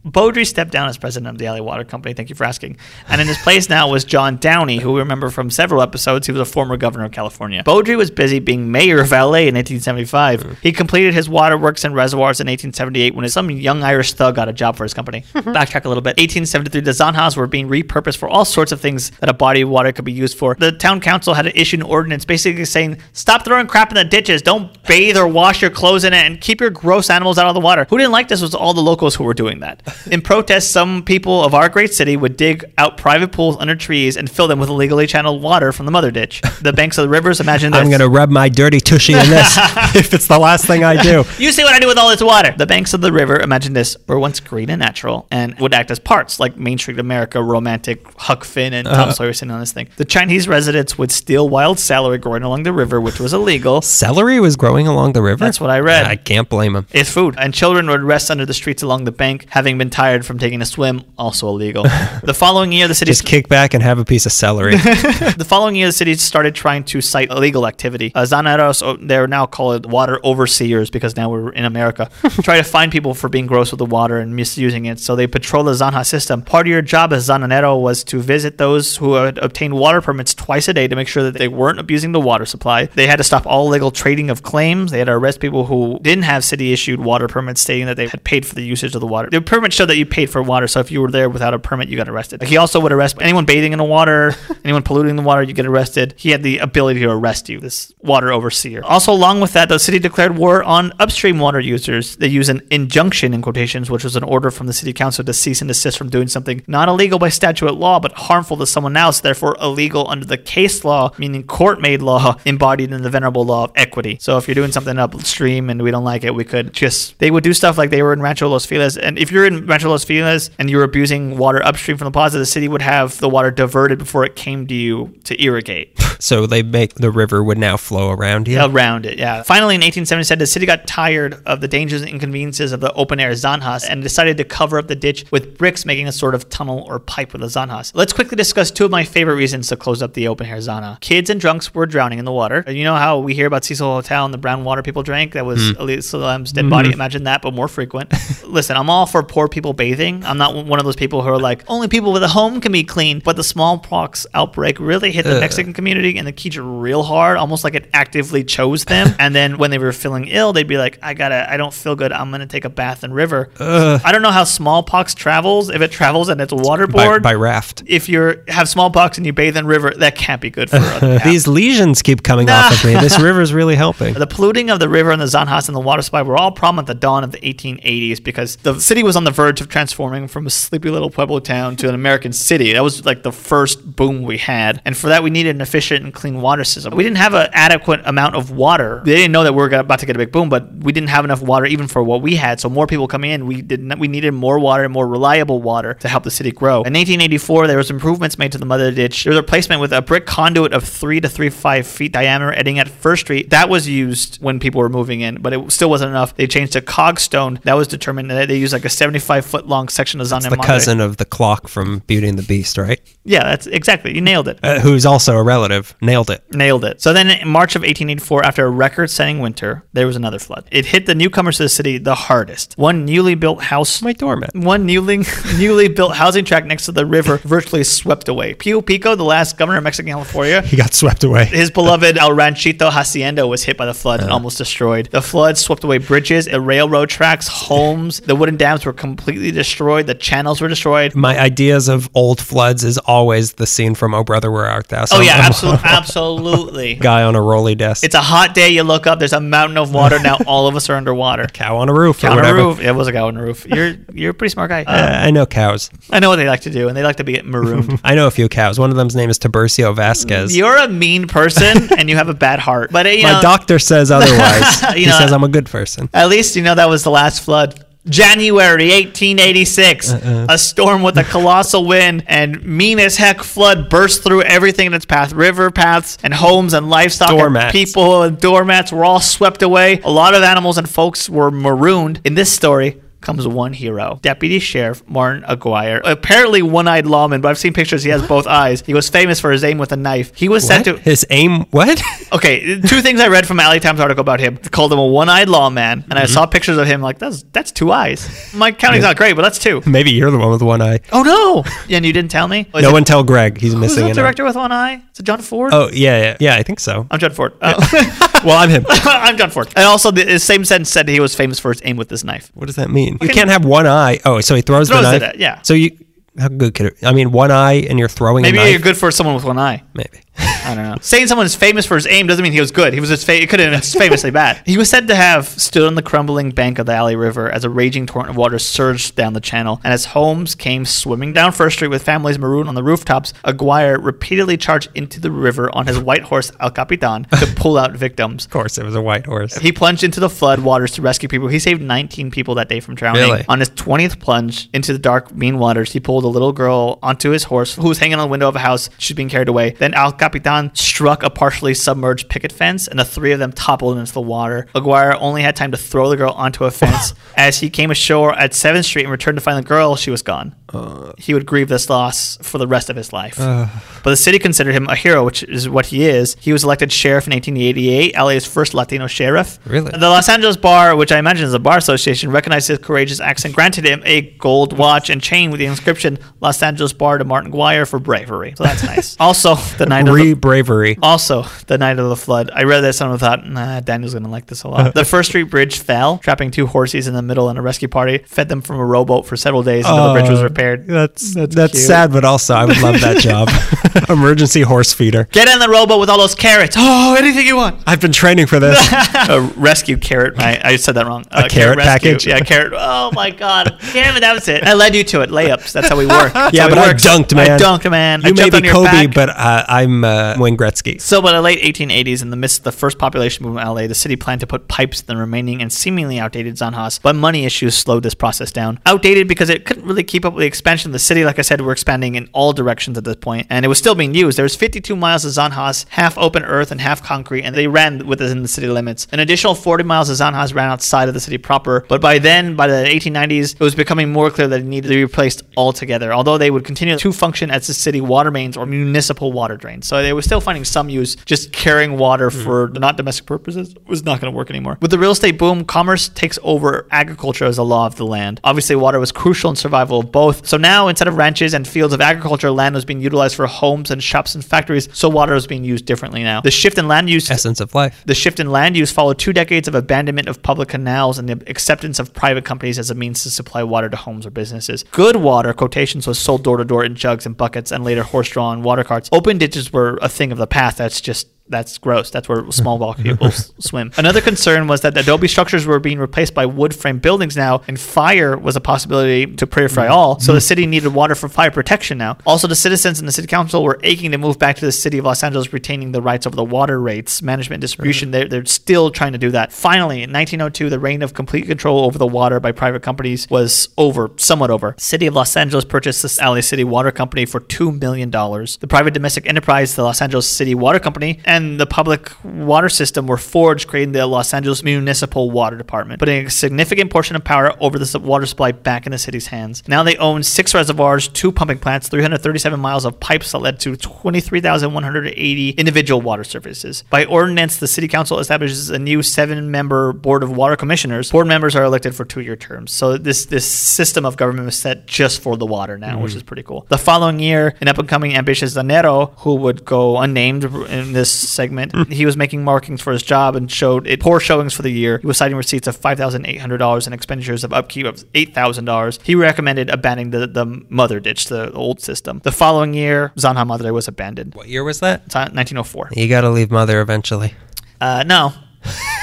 Beaudry 0.04 0.46
stepped 0.46 0.70
down 0.70 0.88
as 0.88 0.98
president 0.98 1.30
of 1.30 1.38
the 1.38 1.48
LA 1.48 1.62
Water 1.62 1.82
Company. 1.82 2.14
Thank 2.14 2.28
you 2.28 2.34
for 2.34 2.44
asking. 2.44 2.76
And 3.08 3.20
in 3.20 3.26
his 3.26 3.38
place 3.38 3.70
now 3.70 3.90
was 3.90 4.04
John 4.04 4.36
Downey, 4.36 4.78
who 4.78 4.92
we 4.92 5.00
remember 5.00 5.30
from 5.30 5.50
several 5.50 5.80
episodes. 5.80 6.26
He 6.26 6.32
was 6.32 6.40
a 6.42 6.44
former 6.44 6.76
governor 6.76 7.06
of 7.06 7.12
California. 7.12 7.62
Beaudry 7.64 7.96
was 7.96 8.10
busy 8.10 8.38
being 8.38 8.70
mayor 8.70 9.00
of 9.00 9.10
LA 9.12 9.44
in 9.48 9.54
1875. 9.54 10.42
Mm. 10.42 10.56
He 10.60 10.72
completed 10.72 11.14
his 11.14 11.28
waterworks 11.28 11.84
and 11.84 11.94
reservoirs 11.94 12.40
in 12.40 12.46
1878 12.48 13.14
when 13.14 13.26
some 13.30 13.50
young 13.50 13.82
Irish 13.82 14.12
thug 14.12 14.34
got 14.36 14.48
a 14.48 14.52
job 14.52 14.76
for 14.76 14.84
his 14.84 14.94
company. 14.94 15.24
Mm-hmm. 15.34 15.50
Backtrack 15.50 15.84
a 15.84 15.88
little 15.88 16.00
bit. 16.00 16.16
1873, 16.16 16.80
the 16.80 16.92
Zanjas 16.92 17.36
were 17.36 17.48
being 17.48 17.68
repurposed 17.68 18.18
for 18.18 18.28
all 18.28 18.44
sorts 18.44 18.70
of 18.70 18.80
things 18.80 19.10
that 19.18 19.28
a 19.28 19.32
body 19.32 19.62
of 19.62 19.68
water 19.68 19.90
could 19.90 20.04
be 20.04 20.12
used 20.12 20.38
for. 20.38 20.54
The 20.54 20.70
town 20.70 21.00
council 21.00 21.34
had 21.34 21.42
to 21.42 21.60
issue 21.60 21.76
an 21.76 21.82
ordinance 21.82 22.24
basically 22.24 22.64
saying, 22.64 22.98
stop 23.12 23.44
throwing 23.44 23.66
crap 23.66 23.90
in 23.90 23.96
the 23.96 24.04
ditches. 24.04 24.42
Don't 24.42 24.70
bathe 24.84 25.16
or 25.16 25.26
wash 25.26 25.60
your 25.60 25.72
clothes 25.72 26.04
in 26.04 26.12
it 26.12 26.24
and 26.24 26.40
keep 26.40 26.60
your 26.60 26.70
gross 26.70 27.10
animals 27.10 27.36
out 27.36 27.48
of 27.48 27.54
the 27.54 27.60
water. 27.60 27.84
Who 27.90 27.98
didn't 27.98 28.12
like 28.12 28.28
this 28.28 28.40
was 28.40 28.54
all 28.54 28.74
the 28.74 28.80
locals 28.80 29.16
who 29.16 29.24
were 29.24 29.34
doing 29.34 29.58
that. 29.60 29.82
In 30.10 30.20
protest, 30.20 30.70
some 30.70 31.02
people 31.02 31.44
of 31.44 31.54
our 31.54 31.68
great 31.68 31.92
city 31.92 32.16
would 32.16 32.36
dig 32.36 32.64
out 32.78 32.96
private 32.96 33.32
pools 33.32 33.56
under 33.58 33.74
trees 33.74 34.16
and 34.16 34.30
fill 34.30 34.48
them 34.48 34.60
with 34.60 34.68
illegally 34.68 35.06
channeled 35.06 35.42
water 35.42 35.72
from 35.72 35.86
the 35.86 35.92
mother 35.92 36.10
ditch. 36.10 36.42
The 36.60 36.72
banks 36.76 36.98
of 36.98 37.02
the 37.02 37.08
rivers, 37.08 37.40
imagine 37.40 37.72
this. 37.72 37.80
I'm 37.80 37.90
gonna 37.90 38.08
rub 38.08 38.30
my 38.30 38.48
dirty 38.48 38.80
tushy 38.80 39.14
in 39.14 39.30
this 39.30 39.56
if 39.94 40.14
it's 40.14 40.26
the 40.26 40.38
last 40.38 40.66
thing 40.66 40.84
I 40.84 41.02
do. 41.02 41.24
You 41.44 41.52
see 41.52 41.64
what 41.64 41.74
I 41.74 41.78
do 41.78 41.88
with 41.88 41.98
all 41.98 42.08
this 42.08 42.22
water. 42.22 42.54
The 42.56 42.66
banks 42.66 42.94
of 42.94 43.00
the 43.00 43.12
river, 43.12 43.38
imagine 43.38 43.72
this, 43.72 43.96
were 44.06 44.18
once 44.18 44.40
green 44.40 44.70
and 44.70 44.78
natural 44.78 45.26
and 45.30 45.58
would 45.58 45.74
act 45.74 45.90
as 45.90 45.98
parts, 45.98 46.40
like 46.40 46.56
Main 46.56 46.78
Street 46.78 46.98
America, 46.98 47.42
romantic 47.42 48.06
Huck 48.16 48.44
Finn 48.44 48.72
and 48.72 48.86
Tom 48.86 48.94
uh-huh. 48.94 49.12
Sawyer 49.12 49.32
sitting 49.32 49.50
on 49.50 49.60
this 49.60 49.72
thing. 49.72 49.88
The 49.96 50.04
Chinese 50.04 50.48
residents 50.48 50.96
would 50.96 51.10
steal 51.10 51.48
wild 51.48 51.78
celery 51.78 52.18
growing 52.18 52.44
along 52.44 52.62
the 52.62 52.72
river, 52.72 53.00
which 53.00 53.20
was 53.20 53.34
illegal. 53.34 53.82
Celery 53.82 54.40
was 54.40 54.56
growing 54.56 54.86
along 54.86 55.12
the 55.12 55.22
river. 55.22 55.44
That's 55.44 55.60
what 55.60 55.70
I 55.70 55.80
read. 55.80 56.06
I 56.06 56.16
can't 56.16 56.48
blame 56.48 56.74
them. 56.74 56.86
It's 56.92 57.10
food. 57.10 57.34
And 57.36 57.52
children 57.52 57.88
would 57.88 58.02
rest 58.02 58.30
under 58.30 58.46
the 58.46 58.54
streets 58.54 58.82
along 58.82 59.04
the 59.04 59.12
bank, 59.12 59.46
having 59.50 59.76
been 59.76 59.83
been 59.84 59.90
tired 59.90 60.24
from 60.24 60.38
taking 60.38 60.62
a 60.62 60.64
swim, 60.64 61.04
also 61.18 61.46
illegal. 61.48 61.82
the 62.22 62.34
following 62.34 62.72
year, 62.72 62.88
the 62.88 62.94
city 63.00 63.10
Just 63.10 63.26
kick 63.26 63.48
back 63.48 63.74
and 63.74 63.82
have 63.82 63.98
a 63.98 64.04
piece 64.04 64.24
of 64.24 64.32
celery. 64.32 64.76
the 64.76 65.44
following 65.46 65.76
year, 65.76 65.86
the 65.86 65.92
city 65.92 66.14
started 66.14 66.54
trying 66.54 66.84
to 66.84 67.02
cite 67.02 67.30
illegal 67.30 67.66
activity. 67.66 68.10
Uh, 68.14 68.22
Zanjeros, 68.22 68.82
oh, 68.82 68.96
they're 68.96 69.26
now 69.26 69.44
called 69.44 69.90
water 69.90 70.18
overseers 70.24 70.88
because 70.88 71.16
now 71.16 71.28
we're 71.30 71.52
in 71.52 71.66
America, 71.66 72.10
try 72.42 72.56
to 72.56 72.62
find 72.62 72.90
people 72.90 73.12
for 73.12 73.28
being 73.28 73.46
gross 73.46 73.72
with 73.72 73.78
the 73.78 73.84
water 73.84 74.18
and 74.18 74.34
misusing 74.34 74.86
it. 74.86 74.98
So 74.98 75.14
they 75.16 75.26
patrol 75.26 75.64
the 75.64 75.72
Zanja 75.72 76.06
system. 76.06 76.40
Part 76.40 76.66
of 76.66 76.70
your 76.70 76.82
job 76.82 77.12
as 77.12 77.28
Zanjero 77.28 77.80
was 77.80 78.02
to 78.04 78.20
visit 78.20 78.56
those 78.56 78.96
who 78.96 79.14
had 79.14 79.36
obtained 79.38 79.74
water 79.74 80.00
permits 80.00 80.32
twice 80.32 80.66
a 80.68 80.72
day 80.72 80.88
to 80.88 80.96
make 80.96 81.08
sure 81.08 81.22
that 81.24 81.36
they 81.36 81.48
weren't 81.48 81.78
abusing 81.78 82.12
the 82.12 82.20
water 82.20 82.46
supply. 82.46 82.86
They 82.86 83.06
had 83.06 83.16
to 83.16 83.24
stop 83.24 83.46
all 83.46 83.66
illegal 83.68 83.90
trading 83.90 84.30
of 84.30 84.42
claims. 84.42 84.92
They 84.92 84.98
had 84.98 85.06
to 85.06 85.12
arrest 85.12 85.40
people 85.40 85.66
who 85.66 85.98
didn't 86.00 86.24
have 86.24 86.42
city 86.42 86.72
issued 86.72 87.00
water 87.00 87.28
permits 87.28 87.60
stating 87.60 87.84
that 87.86 87.98
they 87.98 88.08
had 88.08 88.24
paid 88.24 88.46
for 88.46 88.54
the 88.54 88.62
usage 88.62 88.94
of 88.94 89.02
the 89.02 89.06
water. 89.06 89.28
The 89.28 89.42
permit 89.42 89.73
showed 89.74 89.86
that 89.86 89.96
you 89.96 90.06
paid 90.06 90.30
for 90.30 90.42
water, 90.42 90.66
so 90.66 90.80
if 90.80 90.90
you 90.90 91.00
were 91.00 91.10
there 91.10 91.28
without 91.28 91.54
a 91.54 91.58
permit, 91.58 91.88
you 91.88 91.96
got 91.96 92.08
arrested. 92.08 92.42
He 92.42 92.56
also 92.56 92.80
would 92.80 92.92
arrest 92.92 93.16
anyone 93.20 93.44
bathing 93.44 93.72
in 93.72 93.78
the 93.78 93.84
water, 93.84 94.34
anyone 94.64 94.82
polluting 94.82 95.16
the 95.16 95.22
water, 95.22 95.42
you 95.42 95.52
get 95.52 95.66
arrested. 95.66 96.14
He 96.16 96.30
had 96.30 96.42
the 96.42 96.58
ability 96.58 97.00
to 97.00 97.10
arrest 97.10 97.48
you, 97.48 97.60
this 97.60 97.92
water 98.00 98.32
overseer. 98.32 98.82
Also, 98.84 99.12
along 99.12 99.40
with 99.40 99.52
that, 99.52 99.68
the 99.68 99.78
city 99.78 99.98
declared 99.98 100.36
war 100.36 100.62
on 100.62 100.92
upstream 100.98 101.38
water 101.38 101.60
users. 101.60 102.16
They 102.16 102.28
use 102.28 102.48
an 102.48 102.62
injunction 102.70 103.34
in 103.34 103.42
quotations, 103.42 103.90
which 103.90 104.04
was 104.04 104.16
an 104.16 104.24
order 104.24 104.50
from 104.50 104.66
the 104.66 104.72
city 104.72 104.92
council 104.92 105.24
to 105.24 105.32
cease 105.32 105.60
and 105.60 105.68
desist 105.68 105.98
from 105.98 106.10
doing 106.10 106.28
something 106.28 106.62
not 106.66 106.88
illegal 106.88 107.18
by 107.18 107.28
statute 107.28 107.66
at 107.66 107.74
law, 107.74 108.00
but 108.00 108.12
harmful 108.12 108.56
to 108.58 108.66
someone 108.66 108.96
else, 108.96 109.20
therefore 109.20 109.56
illegal 109.60 110.08
under 110.08 110.24
the 110.24 110.38
case 110.38 110.84
law, 110.84 111.10
meaning 111.18 111.42
court 111.44 111.80
made 111.80 112.02
law 112.02 112.36
embodied 112.44 112.92
in 112.92 113.02
the 113.02 113.10
venerable 113.10 113.44
law 113.44 113.64
of 113.64 113.72
equity. 113.76 114.18
So 114.20 114.38
if 114.38 114.48
you're 114.48 114.54
doing 114.54 114.72
something 114.72 114.98
upstream 114.98 115.70
and 115.70 115.82
we 115.82 115.90
don't 115.90 116.04
like 116.04 116.24
it, 116.24 116.34
we 116.34 116.44
could 116.44 116.72
just, 116.72 117.18
they 117.18 117.30
would 117.30 117.44
do 117.44 117.52
stuff 117.52 117.78
like 117.78 117.90
they 117.90 118.02
were 118.02 118.12
in 118.12 118.22
Rancho 118.22 118.48
Los 118.48 118.66
Feliz. 118.66 118.96
And 118.96 119.18
if 119.18 119.30
you're 119.30 119.46
in 119.46 119.63
Rancho 119.66 119.88
Los 119.88 120.04
Feliz 120.04 120.50
and 120.58 120.70
you 120.70 120.76
were 120.76 120.84
abusing 120.84 121.36
water 121.38 121.64
upstream 121.64 121.96
from 121.96 122.06
the 122.06 122.10
plaza, 122.10 122.38
the 122.38 122.46
city 122.46 122.68
would 122.68 122.82
have 122.82 123.18
the 123.18 123.28
water 123.28 123.50
diverted 123.50 123.98
before 123.98 124.24
it 124.24 124.36
came 124.36 124.66
to 124.66 124.74
you 124.74 125.14
to 125.24 125.42
irrigate. 125.42 125.98
so 126.18 126.46
they 126.46 126.62
make 126.62 126.94
the 126.94 127.10
river 127.10 127.42
would 127.42 127.58
now 127.58 127.76
flow 127.76 128.10
around 128.10 128.48
you. 128.48 128.60
Around 128.60 129.06
it, 129.06 129.18
yeah. 129.18 129.42
Finally, 129.42 129.74
in 129.74 129.80
1877, 129.80 130.38
the 130.38 130.46
city 130.46 130.66
got 130.66 130.86
tired 130.86 131.42
of 131.46 131.60
the 131.60 131.68
dangers 131.68 132.02
and 132.02 132.10
inconveniences 132.10 132.72
of 132.72 132.80
the 132.80 132.92
open 132.92 133.20
air 133.20 133.32
zanjas 133.32 133.84
and 133.88 134.02
decided 134.02 134.36
to 134.36 134.44
cover 134.44 134.78
up 134.78 134.88
the 134.88 134.96
ditch 134.96 135.24
with 135.30 135.58
bricks, 135.58 135.84
making 135.84 136.08
a 136.08 136.12
sort 136.12 136.34
of 136.34 136.48
tunnel 136.48 136.84
or 136.88 136.98
pipe 136.98 137.32
with 137.32 137.40
the 137.40 137.48
zanjas. 137.48 137.92
Let's 137.94 138.12
quickly 138.12 138.36
discuss 138.36 138.70
two 138.70 138.84
of 138.84 138.90
my 138.90 139.04
favorite 139.04 139.36
reasons 139.36 139.68
to 139.68 139.76
close 139.76 140.02
up 140.02 140.14
the 140.14 140.28
open 140.28 140.46
air 140.46 140.58
zanja. 140.58 141.00
Kids 141.00 141.30
and 141.30 141.40
drunks 141.40 141.74
were 141.74 141.86
drowning 141.86 142.18
in 142.18 142.24
the 142.24 142.32
water. 142.32 142.64
You 142.66 142.84
know 142.84 142.96
how 142.96 143.18
we 143.18 143.34
hear 143.34 143.46
about 143.46 143.64
Cecil 143.64 143.94
Hotel 143.94 144.24
and 144.24 144.32
the 144.32 144.38
brown 144.38 144.64
water 144.64 144.82
people 144.82 145.02
drank? 145.02 145.32
That 145.32 145.46
was 145.46 145.70
hmm. 145.70 145.80
Elisa 145.80 146.18
Lam's 146.18 146.52
dead 146.52 146.68
body. 146.70 146.88
Hmm. 146.88 146.94
Imagine 146.94 147.24
that, 147.24 147.42
but 147.42 147.54
more 147.54 147.68
frequent. 147.68 148.12
Listen, 148.44 148.76
I'm 148.76 148.90
all 148.90 149.06
for 149.06 149.22
poor 149.22 149.43
people 149.48 149.72
bathing. 149.72 150.24
I'm 150.24 150.38
not 150.38 150.54
one 150.66 150.78
of 150.78 150.84
those 150.84 150.96
people 150.96 151.22
who 151.22 151.28
are 151.28 151.38
like, 151.38 151.64
only 151.68 151.88
people 151.88 152.12
with 152.12 152.22
a 152.22 152.28
home 152.28 152.60
can 152.60 152.72
be 152.72 152.84
clean. 152.84 153.20
But 153.20 153.36
the 153.36 153.44
smallpox 153.44 154.26
outbreak 154.34 154.78
really 154.80 155.12
hit 155.12 155.24
the 155.24 155.40
Mexican 155.40 155.72
community 155.72 156.16
and 156.18 156.26
the 156.26 156.32
Kizh 156.32 156.58
real 156.58 157.02
hard, 157.02 157.36
almost 157.36 157.64
like 157.64 157.74
it 157.74 157.88
actively 157.92 158.44
chose 158.44 158.84
them. 158.84 159.14
and 159.18 159.34
then 159.34 159.58
when 159.58 159.70
they 159.70 159.78
were 159.78 159.92
feeling 159.92 160.26
ill, 160.28 160.52
they'd 160.52 160.68
be 160.68 160.78
like, 160.78 160.98
I 161.02 161.14
gotta, 161.14 161.50
I 161.50 161.56
don't 161.56 161.72
feel 161.72 161.96
good. 161.96 162.12
I'm 162.12 162.30
gonna 162.30 162.46
take 162.46 162.64
a 162.64 162.70
bath 162.70 163.04
in 163.04 163.12
river. 163.12 163.50
I 163.60 164.12
don't 164.12 164.22
know 164.22 164.30
how 164.30 164.44
smallpox 164.44 165.14
travels. 165.14 165.70
If 165.70 165.82
it 165.82 165.90
travels 165.90 166.28
and 166.28 166.40
it's 166.40 166.52
waterborne, 166.52 167.22
by 167.22 167.34
raft. 167.34 167.82
if 167.86 168.08
you 168.08 168.42
have 168.48 168.68
smallpox 168.68 169.18
and 169.18 169.26
you 169.26 169.32
bathe 169.32 169.56
in 169.56 169.66
river, 169.66 169.92
that 169.98 170.16
can't 170.16 170.40
be 170.40 170.50
good 170.50 170.70
for 170.70 170.76
a 170.76 171.20
These 171.24 171.46
lesions 171.46 172.02
keep 172.02 172.22
coming 172.22 172.48
off 172.50 172.72
of 172.72 172.84
me. 172.84 172.94
This 173.04 173.20
river's 173.20 173.52
really 173.52 173.74
helping. 173.74 174.14
the 174.14 174.26
polluting 174.26 174.70
of 174.70 174.78
the 174.80 174.88
river 174.88 175.10
and 175.10 175.20
the 175.20 175.26
Zanjas 175.26 175.68
and 175.68 175.76
the 175.76 175.80
water 175.80 176.00
supply 176.00 176.22
were 176.22 176.36
all 176.36 176.52
prominent 176.52 176.88
at 176.88 176.94
the 176.94 177.00
dawn 177.00 177.22
of 177.22 177.32
the 177.32 177.38
1880s 177.38 178.22
because 178.22 178.56
the 178.56 178.80
city 178.80 179.02
was 179.02 179.14
on 179.16 179.24
the 179.24 179.30
verge 179.34 179.60
of 179.60 179.68
transforming 179.68 180.28
from 180.28 180.46
a 180.46 180.50
sleepy 180.50 180.90
little 180.90 181.10
Pueblo 181.10 181.40
town 181.40 181.76
to 181.76 181.88
an 181.88 181.94
American 181.94 182.32
city. 182.32 182.72
That 182.72 182.82
was 182.82 183.04
like 183.04 183.22
the 183.22 183.32
first 183.32 183.96
boom 183.96 184.22
we 184.22 184.38
had. 184.38 184.80
And 184.84 184.96
for 184.96 185.08
that, 185.08 185.22
we 185.22 185.30
needed 185.30 185.54
an 185.54 185.60
efficient 185.60 186.04
and 186.04 186.14
clean 186.14 186.40
water 186.40 186.64
system. 186.64 186.94
We 186.94 187.02
didn't 187.02 187.18
have 187.18 187.34
an 187.34 187.48
adequate 187.52 188.00
amount 188.04 188.36
of 188.36 188.50
water. 188.50 189.02
They 189.04 189.14
didn't 189.14 189.32
know 189.32 189.44
that 189.44 189.52
we 189.52 189.58
were 189.58 189.68
about 189.68 189.98
to 189.98 190.06
get 190.06 190.16
a 190.16 190.18
big 190.18 190.32
boom, 190.32 190.48
but 190.48 190.72
we 190.72 190.92
didn't 190.92 191.10
have 191.10 191.24
enough 191.24 191.42
water 191.42 191.66
even 191.66 191.88
for 191.88 192.02
what 192.02 192.22
we 192.22 192.36
had. 192.36 192.60
So 192.60 192.68
more 192.68 192.86
people 192.86 193.08
coming 193.08 193.30
in, 193.30 193.46
we 193.46 193.62
didn't. 193.62 193.98
We 193.98 194.08
needed 194.08 194.32
more 194.32 194.58
water 194.58 194.84
and 194.84 194.92
more 194.92 195.06
reliable 195.06 195.60
water 195.60 195.94
to 195.94 196.08
help 196.08 196.24
the 196.24 196.30
city 196.30 196.52
grow. 196.52 196.78
In 196.78 196.94
1884, 196.94 197.66
there 197.66 197.76
was 197.76 197.90
improvements 197.90 198.38
made 198.38 198.52
to 198.52 198.58
the 198.58 198.66
mother 198.66 198.90
ditch. 198.90 199.24
There 199.24 199.30
was 199.32 199.38
a 199.38 199.42
replacement 199.42 199.80
with 199.80 199.92
a 199.92 200.02
brick 200.02 200.26
conduit 200.26 200.72
of 200.72 200.84
three 200.84 201.20
to 201.20 201.28
three 201.28 201.50
five 201.50 201.86
feet 201.86 202.12
diameter, 202.12 202.52
ending 202.52 202.78
at 202.78 202.88
First 202.88 203.22
Street. 203.22 203.50
That 203.50 203.68
was 203.68 203.88
used 203.88 204.42
when 204.42 204.60
people 204.60 204.80
were 204.80 204.88
moving 204.88 205.20
in, 205.20 205.40
but 205.42 205.52
it 205.52 205.72
still 205.72 205.90
wasn't 205.90 206.10
enough. 206.10 206.34
They 206.36 206.46
changed 206.46 206.74
to 206.74 206.80
cogstone. 206.80 207.60
That 207.62 207.74
was 207.74 207.88
determined 207.88 208.30
that 208.30 208.48
they 208.48 208.56
used 208.56 208.72
like 208.72 208.84
a 208.84 208.90
75 208.90 209.23
foot 209.40 209.66
long 209.66 209.88
section 209.88 210.20
of 210.20 210.26
Zan 210.26 210.42
the 210.42 210.56
cousin 210.56 211.00
of 211.00 211.16
the 211.16 211.24
clock 211.24 211.68
from 211.68 212.00
Beauty 212.06 212.28
and 212.28 212.38
the 212.38 212.42
Beast, 212.42 212.76
right? 212.78 213.00
Yeah, 213.24 213.44
that's 213.44 213.66
exactly. 213.66 214.14
You 214.14 214.20
nailed 214.20 214.48
it. 214.48 214.58
Uh, 214.62 214.80
who's 214.80 215.06
also 215.06 215.36
a 215.36 215.42
relative. 215.42 215.94
Nailed 216.02 216.30
it. 216.30 216.44
Nailed 216.52 216.84
it. 216.84 217.00
So 217.00 217.12
then 217.12 217.30
in 217.30 217.48
March 217.48 217.74
of 217.76 217.80
1884, 217.80 218.44
after 218.44 218.66
a 218.66 218.70
record 218.70 219.08
setting 219.10 219.40
winter, 219.40 219.82
there 219.92 220.06
was 220.06 220.16
another 220.16 220.38
flood. 220.38 220.66
It 220.70 220.86
hit 220.86 221.06
the 221.06 221.14
newcomers 221.14 221.56
to 221.56 221.62
the 221.64 221.68
city 221.68 221.98
the 221.98 222.14
hardest. 222.14 222.74
One 222.76 223.04
newly 223.04 223.34
built 223.34 223.62
house. 223.62 224.02
My 224.02 224.12
doormat. 224.12 224.54
One 224.54 224.84
newly, 224.86 225.24
newly 225.58 225.88
built 225.88 226.14
housing 226.16 226.44
tract 226.44 226.66
next 226.66 226.84
to 226.86 226.92
the 226.92 227.06
river 227.06 227.38
virtually 227.38 227.84
swept 227.84 228.28
away. 228.28 228.54
Pio 228.54 228.82
Pico, 228.82 229.14
the 229.14 229.24
last 229.24 229.56
governor 229.56 229.78
of 229.78 229.84
Mexican 229.84 230.10
California, 230.12 230.60
He 230.62 230.76
got 230.76 230.92
swept 230.94 231.24
away. 231.24 231.46
his 231.46 231.70
beloved 231.70 232.18
El 232.18 232.32
Ranchito 232.34 232.90
Hacienda 232.90 233.46
was 233.46 233.62
hit 233.64 233.76
by 233.76 233.86
the 233.86 233.94
flood 233.94 234.20
and 234.20 234.30
almost 234.30 234.58
destroyed. 234.58 235.08
The 235.10 235.22
flood 235.22 235.56
swept 235.56 235.84
away 235.84 235.98
bridges, 235.98 236.44
the 236.46 236.60
railroad 236.60 237.08
tracks, 237.08 237.48
homes. 237.48 238.20
The 238.20 238.36
wooden 238.36 238.56
dams 238.56 238.84
were 238.84 238.92
completely 239.16 239.50
destroyed. 239.52 240.06
The 240.06 240.14
channels 240.14 240.60
were 240.60 240.68
destroyed. 240.68 241.14
My 241.14 241.38
ideas 241.38 241.88
of 241.88 242.08
old 242.14 242.40
floods 242.40 242.82
is 242.84 242.98
always 242.98 243.52
the 243.54 243.66
scene 243.66 243.94
from 243.94 244.12
Oh 244.14 244.24
Brother 244.24 244.50
Where 244.50 244.66
Art 244.66 244.88
Thou? 244.88 245.04
So 245.04 245.16
Oh 245.18 245.20
yeah, 245.20 245.34
I'm- 245.36 245.44
absolutely, 245.44 245.80
absolutely. 245.88 246.94
Guy 246.96 247.22
on 247.22 247.36
a 247.36 247.40
rolly 247.42 247.74
desk. 247.74 248.04
It's 248.04 248.14
a 248.14 248.20
hot 248.20 248.54
day. 248.54 248.70
You 248.70 248.82
look 248.82 249.06
up. 249.06 249.18
There's 249.20 249.32
a 249.32 249.40
mountain 249.40 249.78
of 249.78 249.92
water. 249.94 250.18
Now 250.18 250.38
all 250.46 250.66
of 250.66 250.74
us 250.76 250.90
are 250.90 250.94
underwater. 250.96 251.46
cow 251.46 251.76
on 251.78 251.88
a 251.88 251.94
roof 251.94 252.18
or 252.18 252.28
Cow 252.28 252.38
on 252.38 252.44
a 252.44 252.54
roof. 252.54 252.80
It 252.80 252.92
was 252.92 253.06
a 253.08 253.12
cow 253.12 253.28
on 253.28 253.36
a 253.36 253.42
roof. 253.42 253.66
You're 253.66 253.94
you're 254.12 254.30
a 254.32 254.34
pretty 254.34 254.50
smart 254.52 254.70
guy. 254.70 254.82
Uh, 254.82 255.26
I 255.26 255.30
know 255.30 255.46
cows. 255.46 255.90
I 256.10 256.18
know 256.20 256.28
what 256.28 256.36
they 256.36 256.48
like 256.48 256.62
to 256.62 256.70
do, 256.70 256.88
and 256.88 256.96
they 256.96 257.02
like 257.02 257.16
to 257.16 257.24
be 257.24 257.40
marooned. 257.42 258.00
I 258.04 258.14
know 258.14 258.26
a 258.26 258.30
few 258.32 258.48
cows. 258.48 258.78
One 258.78 258.90
of 258.90 258.96
them's 258.96 259.14
name 259.14 259.30
is 259.30 259.38
Tiburcio 259.38 259.94
Vasquez. 259.94 260.56
You're 260.56 260.76
a 260.76 260.88
mean 260.88 261.28
person, 261.28 261.92
and 261.96 262.10
you 262.10 262.16
have 262.16 262.28
a 262.28 262.34
bad 262.34 262.58
heart. 262.58 262.90
But 262.90 263.06
uh, 263.06 263.10
you 263.10 263.22
My 263.24 263.32
know, 263.34 263.42
doctor 263.42 263.78
says 263.78 264.10
otherwise. 264.10 264.80
He 264.94 265.06
know, 265.06 265.12
says 265.18 265.32
I'm 265.32 265.44
a 265.44 265.48
good 265.48 265.66
person. 265.66 266.08
At 266.12 266.28
least 266.28 266.56
you 266.56 266.62
know 266.62 266.74
that 266.74 266.88
was 266.88 267.04
the 267.04 267.10
last 267.10 267.40
flood. 267.44 267.84
January 268.06 268.88
1886, 268.90 270.12
Uh-uh. 270.12 270.46
a 270.50 270.58
storm 270.58 271.02
with 271.02 271.16
a 271.16 271.24
colossal 271.34 271.86
wind 271.86 272.24
and 272.26 272.62
mean 272.64 272.98
as 272.98 273.16
heck 273.16 273.42
flood 273.42 273.88
burst 273.88 274.22
through 274.22 274.42
everything 274.42 274.86
in 274.86 274.94
its 274.94 275.06
path. 275.06 275.32
River 275.32 275.70
paths 275.70 276.18
and 276.22 276.34
homes 276.34 276.74
and 276.74 276.90
livestock 276.90 277.30
and 277.30 277.72
people 277.72 278.22
and 278.22 278.38
doormats 278.38 278.92
were 278.92 279.04
all 279.04 279.20
swept 279.20 279.62
away. 279.62 280.00
A 280.04 280.10
lot 280.10 280.34
of 280.34 280.42
animals 280.42 280.76
and 280.78 280.88
folks 280.88 281.30
were 281.30 281.50
marooned. 281.50 282.20
In 282.24 282.34
this 282.34 282.52
story 282.52 283.00
comes 283.24 283.46
one 283.48 283.72
hero, 283.72 284.18
Deputy 284.22 284.58
Sheriff 284.58 285.02
Martin 285.08 285.44
Aguirre. 285.44 286.00
Apparently 286.04 286.62
one-eyed 286.62 287.06
lawman, 287.06 287.40
but 287.40 287.48
I've 287.48 287.58
seen 287.58 287.72
pictures. 287.72 288.02
He 288.04 288.10
has 288.10 288.26
both 288.26 288.46
eyes. 288.46 288.82
He 288.82 288.94
was 288.94 289.08
famous 289.08 289.40
for 289.40 289.50
his 289.50 289.64
aim 289.64 289.78
with 289.78 289.92
a 289.92 289.96
knife. 289.96 290.32
He 290.36 290.48
was 290.48 290.66
sent 290.66 290.84
to 290.84 290.96
His 290.98 291.26
aim? 291.30 291.64
What? 291.70 292.00
Okay, 292.34 292.80
two 292.80 293.00
things 293.00 293.20
I 293.20 293.28
read 293.28 293.46
from 293.46 293.58
LA 293.58 293.78
Times 293.78 294.00
article 294.00 294.20
about 294.20 294.40
him. 294.40 294.56
They 294.60 294.68
called 294.68 294.92
him 294.92 294.98
a 294.98 295.06
one-eyed 295.06 295.48
lawman, 295.48 296.00
and 296.00 296.04
Mm-hmm. 296.14 296.18
I 296.18 296.26
saw 296.26 296.46
pictures 296.46 296.78
of 296.78 296.86
him 296.88 297.00
like 297.00 297.18
that's 297.18 297.44
that's 297.52 297.70
two 297.70 297.92
eyes. 297.92 298.52
My 298.52 298.72
counting's 298.72 299.04
not 299.04 299.16
great, 299.16 299.34
but 299.36 299.42
that's 299.42 299.58
two. 299.58 299.82
Maybe 299.86 300.10
you're 300.10 300.30
the 300.32 300.38
one 300.38 300.50
with 300.50 300.62
one 300.62 300.82
eye. 300.82 300.98
Oh 301.12 301.22
no! 301.22 301.64
And 301.94 302.04
you 302.04 302.12
didn't 302.12 302.30
tell 302.32 302.48
me. 302.48 302.60
Is 302.74 302.82
no 302.82 302.88
it- 302.88 302.92
one 302.92 303.04
tell 303.04 303.22
Greg. 303.22 303.58
He's 303.58 303.72
Who's 303.72 303.80
missing 303.80 304.04
the 304.04 304.10
an 304.10 304.18
eye. 304.18 304.22
director 304.22 304.42
with 304.44 304.56
one 304.56 304.72
eye? 304.72 304.94
Is 305.12 305.20
it 305.20 305.22
John 305.26 305.40
Ford? 305.42 305.72
Oh 305.72 305.90
yeah, 305.92 306.20
yeah, 306.22 306.36
yeah. 306.40 306.54
I 306.56 306.62
think 306.64 306.80
so. 306.80 307.06
I'm 307.10 307.18
John 307.20 307.30
Ford. 307.32 307.52
Oh. 307.62 308.30
Well, 308.44 308.56
I'm 308.58 308.68
him. 308.70 308.84
I'm 308.88 309.36
John 309.36 309.50
Ford. 309.50 309.68
And 309.76 309.86
also, 309.86 310.10
the 310.10 310.24
the 310.24 310.38
same 310.38 310.64
sentence 310.64 310.90
said 310.90 311.08
he 311.08 311.20
was 311.20 311.34
famous 311.34 311.58
for 311.58 311.72
his 311.72 311.80
aim 311.84 311.96
with 311.96 312.08
this 312.08 312.24
knife. 312.24 312.50
What 312.54 312.66
does 312.66 312.76
that 312.76 312.90
mean? 312.90 313.14
You 313.20 313.26
Okay. 313.28 313.32
can't 313.32 313.50
have 313.50 313.64
one 313.64 313.86
eye. 313.86 314.20
Oh, 314.24 314.40
so 314.40 314.54
he 314.54 314.62
throws, 314.62 314.88
Throws 314.88 315.02
the 315.02 315.08
it 315.16 315.20
knife. 315.20 315.22
at- 315.22 315.38
yeah. 315.38 315.62
So 315.62 315.74
you, 315.74 315.96
how 316.38 316.48
good 316.48 316.74
could 316.74 316.86
it? 316.86 316.96
I 317.02 317.12
mean, 317.12 317.32
one 317.32 317.50
eye 317.50 317.84
and 317.88 317.98
you're 317.98 318.08
throwing 318.08 318.42
Maybe 318.42 318.58
a 318.58 318.60
knife. 318.60 318.70
you're 318.72 318.80
good 318.80 318.96
for 318.96 319.10
someone 319.10 319.34
with 319.34 319.44
one 319.44 319.58
eye. 319.58 319.82
Maybe. 319.94 320.20
I 320.36 320.74
don't 320.74 320.84
know. 320.84 320.96
Saying 321.00 321.26
someone's 321.26 321.54
famous 321.54 321.86
for 321.86 321.94
his 321.94 322.06
aim 322.06 322.26
doesn't 322.26 322.42
mean 322.42 322.52
he 322.52 322.60
was 322.60 322.70
good. 322.70 322.92
He 322.94 323.00
was 323.00 323.10
just 323.10 323.26
fa- 323.26 323.40
it 323.42 323.48
could 323.48 323.60
have 323.60 323.70
been 323.70 323.80
famously 324.00 324.30
bad. 324.30 324.62
He 324.66 324.76
was 324.76 324.88
said 324.90 325.08
to 325.08 325.14
have 325.14 325.46
stood 325.46 325.84
on 325.86 325.94
the 325.94 326.02
crumbling 326.02 326.50
bank 326.50 326.78
of 326.78 326.86
the 326.86 326.92
LA 326.92 327.10
River 327.10 327.50
as 327.50 327.64
a 327.64 327.70
raging 327.70 328.06
torrent 328.06 328.30
of 328.30 328.36
water 328.36 328.58
surged 328.58 329.14
down 329.14 329.32
the 329.32 329.40
channel, 329.40 329.80
and 329.84 329.92
as 329.92 330.06
homes 330.06 330.54
came 330.54 330.84
swimming 330.84 331.32
down 331.32 331.52
First 331.52 331.76
Street 331.76 331.88
with 331.88 332.02
families 332.02 332.38
marooned 332.38 332.68
on 332.68 332.74
the 332.74 332.82
rooftops, 332.82 333.32
Aguirre 333.44 333.98
repeatedly 333.98 334.56
charged 334.56 334.90
into 334.94 335.20
the 335.20 335.30
river 335.30 335.74
on 335.74 335.86
his 335.86 335.98
white 335.98 336.22
horse 336.22 336.50
El 336.60 336.70
Capitan 336.70 337.24
to 337.24 337.46
pull 337.56 337.76
out 337.78 337.92
victims. 337.92 338.46
Of 338.46 338.50
course, 338.50 338.78
it 338.78 338.84
was 338.84 338.94
a 338.94 339.02
white 339.02 339.26
horse. 339.26 339.56
He 339.56 339.72
plunged 339.72 340.02
into 340.02 340.20
the 340.20 340.30
flood 340.30 340.60
waters 340.60 340.92
to 340.92 341.02
rescue 341.02 341.28
people. 341.28 341.48
He 341.48 341.58
saved 341.58 341.82
19 341.82 342.30
people 342.30 342.54
that 342.56 342.68
day 342.68 342.80
from 342.80 342.94
drowning. 342.94 343.22
Really? 343.22 343.44
On 343.48 343.60
his 343.60 343.70
20th 343.70 344.18
plunge 344.20 344.68
into 344.72 344.92
the 344.92 344.98
dark, 344.98 345.34
mean 345.34 345.58
waters, 345.58 345.92
he 345.92 346.00
pulled 346.00 346.24
a 346.24 346.28
little 346.28 346.52
girl 346.52 346.98
onto 347.02 347.30
his 347.30 347.44
horse 347.44 347.74
who 347.74 347.88
was 347.88 347.98
hanging 347.98 348.14
on 348.14 348.20
the 348.20 348.30
window 348.30 348.48
of 348.48 348.56
a 348.56 348.60
house. 348.60 348.88
She's 348.98 349.16
being 349.16 349.28
carried 349.28 349.48
away. 349.48 349.70
Then 349.70 349.94
El 349.94 350.12
Capitan 350.24 350.74
struck 350.74 351.22
a 351.22 351.28
partially 351.28 351.74
submerged 351.74 352.30
picket 352.30 352.50
fence, 352.50 352.88
and 352.88 352.98
the 352.98 353.04
three 353.04 353.32
of 353.32 353.38
them 353.38 353.52
toppled 353.52 353.98
into 353.98 354.10
the 354.14 354.22
water. 354.22 354.66
Aguirre 354.74 355.18
only 355.18 355.42
had 355.42 355.54
time 355.54 355.70
to 355.72 355.76
throw 355.76 356.08
the 356.08 356.16
girl 356.16 356.32
onto 356.32 356.64
a 356.64 356.70
fence. 356.70 357.12
As 357.36 357.60
he 357.60 357.68
came 357.68 357.90
ashore 357.90 358.32
at 358.32 358.52
7th 358.52 358.86
Street 358.86 359.02
and 359.02 359.12
returned 359.12 359.36
to 359.36 359.42
find 359.42 359.58
the 359.58 359.68
girl, 359.68 359.96
she 359.96 360.10
was 360.10 360.22
gone. 360.22 360.54
Uh, 360.74 361.12
he 361.18 361.34
would 361.34 361.46
grieve 361.46 361.68
this 361.68 361.88
loss 361.88 362.36
for 362.42 362.58
the 362.58 362.66
rest 362.66 362.90
of 362.90 362.96
his 362.96 363.12
life. 363.12 363.38
Uh. 363.40 363.66
but 364.02 364.10
the 364.10 364.16
city 364.16 364.38
considered 364.38 364.74
him 364.74 364.88
a 364.88 364.96
hero, 364.96 365.24
which 365.24 365.42
is 365.44 365.68
what 365.68 365.86
he 365.86 366.04
is. 366.04 366.36
He 366.40 366.52
was 366.52 366.64
elected 366.64 366.92
sheriff 366.92 367.26
in 367.26 367.32
1888, 367.32 368.14
LA's 368.16 368.46
first 368.46 368.74
Latino 368.74 369.06
sheriff. 369.06 369.58
Really? 369.66 369.90
The 369.90 370.08
Los 370.08 370.28
Angeles 370.28 370.56
Bar, 370.56 370.96
which 370.96 371.12
I 371.12 371.18
imagine 371.18 371.44
is 371.46 371.54
a 371.54 371.58
bar 371.58 371.78
association, 371.78 372.30
recognized 372.30 372.68
his 372.68 372.78
courageous 372.78 373.20
acts 373.20 373.44
and 373.44 373.54
granted 373.54 373.84
him 373.84 374.02
a 374.04 374.22
gold 374.38 374.76
watch 374.76 375.10
and 375.10 375.22
chain 375.22 375.50
with 375.50 375.60
the 375.60 375.66
inscription 375.66 376.18
"Los 376.40 376.62
Angeles 376.62 376.92
Bar 376.92 377.18
to 377.18 377.24
Martin 377.24 377.50
Guire 377.50 377.86
for 377.86 377.98
bravery." 377.98 378.54
So 378.56 378.64
that's 378.64 378.82
nice. 378.84 379.16
also, 379.20 379.54
the 379.78 379.86
night 379.86 380.08
of 380.08 380.16
the, 380.16 380.34
bravery. 380.34 380.98
also 381.02 381.44
the 381.66 381.78
night 381.78 381.98
of 381.98 382.08
the 382.08 382.16
flood. 382.16 382.50
I 382.52 382.64
read 382.64 382.80
this 382.80 383.00
and 383.00 383.12
I 383.12 383.16
thought, 383.16 383.46
nah, 383.46 383.80
Daniel's 383.80 384.14
gonna 384.14 384.28
like 384.28 384.46
this 384.46 384.62
a 384.62 384.68
lot. 384.68 384.94
the 384.94 385.04
First 385.04 385.30
Street 385.30 385.44
Bridge 385.44 385.78
fell, 385.78 386.18
trapping 386.18 386.50
two 386.50 386.66
horses 386.66 387.06
in 387.06 387.14
the 387.14 387.22
middle, 387.22 387.48
and 387.48 387.58
a 387.58 387.62
rescue 387.62 387.88
party 387.88 388.18
fed 388.18 388.48
them 388.48 388.60
from 388.60 388.76
a 388.76 388.84
rowboat 388.84 389.26
for 389.26 389.36
several 389.36 389.62
days 389.62 389.84
until 389.86 390.08
the 390.08 390.12
bridge 390.14 390.28
was 390.28 390.40
Oh, 390.40 390.44
repaired. 390.64 390.86
That's 390.86 391.34
that's, 391.34 391.72
cute. 391.72 391.82
sad, 391.82 392.12
but 392.12 392.24
also 392.24 392.54
I 392.54 392.64
would 392.64 392.80
love 392.80 393.00
that 393.00 393.18
job. 393.18 393.48
Emergency 394.08 394.62
horse 394.62 394.92
feeder. 394.92 395.28
Get 395.30 395.48
in 395.48 395.58
the 395.58 395.68
rowboat 395.68 396.00
with 396.00 396.10
all 396.10 396.18
those 396.18 396.34
carrots. 396.34 396.76
Oh, 396.78 397.14
anything 397.16 397.46
you 397.46 397.56
want. 397.56 397.82
I've 397.86 398.00
been 398.00 398.12
training 398.12 398.46
for 398.46 398.58
this. 398.58 398.78
a 399.28 399.40
rescue 399.56 399.96
carrot. 399.96 400.38
I, 400.38 400.60
I 400.64 400.76
said 400.76 400.92
that 400.96 401.06
wrong. 401.06 401.24
A 401.30 401.48
carrot 401.48 401.78
rescue. 401.78 402.10
package? 402.10 402.26
Yeah, 402.26 402.40
carrot. 402.40 402.72
Oh 402.76 403.10
my 403.12 403.30
god! 403.30 403.78
Damn 403.92 404.16
it, 404.16 404.20
that 404.20 404.34
was 404.34 404.48
it. 404.48 404.64
I 404.64 404.74
led 404.74 404.94
you 404.94 405.04
to 405.04 405.22
it. 405.22 405.30
Layups. 405.30 405.72
That's 405.72 405.88
how 405.88 405.96
we 405.96 406.06
work. 406.06 406.32
That's 406.32 406.56
yeah, 406.56 406.68
but 406.68 406.78
I 406.78 406.88
works. 406.88 407.06
dunked, 407.06 407.34
man. 407.34 407.50
I 407.52 407.58
dunked, 407.58 407.90
man. 407.90 408.24
I 408.24 408.28
You 408.28 408.34
may 408.34 408.50
be 408.50 408.56
on 408.56 408.62
Kobe, 408.62 409.06
back. 409.06 409.14
but 409.14 409.28
uh, 409.30 409.64
I'm 409.68 410.04
uh, 410.04 410.36
Wayne 410.38 410.56
Gretzky. 410.56 411.00
So, 411.00 411.22
by 411.22 411.32
the 411.32 411.42
late 411.42 411.60
1880s, 411.60 412.22
in 412.22 412.30
the 412.30 412.36
midst 412.36 412.58
of 412.58 412.64
the 412.64 412.72
first 412.72 412.98
population 412.98 413.44
boom 413.44 413.58
in 413.58 413.66
LA, 413.66 413.86
the 413.86 413.94
city 413.94 414.16
planned 414.16 414.40
to 414.40 414.46
put 414.46 414.68
pipes 414.68 415.00
in 415.00 415.06
the 415.06 415.16
remaining 415.16 415.62
and 415.62 415.72
seemingly 415.72 416.18
outdated 416.18 416.56
Zanjas, 416.56 417.00
but 417.00 417.14
money 417.14 417.44
issues 417.44 417.76
slowed 417.76 418.02
this 418.02 418.14
process 418.14 418.50
down. 418.50 418.80
Outdated 418.86 419.28
because 419.28 419.50
it 419.50 419.64
couldn't 419.64 419.84
really 419.86 420.04
keep 420.04 420.24
up 420.24 420.34
with 420.34 420.43
the 420.44 420.48
expansion 420.48 420.90
of 420.90 420.92
the 420.92 420.98
city. 420.98 421.24
Like 421.24 421.38
I 421.38 421.42
said, 421.42 421.60
we're 421.62 421.72
expanding 421.72 422.14
in 422.14 422.28
all 422.32 422.52
directions 422.52 422.98
at 422.98 423.04
this 423.04 423.16
point, 423.16 423.46
and 423.48 423.64
it 423.64 423.68
was 423.68 423.78
still 423.78 423.94
being 423.94 424.14
used. 424.14 424.36
There 424.36 424.44
was 424.44 424.54
52 424.54 424.94
miles 424.94 425.24
of 425.24 425.32
Zanjas, 425.32 425.86
half 425.88 426.18
open 426.18 426.42
earth 426.44 426.70
and 426.70 426.80
half 426.80 427.02
concrete, 427.02 427.42
and 427.42 427.54
they 427.54 427.66
ran 427.66 428.06
within 428.06 428.42
the 428.42 428.48
city 428.48 428.68
limits. 428.68 429.06
An 429.10 429.20
additional 429.20 429.54
40 429.54 429.84
miles 429.84 430.10
of 430.10 430.16
Zanjas 430.16 430.54
ran 430.54 430.70
outside 430.70 431.08
of 431.08 431.14
the 431.14 431.20
city 431.20 431.38
proper, 431.38 431.86
but 431.88 432.00
by 432.00 432.18
then, 432.18 432.56
by 432.56 432.66
the 432.66 432.84
1890s, 432.84 433.54
it 433.54 433.60
was 433.60 433.74
becoming 433.74 434.12
more 434.12 434.30
clear 434.30 434.46
that 434.48 434.60
it 434.60 434.64
needed 434.64 434.88
to 434.88 434.94
be 434.94 435.02
replaced 435.02 435.42
altogether, 435.56 436.12
although 436.12 436.36
they 436.36 436.50
would 436.50 436.64
continue 436.64 436.96
to 436.98 437.12
function 437.12 437.50
as 437.50 437.66
the 437.66 437.74
city 437.74 438.00
water 438.02 438.30
mains 438.30 438.56
or 438.56 438.66
municipal 438.66 439.32
water 439.32 439.56
drains. 439.56 439.88
So 439.88 440.02
they 440.02 440.12
were 440.12 440.22
still 440.22 440.40
finding 440.40 440.64
some 440.64 440.90
use. 440.90 441.16
Just 441.24 441.52
carrying 441.52 441.96
water 441.96 442.28
hmm. 442.30 442.42
for 442.42 442.68
not 442.74 442.96
domestic 442.98 443.26
purposes 443.26 443.74
was 443.86 444.04
not 444.04 444.20
going 444.20 444.30
to 444.32 444.36
work 444.36 444.50
anymore. 444.50 444.76
With 444.82 444.90
the 444.90 444.98
real 444.98 445.12
estate 445.12 445.38
boom, 445.38 445.64
commerce 445.64 446.08
takes 446.08 446.38
over 446.42 446.86
agriculture 446.90 447.46
as 447.46 447.56
a 447.56 447.62
law 447.62 447.86
of 447.86 447.96
the 447.96 448.04
land. 448.04 448.40
Obviously, 448.44 448.76
water 448.76 449.00
was 449.00 449.12
crucial 449.12 449.50
in 449.50 449.56
survival 449.56 450.00
of 450.00 450.12
both. 450.12 450.33
So 450.44 450.56
now, 450.56 450.88
instead 450.88 451.08
of 451.08 451.16
ranches 451.16 451.54
and 451.54 451.66
fields 451.66 451.94
of 451.94 452.00
agriculture, 452.00 452.50
land 452.50 452.74
was 452.74 452.84
being 452.84 453.00
utilized 453.00 453.36
for 453.36 453.46
homes 453.46 453.90
and 453.90 454.02
shops 454.02 454.34
and 454.34 454.44
factories. 454.44 454.88
So 454.92 455.08
water 455.08 455.34
was 455.34 455.46
being 455.46 455.64
used 455.64 455.84
differently 455.86 456.22
now. 456.22 456.40
The 456.40 456.50
shift 456.50 456.78
in 456.78 456.88
land 456.88 457.10
use 457.10 457.30
Essence 457.30 457.60
of 457.60 457.74
life. 457.74 458.02
the 458.06 458.14
shift 458.14 458.40
in 458.40 458.50
land 458.50 458.76
use 458.76 458.90
followed 458.90 459.18
two 459.18 459.32
decades 459.32 459.68
of 459.68 459.74
abandonment 459.74 460.28
of 460.28 460.42
public 460.42 460.68
canals 460.68 461.18
and 461.18 461.28
the 461.28 461.42
acceptance 461.48 461.98
of 461.98 462.12
private 462.12 462.44
companies 462.44 462.78
as 462.78 462.90
a 462.90 462.94
means 462.94 463.22
to 463.22 463.30
supply 463.30 463.62
water 463.62 463.88
to 463.88 463.96
homes 463.96 464.26
or 464.26 464.30
businesses. 464.30 464.84
Good 464.92 465.16
water, 465.16 465.52
quotations, 465.52 466.06
was 466.06 466.18
sold 466.18 466.44
door 466.44 466.56
to 466.56 466.64
door 466.64 466.84
in 466.84 466.94
jugs 466.94 467.26
and 467.26 467.36
buckets 467.36 467.72
and 467.72 467.84
later 467.84 468.02
horse 468.02 468.28
drawn 468.28 468.62
water 468.62 468.84
carts. 468.84 469.08
Open 469.12 469.38
ditches 469.38 469.72
were 469.72 469.98
a 470.02 470.08
thing 470.08 470.32
of 470.32 470.38
the 470.38 470.46
past. 470.46 470.78
That's 470.78 471.00
just 471.00 471.28
that's 471.48 471.78
gross. 471.78 472.10
That's 472.10 472.28
where 472.28 472.50
small 472.50 472.94
people 472.94 473.30
swim. 473.30 473.92
Another 473.96 474.20
concern 474.20 474.66
was 474.66 474.80
that 474.80 474.94
the 474.94 475.00
adobe 475.00 475.28
structures 475.28 475.66
were 475.66 475.78
being 475.78 475.98
replaced 475.98 476.34
by 476.34 476.46
wood 476.46 476.74
frame 476.74 476.98
buildings 476.98 477.36
now, 477.36 477.62
and 477.68 477.78
fire 477.78 478.36
was 478.36 478.56
a 478.56 478.60
possibility 478.60 479.26
to 479.26 479.46
purify 479.46 479.84
mm-hmm. 479.84 479.92
all. 479.92 480.20
So 480.20 480.32
the 480.32 480.38
mm-hmm. 480.38 480.44
city 480.44 480.66
needed 480.66 480.94
water 480.94 481.14
for 481.14 481.28
fire 481.28 481.50
protection 481.50 481.98
now. 481.98 482.18
Also, 482.26 482.48
the 482.48 482.54
citizens 482.54 482.98
and 482.98 483.08
the 483.08 483.12
city 483.12 483.26
council 483.26 483.62
were 483.62 483.78
aching 483.82 484.10
to 484.12 484.18
move 484.18 484.38
back 484.38 484.56
to 484.56 484.64
the 484.64 484.72
city 484.72 484.98
of 484.98 485.04
Los 485.04 485.22
Angeles, 485.22 485.52
retaining 485.52 485.92
the 485.92 486.02
rights 486.02 486.26
over 486.26 486.36
the 486.36 486.44
water 486.44 486.80
rates, 486.80 487.22
management, 487.22 487.60
distribution. 487.60 488.06
Mm-hmm. 488.06 488.12
They're, 488.12 488.28
they're 488.28 488.44
still 488.46 488.90
trying 488.90 489.12
to 489.12 489.18
do 489.18 489.30
that. 489.32 489.52
Finally, 489.52 490.02
in 490.02 490.12
1902, 490.12 490.70
the 490.70 490.78
reign 490.78 491.02
of 491.02 491.14
complete 491.14 491.46
control 491.46 491.84
over 491.84 491.98
the 491.98 492.06
water 492.06 492.40
by 492.40 492.52
private 492.52 492.82
companies 492.82 493.28
was 493.28 493.68
over, 493.76 494.10
somewhat 494.16 494.50
over. 494.50 494.74
City 494.78 495.06
of 495.06 495.14
Los 495.14 495.36
Angeles 495.36 495.64
purchased 495.64 496.02
the 496.02 496.18
LA 496.22 496.40
City 496.40 496.64
Water 496.64 496.90
Company 496.90 497.26
for 497.26 497.40
$2 497.40 497.80
million. 497.80 498.10
The 498.10 498.66
private 498.68 498.94
domestic 498.94 499.26
enterprise, 499.26 499.74
the 499.74 499.82
Los 499.82 500.00
Angeles 500.00 500.28
City 500.28 500.54
Water 500.54 500.78
Company, 500.78 501.20
and 501.34 501.58
the 501.58 501.66
public 501.66 502.12
water 502.24 502.68
system 502.68 503.06
were 503.06 503.16
forged, 503.16 503.66
creating 503.66 503.92
the 503.92 504.06
Los 504.06 504.32
Angeles 504.32 504.62
Municipal 504.62 505.30
Water 505.30 505.56
Department, 505.56 505.98
putting 505.98 506.26
a 506.26 506.30
significant 506.30 506.90
portion 506.90 507.16
of 507.16 507.24
power 507.24 507.54
over 507.60 507.78
the 507.78 507.98
water 507.98 508.24
supply 508.24 508.52
back 508.52 508.86
in 508.86 508.92
the 508.92 508.98
city's 508.98 509.26
hands. 509.26 509.62
Now 509.66 509.82
they 509.82 509.96
own 509.96 510.22
six 510.22 510.54
reservoirs, 510.54 511.08
two 511.08 511.32
pumping 511.32 511.58
plants, 511.58 511.88
337 511.88 512.60
miles 512.60 512.84
of 512.84 513.00
pipes 513.00 513.32
that 513.32 513.38
led 513.38 513.58
to 513.60 513.76
23,180 513.76 515.50
individual 515.50 516.00
water 516.00 516.24
services. 516.24 516.84
By 516.88 517.04
ordinance, 517.04 517.56
the 517.56 517.66
city 517.66 517.88
council 517.88 518.20
establishes 518.20 518.70
a 518.70 518.78
new 518.78 519.02
seven-member 519.02 519.94
board 519.94 520.22
of 520.22 520.36
water 520.36 520.56
commissioners. 520.56 521.10
Board 521.10 521.26
members 521.26 521.56
are 521.56 521.64
elected 521.64 521.94
for 521.96 522.04
two-year 522.04 522.36
terms. 522.36 522.70
So 522.72 522.96
this 522.96 523.26
this 523.26 523.46
system 523.46 524.06
of 524.06 524.16
government 524.16 524.46
was 524.46 524.58
set 524.58 524.86
just 524.86 525.20
for 525.20 525.36
the 525.36 525.46
water 525.46 525.78
now, 525.78 526.00
which 526.00 526.10
mm-hmm. 526.10 526.18
is 526.18 526.22
pretty 526.22 526.44
cool. 526.44 526.66
The 526.68 526.78
following 526.78 527.18
year, 527.18 527.54
an 527.60 527.68
up-and-coming 527.68 528.14
ambitious 528.14 528.54
Danero, 528.54 529.14
who 529.18 529.34
would 529.36 529.64
go 529.64 529.98
unnamed 529.98 530.44
in 530.44 530.92
this 530.92 531.23
segment, 531.28 531.92
he 531.92 532.06
was 532.06 532.16
making 532.16 532.44
markings 532.44 532.80
for 532.80 532.92
his 532.92 533.02
job 533.02 533.36
and 533.36 533.50
showed 533.50 533.86
it 533.86 534.00
poor 534.00 534.20
showings 534.20 534.54
for 534.54 534.62
the 534.62 534.70
year. 534.70 534.98
He 534.98 535.06
was 535.06 535.18
citing 535.18 535.36
receipts 535.36 535.66
of 535.66 535.80
$5,800 535.80 536.86
and 536.86 536.94
expenditures 536.94 537.44
of 537.44 537.52
upkeep 537.52 537.86
of 537.86 537.96
$8,000. 538.12 539.02
He 539.02 539.14
recommended 539.14 539.70
abandoning 539.70 540.10
the, 540.10 540.26
the 540.26 540.64
mother 540.68 541.00
ditch, 541.00 541.26
the 541.26 541.52
old 541.52 541.80
system. 541.80 542.20
The 542.24 542.32
following 542.32 542.74
year, 542.74 543.12
Zanja 543.16 543.46
Madre 543.46 543.70
was 543.70 543.88
abandoned. 543.88 544.34
What 544.34 544.48
year 544.48 544.64
was 544.64 544.80
that? 544.80 545.00
1904. 545.12 545.90
You 545.92 546.08
got 546.08 546.22
to 546.22 546.30
leave 546.30 546.50
mother 546.50 546.80
eventually. 546.80 547.34
Uh, 547.80 548.04
no. 548.06 548.32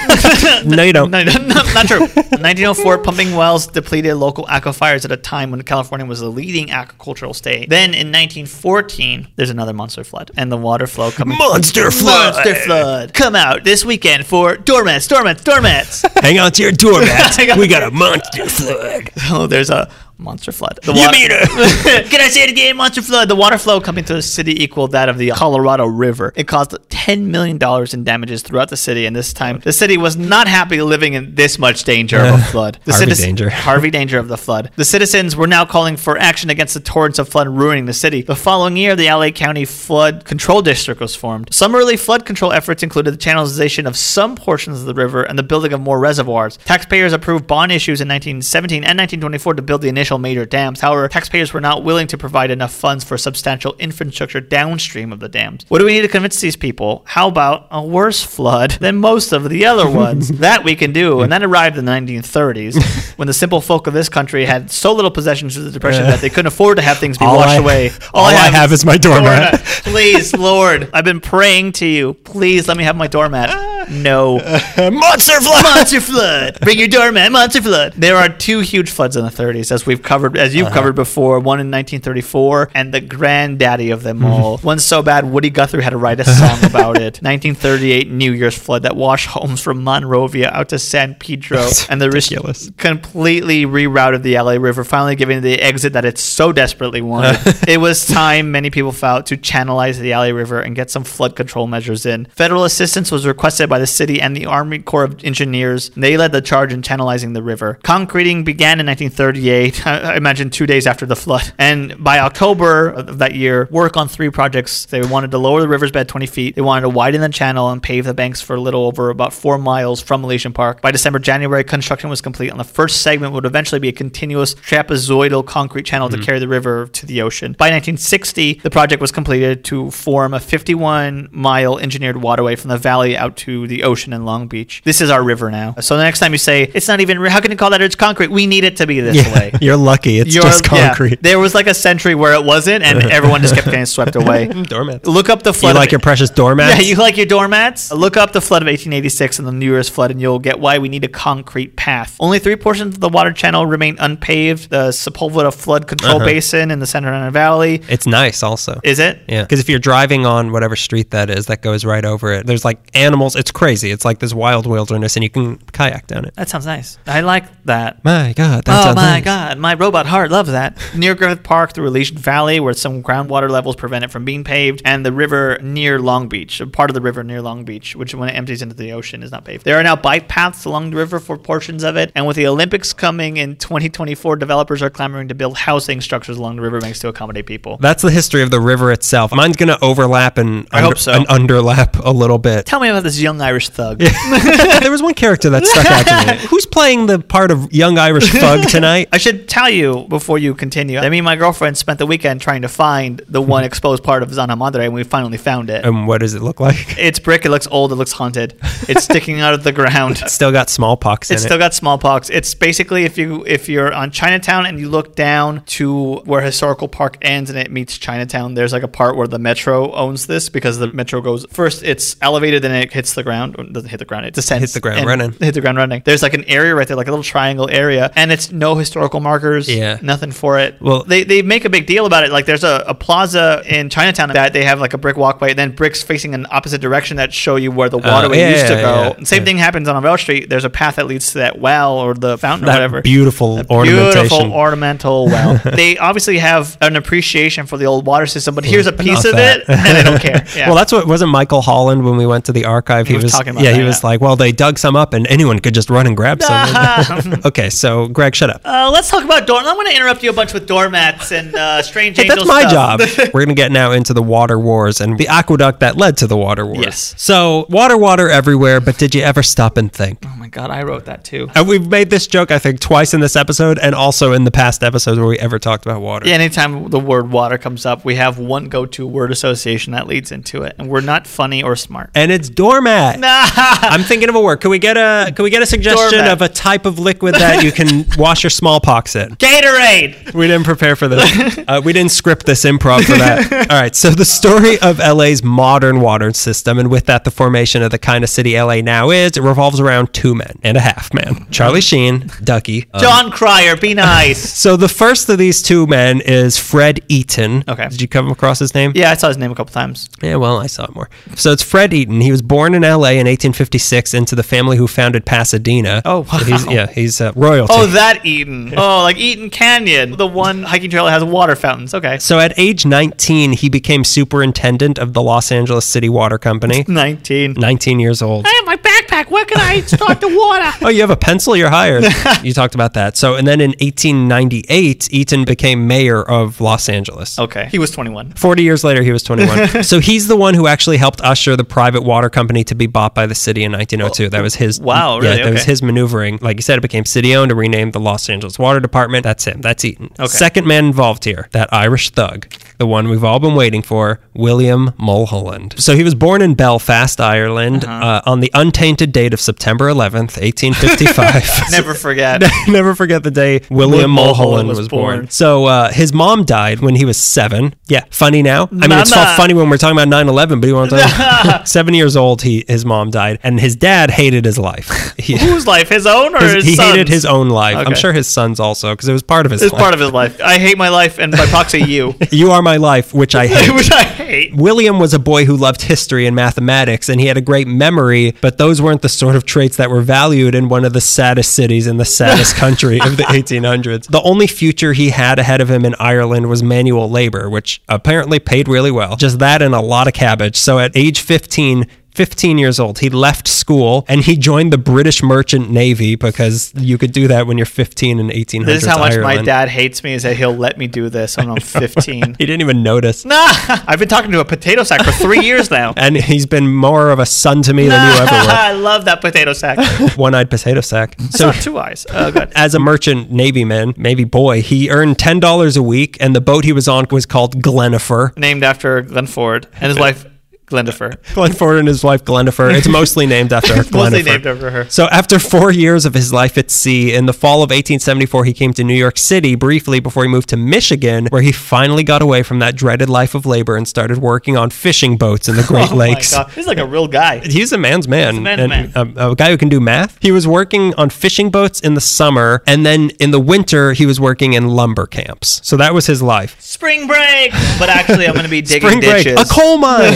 No, 0.64 0.82
you 0.82 0.92
don't. 0.92 1.10
No, 1.12 1.22
no, 1.22 1.32
no, 1.46 1.62
not 1.74 1.86
true. 1.86 2.00
1904, 2.00 2.98
pumping 2.98 3.34
wells 3.34 3.66
depleted 3.66 4.14
local 4.16 4.44
aquifers 4.46 5.04
at 5.04 5.12
a 5.12 5.16
time 5.16 5.50
when 5.50 5.60
California 5.62 6.06
was 6.06 6.20
a 6.20 6.28
leading 6.28 6.70
agricultural 6.70 7.34
state. 7.34 7.68
Then 7.68 7.90
in 7.90 8.08
1914, 8.08 9.28
there's 9.36 9.50
another 9.50 9.72
monster 9.72 10.04
flood, 10.04 10.30
and 10.36 10.50
the 10.50 10.56
water 10.56 10.86
flow 10.86 11.10
coming. 11.10 11.36
Monster 11.38 11.90
flood. 11.90 12.34
Monster 12.34 12.54
flood! 12.54 13.14
Come 13.14 13.34
out 13.36 13.64
this 13.64 13.84
weekend 13.84 14.24
for 14.26 14.56
doormats, 14.56 15.06
doormats, 15.06 15.42
doormats. 15.44 16.02
Hang 16.22 16.38
on 16.38 16.52
to 16.52 16.62
your 16.62 16.72
doormats. 16.72 17.38
we 17.58 17.68
got 17.68 17.82
a 17.82 17.90
monster 17.90 18.48
flood. 18.48 19.10
oh, 19.30 19.46
there's 19.46 19.70
a 19.70 19.90
monster 20.22 20.52
flood. 20.52 20.78
The 20.82 20.92
You 20.92 21.00
water- 21.00 21.12
mean 21.16 21.30
a- 21.32 21.46
Can 22.08 22.20
I 22.20 22.28
say 22.28 22.42
it 22.44 22.50
again? 22.50 22.76
Monster 22.76 23.02
flood. 23.02 23.28
The 23.28 23.36
water 23.36 23.58
flow 23.58 23.80
coming 23.80 24.04
to 24.04 24.14
the 24.14 24.22
city 24.22 24.62
equaled 24.62 24.92
that 24.92 25.08
of 25.08 25.18
the 25.18 25.30
Colorado 25.32 25.86
River. 25.86 26.32
It 26.36 26.48
caused 26.48 26.70
$10 26.90 27.22
million 27.24 27.58
in 27.92 28.04
damages 28.04 28.42
throughout 28.42 28.68
the 28.68 28.76
city, 28.76 29.06
and 29.06 29.14
this 29.16 29.32
time 29.32 29.60
the 29.64 29.72
city 29.72 29.96
was 29.96 30.16
not 30.16 30.46
happy 30.48 30.80
living 30.82 31.14
in 31.14 31.34
this 31.34 31.58
much 31.58 31.84
danger 31.84 32.18
of 32.18 32.34
a 32.34 32.42
flood. 32.52 32.78
The 32.84 32.92
Harvey 32.92 33.04
citizen- 33.06 33.26
danger. 33.26 33.50
Harvey 33.62 33.90
danger 33.90 34.18
of 34.18 34.28
the 34.28 34.36
flood. 34.38 34.70
The 34.76 34.84
citizens 34.84 35.34
were 35.36 35.46
now 35.46 35.64
calling 35.64 35.96
for 35.96 36.16
action 36.18 36.50
against 36.50 36.74
the 36.74 36.80
torrents 36.80 37.18
of 37.18 37.28
flood 37.28 37.48
ruining 37.48 37.86
the 37.86 37.92
city. 37.92 38.22
The 38.22 38.36
following 38.36 38.76
year, 38.76 38.94
the 38.96 39.06
LA 39.06 39.30
County 39.30 39.64
Flood 39.64 40.24
Control 40.24 40.62
District 40.62 41.00
was 41.00 41.14
formed. 41.14 41.52
Some 41.52 41.74
early 41.74 41.96
flood 41.96 42.24
control 42.26 42.52
efforts 42.52 42.82
included 42.82 43.12
the 43.12 43.18
channelization 43.18 43.86
of 43.86 43.96
some 43.96 44.36
portions 44.36 44.80
of 44.80 44.86
the 44.86 44.94
river 44.94 45.22
and 45.22 45.38
the 45.38 45.42
building 45.42 45.72
of 45.72 45.80
more 45.80 45.98
reservoirs. 45.98 46.56
Taxpayers 46.64 47.12
approved 47.12 47.46
bond 47.46 47.72
issues 47.72 48.00
in 48.00 48.08
1917 48.08 48.78
and 48.84 48.98
1924 48.98 49.54
to 49.54 49.62
build 49.62 49.82
the 49.82 49.88
initial 49.88 50.11
major 50.18 50.44
dams. 50.44 50.80
However, 50.80 51.08
taxpayers 51.08 51.52
were 51.52 51.60
not 51.60 51.84
willing 51.84 52.06
to 52.08 52.18
provide 52.18 52.50
enough 52.50 52.72
funds 52.72 53.04
for 53.04 53.16
substantial 53.18 53.74
infrastructure 53.78 54.40
downstream 54.40 55.12
of 55.12 55.20
the 55.20 55.28
dams. 55.28 55.64
What 55.68 55.78
do 55.78 55.84
we 55.84 55.92
need 55.92 56.02
to 56.02 56.08
convince 56.08 56.40
these 56.40 56.56
people? 56.56 57.02
How 57.06 57.28
about 57.28 57.66
a 57.70 57.82
worse 57.82 58.22
flood 58.22 58.72
than 58.72 58.96
most 58.96 59.32
of 59.32 59.48
the 59.48 59.66
other 59.66 59.90
ones? 59.90 60.28
that 60.38 60.64
we 60.64 60.76
can 60.76 60.92
do. 60.92 61.20
And 61.22 61.32
that 61.32 61.42
arrived 61.42 61.78
in 61.78 61.84
the 61.84 61.92
1930s 61.92 63.16
when 63.18 63.26
the 63.26 63.34
simple 63.34 63.60
folk 63.60 63.86
of 63.86 63.94
this 63.94 64.08
country 64.08 64.44
had 64.44 64.70
so 64.70 64.92
little 64.92 65.10
possessions 65.10 65.54
through 65.54 65.64
the 65.64 65.70
Depression 65.70 66.04
that 66.04 66.20
they 66.20 66.30
couldn't 66.30 66.46
afford 66.46 66.76
to 66.76 66.82
have 66.82 66.98
things 66.98 67.18
be 67.18 67.24
All 67.24 67.36
washed 67.36 67.50
I- 67.50 67.56
away. 67.56 67.90
all 68.14 68.24
I 68.26 68.50
have 68.50 68.72
is 68.72 68.84
my 68.84 68.96
doormat. 68.96 69.60
Please, 69.84 70.34
Lord, 70.34 70.90
I've 70.92 71.04
been 71.04 71.20
praying 71.20 71.72
to 71.72 71.86
you. 71.86 72.14
Please 72.14 72.68
let 72.68 72.76
me 72.76 72.84
have 72.84 72.96
my 72.96 73.06
doormat. 73.06 73.50
No. 73.90 74.38
Uh, 74.38 74.90
monster 74.92 75.40
flood. 75.40 75.62
Monster 75.62 76.00
flood. 76.00 76.60
Bring 76.60 76.78
your 76.78 76.88
doormat. 76.88 77.32
Monster 77.32 77.62
flood. 77.62 77.92
There 77.94 78.16
are 78.16 78.28
two 78.28 78.60
huge 78.60 78.90
floods 78.90 79.16
in 79.16 79.24
the 79.24 79.30
30s, 79.30 79.70
as 79.72 79.86
we've 79.86 80.02
covered, 80.02 80.36
as 80.36 80.54
you've 80.54 80.66
uh-huh. 80.66 80.74
covered 80.74 80.94
before. 80.94 81.38
One 81.38 81.60
in 81.60 81.70
1934, 81.70 82.70
and 82.74 82.92
the 82.92 83.00
granddaddy 83.00 83.90
of 83.90 84.02
them 84.02 84.24
all. 84.24 84.58
Mm-hmm. 84.58 84.66
One 84.66 84.78
so 84.78 85.02
bad, 85.02 85.24
Woody 85.24 85.50
Guthrie 85.50 85.82
had 85.82 85.90
to 85.90 85.96
write 85.96 86.20
a 86.20 86.24
song 86.24 86.64
about 86.64 86.96
it. 86.96 87.20
1938 87.22 88.10
New 88.10 88.32
Year's 88.32 88.56
flood 88.56 88.82
that 88.82 88.96
washed 88.96 89.28
homes 89.28 89.60
from 89.60 89.82
Monrovia 89.84 90.50
out 90.50 90.68
to 90.70 90.78
San 90.78 91.14
Pedro, 91.14 91.68
and 91.88 92.00
the 92.00 92.10
risk 92.10 92.30
ridiculous. 92.30 92.70
completely 92.76 93.64
rerouted 93.64 94.22
the 94.22 94.38
LA 94.38 94.52
River, 94.52 94.84
finally 94.84 95.16
giving 95.16 95.40
the 95.42 95.60
exit 95.60 95.92
that 95.94 96.04
it 96.04 96.18
so 96.18 96.52
desperately 96.52 97.00
wanted. 97.00 97.40
it 97.68 97.78
was 97.78 98.06
time, 98.06 98.50
many 98.50 98.70
people 98.70 98.92
felt, 98.92 99.26
to 99.26 99.36
channelize 99.36 99.98
the 99.98 100.10
LA 100.10 100.34
River 100.36 100.60
and 100.60 100.74
get 100.76 100.90
some 100.90 101.04
flood 101.04 101.36
control 101.36 101.66
measures 101.66 102.06
in. 102.06 102.26
Federal 102.26 102.64
assistance 102.64 103.10
was 103.10 103.26
requested 103.26 103.68
by 103.72 103.78
the 103.78 103.86
city 103.86 104.20
and 104.20 104.36
the 104.36 104.44
Army 104.44 104.80
Corps 104.80 105.04
of 105.04 105.24
Engineers. 105.24 105.88
They 105.96 106.18
led 106.18 106.32
the 106.32 106.42
charge 106.42 106.74
in 106.74 106.82
channelizing 106.82 107.32
the 107.32 107.42
river. 107.42 107.78
Concreting 107.82 108.44
began 108.44 108.80
in 108.80 108.86
1938, 108.86 109.86
I 109.86 110.14
imagine 110.14 110.50
two 110.50 110.66
days 110.66 110.86
after 110.86 111.06
the 111.06 111.16
flood. 111.16 111.54
And 111.56 111.96
by 112.04 112.18
October 112.18 112.90
of 112.90 113.16
that 113.16 113.34
year, 113.34 113.68
work 113.70 113.96
on 113.96 114.08
three 114.08 114.28
projects. 114.28 114.84
They 114.84 115.00
wanted 115.00 115.30
to 115.30 115.38
lower 115.38 115.62
the 115.62 115.68
river's 115.68 115.90
bed 115.90 116.06
20 116.06 116.26
feet. 116.26 116.54
They 116.54 116.60
wanted 116.60 116.82
to 116.82 116.90
widen 116.90 117.22
the 117.22 117.30
channel 117.30 117.70
and 117.70 117.82
pave 117.82 118.04
the 118.04 118.12
banks 118.12 118.42
for 118.42 118.56
a 118.56 118.60
little 118.60 118.84
over 118.84 119.08
about 119.08 119.32
four 119.32 119.56
miles 119.56 120.02
from 120.02 120.22
Elysian 120.22 120.52
Park. 120.52 120.82
By 120.82 120.90
December, 120.90 121.18
January, 121.18 121.64
construction 121.64 122.10
was 122.10 122.20
complete, 122.20 122.50
and 122.50 122.60
the 122.60 122.64
first 122.64 123.00
segment 123.00 123.32
would 123.32 123.46
eventually 123.46 123.78
be 123.78 123.88
a 123.88 123.92
continuous 123.92 124.54
trapezoidal 124.54 125.46
concrete 125.46 125.86
channel 125.86 126.10
to 126.10 126.16
mm-hmm. 126.16 126.24
carry 126.26 126.40
the 126.40 126.48
river 126.48 126.88
to 126.88 127.06
the 127.06 127.22
ocean. 127.22 127.52
By 127.52 127.70
1960, 127.70 128.60
the 128.62 128.70
project 128.70 129.00
was 129.00 129.12
completed 129.12 129.64
to 129.64 129.90
form 129.90 130.34
a 130.34 130.40
51 130.40 131.30
mile 131.32 131.78
engineered 131.78 132.18
waterway 132.18 132.54
from 132.54 132.68
the 132.68 132.76
valley 132.76 133.16
out 133.16 133.38
to 133.38 133.61
the 133.66 133.82
ocean 133.84 134.12
in 134.12 134.24
Long 134.24 134.46
Beach. 134.48 134.82
This 134.84 135.00
is 135.00 135.10
our 135.10 135.22
river 135.22 135.50
now. 135.50 135.74
So 135.80 135.96
the 135.96 136.02
next 136.02 136.20
time 136.20 136.32
you 136.32 136.38
say, 136.38 136.70
it's 136.74 136.88
not 136.88 137.00
even, 137.00 137.22
how 137.26 137.40
can 137.40 137.50
you 137.50 137.56
call 137.56 137.70
that? 137.70 137.80
It's 137.82 137.94
concrete. 137.94 138.30
We 138.30 138.46
need 138.46 138.64
it 138.64 138.76
to 138.78 138.86
be 138.86 139.00
this 139.00 139.26
way. 139.34 139.52
You're 139.60 139.76
lucky. 139.76 140.18
It's 140.18 140.34
You're- 140.34 140.48
just 140.48 140.64
yeah. 140.70 140.88
concrete. 140.88 141.22
There 141.22 141.38
was 141.38 141.54
like 141.54 141.66
a 141.66 141.74
century 141.74 142.14
where 142.14 142.32
it 142.34 142.44
wasn't, 142.44 142.84
and 142.84 143.02
everyone 143.10 143.40
just 143.42 143.54
kept 143.54 143.66
getting 143.66 143.86
swept 143.86 144.16
away. 144.16 144.48
Doormats. 144.68 145.06
Look 145.08 145.28
up 145.28 145.42
the 145.42 145.50
You 145.50 145.54
flood. 145.54 145.70
of- 145.76 145.76
like 145.80 145.90
your 145.92 146.00
precious 146.00 146.30
doormats? 146.30 146.76
yeah, 146.76 146.82
you 146.88 146.96
like 146.96 147.16
your 147.16 147.26
doormats? 147.26 147.92
Look 147.92 148.16
up 148.16 148.32
the 148.32 148.40
flood 148.40 148.62
of 148.62 148.66
1886 148.66 149.38
and 149.38 149.48
the 149.48 149.52
New 149.52 149.70
Year's 149.72 149.88
flood, 149.88 150.10
and 150.10 150.20
you'll 150.20 150.38
get 150.38 150.58
why 150.58 150.78
we 150.78 150.88
need 150.88 151.04
a 151.04 151.08
concrete 151.08 151.76
path. 151.76 152.16
Only 152.20 152.38
three 152.38 152.56
portions 152.56 152.94
of 152.94 153.00
the 153.00 153.08
water 153.08 153.32
channel 153.32 153.66
remain 153.66 153.96
unpaved. 153.98 154.70
The 154.70 154.88
Sepulveda 154.90 155.52
Flood 155.54 155.86
Control 155.86 156.16
Uh-huh. 156.16 156.24
Basin 156.24 156.70
in 156.70 156.78
the 156.80 156.86
Santa 156.86 157.08
Ana 157.08 157.30
Valley. 157.30 157.82
It's 157.88 158.06
nice 158.06 158.42
also. 158.42 158.80
Is 158.84 158.98
it? 158.98 159.20
Yeah, 159.28 159.42
because 159.42 159.60
if 159.60 159.68
you're 159.68 159.78
driving 159.78 160.26
on 160.26 160.50
whatever 160.52 160.76
street 160.76 161.10
that 161.12 161.30
is 161.30 161.46
that 161.46 161.62
goes 161.62 161.84
right 161.84 162.04
over 162.04 162.32
it, 162.32 162.46
there's 162.46 162.64
like 162.64 162.78
animals. 162.94 163.36
It's 163.36 163.50
crazy. 163.52 163.90
It's 163.90 164.04
like 164.04 164.18
this 164.18 164.34
wild 164.34 164.66
wilderness, 164.66 165.16
and 165.16 165.22
you 165.22 165.30
can 165.30 165.58
kayak 165.72 166.06
down 166.06 166.24
it. 166.24 166.34
That 166.34 166.48
sounds 166.48 166.66
nice. 166.66 166.98
I 167.06 167.20
like 167.20 167.44
that. 167.64 168.04
My 168.04 168.32
God, 168.34 168.64
that 168.64 168.86
oh 168.86 168.94
my 168.94 169.02
nice. 169.02 169.24
god, 169.24 169.58
my 169.58 169.74
robot 169.74 170.06
heart 170.06 170.30
loves 170.30 170.50
that. 170.50 170.76
Near 170.96 171.14
Griffith 171.14 171.42
Park 171.42 171.72
through 171.72 171.86
Elysian 171.86 172.18
Valley, 172.18 172.60
where 172.60 172.74
some 172.74 173.02
groundwater 173.02 173.50
levels 173.50 173.76
prevent 173.76 174.04
it 174.04 174.10
from 174.10 174.24
being 174.24 174.44
paved, 174.44 174.82
and 174.84 175.04
the 175.04 175.12
river 175.12 175.58
near 175.62 175.98
Long 175.98 176.28
Beach, 176.28 176.60
a 176.60 176.66
part 176.66 176.90
of 176.90 176.94
the 176.94 177.00
river 177.00 177.22
near 177.22 177.42
Long 177.42 177.64
Beach, 177.64 177.94
which 177.94 178.14
when 178.14 178.28
it 178.28 178.32
empties 178.32 178.62
into 178.62 178.74
the 178.74 178.92
ocean 178.92 179.22
is 179.22 179.30
not 179.30 179.44
paved. 179.44 179.64
There 179.64 179.78
are 179.78 179.82
now 179.82 179.96
bike 179.96 180.28
paths 180.28 180.64
along 180.64 180.90
the 180.90 180.96
river 180.96 181.20
for 181.20 181.36
portions 181.38 181.84
of 181.84 181.96
it, 181.96 182.12
and 182.14 182.26
with 182.26 182.36
the 182.36 182.46
Olympics 182.46 182.92
coming 182.92 183.36
in 183.36 183.56
2024, 183.56 184.36
developers 184.36 184.82
are 184.82 184.90
clamoring 184.90 185.28
to 185.28 185.34
build 185.34 185.56
housing 185.56 186.00
structures 186.00 186.38
along 186.38 186.56
the 186.56 186.62
riverbanks 186.62 186.98
to 187.00 187.08
accommodate 187.08 187.46
people. 187.46 187.76
That's 187.80 188.02
the 188.02 188.10
history 188.10 188.42
of 188.42 188.50
the 188.50 188.60
river 188.60 188.92
itself. 188.92 189.32
Mine's 189.32 189.56
gonna 189.56 189.78
overlap 189.82 190.38
and 190.38 190.66
I 190.72 190.80
hope 190.80 190.98
so. 190.98 191.12
and 191.12 191.26
underlap 191.28 192.02
a 192.04 192.10
little 192.10 192.38
bit. 192.38 192.66
Tell 192.66 192.80
me 192.80 192.88
about 192.88 193.02
this 193.02 193.20
young 193.20 193.41
Irish 193.42 193.68
thug. 193.68 193.98
there 194.80 194.90
was 194.90 195.02
one 195.02 195.14
character 195.14 195.50
that 195.50 195.66
stuck 195.66 195.86
out 195.86 196.26
to 196.26 196.32
me. 196.32 196.38
Who's 196.48 196.66
playing 196.66 197.06
the 197.06 197.18
part 197.18 197.50
of 197.50 197.72
young 197.72 197.98
Irish 197.98 198.30
thug 198.30 198.68
tonight? 198.68 199.08
I 199.12 199.18
should 199.18 199.48
tell 199.48 199.68
you 199.68 200.06
before 200.08 200.38
you 200.38 200.54
continue 200.54 200.98
I 200.98 201.08
mean, 201.08 201.24
my 201.24 201.36
girlfriend 201.36 201.76
spent 201.76 201.98
the 201.98 202.06
weekend 202.06 202.40
trying 202.40 202.62
to 202.62 202.68
find 202.68 203.20
the 203.28 203.42
hmm. 203.42 203.50
one 203.50 203.64
exposed 203.64 204.04
part 204.04 204.22
of 204.22 204.30
Zanja 204.30 204.56
Madre, 204.56 204.86
and 204.86 204.94
we 204.94 205.04
finally 205.04 205.38
found 205.38 205.70
it. 205.70 205.84
And 205.84 206.06
what 206.06 206.18
does 206.18 206.34
it 206.34 206.42
look 206.42 206.60
like? 206.60 206.98
It's 206.98 207.18
brick. 207.18 207.44
It 207.44 207.50
looks 207.50 207.66
old. 207.70 207.92
It 207.92 207.96
looks 207.96 208.12
haunted. 208.12 208.58
It's 208.88 209.04
sticking 209.04 209.40
out 209.40 209.54
of 209.54 209.64
the 209.64 209.72
ground. 209.72 210.22
It's 210.22 210.32
still 210.32 210.52
got 210.52 210.70
smallpox 210.70 211.30
in 211.30 211.34
It's 211.34 211.44
it. 211.44 211.48
still 211.48 211.58
got 211.58 211.74
smallpox. 211.74 212.30
It's 212.30 212.54
basically 212.54 213.04
if 213.04 213.18
you 213.18 213.44
if 213.46 213.68
you're 213.68 213.92
on 213.92 214.10
Chinatown 214.10 214.66
and 214.66 214.78
you 214.78 214.88
look 214.88 215.14
down 215.14 215.64
to 215.64 216.16
where 216.24 216.40
Historical 216.40 216.88
Park 216.88 217.18
ends 217.22 217.50
and 217.50 217.58
it 217.58 217.70
meets 217.70 217.98
Chinatown, 217.98 218.54
there's 218.54 218.72
like 218.72 218.82
a 218.82 218.88
part 218.88 219.16
where 219.16 219.26
the 219.26 219.38
metro 219.38 219.92
owns 219.92 220.26
this 220.26 220.48
because 220.48 220.78
the 220.78 220.92
metro 220.92 221.20
goes 221.20 221.46
first. 221.50 221.82
It's 221.82 222.16
elevated, 222.20 222.62
then 222.62 222.72
it 222.72 222.92
hits 222.92 223.14
the 223.14 223.22
ground. 223.22 223.31
Or 223.32 223.64
it 223.64 223.72
doesn't 223.72 223.90
hit 223.90 223.98
the 223.98 224.04
ground. 224.04 224.26
It 224.26 224.34
descends. 224.34 224.60
Hits 224.62 224.72
the 224.74 224.80
ground 224.80 225.06
running. 225.06 225.32
Hit 225.32 225.54
the 225.54 225.60
ground 225.60 225.78
running. 225.78 226.02
There's 226.04 226.22
like 226.22 226.34
an 226.34 226.44
area 226.44 226.74
right 226.74 226.86
there, 226.86 226.96
like 226.96 227.08
a 227.08 227.10
little 227.10 227.24
triangle 227.24 227.68
area, 227.70 228.10
and 228.14 228.30
it's 228.30 228.52
no 228.52 228.74
historical 228.74 229.20
markers. 229.20 229.68
Yeah. 229.68 229.98
nothing 230.02 230.32
for 230.32 230.58
it. 230.58 230.80
Well- 230.80 231.04
they 231.04 231.24
they 231.24 231.42
make 231.42 231.64
a 231.64 231.70
big 231.70 231.86
deal 231.86 232.06
about 232.06 232.24
it. 232.24 232.30
Like 232.30 232.46
there's 232.46 232.64
a, 232.64 232.84
a 232.86 232.94
plaza 232.94 233.62
in 233.66 233.88
Chinatown 233.90 234.28
that 234.30 234.52
they 234.52 234.64
have 234.64 234.80
like 234.80 234.94
a 234.94 234.98
brick 234.98 235.16
walkway, 235.16 235.50
and 235.50 235.58
then 235.58 235.72
bricks 235.72 236.02
facing 236.02 236.34
an 236.34 236.46
opposite 236.50 236.80
direction 236.80 237.16
that 237.16 237.32
show 237.32 237.56
you 237.56 237.70
where 237.70 237.88
the 237.88 237.98
uh, 237.98 238.10
waterway 238.10 238.38
yeah, 238.38 238.50
used 238.50 238.66
to 238.68 238.74
go. 238.74 239.14
yeah, 239.18 239.24
Same 239.24 239.40
yeah. 239.40 239.44
thing 239.44 239.58
happens 239.58 239.88
on 239.88 240.00
Avell 240.02 240.18
Street. 240.18 240.48
There's 240.48 240.64
a 240.64 240.70
path 240.70 240.96
that 240.96 241.06
leads 241.06 241.32
to 241.32 241.38
that 241.38 241.58
well 241.58 241.98
or 241.98 242.14
the 242.14 242.38
fountain 242.38 242.68
or 242.68 242.72
whatever. 242.72 243.02
beautiful 243.02 243.56
That. 243.56 243.68
Beautiful 243.68 244.52
ornamental 244.52 245.26
well. 245.26 245.60
they 245.76 245.98
obviously 245.98 246.38
have 246.38 246.76
an 246.80 246.96
appreciation 246.96 247.66
for 247.66 247.76
the 247.76 247.84
old 247.86 248.06
water 248.06 248.26
system, 248.26 248.54
but 248.54 248.64
here's 248.64 248.86
a 248.86 248.92
piece 248.92 249.24
of 249.24 249.34
it, 249.36 249.64
and 249.68 249.96
they 249.96 250.02
don't 250.02 250.20
care. 250.20 250.46
Well, 250.72 250.76
that's 250.76 250.92
what 250.92 251.06
wasn't 251.06 251.30
Michael 251.30 251.60
Holland 251.60 252.04
when 252.04 252.16
we 252.16 252.26
went 252.26 252.44
to 252.46 252.52
the 252.52 252.64
archive. 252.64 253.08
He, 253.08 253.14
was 253.14 253.21
was, 253.22 253.32
talking 253.32 253.50
about 253.50 253.64
yeah, 253.64 253.72
he 253.72 253.82
was 253.82 254.02
like, 254.04 254.20
well, 254.20 254.36
they 254.36 254.52
dug 254.52 254.78
some 254.78 254.96
up, 254.96 255.14
and 255.14 255.26
anyone 255.28 255.58
could 255.58 255.74
just 255.74 255.90
run 255.90 256.06
and 256.06 256.16
grab 256.16 256.42
some. 256.42 257.34
okay, 257.44 257.70
so 257.70 258.08
Greg, 258.08 258.34
shut 258.34 258.50
up. 258.50 258.62
uh, 258.64 258.90
let's 258.92 259.10
talk 259.10 259.24
about 259.24 259.46
door. 259.46 259.58
I'm 259.58 259.74
going 259.76 259.86
to 259.86 259.94
interrupt 259.96 260.22
you 260.22 260.30
a 260.30 260.32
bunch 260.32 260.52
with 260.52 260.66
doormats 260.66 261.32
and 261.32 261.54
uh, 261.54 261.82
strange 261.82 262.16
Hey, 262.16 262.28
that's 262.28 262.46
my 262.46 262.62
stuff. 262.62 262.72
job. 263.16 263.30
We're 263.34 263.44
gonna 263.44 263.54
get 263.54 263.72
now 263.72 263.92
into 263.92 264.12
the 264.14 264.22
water 264.22 264.58
wars 264.58 265.00
and 265.00 265.18
the 265.18 265.28
aqueduct 265.28 265.80
that 265.80 265.96
led 265.96 266.16
to 266.18 266.26
the 266.26 266.36
water 266.36 266.66
wars. 266.66 266.84
Yes. 266.84 267.14
So 267.16 267.66
water, 267.68 267.96
water 267.96 268.28
everywhere. 268.28 268.80
But 268.80 268.98
did 268.98 269.14
you 269.14 269.22
ever 269.22 269.42
stop 269.42 269.76
and 269.76 269.92
think? 269.92 270.18
oh 270.26 270.34
my 270.36 270.48
god, 270.48 270.70
I 270.70 270.82
wrote 270.82 271.04
that 271.06 271.24
too. 271.24 271.48
And 271.54 271.68
we've 271.68 271.86
made 271.86 272.10
this 272.10 272.26
joke, 272.26 272.50
I 272.50 272.58
think, 272.58 272.80
twice 272.80 273.14
in 273.14 273.20
this 273.20 273.36
episode, 273.36 273.78
and 273.78 273.94
also 273.94 274.32
in 274.32 274.44
the 274.44 274.50
past 274.50 274.82
episodes 274.82 275.18
where 275.18 275.28
we 275.28 275.38
ever 275.38 275.58
talked 275.58 275.84
about 275.86 276.00
water. 276.00 276.26
Yeah, 276.28 276.34
anytime 276.34 276.88
the 276.90 277.00
word 277.00 277.30
water 277.30 277.58
comes 277.58 277.86
up, 277.86 278.04
we 278.04 278.16
have 278.16 278.38
one 278.38 278.68
go-to 278.68 279.06
word 279.06 279.30
association 279.32 279.92
that 279.92 280.06
leads 280.06 280.32
into 280.32 280.62
it, 280.62 280.74
and 280.78 280.88
we're 280.88 281.00
not 281.00 281.26
funny 281.26 281.62
or 281.62 281.76
smart. 281.76 282.10
And 282.14 282.30
it's 282.32 282.48
doormat. 282.48 283.11
I'm 283.22 284.02
thinking 284.02 284.28
of 284.28 284.34
a 284.34 284.40
word. 284.40 284.60
Can 284.60 284.70
we 284.70 284.78
get 284.78 284.96
a 284.96 285.32
Can 285.32 285.42
we 285.42 285.50
get 285.50 285.62
a 285.62 285.66
suggestion 285.66 286.18
Doormat. 286.18 286.32
of 286.32 286.42
a 286.42 286.48
type 286.48 286.86
of 286.86 286.98
liquid 286.98 287.34
that 287.34 287.62
you 287.64 287.72
can 287.72 288.06
wash 288.18 288.42
your 288.42 288.50
smallpox 288.50 289.16
in? 289.16 289.30
Gatorade. 289.36 290.32
We 290.34 290.46
didn't 290.46 290.64
prepare 290.64 290.96
for 290.96 291.08
this. 291.08 291.22
Uh, 291.68 291.80
we 291.84 291.92
didn't 291.92 292.10
script 292.10 292.44
this 292.44 292.64
improv 292.64 293.04
for 293.04 293.12
that. 293.12 293.52
All 293.70 293.80
right. 293.80 293.94
So 293.94 294.10
the 294.10 294.24
story 294.24 294.78
of 294.80 294.98
LA's 294.98 295.42
modern 295.42 296.00
water 296.00 296.32
system, 296.32 296.78
and 296.78 296.90
with 296.90 297.06
that, 297.06 297.24
the 297.24 297.30
formation 297.30 297.82
of 297.82 297.90
the 297.92 297.98
kind 297.98 298.24
of 298.24 298.30
city 298.30 298.58
LA 298.60 298.80
now 298.80 299.10
is, 299.10 299.36
it 299.36 299.42
revolves 299.42 299.78
around 299.80 300.12
two 300.12 300.34
men 300.34 300.58
and 300.62 300.76
a 300.76 300.80
half 300.80 301.14
man: 301.14 301.46
Charlie 301.50 301.80
Sheen, 301.80 302.30
Ducky. 302.42 302.86
Uh, 302.92 303.00
Jon 303.00 303.30
Cryer, 303.30 303.76
be 303.76 303.94
nice. 303.94 304.38
so 304.52 304.76
the 304.76 304.88
first 304.88 305.28
of 305.28 305.38
these 305.38 305.62
two 305.62 305.86
men 305.86 306.20
is 306.20 306.58
Fred 306.58 307.00
Eaton. 307.08 307.64
Okay. 307.68 307.88
Did 307.88 308.00
you 308.00 308.08
come 308.08 308.30
across 308.30 308.58
his 308.58 308.74
name? 308.74 308.92
yeah, 308.94 309.10
I 309.10 309.14
saw 309.14 309.28
his 309.28 309.38
name 309.38 309.52
a 309.52 309.54
couple 309.54 309.72
times. 309.72 310.08
Yeah, 310.20 310.36
well, 310.36 310.58
I 310.58 310.66
saw 310.66 310.84
it 310.84 310.94
more. 310.94 311.08
So 311.36 311.52
it's 311.52 311.62
Fred 311.62 311.92
Eaton. 311.94 312.20
He 312.20 312.30
was 312.32 312.42
born 312.42 312.74
in 312.74 312.82
L.A. 312.84 313.01
in 313.10 313.26
1856 313.26 314.14
into 314.14 314.34
the 314.34 314.42
family 314.42 314.76
who 314.76 314.86
founded 314.86 315.24
Pasadena. 315.26 316.02
Oh, 316.04 316.24
So 316.24 316.38
he's, 316.38 316.66
yeah, 316.66 316.86
he's 316.86 317.20
uh, 317.20 317.32
royalty. 317.34 317.72
Oh, 317.76 317.86
that 317.86 318.24
Eaton. 318.24 318.72
Oh, 318.76 319.02
like 319.02 319.16
Eaton 319.16 319.50
Canyon, 319.50 320.16
the 320.16 320.26
one 320.26 320.62
hiking 320.62 320.90
trail 320.90 321.04
that 321.04 321.12
has 321.12 321.24
water 321.24 321.56
fountains. 321.56 321.94
Okay. 321.94 322.18
so 322.18 322.38
at 322.38 322.52
age 322.56 322.86
19, 322.86 323.52
he 323.52 323.68
became 323.68 324.04
superintendent 324.04 324.98
of 324.98 325.12
the 325.12 325.22
Los 325.22 325.50
Angeles 325.52 325.84
City 325.86 326.08
Water 326.08 326.38
Company. 326.38 326.84
19. 326.88 327.54
19 327.54 328.00
years 328.00 328.22
old. 328.22 328.46
I 328.46 328.50
have 328.50 328.66
my 328.66 328.76
backpack. 329.24 329.30
Where 329.30 329.44
can 329.44 329.58
I 329.60 329.80
start 329.82 330.20
the 330.20 330.28
water? 330.28 330.70
Oh, 330.82 330.88
you 330.88 331.00
have 331.02 331.10
a 331.10 331.16
pencil? 331.16 331.54
You're 331.56 331.70
hired. 331.70 332.04
you 332.42 332.52
talked 332.52 332.74
about 332.74 332.94
that. 332.94 333.16
So, 333.16 333.36
and 333.36 333.46
then 333.46 333.60
in 333.60 333.70
1898, 333.80 335.12
Eaton 335.12 335.44
became 335.44 335.86
mayor 335.86 336.22
of 336.22 336.60
Los 336.60 336.88
Angeles. 336.88 337.38
Okay. 337.38 337.68
He 337.70 337.78
was 337.78 337.90
21. 337.90 338.32
40 338.32 338.62
years 338.62 338.82
later, 338.84 339.02
he 339.02 339.12
was 339.12 339.22
21. 339.22 339.82
so 339.84 340.00
he's 340.00 340.26
the 340.26 340.36
one 340.36 340.54
who 340.54 340.66
actually 340.66 340.96
helped 340.96 341.20
usher 341.20 341.56
the 341.56 341.64
private 341.64 342.02
water 342.02 342.28
company 342.30 342.64
to 342.64 342.74
be 342.74 342.86
bought 342.86 343.14
by 343.14 343.26
the 343.26 343.34
city 343.34 343.62
in 343.64 343.72
1902. 343.72 344.30
That 344.30 344.42
was 344.42 344.56
his. 344.56 344.80
Wow, 344.80 345.20
Yeah, 345.20 345.30
really? 345.30 345.42
that 345.44 345.52
was 345.52 345.64
his 345.64 345.82
maneuvering. 345.82 346.38
Like 346.40 346.56
you 346.56 346.62
said, 346.62 346.78
it 346.78 346.82
became 346.82 347.04
city 347.04 347.34
owned 347.36 347.50
and 347.52 347.58
renamed 347.58 347.92
the 347.92 348.00
Los 348.00 348.28
Angeles 348.28 348.58
Water 348.58 348.80
Department. 348.80 349.22
That's 349.22 349.44
him. 349.44 349.60
That's 349.60 349.84
Eaton. 349.84 350.10
Okay. 350.18 350.26
Second 350.26 350.66
man 350.66 350.86
involved 350.86 351.24
here, 351.24 351.48
that 351.52 351.72
Irish 351.72 352.10
thug. 352.10 352.52
The 352.78 352.86
one 352.86 353.08
we've 353.08 353.24
all 353.24 353.38
been 353.40 353.54
waiting 353.54 353.82
for, 353.82 354.20
William 354.34 354.92
Mulholland. 354.98 355.74
So 355.78 355.94
he 355.96 356.02
was 356.04 356.14
born 356.14 356.42
in 356.42 356.54
Belfast, 356.54 357.20
Ireland, 357.20 357.84
Uh-huh. 357.84 358.04
uh, 358.24 358.30
on 358.30 358.40
the 358.40 358.50
untainted 358.54 359.12
date 359.12 359.32
of 359.34 359.40
September 359.40 359.86
11th, 359.88 360.38
1855. 360.40 361.70
Never 361.70 361.94
forget. 361.94 362.42
Never 362.68 362.94
forget 362.94 363.22
the 363.22 363.30
day 363.30 363.62
William 363.70 364.10
Mulholland 364.10 364.32
Mulholland 364.32 364.68
was, 364.68 364.78
was 364.78 364.88
born. 364.88 365.16
born. 365.20 365.30
So 365.30 365.64
uh, 365.66 365.92
his 365.92 366.12
mom 366.12 366.44
died 366.44 366.80
when 366.80 366.94
he 366.96 367.04
was 367.04 367.16
seven. 367.16 367.74
Yeah, 367.88 368.04
funny 368.10 368.42
now. 368.42 368.68
I 368.70 368.74
mean, 368.88 368.92
it's 368.98 369.12
all 369.12 369.36
funny 369.36 369.54
when 369.54 369.68
we're 369.70 369.76
talking 369.78 369.98
about 369.98 370.08
9/11, 370.08 370.60
but 370.60 370.66
you 370.66 370.74
want 370.74 370.90
to 370.90 370.98
talk 370.98 371.66
seven 371.66 371.94
years 371.94 372.16
old. 372.16 372.42
He 372.42 372.64
his 372.66 372.84
mom 372.84 373.10
died, 373.10 373.38
and 373.42 373.60
his 373.60 373.76
dad 373.76 374.10
hated 374.10 374.44
his 374.44 374.58
life. 374.58 375.14
He, 375.18 375.36
Whose 375.36 375.66
life? 375.66 375.88
His 375.88 376.06
own 376.06 376.34
or 376.34 376.40
his- 376.42 376.64
his, 376.64 376.76
he 376.76 376.76
hated 376.82 377.08
his 377.08 377.24
own 377.24 377.48
life. 377.50 377.76
I'm 377.86 377.94
sure 377.94 378.12
his 378.12 378.26
son's 378.26 378.58
also 378.60 378.92
because 378.94 379.08
it 379.08 379.12
was 379.12 379.22
part 379.22 379.46
of 379.46 379.52
his. 379.52 379.62
It's 379.62 379.72
life. 379.72 379.80
part 379.82 379.94
of 379.94 380.00
his 380.00 380.12
life. 380.12 380.40
I 380.42 380.58
hate 380.58 380.78
my 380.78 380.88
life, 380.88 381.18
and 381.18 381.32
by 381.32 381.46
proxy, 381.46 381.82
you. 381.82 382.14
You 382.30 382.50
are 382.52 382.61
my 382.62 382.76
life, 382.76 383.12
which 383.12 383.34
I 383.34 383.46
hate. 383.48 383.74
Which 383.74 383.90
I 383.90 384.02
hate. 384.04 384.54
William 384.54 384.98
was 384.98 385.12
a 385.14 385.18
boy 385.18 385.44
who 385.44 385.56
loved 385.56 385.82
history 385.82 386.26
and 386.26 386.34
mathematics, 386.34 387.08
and 387.08 387.20
he 387.20 387.26
had 387.26 387.36
a 387.36 387.40
great 387.40 387.66
memory, 387.66 388.34
but 388.40 388.58
those 388.58 388.80
weren't 388.80 389.02
the 389.02 389.08
sort 389.08 389.36
of 389.36 389.44
traits 389.44 389.76
that 389.76 389.90
were 389.90 390.00
valued 390.00 390.54
in 390.54 390.68
one 390.68 390.84
of 390.84 390.92
the 390.92 391.00
saddest 391.00 391.52
cities 391.52 391.86
in 391.86 391.96
the 391.96 392.04
saddest 392.04 392.56
country 392.64 393.00
of 393.00 393.16
the 393.16 393.24
1800s. 393.24 394.06
The 394.08 394.22
only 394.22 394.46
future 394.46 394.92
he 394.92 395.10
had 395.10 395.38
ahead 395.38 395.60
of 395.60 395.70
him 395.70 395.84
in 395.84 395.94
Ireland 395.98 396.48
was 396.48 396.62
manual 396.62 397.10
labor, 397.10 397.50
which 397.50 397.82
apparently 397.88 398.38
paid 398.38 398.68
really 398.68 398.90
well. 398.90 399.16
Just 399.16 399.38
that 399.40 399.62
and 399.62 399.74
a 399.74 399.80
lot 399.80 400.06
of 400.06 400.14
cabbage. 400.14 400.56
So 400.56 400.78
at 400.78 400.96
age 400.96 401.20
15, 401.20 401.86
15 402.14 402.58
years 402.58 402.78
old, 402.78 402.98
he 402.98 403.08
left 403.08 403.48
school 403.48 404.04
and 404.08 404.22
he 404.22 404.36
joined 404.36 404.72
the 404.72 404.78
British 404.78 405.22
Merchant 405.22 405.70
Navy 405.70 406.14
because 406.14 406.72
you 406.76 406.98
could 406.98 407.12
do 407.12 407.26
that 407.28 407.46
when 407.46 407.56
you're 407.56 407.64
15 407.64 408.18
in 408.18 408.26
1800s 408.28 408.66
This 408.66 408.82
is 408.82 408.88
how 408.88 408.98
much 408.98 409.16
my 409.18 409.40
dad 409.40 409.68
hates 409.70 410.04
me 410.04 410.12
is 410.14 410.22
that 410.24 410.36
he'll 410.36 410.52
let 410.54 410.76
me 410.76 410.86
do 410.86 411.08
this 411.08 411.36
when 411.36 411.48
I'm 411.50 411.60
15. 411.60 412.36
He 412.38 412.46
didn't 412.46 412.60
even 412.60 412.82
notice. 412.82 413.24
nah, 413.32 413.34
I've 413.38 413.98
been 413.98 414.08
talking 414.08 414.30
to 414.32 414.40
a 414.40 414.44
potato 414.44 414.82
sack 414.82 415.02
for 415.04 415.12
three 415.12 415.40
years 415.40 415.70
now. 415.70 415.94
And 416.02 416.16
he's 416.16 416.46
been 416.46 416.74
more 416.74 417.10
of 417.10 417.18
a 417.20 417.26
son 417.26 417.62
to 417.62 417.72
me 417.72 417.86
than 417.86 418.06
you 418.08 418.22
ever 418.22 418.30
were. 418.34 418.52
I 418.52 418.72
love 418.72 419.04
that 419.04 419.20
potato 419.20 419.52
sack. 419.52 419.78
one-eyed 420.18 420.50
potato 420.50 420.80
sack. 420.80 421.16
So 421.30 421.52
two 421.52 421.78
eyes. 421.78 422.06
Oh, 422.10 422.32
good. 422.32 422.50
as 422.56 422.74
a 422.74 422.80
merchant 422.80 423.30
navy 423.30 423.64
man, 423.64 423.94
maybe 423.96 424.24
boy, 424.24 424.62
he 424.62 424.90
earned 424.90 425.18
ten 425.18 425.38
dollars 425.38 425.76
a 425.76 425.82
week, 425.82 426.16
and 426.20 426.34
the 426.34 426.40
boat 426.40 426.64
he 426.64 426.72
was 426.72 426.88
on 426.88 427.06
was 427.10 427.24
called 427.24 427.62
Glenifer. 427.62 428.36
Named 428.36 428.64
after 428.64 429.00
Glenn 429.02 429.26
Ford 429.28 429.68
and 429.74 429.90
his 429.90 429.98
wife, 429.98 430.26
Glendifer. 430.72 431.16
Glenford 431.34 431.78
and 431.78 431.86
his 431.88 432.02
wife 432.02 432.24
Glenifer. 432.24 432.74
It's 432.74 432.88
mostly 432.88 433.26
named 433.26 433.52
after 433.52 433.74
Mostly 433.92 434.22
named 434.22 434.46
after 434.46 434.70
her. 434.70 434.88
So 434.88 435.06
after 435.06 435.38
four 435.38 435.70
years 435.70 436.04
of 436.04 436.14
his 436.14 436.32
life 436.32 436.56
at 436.58 436.70
sea, 436.70 437.14
in 437.14 437.26
the 437.26 437.32
fall 437.32 437.56
of 437.62 437.70
1874, 437.70 438.44
he 438.46 438.52
came 438.52 438.72
to 438.74 438.84
New 438.84 438.94
York 438.94 439.18
City 439.18 439.54
briefly 439.54 440.00
before 440.00 440.22
he 440.24 440.28
moved 440.28 440.48
to 440.50 440.56
Michigan, 440.56 441.26
where 441.28 441.42
he 441.42 441.52
finally 441.52 442.02
got 442.02 442.22
away 442.22 442.42
from 442.42 442.58
that 442.60 442.74
dreaded 442.76 443.08
life 443.08 443.34
of 443.34 443.46
labor 443.46 443.76
and 443.76 443.86
started 443.86 444.18
working 444.18 444.56
on 444.56 444.70
fishing 444.70 445.16
boats 445.16 445.48
in 445.48 445.56
the 445.56 445.62
Great 445.62 445.82
Oh 445.92 445.96
Lakes. 445.96 446.32
my 446.32 446.42
god, 446.44 446.52
he's 446.52 446.66
like 446.66 446.78
a 446.78 446.86
real 446.86 447.06
guy. 447.08 447.38
He's 447.40 447.72
a 447.72 447.78
man's 447.78 448.08
man, 448.08 448.38
a 448.38 448.40
man's 448.40 448.60
and 448.60 448.72
A, 448.96 449.00
um, 449.00 449.32
a 449.32 449.34
guy 449.36 449.50
who 449.50 449.58
can 449.58 449.68
do 449.68 449.80
math. 449.80 450.18
He 450.22 450.32
was 450.32 450.46
working 450.48 450.94
on 450.94 451.10
fishing 451.10 451.50
boats 451.50 451.80
in 451.80 451.94
the 451.94 452.00
summer, 452.00 452.62
and 452.66 452.86
then 452.86 453.10
in 453.20 453.30
the 453.30 453.40
winter 453.40 453.92
he 453.92 454.06
was 454.06 454.18
working 454.18 454.54
in 454.54 454.68
lumber 454.68 455.06
camps. 455.06 455.60
So 455.64 455.76
that 455.76 455.92
was 455.92 456.06
his 456.06 456.22
life. 456.22 456.60
Spring 456.60 457.06
break, 457.06 457.52
but 457.78 457.88
actually, 457.88 458.26
I'm 458.26 458.32
going 458.32 458.44
to 458.44 458.50
be 458.50 458.62
digging 458.62 458.88
Spring 458.88 459.00
break, 459.00 459.24
ditches. 459.24 459.40
a 459.50 459.52
coal 459.52 459.78
mine. 459.78 460.12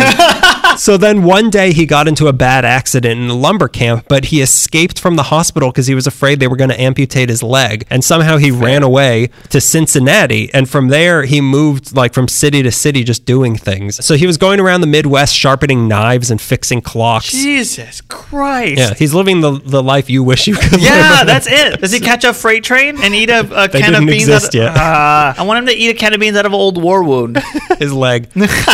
So 0.77 0.97
then 0.97 1.23
one 1.25 1.51
day 1.51 1.73
he 1.73 1.87
got 1.87 2.07
into 2.09 2.27
a 2.27 2.33
bad 2.33 2.65
accident 2.65 3.21
in 3.21 3.29
a 3.31 3.35
lumber 3.35 3.69
camp, 3.69 4.05
but 4.09 4.27
he 4.27 4.43
escaped 4.43 4.99
from 4.99 5.17
the 5.17 5.25
hospital 5.25 5.71
because 5.71 5.87
he 5.87 5.95
was 5.95 6.07
afraid 6.07 6.41
they 6.41 6.49
were 6.49 6.57
going 6.57 6.71
to 6.71 6.81
amputate 6.81 7.29
his 7.29 7.43
leg. 7.43 7.87
And 7.91 8.05
somehow 8.05 8.37
he 8.37 8.51
ran 8.51 8.83
away 8.83 9.31
to 9.51 9.61
Cincinnati. 9.61 10.51
And 10.53 10.69
from 10.69 10.89
there, 10.89 11.25
he 11.25 11.41
moved 11.41 11.95
like 11.97 12.13
from 12.13 12.29
city 12.29 12.63
to 12.63 12.71
city 12.73 13.05
just 13.05 13.25
doing 13.25 13.57
things. 13.57 14.05
So 14.05 14.15
he 14.17 14.27
was 14.27 14.37
going 14.37 14.61
around 14.61 14.81
the 14.83 14.87
Midwest 14.87 15.35
sharpening 15.35 15.89
knives 15.89 16.31
and 16.31 16.41
fixing 16.41 16.81
clocks. 16.83 17.31
Jesus 17.33 18.01
Christ. 18.03 18.79
Yeah, 18.79 18.95
he's 18.95 19.15
living 19.15 19.41
the, 19.41 19.53
the 19.65 19.83
life 19.83 20.11
you 20.11 20.23
wish 20.23 20.47
you 20.47 20.57
could 20.57 20.83
Yeah, 20.83 21.19
live. 21.19 21.27
that's 21.27 21.47
it. 21.49 21.81
Does 21.81 21.93
he 21.93 22.01
catch 22.01 22.25
a 22.25 22.33
freight 22.35 22.65
train 22.65 22.97
and 23.03 23.15
eat 23.15 23.31
a, 23.31 23.41
a 23.65 23.69
can 23.71 23.95
of 23.95 24.01
beans? 24.07 24.23
exist 24.25 24.47
out 24.49 24.55
yet. 24.55 24.73
Ah, 24.77 25.35
I 25.39 25.43
want 25.45 25.61
him 25.61 25.67
to 25.67 25.73
eat 25.75 25.89
a 25.91 25.95
can 25.95 26.13
of 26.13 26.21
beans 26.21 26.37
out 26.37 26.45
of 26.47 26.53
an 26.53 26.57
old 26.57 26.83
war 26.83 27.03
wound. 27.03 27.39
his 27.79 27.93
leg 27.93 28.29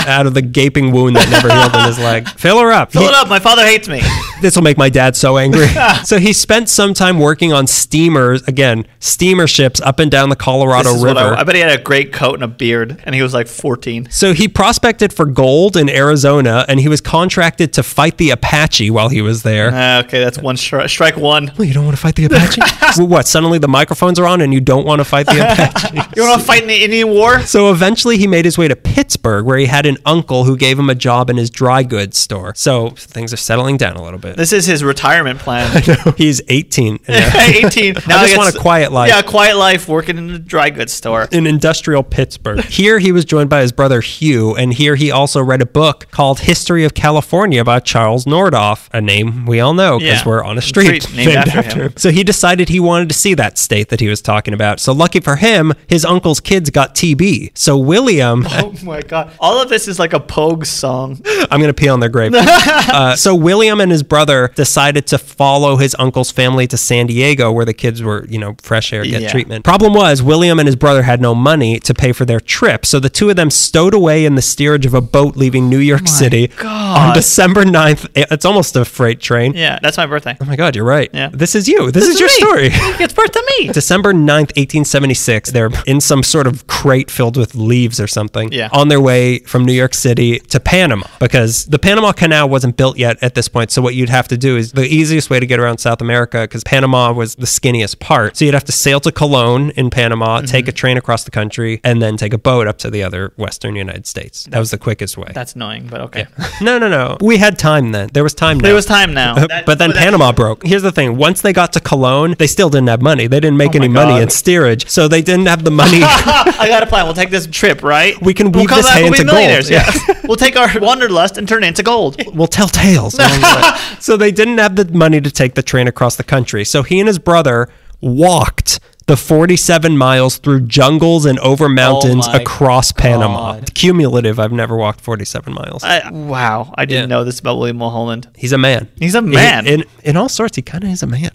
out 0.07 0.27
of 0.27 0.35
the 0.35 0.43
gaping 0.43 0.93
wound 0.93 1.17
that 1.17 1.29
never 1.31 1.49
healed 1.53 1.62
in 1.75 1.85
his 1.85 1.99
leg. 1.99 2.29
Fill 2.31 2.59
her 2.61 2.73
up. 2.73 2.93
Fill 2.93 3.03
it 3.03 3.15
up. 3.15 3.29
My 3.29 3.39
father 3.39 3.65
hates 3.65 3.89
me. 3.89 4.01
This 4.43 4.57
will 4.57 4.65
make 4.65 4.77
my 4.77 4.89
dad 4.91 5.15
so 5.15 5.39
angry. 5.39 5.69
so 6.05 6.19
he 6.19 6.33
spent 6.33 6.69
some 6.69 6.95
time 6.95 7.21
working 7.21 7.53
on 7.53 7.69
steamers, 7.69 8.43
again, 8.49 8.87
steamer 8.99 9.47
ships 9.47 9.81
up 9.81 10.01
and 10.01 10.11
down 10.11 10.31
the 10.31 10.35
Colorado 10.37 10.97
is 10.97 11.05
River. 11.05 11.21
I, 11.21 11.37
I 11.37 11.45
bet 11.45 11.55
he 11.55 11.61
had 11.61 11.79
a 11.79 11.81
great 11.81 12.13
coat 12.13 12.35
and 12.35 12.43
a 12.43 12.49
beard, 12.49 13.01
and 13.05 13.15
he 13.15 13.23
was 13.23 13.33
like 13.33 13.47
14. 13.47 14.09
so 14.11 14.33
he 14.35 14.49
prospected 14.49 15.13
for 15.13 15.27
gold 15.27 15.77
in 15.77 15.89
Arizona 15.89 16.65
and 16.67 16.81
he 16.81 16.89
was 16.89 17.01
contracted 17.01 17.73
to 17.75 17.85
fight 17.85 18.17
the 18.17 18.31
Apache 18.31 18.91
while 18.91 19.09
he 19.11 19.23
was 19.23 19.45
there. 19.45 19.71
Ah, 19.73 20.01
okay, 20.01 20.19
that's 20.19 20.39
one 20.39 20.57
stri- 20.57 20.91
strike 20.91 21.17
one. 21.17 21.53
Well, 21.57 21.69
you 21.69 21.73
don't 21.75 21.85
want 21.85 21.97
to 21.97 22.03
fight 22.03 22.17
the 22.17 22.25
Apache? 22.25 22.63
well, 22.99 23.07
what? 23.07 23.29
Suddenly 23.29 23.59
the 23.59 23.69
microphones 23.69 24.19
are 24.19 24.27
on 24.27 24.41
and 24.41 24.53
you 24.53 24.61
don't 24.61 24.85
want 24.85 24.99
to 24.99 25.05
fight 25.05 25.27
the 25.27 25.39
Apache? 25.39 25.99
You 26.17 26.27
want 26.27 26.41
to 26.41 26.45
fight 26.45 26.63
in 26.63 26.69
the 26.69 26.83
Indian 26.83 27.11
War? 27.11 27.43
So 27.43 27.71
eventually 27.71 28.19
he 28.19 28.27
made 28.27 28.45
his 28.45 28.59
way 28.59 28.67
to 28.67 28.75
Pittsburgh 28.75 29.47
where 29.47 29.59
he 29.59 29.67
had 29.67 29.87
an 29.87 29.99
uncle 30.05 30.43
who 30.43 30.57
gave 30.57 30.77
him 30.77 30.91
a 30.91 30.97
job 30.97 31.31
in 31.31 31.37
his 31.43 31.51
dry 31.51 31.83
goods 31.83 32.17
store. 32.17 32.55
So 32.57 32.91
things 32.91 33.33
are 33.33 33.37
settling 33.37 33.77
down 33.77 33.97
a 33.97 34.03
little 34.03 34.19
bit. 34.19 34.37
This 34.37 34.53
is 34.53 34.65
his 34.67 34.85
retirement 34.85 35.41
plan. 35.41 35.83
He's 36.17 36.41
18. 36.49 37.01
18. 37.09 37.95
Now 38.09 38.19
I 38.21 38.27
just 38.27 38.37
want 38.39 38.55
a 38.55 38.59
quiet 38.59 38.93
life. 38.93 39.09
Yeah, 39.11 39.19
a 39.19 39.23
quiet 39.23 39.57
life 39.57 39.89
working 39.89 40.19
in 40.19 40.31
a 40.31 40.39
dry 40.39 40.71
goods 40.71 40.93
store. 40.93 41.29
in 41.33 41.47
industrial 41.47 42.03
Pittsburgh. 42.03 42.61
Here 42.65 42.99
he 42.99 43.13
was 43.13 43.25
joined 43.25 43.51
by 43.51 43.63
his 43.63 43.73
brother 43.73 44.01
Hugh, 44.01 44.55
and 44.55 44.73
here 44.73 44.95
he 44.95 45.11
also 45.11 45.43
read 45.43 45.61
a 45.63 45.67
book 45.67 46.07
called 46.11 46.41
History 46.41 46.85
of 46.85 46.95
California 46.95 47.65
by 47.65 47.81
Charles 47.81 48.25
Nordhoff, 48.25 48.89
a 48.93 49.01
name 49.01 49.47
we 49.47 49.59
all 49.61 49.75
know 49.75 49.99
because 49.99 50.21
Yeah. 50.21 50.29
we're 50.29 50.45
on 50.45 50.59
a 50.59 50.63
street, 50.63 51.03
Street 51.03 51.17
named 51.27 51.37
after 51.37 51.83
him. 51.85 51.93
So 51.97 52.11
he 52.11 52.23
decided 52.25 52.69
he 52.69 52.81
wanted 52.81 53.09
to 53.09 53.15
see 53.15 53.35
that 53.35 53.59
state 53.59 53.89
that 53.89 54.01
he 54.01 54.09
was 54.09 54.21
talking 54.23 54.55
about. 54.55 54.79
So 54.81 54.93
lucky 54.93 55.21
for 55.21 55.37
him, 55.37 55.73
his 55.89 56.05
uncle's 56.05 56.41
kids 56.41 56.71
got 56.71 56.95
TB. 56.95 57.51
So 57.55 57.77
William, 57.77 58.45
Oh 58.49 58.75
my 58.83 59.01
god. 59.03 59.33
All 59.41 59.61
of 59.61 59.69
this 59.69 59.89
is 59.89 59.99
like 59.99 60.13
a 60.13 60.21
Pogue 60.21 60.65
song. 60.67 61.21
I'm 61.51 61.61
going 61.61 61.69
to 61.69 61.75
pee 61.75 61.89
on 61.89 62.01
their 62.01 62.09
grave. 62.09 62.33
uh, 62.37 63.17
so 63.17 63.35
William 63.35 63.81
and 63.81 63.91
his 63.91 64.03
brother 64.03 64.49
decided 64.55 65.07
to 65.09 65.19
follow 65.19 65.77
his 65.77 65.95
uncle's 65.99 66.31
family 66.31 66.67
to 66.69 66.77
San 66.77 67.07
Diego, 67.07 67.51
where 67.53 67.65
the 67.65 67.75
kids 67.75 68.03
were, 68.03 68.25
you 68.29 68.39
know, 68.39 68.57
fresh 68.63 68.93
air, 68.93 69.05
get 69.05 69.23
Yeah. 69.23 69.29
treatment. 69.31 69.65
Problem 69.65 69.95
was, 69.95 70.23
William 70.23 70.59
and 70.59 70.67
his 70.67 70.77
brother 70.77 71.03
had 71.03 71.21
no 71.21 71.35
money 71.35 71.79
to 71.81 71.95
pay 71.95 72.13
for 72.13 72.25
their 72.25 72.41
trip, 72.41 72.85
so 72.87 72.99
the 72.99 73.09
two 73.11 73.31
of 73.31 73.37
them 73.37 73.51
stowed 73.51 73.95
away 73.95 74.25
in 74.25 74.35
the 74.35 74.43
steerage 74.43 74.87
of 74.87 74.95
a 74.95 75.01
boat 75.01 75.37
leaving 75.37 75.69
New 75.69 75.79
York 75.79 76.09
City 76.09 76.51
on 76.63 77.15
December 77.15 77.65
9th. 77.65 78.09
It's 78.15 78.45
almost 78.45 78.77
a 78.77 78.85
freight 78.85 79.21
train. 79.21 79.55
Yeah, 79.55 79.79
that's 79.83 79.97
my 79.97 80.07
birthday. 80.07 80.37
Oh 80.41 80.45
my 80.45 80.57
God, 80.57 80.77
you're 80.77 80.85
right. 80.85 81.11
Yeah. 81.13 81.31
This 81.33 81.55
is 81.55 81.69
you. 81.69 81.91
This, 81.91 82.07
is, 82.09 82.19
your 82.21 82.29
me. 82.29 82.35
story. 82.35 82.69
It's 83.03 83.15
birth 83.15 83.33
to 83.33 83.53
me. 83.59 83.69
December 83.73 84.13
9th, 84.13 84.55
1876, 84.57 85.51
they're 85.51 85.71
in 85.87 86.01
some 86.01 86.23
sort 86.23 86.47
of 86.47 86.67
crate 86.67 87.11
filled 87.11 87.37
with 87.37 87.55
leaves 87.55 87.99
or 88.01 88.07
something 88.07 88.53
Yeah. 88.53 88.69
on 88.73 88.89
their 88.89 89.01
way 89.01 89.41
from 89.41 89.65
New 89.65 89.73
York 89.73 89.95
City 89.95 90.39
to 90.39 90.61
Panama 90.61 91.07
because 91.27 91.67
the 91.67 91.79
Panama 91.79 92.13
Canal 92.13 92.49
wasn't 92.49 92.77
built 92.77 92.99
yet 92.99 93.17
at 93.23 93.35
this 93.35 93.49
point. 93.49 93.71
So, 93.71 93.81
what 93.81 93.95
you'd 93.95 94.09
have 94.09 94.29
to 94.29 94.37
do 94.37 94.57
is 94.57 94.73
the 94.73 94.85
easiest 94.87 95.31
way 95.31 95.41
to 95.41 95.47
get 95.47 95.59
around 95.61 95.79
South 95.79 96.01
America 96.01 96.43
because 96.43 96.65
Panama 96.65 97.13
was 97.13 97.35
the 97.37 97.47
skinniest 97.47 97.99
part. 98.01 98.37
So, 98.37 98.45
you'd 98.45 98.55
have 98.55 98.65
to 98.65 98.73
sail 98.73 99.01
to 99.01 99.11
Colón 99.11 99.71
in 99.73 99.91
Panama, 99.91 100.39
Mm-hmm. 100.39 100.47
take 100.47 100.69
a 100.69 100.73
train 100.73 100.97
across 100.97 101.25
the 101.25 101.31
country, 101.31 101.81
and 101.85 102.01
then 102.03 102.17
take 102.17 102.33
a 102.33 102.39
boat 102.39 102.67
up 102.67 102.79
to 102.79 102.91
the 102.91 103.03
other 103.03 103.33
Western 103.37 103.77
United 103.77 104.07
States. 104.07 104.45
That 104.51 104.59
was 104.59 104.71
the 104.71 104.79
quickest 104.79 105.17
way. 105.17 105.31
That's 105.33 105.55
annoying, 105.55 105.87
but 105.91 106.01
okay. 106.03 106.27
no, 106.61 106.79
no, 106.79 106.89
no. 106.89 107.17
We 107.21 107.37
had 107.37 107.59
time 107.59 107.93
then. 107.93 108.09
There 108.13 108.23
was 108.25 108.35
time 108.35 108.59
now. 108.59 108.65
There 108.65 108.75
was 108.75 108.87
time 108.87 109.15
now. 109.15 109.35
That- 109.47 109.67
but 109.67 109.79
then 109.79 109.91
that- 109.91 109.99
Panama 109.99 110.33
broke. 110.33 110.65
Here's 110.67 110.83
the 110.83 110.93
thing: 110.93 111.17
once 111.17 111.41
they 111.43 111.53
got 111.53 111.73
to 111.75 111.81
Colón, 111.81 112.37
they 112.39 112.47
still 112.47 112.69
didn't 112.71 112.89
have 112.89 113.03
money. 113.03 113.27
They 113.27 113.41
didn't 113.41 113.57
make 113.59 113.75
Oh 113.75 113.79
any 113.79 113.89
money 113.89 114.21
in 114.23 114.31
steerage, 114.31 114.89
so 114.89 115.09
they 115.09 115.23
didn't 115.23 115.47
have 115.47 115.63
the 115.65 115.71
money. 115.71 116.01
I 116.03 116.67
got 116.69 116.83
a 116.83 116.87
plan. 116.87 117.05
We'll 117.05 117.15
take 117.15 117.31
this 117.31 117.47
trip, 117.47 117.83
right? 117.83 118.21
We 118.23 118.35
can 118.35 118.51
we'll 118.53 118.63
weave 118.63 118.71
come 118.71 118.79
this 118.79 118.89
hay 118.91 119.03
we'll 119.03 119.13
into 119.13 119.25
gold. 119.25 119.35
millionaires, 119.35 119.69
Yeah. 119.71 119.91
we'll 120.25 120.37
take 120.37 120.57
our 120.57 120.69
wanderlust 121.13 121.39
and 121.39 121.49
turn 121.49 121.65
it 121.65 121.69
into 121.69 121.83
gold. 121.83 122.17
we'll 122.35 122.47
tell 122.47 122.69
tales. 122.69 123.15
along 123.15 123.41
the 123.41 123.47
way. 123.63 123.97
so 124.01 124.17
they 124.17 124.33
didn't 124.33 124.59
have 124.59 124.77
the 124.77 124.85
money 124.93 125.21
to 125.21 125.31
take 125.31 125.55
the 125.55 125.63
train 125.63 125.89
across 125.89 126.17
the 126.17 126.25
country. 126.25 126.65
So 126.65 126.83
he 126.83 127.01
and 127.01 127.07
his 127.07 127.19
brother 127.19 127.69
walked 128.01 128.81
the 129.13 129.17
47 129.19 129.99
miles 129.99 130.39
through 130.39 130.61
jungles 130.63 131.27
and 131.27 131.39
over 131.41 131.67
oh 131.67 131.69
mountains 131.69 132.27
Oh 132.27 132.33
my 132.33 132.39
across 132.39 132.93
Panama. 132.93 133.61
Cumulative, 133.75 134.41
I've 134.41 134.53
never 134.53 134.75
walked 134.75 135.03
47 135.03 135.53
miles. 135.53 135.85
I, 135.85 136.11
wow, 136.11 136.73
I 136.79 136.87
didn't 136.87 137.11
Yeah. 137.11 137.17
know 137.17 137.25
this 137.25 137.39
about 137.39 137.59
William 137.59 137.77
Mulholland. 137.77 138.29
He's 138.35 138.53
a 138.53 138.59
man. 138.59 138.89
He's 138.97 139.15
a 139.15 139.21
man. 139.21 139.67
In, 139.67 139.83
in, 139.83 139.87
in 140.03 140.17
all 140.17 140.31
sorts, 140.31 140.57
he 140.57 140.63
kind 140.63 140.83
of 140.85 140.89
is 140.89 141.03
a 141.03 141.07
man. 141.07 141.31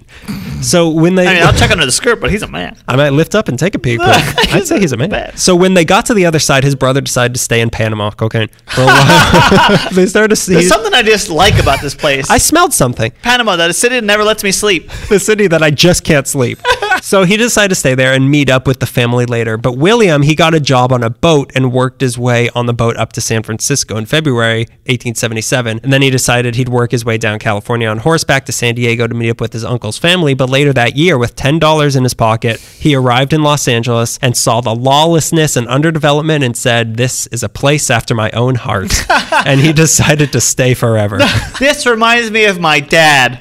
So 0.63 0.89
when 0.89 1.13
they, 1.13 1.27
I 1.27 1.33
mean, 1.35 1.43
I'll 1.43 1.53
check 1.53 1.69
under 1.69 1.85
the 1.85 1.91
skirt, 1.91 2.19
but 2.19 2.31
he's 2.31 2.41
a 2.41 2.47
man. 2.47 2.75
I 2.87 2.95
might 2.95 3.09
lift 3.11 3.35
up 3.35 3.47
and 3.47 3.59
take 3.59 3.75
a 3.75 3.79
peek. 3.79 3.99
But 3.99 4.09
I'd 4.51 4.65
say 4.65 4.79
he's 4.79 4.91
a 4.91 4.97
man. 4.97 5.11
Bad. 5.11 5.37
So 5.37 5.55
when 5.55 5.75
they 5.75 5.85
got 5.85 6.07
to 6.07 6.15
the 6.15 6.25
other 6.25 6.39
side, 6.39 6.63
his 6.63 6.73
brother 6.73 6.99
decided 6.99 7.35
to 7.35 7.39
stay 7.39 7.61
in 7.61 7.69
Panama 7.69 8.09
cocaine 8.09 8.47
for 8.65 8.81
a 8.81 8.85
while. 8.85 9.89
they 9.91 10.07
started 10.07 10.29
to 10.29 10.35
see. 10.35 10.53
There's 10.55 10.67
something 10.67 10.95
I 10.95 11.03
just 11.03 11.29
like 11.29 11.59
about 11.61 11.79
this 11.81 11.93
place. 11.93 12.27
I 12.27 12.39
smelled 12.39 12.73
something. 12.73 13.11
Panama, 13.21 13.55
that 13.55 13.69
a 13.69 13.73
city 13.73 13.93
that 13.97 14.03
never 14.03 14.23
lets 14.23 14.43
me 14.43 14.51
sleep. 14.51 14.89
The 15.09 15.19
city 15.19 15.45
that 15.45 15.61
I 15.61 15.69
just 15.69 16.03
can't 16.03 16.25
sleep. 16.25 16.57
so 17.01 17.23
he 17.23 17.37
decided 17.37 17.69
to 17.69 17.75
stay 17.75 17.95
there 17.95 18.13
and 18.13 18.29
meet 18.29 18.49
up 18.49 18.67
with 18.67 18.79
the 18.79 18.85
family 18.85 19.25
later. 19.25 19.57
But 19.57 19.77
William, 19.77 20.21
he 20.21 20.35
got 20.35 20.53
a 20.53 20.59
job 20.59 20.91
on 20.91 21.03
a 21.03 21.09
boat 21.09 21.51
and 21.55 21.71
worked 21.71 22.01
his 22.01 22.17
way 22.17 22.49
on 22.49 22.65
the 22.65 22.73
boat 22.73 22.97
up 22.97 23.13
to 23.13 23.21
San 23.21 23.43
Francisco 23.43 23.97
in 23.97 24.05
February 24.05 24.61
1877. 24.85 25.79
And 25.83 25.93
then 25.93 26.01
he 26.01 26.09
decided 26.09 26.55
he'd 26.55 26.69
work 26.69 26.91
his 26.91 27.05
way 27.05 27.17
down 27.17 27.39
California 27.39 27.87
on 27.87 27.99
horseback 27.99 28.45
to 28.45 28.51
San 28.51 28.75
Diego 28.75 29.07
to 29.07 29.13
meet 29.13 29.29
up 29.29 29.41
with 29.41 29.53
his 29.53 29.63
uncle's 29.63 29.97
family. 29.97 30.33
But 30.33 30.49
later 30.49 30.73
that 30.73 30.95
year, 30.95 31.17
with 31.17 31.35
$10 31.35 31.95
in 31.95 32.03
his 32.03 32.13
pocket, 32.13 32.59
he 32.59 32.95
arrived 32.95 33.33
in 33.33 33.43
Los 33.43 33.67
Angeles 33.67 34.19
and 34.21 34.35
saw 34.35 34.61
the 34.61 34.75
lawlessness 34.75 35.55
and 35.55 35.67
underdevelopment 35.67 36.43
and 36.43 36.55
said, 36.55 36.97
This 36.97 37.27
is 37.27 37.43
a 37.43 37.49
place 37.49 37.89
after 37.89 38.15
my 38.15 38.31
own 38.31 38.55
heart. 38.55 38.93
and 39.45 39.59
he 39.59 39.73
decided 39.73 40.31
to 40.33 40.41
stay 40.41 40.73
forever. 40.73 41.19
this 41.59 41.85
reminds 41.85 42.31
me 42.31 42.45
of 42.45 42.59
my 42.59 42.79
dad. 42.79 43.39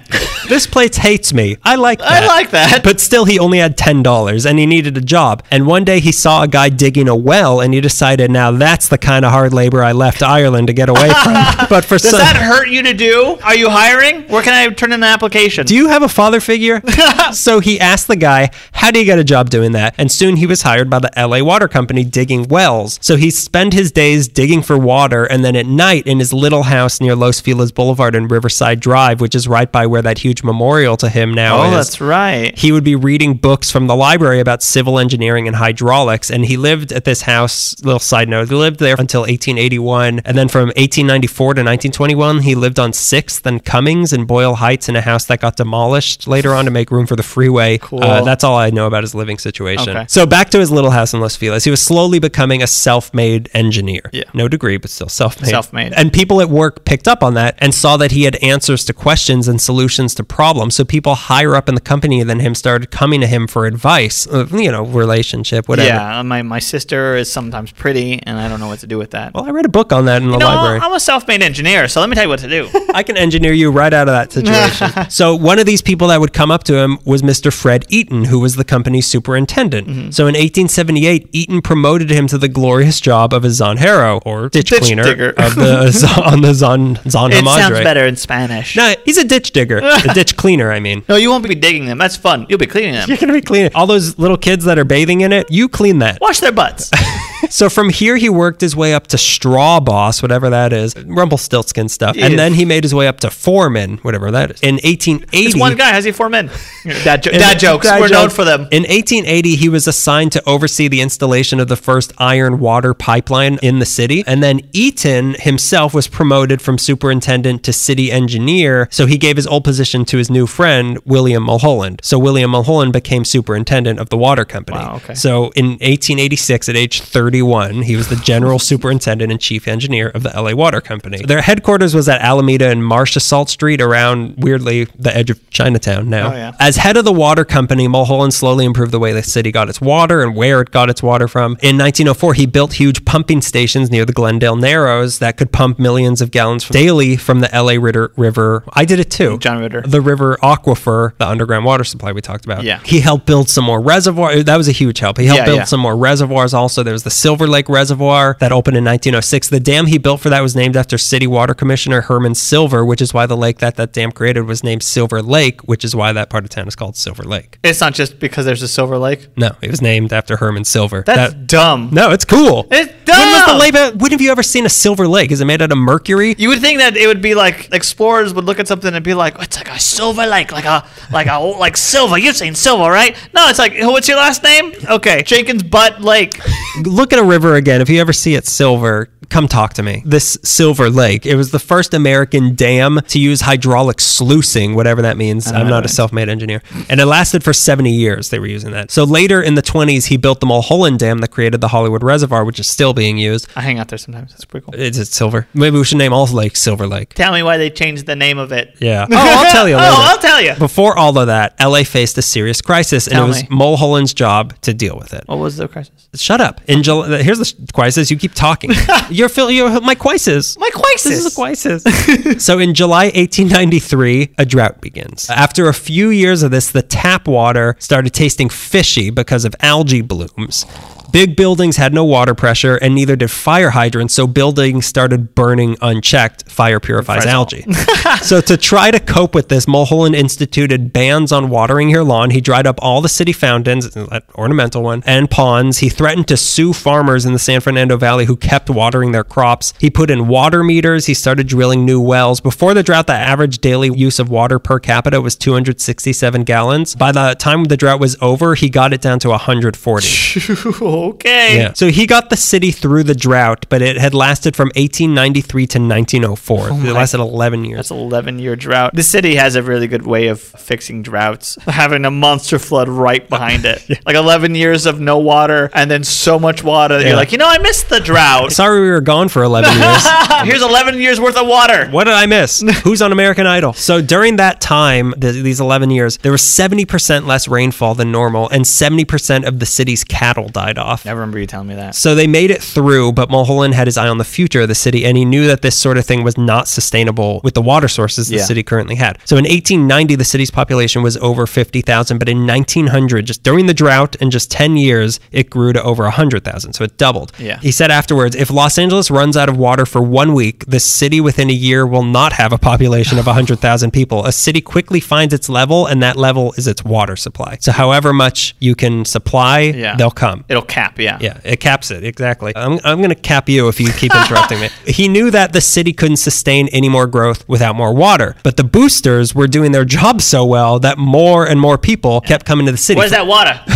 This 0.49 0.67
place 0.67 0.97
hates 0.97 1.33
me. 1.33 1.57
I 1.63 1.77
like 1.77 1.99
that. 1.99 2.23
I 2.23 2.27
like 2.27 2.51
that. 2.51 2.83
But 2.83 3.01
still, 3.01 3.25
he 3.25 3.39
only 3.39 3.59
had 3.59 3.77
$10 3.77 4.49
and 4.49 4.59
he 4.59 4.67
needed 4.67 4.97
a 4.97 5.01
job. 5.01 5.43
And 5.51 5.67
one 5.67 5.85
day 5.85 6.01
he 6.01 6.13
saw 6.13 6.43
a 6.43 6.49
guy 6.49 6.69
digging 6.69 7.09
a 7.09 7.17
well 7.17 7.61
and 7.61 7.75
he 7.75 7.81
decided, 7.81 8.31
now 8.31 8.51
that's 8.51 8.89
the 8.89 8.99
kind 8.99 9.25
of 9.25 9.33
hard 9.33 9.53
labor 9.53 9.83
I 9.83 9.93
left 9.93 10.23
Ireland 10.23 10.69
to 10.69 10.73
get 10.73 10.89
away 10.89 11.11
from. 11.23 11.35
but 11.71 11.85
for 11.85 11.99
Does 11.99 12.11
some. 12.11 12.21
that 12.21 12.37
hurt 12.37 12.69
you 12.69 12.83
to 12.83 12.95
do? 12.95 13.39
Are 13.43 13.55
you 13.55 13.69
hiring? 13.71 14.23
Where 14.29 14.43
can 14.43 14.55
I 14.55 14.73
turn 14.73 14.93
in 14.93 15.03
an 15.03 15.05
application? 15.05 15.67
do 15.67 15.75
you 15.75 15.89
have 15.89 16.03
a 16.03 16.09
father 16.09 16.41
figure? 16.41 16.81
so 17.33 17.61
he 17.61 17.81
asked 17.81 18.09
the 18.09 18.17
guy, 18.17 18.51
How 18.73 18.91
do 18.91 18.99
you 18.99 19.05
get 19.05 19.19
a 19.19 19.25
job 19.25 19.51
doing 19.51 19.73
that? 19.73 19.95
And 19.99 20.11
soon 20.11 20.37
he 20.37 20.47
was 20.47 20.63
hired 20.63 20.89
by 20.91 20.99
the 20.99 21.11
LA 21.17 21.43
Water 21.43 21.69
Company 21.69 22.05
digging 22.05 22.49
wells. 22.49 22.99
So 23.03 23.17
he 23.17 23.31
spent 23.31 23.73
his 23.73 23.93
days 23.93 24.29
digging 24.29 24.63
for 24.63 24.79
water, 24.79 25.25
and 25.25 25.45
then 25.45 25.57
at 25.57 25.67
night 25.67 26.07
in 26.07 26.19
his 26.19 26.33
little 26.33 26.65
house 26.65 27.01
near 27.01 27.15
Los 27.15 27.41
Feliz 27.41 27.73
Boulevard 27.73 28.15
and 28.15 28.31
Riverside 28.31 28.81
Drive, 28.81 29.21
which 29.21 29.35
is 29.35 29.49
right 29.49 29.71
by 29.71 29.87
where 29.87 30.03
that 30.03 30.19
huge 30.19 30.36
memorial 30.45 30.97
to 30.97 31.09
him 31.09 31.33
now 31.33 31.65
oh, 31.65 31.71
that's 31.71 32.01
right. 32.01 32.57
he 32.59 32.73
would 32.73 32.85
be 32.85 32.95
reading 32.95 33.35
books 33.35 33.71
from 33.71 33.87
the 33.87 33.97
library 33.97 34.41
about 34.41 34.63
civil 34.63 34.99
engineering 34.99 35.47
and 35.47 35.57
hydraulics. 35.57 36.31
And 36.31 36.45
he 36.45 36.57
lived 36.57 36.93
at 36.93 37.05
this 37.05 37.23
house, 37.23 37.77
little 37.83 37.99
side 37.99 38.29
note, 38.29 38.49
he 38.49 38.55
lived 38.55 38.79
there 38.79 38.97
until 38.99 39.23
1881. 39.23 40.21
And 40.25 40.37
then 40.37 40.49
from 40.49 40.69
1894 40.69 41.55
to 41.55 41.61
1921, 41.61 42.41
he 42.41 42.55
lived 42.55 42.79
on 42.79 42.93
6th 42.93 43.45
and 43.47 43.65
Cummings 43.65 44.13
in 44.13 44.25
Boyle 44.25 44.57
Heights 44.57 44.89
in 44.89 44.97
a 44.97 45.01
house 45.01 45.25
that 45.27 45.41
got 45.41 45.57
demolished 45.57 46.27
later 46.27 46.55
on 46.55 46.65
to 46.65 46.71
make 46.71 46.91
room 46.91 47.07
for 47.07 47.17
the 47.17 47.23
freeway. 47.23 47.79
Cool. 47.79 48.03
Uh, 48.03 48.23
that's 48.23 48.45
all 48.45 48.57
I 48.57 48.71
know 48.71 48.87
about 48.87 49.03
his 49.03 49.15
living 49.15 49.39
situation. 49.39 49.97
Okay. 49.97 50.07
So 50.09 50.27
back 50.27 50.51
to 50.51 50.59
his 50.59 50.71
little 50.71 50.91
house 50.91 51.15
in 51.15 51.21
Los 51.21 51.37
Feliz. 51.37 51.65
He 51.65 51.71
was 51.71 51.83
slowly 51.83 52.19
becoming 52.19 52.63
a 52.63 52.67
self 52.67 53.13
made 53.15 53.51
engineer. 53.55 54.11
Yeah. 54.13 54.25
No 54.35 54.49
degree, 54.49 54.77
but 54.77 54.91
still 54.91 55.09
self 55.09 55.41
made. 55.41 55.51
Self-made. 55.51 55.93
And 55.95 56.13
people 56.13 56.41
at 56.41 56.49
work 56.49 56.85
picked 56.85 57.09
up 57.09 57.23
on 57.23 57.35
that 57.35 57.57
and 57.59 57.75
saw 57.75 57.97
that 57.97 58.13
he 58.13 58.25
had 58.25 58.37
answers 58.37 58.85
to 58.87 58.93
questions 58.93 59.49
and 59.49 59.61
solutions 59.61 60.15
to 60.17 60.25
problems. 60.29 60.75
So 60.75 60.85
people 60.85 61.15
higher 61.15 61.55
up 61.55 61.69
in 61.69 61.75
the 61.75 61.81
company 61.81 62.23
than 62.23 62.41
him 62.41 62.55
started 62.55 62.91
coming 62.91 63.21
to 63.21 63.27
him 63.27 63.47
for 63.47 63.67
advice, 63.67 64.27
uh, 64.27 64.47
you 64.53 64.71
know, 64.71 64.85
relationship, 64.85 65.69
whatever. 65.69 65.89
Yeah, 65.89 66.23
my, 66.23 66.43
my 66.43 66.59
sister 66.59 67.17
is 67.17 67.31
sometimes 67.31 67.73
pretty, 67.73 68.23
and 68.23 68.39
I 68.39 68.49
don't 68.49 68.61
know 68.61 68.69
what 68.69 68.81
to 68.81 68.87
do 68.87 68.99
with 68.99 69.13
that. 69.13 69.35
Well, 69.35 69.45
I 69.45 69.51
read 69.51 69.65
a 69.65 69.71
book 69.71 69.93
on 69.93 70.07
that 70.07 70.23
in 70.23 70.29
the 70.29 70.35
you 70.35 70.39
know, 70.39 70.47
library. 70.47 70.81
I'm 70.81 70.93
a 70.93 71.01
self-made 71.01 71.43
engineer, 71.43 71.89
so 71.89 72.01
let 72.01 72.09
me 72.09 72.15
tell 72.15 72.25
you 72.25 72.31
what 72.31 72.41
to 72.41 72.49
do. 72.49 72.69
I 72.95 73.03
can 73.03 73.17
engineer 73.17 73.53
you 73.53 73.71
right 73.71 73.93
out 73.93 74.09
of 74.09 74.13
that 74.13 74.33
situation. 74.37 75.11
so 75.11 75.35
one 75.35 75.59
of 75.59 75.67
these 75.67 75.83
people 75.83 76.09
that 76.09 76.21
would 76.21 76.33
come 76.33 76.51
up 76.51 76.65
to 76.65 76.77
him 76.77 76.99
was 77.05 77.23
Mr. 77.23 77.53
Fred 77.53 77.85
Eaton, 77.89 78.25
who 78.25 78.41
was 78.41 78.57
the 78.57 78.65
company's 78.65 79.07
superintendent. 79.07 79.89
Mm-hmm. 79.89 80.11
So 80.11 80.25
in 80.25 80.35
1878, 80.35 81.29
Eaton 81.33 81.63
promoted 81.63 82.11
him 82.11 82.27
to 82.29 82.39
the 82.39 82.49
glorious 82.49 83.01
job 83.01 83.33
of 83.33 83.45
a 83.45 83.49
zanjero 83.49 84.21
or 84.25 84.49
ditch, 84.49 84.71
Ditch 84.71 84.81
cleaner 84.83 85.05
digger. 85.05 85.29
of 85.31 85.55
the 85.55 85.77
on 86.25 86.41
the 86.43 86.55
zon 86.55 86.99
zon 87.09 87.33
it 87.33 87.45
sounds 87.45 87.81
better 87.81 88.05
in 88.07 88.17
Spanish. 88.17 88.77
No, 88.77 88.95
he's 89.05 89.17
a 89.17 89.25
ditch 89.25 89.53
digger, 89.53 89.81
ditch 90.17 90.35
cleaner. 90.35 90.73
I 90.73 90.81
mean. 90.81 91.05
No, 91.11 91.17
you 91.17 91.29
won't 91.29 91.47
be 91.47 91.55
digging 91.55 91.85
them. 91.85 91.99
That's 91.99 92.17
fun. 92.17 92.47
You'll 92.49 92.59
be 92.59 92.67
cleaning 92.67 92.95
them. 92.95 93.07
You're 93.09 93.19
gonna 93.19 93.35
be 93.35 93.43
cleaning 93.43 93.71
all 93.75 93.87
those 93.87 94.19
little 94.19 94.39
kids 94.39 94.65
that 94.65 94.79
are 94.79 94.85
bathing 94.85 95.21
in 95.21 95.33
it. 95.33 95.47
You 95.51 95.69
clean 95.69 95.99
that. 95.99 96.21
Wash 96.23 96.41
their 96.41 96.53
butts. 96.53 96.91
So 97.51 97.69
from 97.69 97.91
here, 97.91 98.17
he 98.17 98.29
worked 98.29 98.61
his 98.61 98.75
way 98.77 98.95
up 98.95 99.07
to 99.09 99.19
straw 99.19 99.81
boss, 99.81 100.23
whatever 100.23 100.51
that 100.51 100.73
is, 100.73 100.97
Rumpelstiltskin 101.05 101.89
stuff, 101.89 102.17
and 102.19 102.39
then 102.39 102.55
he 102.55 102.65
made 102.65 102.85
his 102.85 102.95
way 102.95 103.09
up 103.09 103.21
to 103.21 103.31
foreman, 103.31 103.99
whatever 103.99 104.31
that 104.31 104.51
is. 104.53 104.61
In 104.61 104.75
1880, 104.77 105.39
It's 105.47 105.57
one 105.57 105.77
guy. 105.77 105.93
How's 105.93 106.05
he 106.05 106.13
four 106.13 106.29
men? 106.29 106.51
Dad, 107.05 107.23
jo- 107.23 107.31
in- 107.33 107.39
dad 107.39 107.59
jokes. 107.59 107.87
dad 107.87 108.01
We're 108.01 108.09
known 108.09 108.31
for 108.31 108.45
them. 108.45 108.63
In 108.71 108.83
1880, 108.85 109.57
he 109.57 109.69
was 109.69 109.87
assigned 109.89 110.33
to 110.33 110.49
oversee 110.49 110.89
the 110.89 111.01
installation 111.01 111.59
of 111.61 111.69
the 111.69 111.77
first 111.77 112.13
iron 112.19 112.59
water 112.61 112.95
pipeline 112.95 113.59
in 113.63 113.79
the 113.81 113.87
city. 113.87 114.23
And 114.27 114.43
then 114.43 114.61
Eaton 114.73 115.35
himself 115.35 115.93
was 115.95 116.07
promoted 116.09 116.63
from 116.63 116.79
superintendent 116.79 117.63
to 117.65 117.73
city 117.73 118.13
engineer. 118.13 118.89
So 118.91 119.07
he 119.07 119.19
gave 119.19 119.37
his 119.37 119.47
old 119.47 119.65
position 119.65 120.05
to 120.07 120.19
his 120.19 120.31
new 120.31 120.47
friend, 120.47 120.99
William 121.05 121.43
Mulholland. 121.43 122.01
So 122.05 122.19
William 122.19 122.51
Mulholland 122.53 122.93
became 122.93 123.25
superintendent 123.25 123.99
of 123.99 124.09
the 124.11 124.17
water 124.17 124.45
company. 124.45 124.79
Wow, 124.79 124.97
okay. 124.97 125.15
So 125.15 125.51
in 125.57 125.71
1886, 125.83 126.69
at 126.69 126.77
age 126.77 127.01
31, 127.41 127.83
he 127.83 127.97
was 127.97 128.09
the 128.09 128.17
general 128.17 128.59
superintendent 128.59 129.31
and 129.31 129.39
chief 129.41 129.69
engineer 129.69 130.09
of 130.09 130.23
the 130.23 130.31
LA 130.31 130.55
Water 130.55 130.81
Company. 130.81 131.19
Their 131.23 131.43
headquarters 131.43 131.95
was 131.95 132.09
at 132.09 132.21
Alameda 132.23 132.71
and 132.71 132.83
Marchessault 132.83 133.49
Street 133.51 133.81
around, 133.83 134.37
weirdly, 134.39 134.85
the 134.99 135.15
edge 135.15 135.29
of 135.31 135.51
Chinatown 135.51 136.09
now. 136.09 136.33
Oh, 136.33 136.35
yeah. 136.37 136.53
As 136.59 136.77
head 136.77 136.97
of 136.97 137.05
the 137.05 137.13
water 137.13 137.45
company, 137.45 137.89
Mulholland 137.89 138.33
slowly 138.33 138.65
improved 138.65 138.93
the 138.93 138.99
way 138.99 139.13
the 139.13 139.23
city 139.23 139.53
got 139.53 139.69
its 139.69 139.81
water 139.81 140.23
and 140.23 140.35
where 140.35 140.61
it 140.63 140.71
got 140.71 140.89
its 140.89 141.03
water 141.03 141.29
from. 141.29 141.53
In 141.63 141.77
1904, 141.77 142.35
he 142.35 142.47
built 142.47 142.75
huge 142.75 143.05
pumping 143.05 143.43
stations 143.43 143.91
near 143.91 144.05
the 144.07 144.13
Glendale 144.15 144.57
Narrows 144.57 145.19
that 145.19 145.37
could 145.37 145.53
pump 145.53 145.79
millions 145.79 146.23
of 146.23 146.31
gallons 146.31 146.67
daily 146.69 147.17
from 147.17 147.41
the 147.41 147.51
LA 147.53 147.73
Ritter 147.83 148.13
River. 148.17 148.65
I 148.73 148.85
did 148.87 148.99
it 148.99 149.11
too. 149.11 149.39
John 149.39 149.61
Ritter. 149.61 149.83
The 149.83 150.01
river 150.01 150.39
aquifer, 150.43 151.17
the 151.19 151.29
underground 151.29 151.65
water 151.67 151.85
supply 151.85 152.13
we 152.13 152.23
talked 152.23 152.47
about. 152.47 152.65
Yeah. 152.65 152.81
He 152.85 153.01
helped 153.01 153.27
build 153.27 153.51
some 153.51 153.65
more 153.65 153.81
reservoirs. 153.81 154.45
That 154.45 154.57
was 154.57 154.69
a 154.69 154.73
huge 154.73 154.99
help. 155.01 155.19
He 155.19 155.27
helped 155.27 155.41
Yeah, 155.41 155.45
build 155.45 155.59
yeah. 155.59 155.65
some 155.65 155.81
more 155.81 155.97
reservoirs 155.97 156.55
also. 156.55 156.83
There 156.83 156.93
was 156.93 157.03
the 157.03 157.11
Silver 157.17 157.47
Lake 157.47 157.69
Reservoir 157.69 158.37
that 158.41 158.53
opened 158.53 158.77
in 158.77 158.85
1906. 158.85 159.49
The 159.49 159.61
dam 159.61 159.87
he 159.87 159.99
built 159.99 160.21
for 160.21 160.29
that 160.31 160.41
was 160.43 160.55
named 160.55 160.77
after 160.77 160.99
City 160.99 161.27
Water 161.27 161.55
Commissioner 161.55 162.03
Herman 162.03 162.35
Silver, 162.35 162.85
which 162.85 163.01
is 163.01 163.15
why 163.15 163.27
the 163.27 163.37
lake 163.37 163.59
that 163.59 163.77
that 163.77 163.93
dam 163.93 164.13
created 164.13 164.43
was 164.43 164.63
named 164.63 164.83
Silver 164.83 165.23
Lake, 165.23 165.63
which 165.63 165.85
is 165.85 165.97
why 165.97 166.13
that 166.13 166.31
part 166.31 166.45
of 166.45 166.51
town 166.51 166.69
is 166.69 166.77
called 166.77 166.97
Silver 166.97 167.23
Lake. 167.25 167.59
It's 167.65 167.81
not 167.81 167.95
just 167.95 168.19
because 168.19 168.45
there's 168.45 168.63
a 168.63 168.69
Silver 168.69 168.99
Lake. 168.99 169.29
No, 169.37 169.51
it 169.63 169.71
was 169.71 169.81
named 169.81 170.13
after 170.13 170.37
Herman 170.37 170.65
Silver. 170.65 171.03
That's 171.07 171.33
That- 171.33 171.47
dumb. 171.47 171.89
no, 171.93 172.11
it's 172.11 172.25
cool. 172.25 172.67
It's 172.71 172.93
When 173.07 173.17
was 173.33 173.47
the 173.47 173.55
lake? 173.55 174.01
When 174.01 174.11
have 174.13 174.21
you 174.21 174.31
ever 174.31 174.43
seen 174.43 174.67
a 174.67 174.69
Silver 174.69 175.07
Lake? 175.09 175.31
Is 175.31 175.41
it 175.41 175.45
made 175.47 175.63
out 175.63 175.73
of 175.73 175.79
mercury? 175.79 176.35
You 176.39 176.49
would 176.51 176.61
think 176.61 176.79
that 176.81 176.97
it 176.97 177.07
would 177.07 177.23
be 177.23 177.35
like 177.35 177.69
explorers 177.73 178.35
would 178.35 178.45
look 178.45 178.59
at 178.61 178.67
something 178.69 178.93
and 178.95 179.05
be 179.05 179.15
like, 179.15 179.37
oh, 179.39 179.43
"It's 179.43 179.57
like 179.57 179.71
a 179.71 179.79
silver 179.79 180.27
lake, 180.27 180.53
like 180.53 180.65
a 180.65 180.85
like 181.13 181.29
a 181.29 181.39
like 181.39 181.77
silver." 181.77 182.19
You've 182.19 182.37
seen 182.37 182.55
silver, 182.55 182.91
right? 182.91 183.17
No, 183.33 183.49
it's 183.49 183.59
like, 183.59 183.75
oh, 183.81 183.93
"What's 183.93 184.09
your 184.09 184.17
last 184.19 184.43
name?" 184.43 184.73
Okay, 184.91 185.23
Jenkins 185.23 185.63
Butt 185.63 186.03
Lake. 186.03 186.39
Look 186.85 187.06
at 187.13 187.19
a 187.19 187.25
river 187.25 187.55
again. 187.55 187.81
If 187.81 187.89
you 187.89 188.01
ever 188.01 188.13
see 188.13 188.35
it 188.35 188.47
silver, 188.47 189.09
come 189.29 189.49
talk 189.49 189.75
to 189.75 189.83
me. 189.83 190.03
This 190.05 190.39
Silver 190.43 190.89
Lake. 190.91 191.27
It 191.27 191.37
was 191.37 191.51
the 191.51 191.59
first 191.59 191.95
American 191.95 192.55
dam 192.55 193.01
to 193.09 193.19
use 193.19 193.41
hydraulic 193.41 194.01
sluicing, 194.01 194.75
whatever 194.75 195.03
that 195.03 195.17
means. 195.17 195.51
I'm 195.51 195.69
not 195.69 195.85
a 195.85 195.89
self-made 195.89 196.29
engineer. 196.29 196.63
And 196.89 197.01
it 197.01 197.07
lasted 197.07 197.43
for 197.43 197.53
70 197.53 197.91
years. 197.91 198.31
They 198.31 198.39
were 198.39 198.47
using 198.47 198.71
that. 198.73 198.91
So 198.91 199.05
later 199.05 199.43
in 199.43 199.55
the 199.55 199.63
20s, 199.63 200.07
he 200.07 200.17
built 200.17 200.41
the 200.41 200.47
Mulholland 200.47 200.99
Dam 200.99 201.19
that 201.19 201.29
created 201.29 201.61
the 201.61 201.69
Hollywood 201.69 202.03
Reservoir, 202.03 202.45
which 202.45 202.61
is 202.61 202.69
still 202.69 202.93
being 202.93 203.19
used. 203.19 203.49
I 203.57 203.63
hang 203.63 203.79
out 203.79 203.89
there 203.89 203.99
sometimes. 203.99 204.31
That's 204.31 204.45
pretty 204.45 204.65
cool. 204.65 204.75
Is 204.75 204.99
it 204.99 205.07
silver. 205.07 205.47
Maybe 205.55 205.79
we 205.79 205.85
should 205.85 205.99
name 205.99 206.13
all 206.13 206.27
lakes 206.27 206.61
Silver 206.61 206.87
Lake. 206.87 207.15
Tell 207.15 207.33
me 207.33 207.43
why 207.43 207.57
they 207.57 207.71
changed 207.71 208.07
the 208.07 208.17
name 208.17 208.39
of 208.39 208.53
it. 208.53 208.77
Yeah. 208.81 209.07
Oh, 209.19 209.19
I'll 209.19 209.51
tell 209.53 209.69
you 209.69 209.75
oh, 209.75 209.79
later. 209.79 209.91
oh, 209.93 209.97
I'll 209.99 210.19
tell 210.19 210.43
you. 210.43 210.55
Before 210.55 210.97
all 210.97 211.17
of 211.19 211.29
that, 211.29 211.55
LA 211.59 211.85
faced 211.85 212.19
a 212.19 212.23
serious 212.23 212.61
crisis, 212.61 213.07
and 213.07 213.15
Tell 213.15 213.25
it 213.25 213.29
was 213.29 213.43
me. 213.43 213.49
Mulholland's 213.51 214.13
job 214.13 214.61
to 214.61 214.75
deal 214.75 214.97
with 214.99 215.15
it. 215.15 215.25
What 215.27 215.39
was 215.39 215.57
the 215.57 215.69
crisis? 215.69 216.09
Shut 216.15 216.41
up. 216.41 216.61
In 216.69 216.83
July, 216.83 216.96
Uh, 217.03 217.19
here's 217.19 217.39
the 217.39 217.73
crisis. 217.73 218.11
You 218.11 218.17
keep 218.17 218.35
talking. 218.35 218.71
you're, 219.11 219.29
Phil, 219.29 219.51
you're 219.51 219.81
my 219.81 219.95
crisis. 219.95 220.59
My 220.59 220.71
crisis. 220.73 221.05
This 221.05 221.25
is 221.25 221.33
a 221.33 221.41
crisis. 221.41 222.45
so 222.45 222.59
in 222.59 222.75
July 222.75 223.07
1893, 223.07 224.35
a 224.39 224.45
drought 224.47 224.81
begins. 224.81 225.31
After 225.31 225.69
a 225.69 225.75
few 225.75 226.11
years 226.11 226.43
of 226.43 226.51
this, 226.51 226.71
the 226.71 226.83
tap 226.83 227.29
water 227.29 227.77
started 227.79 228.13
tasting 228.13 228.49
fishy 228.49 229.11
because 229.11 229.45
of 229.45 229.55
algae 229.61 230.03
blooms. 230.03 230.67
Big 231.13 231.37
buildings 231.37 231.77
had 231.77 231.95
no 231.95 232.05
water 232.05 232.35
pressure, 232.35 232.77
and 232.77 232.95
neither 232.95 233.17
did 233.17 233.31
fire 233.31 233.71
hydrants, 233.71 234.15
so 234.15 234.27
buildings 234.27 234.87
started 234.87 235.35
burning 235.35 235.77
unchecked. 235.81 236.51
Fire 236.51 236.81
purifies 236.81 237.25
First 237.25 237.29
algae. 237.29 237.65
so 238.23 238.41
to 238.41 238.57
try 238.57 238.91
to 238.91 239.01
cope 239.01 239.35
with 239.35 239.49
this, 239.49 239.67
Mulholland 239.67 240.15
instituted 240.15 240.93
bans 240.93 241.33
on 241.33 241.49
watering 241.49 241.89
your 241.89 242.05
lawn. 242.05 242.31
He 242.31 242.41
dried 242.41 242.67
up 242.67 242.79
all 242.83 243.01
the 243.01 243.09
city 243.09 243.33
fountains, 243.33 243.93
that 243.95 244.25
ornamental 244.35 244.83
one, 244.83 245.03
and 245.07 245.31
ponds. 245.31 245.79
He 245.79 245.89
threatened 245.89 246.29
to 246.29 246.37
sue 246.37 246.73
farmers 246.73 247.25
in 247.25 247.33
the 247.33 247.39
San 247.39 247.61
Fernando 247.61 247.97
Valley 247.97 248.25
who 248.27 248.37
kept 248.37 248.71
watering 248.71 249.13
their 249.13 249.25
crops. 249.25 249.73
He 249.79 249.91
put 249.91 250.11
in 250.11 250.29
water 250.29 250.63
meters. 250.63 251.07
He 251.07 251.15
started 251.15 251.47
drilling 251.47 251.85
new 251.85 252.01
wells. 252.01 252.41
Before 252.41 252.75
the 252.75 252.83
drought, 252.83 253.07
the 253.07 253.15
average 253.15 253.59
daily 253.59 253.91
use 253.97 254.19
of 254.19 254.29
water 254.29 254.59
per 254.59 254.79
capita 254.79 255.21
was 255.21 255.37
267 255.37 256.45
gallons. 256.45 256.95
By 256.95 257.13
the 257.13 257.35
time 257.39 257.65
the 257.65 257.77
drought 257.77 258.01
was 258.01 258.17
over, 258.21 258.55
he 258.55 258.69
got 258.69 258.93
it 258.93 259.01
down 259.01 259.19
to 259.21 259.31
140. 259.31 260.07
Okay. 261.15 261.59
Yeah. 261.59 261.73
So 261.75 261.89
he 261.89 262.07
got 262.07 262.31
the 262.31 262.37
city 262.37 262.71
through 262.71 263.05
the 263.05 263.15
drought, 263.15 263.67
but 263.69 263.83
it 263.83 263.97
had 263.97 264.15
lasted 264.15 264.57
from 264.57 264.69
1893 264.77 265.67
to 265.69 265.79
1904. 265.79 266.69
it 266.89 266.93
lasted 266.93 267.21
11 267.21 267.65
years. 267.65 267.77
That's 267.79 267.91
11 267.91 268.39
year 268.39 268.57
drought. 268.57 268.95
The 268.95 269.03
city 269.03 269.35
has 269.37 269.57
a 269.57 269.63
really 269.63 269.87
good 269.87 270.07
way 270.07 270.29
of 270.29 270.41
fixing 270.41 271.03
droughts, 271.03 271.57
having 271.67 272.05
a 272.05 272.11
monster 272.11 272.59
flood 272.59 272.89
right 272.89 273.29
behind 273.29 273.65
it. 273.65 273.83
Like 274.07 274.15
11 274.17 274.55
years 274.55 274.87
of 274.87 275.01
no 275.01 275.19
water 275.19 275.69
and 275.75 275.91
then 275.91 276.05
so 276.05 276.39
much 276.39 276.63
water 276.63 276.95
that 276.97 277.03
Yeah. 277.03 277.09
you're 277.09 277.17
like, 277.17 277.33
you 277.33 277.39
know, 277.39 277.49
I 277.49 277.59
missed 277.59 277.89
the 277.89 277.99
drought. 277.99 278.53
Sorry 278.63 278.81
we 278.81 278.89
were 278.91 279.01
gone 279.01 279.29
for 279.29 279.43
11 279.43 279.73
years. 279.77 280.07
Here's 280.45 280.63
11 280.63 280.99
years 281.01 281.19
worth 281.21 281.37
of 281.37 281.47
water. 281.47 281.89
What 281.91 282.05
did 282.05 282.15
I 282.15 282.27
miss? 282.27 282.61
Who's 282.85 283.03
on 283.03 283.11
American 283.11 283.47
Idol? 283.47 283.73
So 283.73 284.01
during 284.01 284.37
that 284.37 284.61
time, 284.61 285.13
th- 285.21 285.43
these 285.43 285.61
11 285.61 285.91
years, 285.91 286.19
there 286.19 286.31
was 286.33 286.43
70% 286.43 287.27
less 287.27 287.49
rainfall 287.49 287.95
than 287.95 288.13
normal, 288.13 288.49
and 288.51 288.65
70% 288.65 289.47
of 289.47 289.59
the 289.59 289.67
city's 289.67 290.05
cattle 290.05 290.49
died 290.49 290.79
off. 290.79 290.86
I 290.87 291.11
remember 291.13 291.39
you 291.39 291.47
telling 291.47 291.69
me 291.69 291.75
that. 291.75 291.95
So 291.95 292.15
they 292.15 292.27
made 292.27 292.51
it 292.51 292.63
through, 292.63 293.13
but 293.13 293.31
Mulholland 293.31 293.75
had 293.75 293.87
his 293.87 293.97
eye 293.99 294.09
on 294.09 294.19
the 294.19 294.25
future 294.25 294.63
of 294.63 294.69
the 294.69 294.75
city, 294.75 295.05
and 295.05 295.17
he 295.17 295.25
knew 295.25 295.47
that 295.47 295.63
this 295.63 295.77
sort 295.77 295.99
of 295.99 296.07
thing 296.07 296.23
was 296.25 296.37
not 296.39 296.69
sustainable 296.69 297.41
with 297.45 297.55
the 297.55 297.63
water 297.63 297.89
sources 297.89 298.29
the 298.29 298.37
Yeah. 298.37 298.45
city 298.45 298.63
currently 298.63 298.95
had. 298.97 299.19
So 299.25 299.37
in 299.37 299.47
1890, 299.47 300.15
the 300.15 300.25
city's 300.25 300.51
population 300.51 301.03
was 301.03 301.17
over 301.19 301.47
50,000, 301.47 302.19
but 302.19 302.29
in 302.29 302.47
1900, 302.47 303.27
just 303.27 303.43
during 303.43 303.67
the 303.67 303.75
drought 303.75 304.17
in 304.17 304.31
just 304.31 304.51
10 304.51 304.77
years, 304.77 305.21
it 305.33 305.51
grew 305.51 305.73
to 305.73 305.83
over 305.83 306.05
100,000. 306.05 306.73
So 306.73 306.85
it 306.85 306.97
doubled. 306.99 307.33
Yeah. 307.39 307.59
He 307.61 307.71
said 307.71 307.91
afterwards, 307.91 308.37
if 308.37 308.51
Los 308.51 308.79
Angeles 308.79 309.11
runs 309.11 309.37
out 309.37 309.49
of 309.49 309.57
water 309.57 309.87
for 309.87 310.03
one 310.03 310.35
week, 310.35 310.65
the 310.67 310.81
city 310.81 311.21
within 311.21 311.51
a 311.51 311.53
year 311.53 311.87
will 311.87 312.05
not 312.05 312.33
have 312.35 312.53
a 312.53 312.59
population 312.59 313.19
of 313.19 313.27
100,000 313.37 313.91
people. 313.93 314.25
A 314.27 314.33
city 314.33 314.61
quickly 314.61 315.01
finds 315.01 315.33
its 315.35 315.49
level, 315.49 315.87
and 315.87 316.03
that 316.03 316.17
level 316.17 316.53
is 316.57 316.67
its 316.67 316.85
water 316.85 317.17
supply. 317.17 317.57
So 317.61 317.73
however 317.73 318.13
much 318.13 318.55
you 318.61 318.75
can 318.75 319.05
supply, 319.05 319.61
Yeah. 319.61 319.97
they'll 319.97 320.11
come. 320.11 320.45
It'll 320.49 320.63
cap, 320.77 320.99
yeah. 320.99 321.17
Yeah, 321.23 321.41
it 321.43 321.59
caps 321.59 321.91
it 321.91 322.05
exactly. 322.05 322.53
I'm, 322.55 322.79
I'm 322.85 322.99
going 322.99 323.09
to 323.09 323.15
cap 323.15 323.49
you 323.49 323.69
if 323.69 323.81
you 323.81 323.91
keep 323.93 324.15
interrupting 324.23 324.61
me. 324.61 324.69
He 324.87 325.09
knew 325.09 325.31
that 325.31 325.55
the 325.55 325.63
city 325.63 325.95
couldn't 325.95 326.19
sustain 326.19 326.69
any 326.69 326.91
more 326.91 327.07
growth 327.07 327.49
without 327.49 327.75
more 327.75 327.95
water, 327.95 328.37
but 328.43 328.59
the 328.59 328.65
boosters 328.65 329.35
were 329.35 329.47
doing 329.47 329.73
their 329.73 329.87
job 329.87 330.21
so 330.21 330.45
well 330.45 330.79
that 330.81 330.99
more 330.99 331.49
and 331.49 331.59
more 331.59 331.79
people 331.79 332.21
kept 332.21 332.45
coming 332.45 332.67
to 332.67 332.73
the 332.73 332.79
city. 332.79 332.99
Where's 332.99 333.13
that 333.13 333.27
water? 333.27 333.59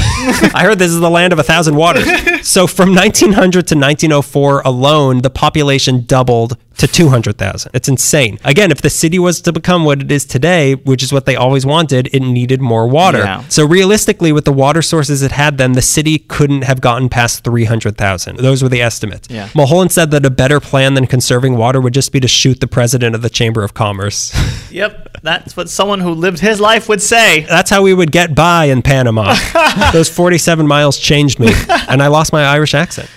I 0.55 0.63
heard 0.65 0.79
this 0.79 0.91
is 0.91 1.01
the 1.01 1.09
land 1.09 1.33
of 1.33 1.39
a 1.39 1.43
thousand 1.43 1.75
waters. 1.77 2.07
so 2.47 2.67
from 2.67 2.95
1900 2.95 3.35
to 3.69 3.75
1904 3.75 4.61
alone, 4.61 5.23
the 5.23 5.31
population 5.31 6.05
doubled 6.05 6.59
to 6.81 6.87
200,000. 6.87 7.71
It's 7.75 7.89
insane. 7.89 8.39
Again, 8.43 8.71
if 8.71 8.81
the 8.81 8.89
city 8.89 9.19
was 9.19 9.43
to 9.43 9.53
become 9.53 9.85
what 9.85 10.01
it 10.01 10.11
is 10.11 10.25
today, 10.25 10.75
which 10.77 11.03
is 11.03 11.13
what 11.13 11.27
they 11.27 11.37
always 11.37 11.67
wanted, 11.67 12.09
it 12.15 12.21
needed 12.21 12.63
more 12.63 12.89
water. 12.89 13.19
Yeah. 13.19 13.47
So 13.49 13.67
realistically, 13.67 14.33
with 14.33 14.47
the 14.47 14.53
water 14.53 14.81
sources 14.81 15.23
it 15.23 15.33
had 15.33 15.59
then, 15.59 15.73
the 15.73 15.83
city 15.83 16.19
couldn't 16.19 16.63
have 16.63 16.81
gotten 16.81 17.11
past 17.11 17.45
300,000. 17.45 18.39
Those 18.39 18.63
were 18.63 18.71
the 18.71 18.81
estimates. 18.81 19.29
Yeah. 19.31 19.51
Mulholland 19.55 19.93
said 19.93 20.11
that 20.13 20.25
a 20.25 20.31
better 20.31 20.59
plan 20.59 20.95
than 20.95 21.07
conserving 21.07 21.57
water 21.59 21.83
would 21.83 21.93
just 21.93 22.13
be 22.13 22.21
to 22.21 22.29
shoot 22.29 22.61
the 22.61 22.67
president 22.67 23.15
of 23.15 23.21
the 23.21 23.31
Chamber 23.31 23.63
of 23.63 23.75
Commerce. 23.75 24.33
yep. 24.71 25.19
That's 25.23 25.55
what 25.57 25.69
someone 25.69 26.01
who 26.01 26.13
lived 26.13 26.41
his 26.41 26.61
life 26.61 26.89
would 26.89 27.03
say. 27.03 27.41
That's 27.43 27.69
how 27.69 27.83
we 27.83 27.93
would 27.93 28.11
get 28.11 28.35
by 28.35 28.67
in 28.67 28.81
Panama. 28.81 29.37
Those 29.93 30.09
47 30.09 30.67
miles 30.67 30.97
changed 30.99 31.39
me, 31.39 31.53
and 31.89 32.03
I 32.03 32.07
lost 32.07 32.33
my 32.33 32.45
Irish 32.45 32.73
accent. 32.73 33.11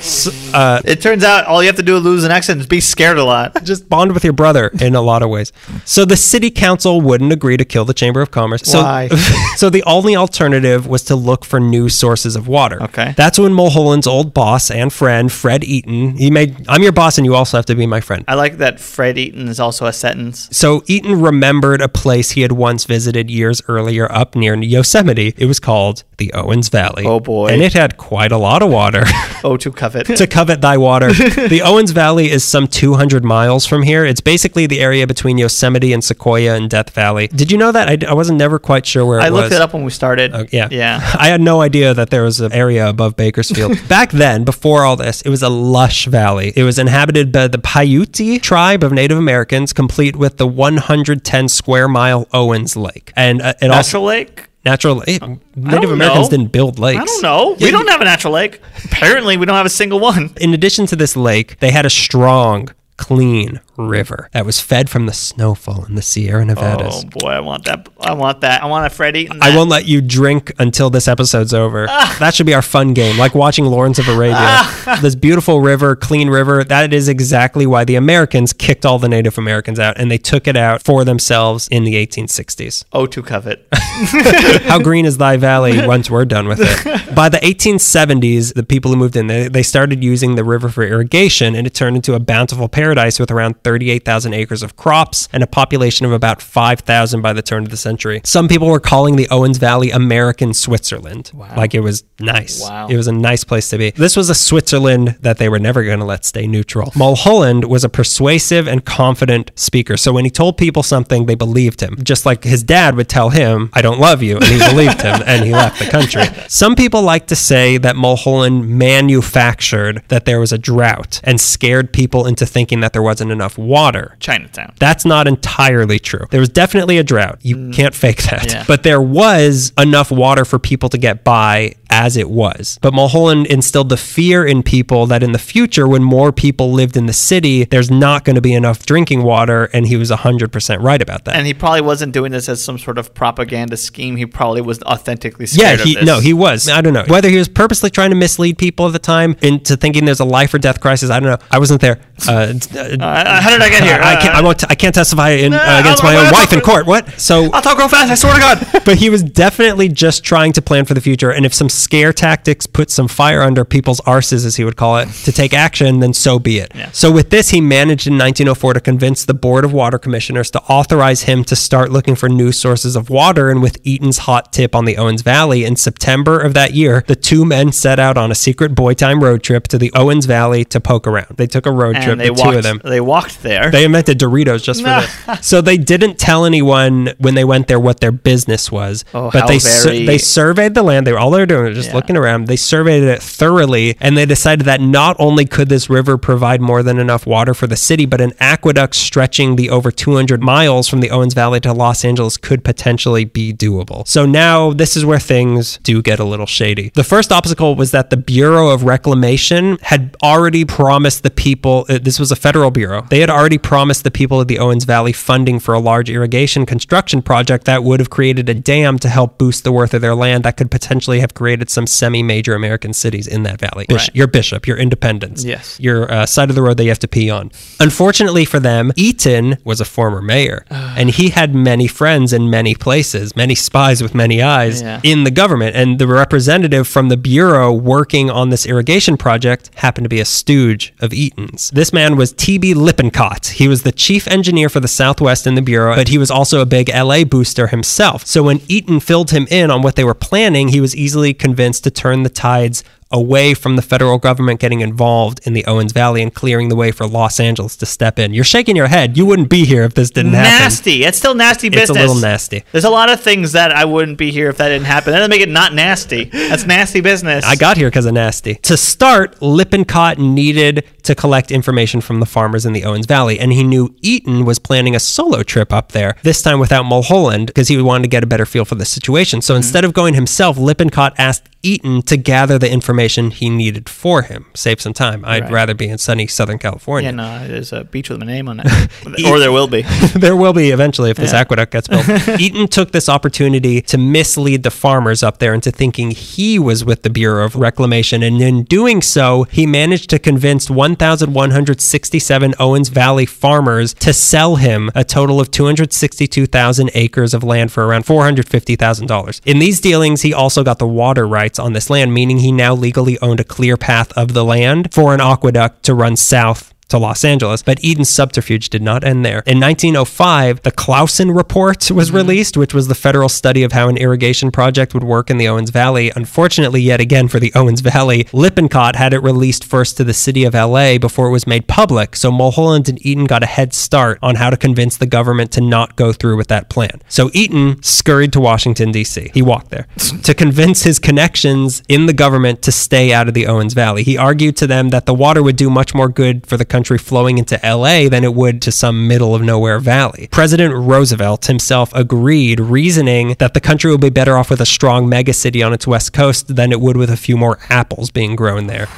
So, 0.00 0.30
uh, 0.52 0.82
It 0.84 1.00
turns 1.00 1.24
out 1.24 1.46
all 1.46 1.62
you 1.62 1.68
have 1.68 1.76
to 1.76 1.82
do 1.82 1.92
to 1.92 1.98
lose 1.98 2.24
an 2.24 2.30
accent 2.30 2.60
is 2.60 2.66
be 2.66 2.80
scared 2.80 3.16
a 3.16 3.24
lot. 3.24 3.62
just 3.64 3.88
bond 3.88 4.12
with 4.12 4.22
your 4.24 4.32
brother 4.32 4.70
in 4.80 4.94
a 4.94 5.00
lot 5.00 5.22
of 5.22 5.30
ways. 5.30 5.52
So 5.84 6.04
the 6.04 6.16
city 6.16 6.50
council 6.50 7.00
wouldn't 7.00 7.32
agree 7.32 7.56
to 7.56 7.64
kill 7.64 7.84
the 7.84 7.94
Chamber 7.94 8.20
of 8.20 8.30
Commerce. 8.30 8.62
So, 8.62 8.82
Why? 8.82 9.08
so 9.56 9.70
the 9.70 9.82
only 9.84 10.14
alternative 10.14 10.86
was 10.86 11.04
to 11.04 11.16
look 11.16 11.44
for 11.44 11.58
new 11.58 11.88
sources 11.88 12.36
of 12.36 12.48
water. 12.48 12.82
Okay. 12.82 13.14
That's 13.16 13.38
when 13.38 13.52
Mulholland's 13.52 14.06
old 14.06 14.34
boss 14.34 14.70
and 14.70 14.92
friend, 14.92 15.32
Fred 15.32 15.64
Eaton, 15.64 16.16
he 16.16 16.30
made, 16.30 16.68
I'm 16.68 16.82
your 16.82 16.92
boss 16.92 17.18
and 17.18 17.24
you 17.24 17.34
also 17.34 17.56
have 17.56 17.66
to 17.66 17.74
be 17.74 17.86
my 17.86 18.00
friend. 18.00 18.24
I 18.28 18.34
like 18.34 18.58
that 18.58 18.78
Fred 18.78 19.16
Eaton 19.16 19.48
is 19.48 19.58
also 19.58 19.86
a 19.86 19.92
sentence. 19.92 20.48
So 20.52 20.82
Eaton 20.86 21.20
remembered 21.20 21.80
a 21.80 21.88
place 21.88 22.32
he 22.32 22.42
had 22.42 22.52
once 22.52 22.84
visited 22.84 23.30
years 23.30 23.62
earlier 23.68 24.10
up 24.12 24.36
near 24.36 24.54
Yosemite. 24.54 25.34
It 25.36 25.46
was 25.46 25.60
called 25.60 26.04
the 26.18 26.32
Owens 26.32 26.68
Valley. 26.68 27.04
Oh, 27.06 27.20
boy. 27.20 27.48
And 27.48 27.62
it 27.62 27.72
had 27.72 27.96
quite 27.96 28.32
a 28.32 28.38
lot 28.38 28.62
of 28.62 28.70
water. 28.70 29.04
Oh, 29.46 29.56
to 29.58 29.70
covet. 29.70 30.06
to 30.08 30.26
covet 30.26 30.60
thy 30.60 30.76
water. 30.76 31.12
the 31.12 31.62
Owens 31.64 31.92
Valley 31.92 32.32
is 32.32 32.42
some 32.42 32.66
200 32.66 33.24
miles 33.24 33.64
from 33.64 33.84
here. 33.84 34.04
It's 34.04 34.20
basically 34.20 34.66
the 34.66 34.80
area 34.80 35.06
between 35.06 35.38
Yosemite 35.38 35.92
and 35.92 36.02
Sequoia 36.02 36.56
and 36.56 36.68
Death 36.68 36.90
Valley. 36.90 37.28
Did 37.28 37.52
you 37.52 37.56
know 37.56 37.70
that? 37.70 38.02
I, 38.04 38.10
I 38.10 38.14
wasn't 38.14 38.38
never 38.38 38.58
quite 38.58 38.84
sure 38.86 39.06
where 39.06 39.20
it 39.20 39.22
I 39.22 39.30
was. 39.30 39.42
looked 39.42 39.54
it 39.54 39.60
up 39.60 39.72
when 39.72 39.84
we 39.84 39.92
started. 39.92 40.34
Oh, 40.34 40.46
yeah. 40.50 40.66
Yeah. 40.72 40.98
I 41.18 41.28
had 41.28 41.40
no 41.40 41.60
idea 41.60 41.94
that 41.94 42.10
there 42.10 42.24
was 42.24 42.40
an 42.40 42.52
area 42.52 42.88
above 42.88 43.14
Bakersfield. 43.14 43.78
Back 43.88 44.10
then, 44.10 44.42
before 44.42 44.84
all 44.84 44.96
this, 44.96 45.22
it 45.22 45.28
was 45.28 45.44
a 45.44 45.48
lush 45.48 46.06
valley. 46.06 46.52
It 46.56 46.64
was 46.64 46.76
inhabited 46.80 47.30
by 47.30 47.46
the 47.46 47.58
Paiute 47.58 48.42
tribe 48.42 48.82
of 48.82 48.90
Native 48.90 49.16
Americans, 49.16 49.72
complete 49.72 50.16
with 50.16 50.38
the 50.38 50.46
110 50.48 51.48
square 51.48 51.86
mile 51.86 52.26
Owens 52.32 52.76
Lake. 52.76 53.12
And 53.14 53.40
uh, 53.40 53.54
it 53.62 53.70
also 53.70 54.00
lake? 54.00 54.48
Natural 54.66 55.02
Native 55.06 55.90
Americans 55.90 56.26
know. 56.26 56.30
didn't 56.30 56.52
build 56.52 56.78
lakes. 56.78 57.00
I 57.00 57.04
don't 57.06 57.22
know. 57.22 57.56
Yeah, 57.58 57.66
we 57.66 57.70
don't 57.70 57.88
have 57.88 58.00
a 58.00 58.04
natural 58.04 58.34
lake. 58.34 58.60
Apparently, 58.84 59.36
we 59.36 59.46
don't 59.46 59.56
have 59.56 59.64
a 59.64 59.70
single 59.70 60.00
one. 60.00 60.34
In 60.40 60.52
addition 60.52 60.86
to 60.86 60.96
this 60.96 61.16
lake, 61.16 61.58
they 61.60 61.70
had 61.70 61.86
a 61.86 61.90
strong, 61.90 62.68
clean 62.98 63.60
river 63.76 64.28
that 64.32 64.46
was 64.46 64.60
fed 64.60 64.88
from 64.88 65.06
the 65.06 65.12
snowfall 65.12 65.84
in 65.84 65.94
the 65.94 66.02
Sierra 66.02 66.44
Nevadas. 66.44 67.04
Oh 67.04 67.08
boy, 67.20 67.30
I 67.30 67.40
want 67.40 67.64
that. 67.64 67.88
I 68.00 68.12
want 68.14 68.40
that. 68.42 68.62
I 68.62 68.66
want 68.66 68.86
a 68.86 68.90
Fred. 68.90 69.16
I 69.16 69.56
won't 69.56 69.70
let 69.70 69.86
you 69.86 70.00
drink 70.00 70.52
until 70.58 70.90
this 70.90 71.08
episode's 71.08 71.54
over. 71.54 71.86
Ah. 71.88 72.16
that 72.18 72.34
should 72.34 72.46
be 72.46 72.54
our 72.54 72.62
fun 72.62 72.92
game, 72.92 73.18
like 73.18 73.34
watching 73.34 73.64
Lawrence 73.64 73.98
of 73.98 74.08
Arabia. 74.08 74.36
Ah. 74.38 74.98
this 75.02 75.14
beautiful 75.14 75.60
river, 75.60 75.96
clean 75.96 76.28
river, 76.28 76.64
that 76.64 76.92
is 76.92 77.08
exactly 77.08 77.66
why 77.66 77.84
the 77.84 77.94
Americans 77.94 78.52
kicked 78.52 78.84
all 78.84 78.98
the 78.98 79.08
Native 79.08 79.38
Americans 79.38 79.78
out 79.78 79.98
and 79.98 80.10
they 80.10 80.18
took 80.18 80.46
it 80.46 80.56
out 80.56 80.82
for 80.82 81.04
themselves 81.04 81.68
in 81.68 81.84
the 81.84 81.94
1860s. 81.94 82.84
Oh, 82.92 83.06
to 83.06 83.22
covet. 83.22 83.66
How 83.72 84.78
green 84.78 85.04
is 85.06 85.18
thy 85.18 85.36
valley 85.36 85.86
once 85.86 86.10
we're 86.10 86.24
done 86.24 86.48
with 86.48 86.58
it? 86.60 87.14
By 87.14 87.28
the 87.28 87.38
1870s, 87.38 88.54
the 88.54 88.62
people 88.62 88.90
who 88.90 88.96
moved 88.96 89.16
in, 89.16 89.26
they, 89.26 89.48
they 89.48 89.62
started 89.62 90.02
using 90.02 90.34
the 90.34 90.44
river 90.44 90.68
for 90.68 90.84
irrigation, 90.84 91.54
and 91.54 91.66
it 91.66 91.74
turned 91.74 91.96
into 91.96 92.14
a 92.14 92.20
bountiful 92.20 92.68
paradise 92.68 93.18
with 93.18 93.30
around 93.30 93.62
38,000 93.66 94.32
acres 94.32 94.62
of 94.62 94.76
crops 94.76 95.28
and 95.32 95.42
a 95.42 95.46
population 95.48 96.06
of 96.06 96.12
about 96.12 96.40
5,000 96.40 97.20
by 97.20 97.32
the 97.32 97.42
turn 97.42 97.64
of 97.64 97.70
the 97.70 97.76
century. 97.76 98.20
Some 98.22 98.46
people 98.46 98.68
were 98.68 98.78
calling 98.78 99.16
the 99.16 99.26
Owens 99.28 99.58
Valley 99.58 99.90
American 99.90 100.54
Switzerland. 100.54 101.32
Like 101.34 101.74
it 101.74 101.80
was 101.80 102.04
nice. 102.20 102.62
Wow. 102.62 102.86
It 102.86 102.96
was 102.96 103.08
a 103.08 103.12
nice 103.12 103.42
place 103.42 103.68
to 103.70 103.78
be. 103.78 103.90
This 103.90 104.16
was 104.16 104.30
a 104.30 104.36
Switzerland 104.36 105.16
that 105.20 105.38
they 105.38 105.48
were 105.48 105.58
never 105.58 105.82
going 105.82 105.98
to 105.98 106.04
let 106.04 106.24
stay 106.24 106.46
neutral. 106.46 106.92
Mulholland 106.94 107.64
was 107.64 107.82
a 107.82 107.88
persuasive 107.88 108.68
and 108.68 108.84
confident 108.84 109.50
speaker. 109.56 109.96
So 109.96 110.12
when 110.12 110.24
he 110.24 110.30
told 110.30 110.58
people 110.58 110.84
something, 110.84 111.26
they 111.26 111.34
believed 111.34 111.80
him. 111.80 111.96
Just 112.04 112.24
like 112.24 112.44
his 112.44 112.62
dad 112.62 112.94
would 112.94 113.08
tell 113.08 113.30
him, 113.30 113.70
I 113.72 113.82
don't 113.82 113.98
love 113.98 114.22
you. 114.22 114.36
And 114.36 114.44
he 114.44 114.58
believed 114.58 115.02
him 115.02 115.20
and 115.26 115.44
he 115.44 115.50
left 115.50 115.80
the 115.80 115.86
country. 115.86 116.22
Some 116.48 116.76
people 116.76 117.02
like 117.02 117.26
to 117.26 117.34
say 117.34 117.78
that 117.78 117.96
Mulholland 117.96 118.68
manufactured 118.78 120.04
that 120.06 120.24
there 120.24 120.38
was 120.38 120.52
a 120.52 120.58
drought 120.58 121.20
and 121.24 121.40
scared 121.40 121.92
people 121.92 122.28
into 122.28 122.46
thinking 122.46 122.78
that 122.78 122.92
there 122.92 123.02
wasn't 123.02 123.32
enough 123.32 123.55
water. 123.58 124.16
Chinatown. 124.20 124.74
That's 124.78 125.04
not 125.04 125.26
entirely 125.26 125.98
true. 125.98 126.26
There 126.30 126.40
was 126.40 126.48
definitely 126.48 126.98
a 126.98 127.04
drought. 127.04 127.38
You 127.42 127.56
mm. 127.56 127.74
can't 127.74 127.94
fake 127.94 128.22
that. 128.24 128.52
Yeah. 128.52 128.64
But 128.66 128.82
there 128.82 129.00
was 129.00 129.72
enough 129.78 130.10
water 130.10 130.44
for 130.44 130.58
people 130.58 130.88
to 130.90 130.98
get 130.98 131.24
by 131.24 131.74
as 131.90 132.16
it 132.16 132.30
was. 132.30 132.78
But 132.82 132.94
Mulholland 132.94 133.46
instilled 133.46 133.88
the 133.88 133.96
fear 133.96 134.44
in 134.44 134.62
people 134.62 135.06
that 135.06 135.22
in 135.22 135.32
the 135.32 135.38
future, 135.38 135.86
when 135.88 136.02
more 136.02 136.32
people 136.32 136.72
lived 136.72 136.96
in 136.96 137.06
the 137.06 137.12
city, 137.12 137.64
there's 137.64 137.90
not 137.90 138.24
going 138.24 138.36
to 138.36 138.42
be 138.42 138.54
enough 138.54 138.86
drinking 138.86 139.22
water. 139.22 139.64
And 139.72 139.86
he 139.86 139.96
was 139.96 140.10
100% 140.10 140.82
right 140.82 141.02
about 141.02 141.24
that. 141.24 141.36
And 141.36 141.46
he 141.46 141.54
probably 141.54 141.82
wasn't 141.82 142.12
doing 142.12 142.32
this 142.32 142.48
as 142.48 142.62
some 142.62 142.78
sort 142.78 142.98
of 142.98 143.14
propaganda 143.14 143.76
scheme. 143.76 144.16
He 144.16 144.26
probably 144.26 144.60
was 144.60 144.82
authentically 144.82 145.46
yeah, 145.52 145.74
scared 145.74 145.80
he 145.80 145.94
of 145.94 146.00
this. 146.00 146.06
no, 146.06 146.20
he 146.20 146.32
was. 146.32 146.68
I 146.68 146.80
don't 146.80 146.92
know 146.92 147.04
whether 147.06 147.28
he 147.28 147.36
was 147.36 147.48
purposely 147.48 147.90
trying 147.90 148.10
to 148.10 148.16
mislead 148.16 148.58
people 148.58 148.86
at 148.86 148.92
the 148.92 148.98
time 148.98 149.36
into 149.42 149.76
thinking 149.76 150.04
there's 150.04 150.20
a 150.20 150.24
life 150.24 150.52
or 150.54 150.58
death 150.58 150.80
crisis. 150.80 151.10
I 151.10 151.20
don't 151.20 151.30
know. 151.30 151.46
I 151.50 151.58
wasn't 151.58 151.80
there. 151.80 152.00
Uh, 152.26 152.54
uh, 152.74 152.96
Uh, 153.16 153.40
how 153.40 153.50
did 153.50 153.60
I 153.60 153.68
get 153.68 153.84
here? 153.84 153.98
I 154.00 154.16
can't. 154.20 154.34
I 154.34 154.42
won't. 154.42 154.70
I 154.70 154.74
can't 154.74 154.94
testify 154.94 155.30
in, 155.30 155.52
uh, 155.52 155.78
against 155.80 156.02
my 156.02 156.16
own 156.16 156.32
wife 156.32 156.52
in 156.52 156.60
court. 156.60 156.86
What? 156.86 157.08
So 157.20 157.50
I'll 157.52 157.62
talk 157.62 157.78
real 157.78 157.88
fast. 157.88 158.10
I 158.10 158.14
swear 158.14 158.34
to 158.34 158.40
God. 158.40 158.82
but 158.84 158.96
he 158.98 159.10
was 159.10 159.22
definitely 159.22 159.88
just 159.88 160.24
trying 160.24 160.52
to 160.52 160.62
plan 160.62 160.84
for 160.84 160.94
the 160.94 161.00
future. 161.00 161.30
And 161.30 161.46
if 161.46 161.54
some 161.54 161.68
scare 161.76 162.12
tactics 162.12 162.66
put 162.66 162.90
some 162.90 163.08
fire 163.08 163.42
under 163.42 163.64
people's 163.64 164.00
arses, 164.02 164.44
as 164.46 164.56
he 164.56 164.64
would 164.64 164.76
call 164.76 164.98
it, 164.98 165.08
to 165.24 165.32
take 165.32 165.52
action, 165.54 166.00
then 166.00 166.12
so 166.12 166.38
be 166.38 166.58
it. 166.58 166.72
Yeah. 166.74 166.90
So 166.92 167.10
with 167.12 167.30
this, 167.30 167.50
he 167.50 167.60
managed 167.60 168.06
in 168.06 168.14
1904 168.14 168.74
to 168.74 168.80
convince 168.80 169.24
the 169.24 169.34
Board 169.34 169.64
of 169.64 169.72
Water 169.72 169.98
Commissioners 169.98 170.50
to 170.52 170.60
authorize 170.62 171.22
him 171.22 171.44
to 171.44 171.56
start 171.56 171.90
looking 171.90 172.14
for 172.14 172.28
new 172.28 172.52
sources 172.52 172.96
of 172.96 173.10
water. 173.10 173.50
And 173.50 173.62
with 173.62 173.78
Eaton's 173.84 174.18
hot 174.18 174.52
tip 174.52 174.74
on 174.74 174.84
the 174.84 174.96
Owens 174.96 175.22
Valley 175.22 175.64
in 175.64 175.76
September 175.76 176.38
of 176.40 176.54
that 176.54 176.72
year, 176.74 177.04
the 177.06 177.16
two 177.16 177.44
men 177.44 177.72
set 177.72 177.98
out 177.98 178.16
on 178.16 178.30
a 178.30 178.34
secret 178.34 178.74
boy 178.74 178.94
time 178.94 179.22
road 179.22 179.42
trip 179.42 179.68
to 179.68 179.78
the 179.78 179.92
Owens 179.94 180.26
Valley 180.26 180.64
to 180.66 180.80
poke 180.80 181.06
around. 181.06 181.36
They 181.36 181.46
took 181.46 181.66
a 181.66 181.72
road 181.72 181.96
trip, 181.96 182.08
And 182.08 182.20
they 182.20 182.26
the 182.28 182.32
walked. 182.34 182.50
two 182.52 182.58
of 182.58 182.62
them. 182.64 182.80
They 182.84 183.00
walked 183.00 183.42
there. 183.42 183.70
They 183.70 183.84
invented 183.84 184.18
Doritos 184.18 184.62
just 184.62 184.82
for 184.82 184.88
this. 184.88 185.40
So 185.46 185.60
they 185.60 185.76
didn't 185.76 186.18
tell 186.18 186.44
anyone 186.44 187.10
when 187.18 187.34
they 187.34 187.44
went 187.44 187.68
there 187.68 187.78
what 187.80 188.00
their 188.00 188.12
business 188.12 188.72
was. 188.72 189.04
Oh, 189.14 189.30
but 189.30 189.46
they 189.46 189.58
very- 189.58 190.06
they 190.06 190.18
surveyed 190.18 190.74
the 190.74 190.82
land. 190.82 191.06
They 191.06 191.12
were 191.12 191.18
all 191.18 191.30
they 191.30 191.38
were 191.40 191.46
doing 191.46 191.65
just 191.72 191.90
Yeah. 191.90 191.96
looking 191.96 192.16
around. 192.16 192.46
They 192.46 192.56
surveyed 192.56 193.02
it 193.02 193.22
thoroughly 193.22 193.96
and 194.00 194.16
they 194.16 194.26
decided 194.26 194.66
that 194.66 194.80
not 194.80 195.16
only 195.18 195.44
could 195.44 195.68
this 195.68 195.88
river 195.90 196.16
provide 196.18 196.60
more 196.60 196.82
than 196.82 196.98
enough 196.98 197.26
water 197.26 197.54
for 197.54 197.66
the 197.66 197.76
city, 197.76 198.06
but 198.06 198.20
an 198.20 198.32
aqueduct 198.40 198.94
stretching 198.94 199.56
the 199.56 199.70
over 199.70 199.90
200 199.90 200.42
miles 200.42 200.88
from 200.88 201.00
the 201.00 201.10
Owens 201.10 201.34
Valley 201.34 201.60
to 201.60 201.72
Los 201.72 202.04
Angeles 202.04 202.36
could 202.36 202.64
potentially 202.64 203.24
be 203.24 203.52
doable. 203.52 204.06
So 204.06 204.26
now 204.26 204.72
this 204.72 204.96
is 204.96 205.04
where 205.04 205.18
things 205.18 205.78
do 205.82 206.02
get 206.02 206.18
a 206.18 206.24
little 206.24 206.46
shady. 206.46 206.90
The 206.94 207.04
first 207.04 207.32
obstacle 207.32 207.74
was 207.74 207.90
that 207.92 208.10
the 208.10 208.16
Bureau 208.16 208.68
of 208.70 208.84
Reclamation 208.84 209.78
had 209.82 210.14
already 210.22 210.64
promised 210.64 211.22
the 211.22 211.30
people, 211.30 211.86
uh, 211.88 211.98
this 212.02 212.18
was 212.18 212.30
a 212.30 212.36
federal 212.36 212.70
bureau, 212.70 213.06
they 213.08 213.20
had 213.20 213.30
already 213.30 213.56
promised 213.58 214.04
the 214.04 214.10
people 214.10 214.40
of 214.40 214.48
the 214.48 214.58
Owens 214.58 214.84
Valley 214.84 215.12
funding 215.12 215.58
for 215.58 215.74
a 215.74 215.78
large 215.80 216.10
irrigation 216.10 216.66
construction 216.66 217.22
project 217.22 217.64
that 217.64 217.82
would 217.82 217.98
have 218.00 218.10
created 218.10 218.48
a 218.48 218.54
dam 218.54 218.98
to 218.98 219.08
help 219.08 219.38
boost 219.38 219.64
the 219.64 219.72
worth 219.72 219.94
of 219.94 220.02
their 220.02 220.14
land 220.14 220.44
that 220.44 220.56
could 220.56 220.70
potentially 220.70 221.20
have 221.20 221.32
created 221.34 221.55
some 221.70 221.86
semi 221.86 222.22
major 222.22 222.54
American 222.54 222.92
cities 222.92 223.26
in 223.26 223.42
that 223.44 223.60
valley. 223.60 223.86
Bish- 223.88 223.96
Right. 223.96 224.10
Your 224.14 224.26
Bishop, 224.26 224.66
your 224.66 224.76
Independence, 224.76 225.42
Yes. 225.44 225.76
your 225.80 226.10
uh, 226.12 226.26
side 226.26 226.50
of 226.50 226.54
the 226.56 226.62
road 226.62 226.76
that 226.76 226.84
you 226.84 226.90
have 226.90 226.98
to 227.00 227.08
pee 227.08 227.30
on. 227.30 227.50
Unfortunately 227.80 228.44
for 228.44 228.60
them, 228.60 228.92
Eaton 228.96 229.56
was 229.64 229.80
a 229.80 229.84
former 229.84 230.20
mayor, 230.20 230.64
and 230.70 231.10
he 231.10 231.30
had 231.30 231.54
many 231.54 231.86
friends 231.86 232.32
in 232.32 232.50
many 232.50 232.74
places, 232.74 233.34
many 233.36 233.54
spies 233.54 234.02
with 234.02 234.14
many 234.14 234.42
eyes 234.42 234.82
Yeah. 234.82 235.00
in 235.02 235.24
the 235.24 235.30
government. 235.30 235.74
And 235.76 235.98
the 235.98 236.06
representative 236.06 236.86
from 236.86 237.08
the 237.08 237.16
bureau 237.16 237.72
working 237.72 238.30
on 238.30 238.50
this 238.50 238.66
irrigation 238.66 239.16
project 239.16 239.70
happened 239.76 240.04
to 240.04 240.08
be 240.08 240.20
a 240.20 240.24
stooge 240.24 240.92
of 241.00 241.12
Eaton's. 241.12 241.70
This 241.70 241.92
man 241.92 242.16
was 242.16 242.32
T.B. 242.32 242.74
Lippincott. 242.74 243.46
He 243.48 243.68
was 243.68 243.82
the 243.82 243.92
chief 243.92 244.26
engineer 244.28 244.68
for 244.68 244.80
the 244.80 244.88
Southwest 244.88 245.46
in 245.46 245.54
the 245.54 245.62
bureau, 245.62 245.94
but 245.94 246.08
he 246.08 246.18
was 246.18 246.30
also 246.30 246.60
a 246.60 246.66
big 246.66 246.88
LA 246.94 247.24
booster 247.24 247.68
himself. 247.68 248.26
So 248.26 248.42
when 248.42 248.60
Eaton 248.68 249.00
filled 249.00 249.30
him 249.30 249.46
in 249.50 249.70
on 249.70 249.82
what 249.82 249.96
they 249.96 250.04
were 250.04 250.14
planning, 250.14 250.68
he 250.68 250.80
was 250.80 250.94
easily 250.96 251.32
convinced 251.46 251.84
to 251.84 251.92
turn 251.92 252.24
the 252.24 252.28
tides 252.28 252.82
away 253.16 253.54
from 253.54 253.76
the 253.76 253.82
federal 253.82 254.18
government 254.18 254.60
getting 254.60 254.80
involved 254.80 255.44
in 255.46 255.54
the 255.54 255.64
Owens 255.64 255.92
Valley 255.92 256.22
and 256.22 256.32
clearing 256.32 256.68
the 256.68 256.76
way 256.76 256.92
for 256.92 257.06
Los 257.06 257.40
Angeles 257.40 257.76
to 257.78 257.86
step 257.86 258.18
in. 258.18 258.34
You're 258.34 258.44
shaking 258.44 258.76
your 258.76 258.86
head. 258.86 259.16
You 259.16 259.26
wouldn't 259.26 259.48
be 259.48 259.64
here 259.64 259.82
if 259.82 259.94
this 259.94 260.10
didn't 260.10 260.34
happen. 260.34 260.50
Nasty. 260.50 261.04
It's 261.04 261.18
still 261.18 261.34
nasty 261.34 261.68
business. 261.70 261.90
It's 261.90 261.98
a 261.98 262.00
little 262.00 262.20
nasty. 262.20 262.62
There's 262.72 262.84
a 262.84 262.90
lot 262.90 263.10
of 263.10 263.20
things 263.20 263.52
that 263.52 263.72
I 263.72 263.84
wouldn't 263.84 264.18
be 264.18 264.30
here 264.30 264.48
if 264.50 264.58
that 264.58 264.68
didn't 264.68 264.86
happen. 264.86 265.12
That 265.12 265.18
doesn't 265.18 265.30
make 265.30 265.40
it 265.40 265.48
not 265.48 265.74
nasty. 265.74 266.24
That's 266.24 266.66
nasty 266.66 267.00
business. 267.00 267.44
I 267.44 267.56
got 267.56 267.76
here 267.76 267.88
because 267.88 268.06
of 268.06 268.12
nasty. 268.12 268.56
To 268.56 268.76
start, 268.76 269.40
Lippincott 269.40 270.18
needed 270.18 270.84
to 271.04 271.14
collect 271.14 271.50
information 271.50 272.00
from 272.00 272.20
the 272.20 272.26
farmers 272.26 272.66
in 272.66 272.72
the 272.72 272.84
Owens 272.84 273.06
Valley, 273.06 273.38
and 273.38 273.52
he 273.52 273.62
knew 273.62 273.94
Eaton 274.02 274.44
was 274.44 274.58
planning 274.58 274.94
a 274.94 275.00
solo 275.00 275.42
trip 275.42 275.72
up 275.72 275.92
there, 275.92 276.16
this 276.22 276.42
time 276.42 276.58
without 276.58 276.84
Mulholland, 276.84 277.46
because 277.46 277.68
he 277.68 277.80
wanted 277.80 278.02
to 278.02 278.08
get 278.08 278.24
a 278.24 278.26
better 278.26 278.44
feel 278.44 278.64
for 278.64 278.74
the 278.74 278.84
situation. 278.84 279.40
So 279.40 279.52
mm-hmm. 279.52 279.58
instead 279.58 279.84
of 279.84 279.94
going 279.94 280.14
himself, 280.14 280.58
Lippincott 280.58 281.14
asked 281.16 281.48
Eaton 281.62 282.02
to 282.02 282.16
gather 282.16 282.58
the 282.58 282.70
information 282.70 283.05
he 283.14 283.48
needed 283.50 283.88
for 283.88 284.22
him, 284.22 284.46
save 284.54 284.80
some 284.80 284.92
time. 284.92 285.24
I'd 285.24 285.44
Right. 285.44 285.52
rather 285.52 285.74
be 285.74 285.88
in 285.88 285.98
sunny 285.98 286.26
Southern 286.26 286.58
California. 286.58 287.08
Yeah, 287.10 287.16
no, 287.16 287.46
there's 287.48 287.72
a 287.72 287.84
beach 287.84 288.10
with 288.10 288.18
my 288.20 288.26
name 288.26 288.48
on 288.48 288.60
it. 288.60 288.66
or 289.26 289.38
there 289.38 289.52
will 289.52 289.66
be. 289.68 289.82
there 290.14 290.34
will 290.36 290.52
be 290.52 290.70
eventually 290.70 291.10
if 291.10 291.16
this 291.16 291.32
Yeah. 291.32 291.40
aqueduct 291.40 291.72
gets 291.72 291.88
built. 291.88 292.06
Eaton 292.40 292.68
took 292.68 292.92
this 292.92 293.08
opportunity 293.08 293.80
to 293.82 293.98
mislead 293.98 294.62
the 294.62 294.70
farmers 294.70 295.22
up 295.22 295.38
there 295.38 295.54
into 295.54 295.70
thinking 295.70 296.10
he 296.10 296.58
was 296.58 296.84
with 296.84 297.02
the 297.02 297.10
Bureau 297.10 297.44
of 297.44 297.54
Reclamation. 297.56 298.22
And 298.22 298.40
in 298.40 298.64
doing 298.64 299.02
so, 299.02 299.44
he 299.50 299.66
managed 299.66 300.10
to 300.10 300.18
convince 300.18 300.68
1,167 300.70 302.54
Owens 302.58 302.88
Valley 302.88 303.26
farmers 303.26 303.94
to 303.94 304.12
sell 304.12 304.56
him 304.56 304.90
a 304.94 305.04
total 305.04 305.40
of 305.40 305.50
262,000 305.50 306.90
acres 306.94 307.34
of 307.34 307.42
land 307.44 307.72
for 307.72 307.86
around 307.86 308.04
$450,000. 308.04 309.40
In 309.44 309.58
these 309.58 309.80
dealings, 309.80 310.22
he 310.22 310.32
also 310.34 310.62
got 310.64 310.78
the 310.78 310.86
water 310.86 311.26
rights 311.26 311.58
on 311.58 311.72
this 311.72 311.90
land, 311.90 312.12
meaning 312.14 312.38
he 312.38 312.52
now 312.52 312.74
legally 312.86 313.18
owned 313.18 313.40
a 313.40 313.44
clear 313.44 313.76
path 313.76 314.12
of 314.16 314.32
the 314.32 314.44
land 314.44 314.94
for 314.94 315.12
an 315.12 315.20
aqueduct 315.20 315.82
to 315.82 315.92
run 315.92 316.14
south 316.14 316.72
to 316.88 316.98
Los 316.98 317.24
Angeles, 317.24 317.62
but 317.62 317.82
Eaton's 317.82 318.10
subterfuge 318.10 318.70
did 318.70 318.82
not 318.82 319.04
end 319.04 319.24
there. 319.24 319.42
In 319.46 319.60
1905, 319.60 320.62
the 320.62 320.70
Clausen 320.70 321.30
Report 321.32 321.90
was 321.90 322.08
mm-hmm. 322.08 322.16
released, 322.16 322.56
which 322.56 322.74
was 322.74 322.88
the 322.88 322.94
federal 322.94 323.28
study 323.28 323.62
of 323.62 323.72
how 323.72 323.88
an 323.88 323.96
irrigation 323.96 324.50
project 324.50 324.94
would 324.94 325.04
work 325.04 325.30
in 325.30 325.38
the 325.38 325.48
Owens 325.48 325.70
Valley. 325.70 326.12
Unfortunately, 326.14 326.80
yet 326.80 327.00
again 327.00 327.28
for 327.28 327.40
the 327.40 327.52
Owens 327.56 327.80
Valley, 327.80 328.28
Lippincott 328.32 328.96
had 328.96 329.12
it 329.12 329.22
released 329.22 329.64
first 329.64 329.96
to 329.96 330.04
the 330.04 330.14
city 330.14 330.44
of 330.44 330.54
LA 330.54 330.98
before 330.98 331.28
it 331.28 331.32
was 331.32 331.46
made 331.46 331.66
public, 331.66 332.14
so 332.14 332.30
Mulholland 332.30 332.88
and 332.88 333.04
Eaton 333.04 333.24
got 333.24 333.42
a 333.42 333.46
head 333.46 333.74
start 333.74 334.18
on 334.22 334.36
how 334.36 334.50
to 334.50 334.56
convince 334.56 334.96
the 334.96 335.06
government 335.06 335.50
to 335.52 335.60
not 335.60 335.96
go 335.96 336.12
through 336.12 336.36
with 336.36 336.48
that 336.48 336.68
plan. 336.68 337.02
So 337.08 337.30
Eaton 337.32 337.82
scurried 337.82 338.32
to 338.34 338.40
Washington, 338.40 338.92
D.C. 338.92 339.30
He 339.34 339.42
walked 339.42 339.70
there 339.70 339.86
to 340.22 340.34
convince 340.34 340.82
his 340.82 340.98
connections 340.98 341.82
in 341.88 342.06
the 342.06 342.12
government 342.12 342.62
to 342.62 342.72
stay 342.72 343.12
out 343.12 343.28
of 343.28 343.34
the 343.34 343.46
Owens 343.46 343.74
Valley. 343.74 344.02
He 344.02 344.16
argued 344.16 344.56
to 344.58 344.66
them 344.66 344.90
that 344.90 345.06
the 345.06 345.14
water 345.14 345.42
would 345.42 345.56
do 345.56 345.68
much 345.68 345.94
more 345.94 346.08
good 346.08 346.46
for 346.46 346.56
the 346.56 346.64
country 346.76 346.98
flowing 346.98 347.38
into 347.38 347.58
LA 347.64 348.06
than 348.06 348.22
it 348.22 348.34
would 348.34 348.60
to 348.60 348.70
some 348.70 349.08
middle 349.08 349.34
of 349.34 349.40
nowhere 349.40 349.78
valley. 349.78 350.28
President 350.30 350.74
Roosevelt 350.74 351.46
himself 351.46 351.90
agreed, 351.94 352.60
reasoning 352.60 353.34
that 353.38 353.54
the 353.54 353.62
country 353.62 353.90
would 353.90 354.02
be 354.02 354.10
better 354.10 354.36
off 354.36 354.50
with 354.50 354.60
a 354.60 354.66
strong 354.66 355.06
megacity 355.06 355.64
on 355.64 355.72
its 355.72 355.86
west 355.86 356.12
coast 356.12 356.54
than 356.54 356.72
it 356.72 356.80
would 356.82 356.98
with 356.98 357.08
a 357.08 357.16
few 357.16 357.38
more 357.38 357.58
apples 357.70 358.10
being 358.10 358.36
grown 358.36 358.66
there. 358.66 358.88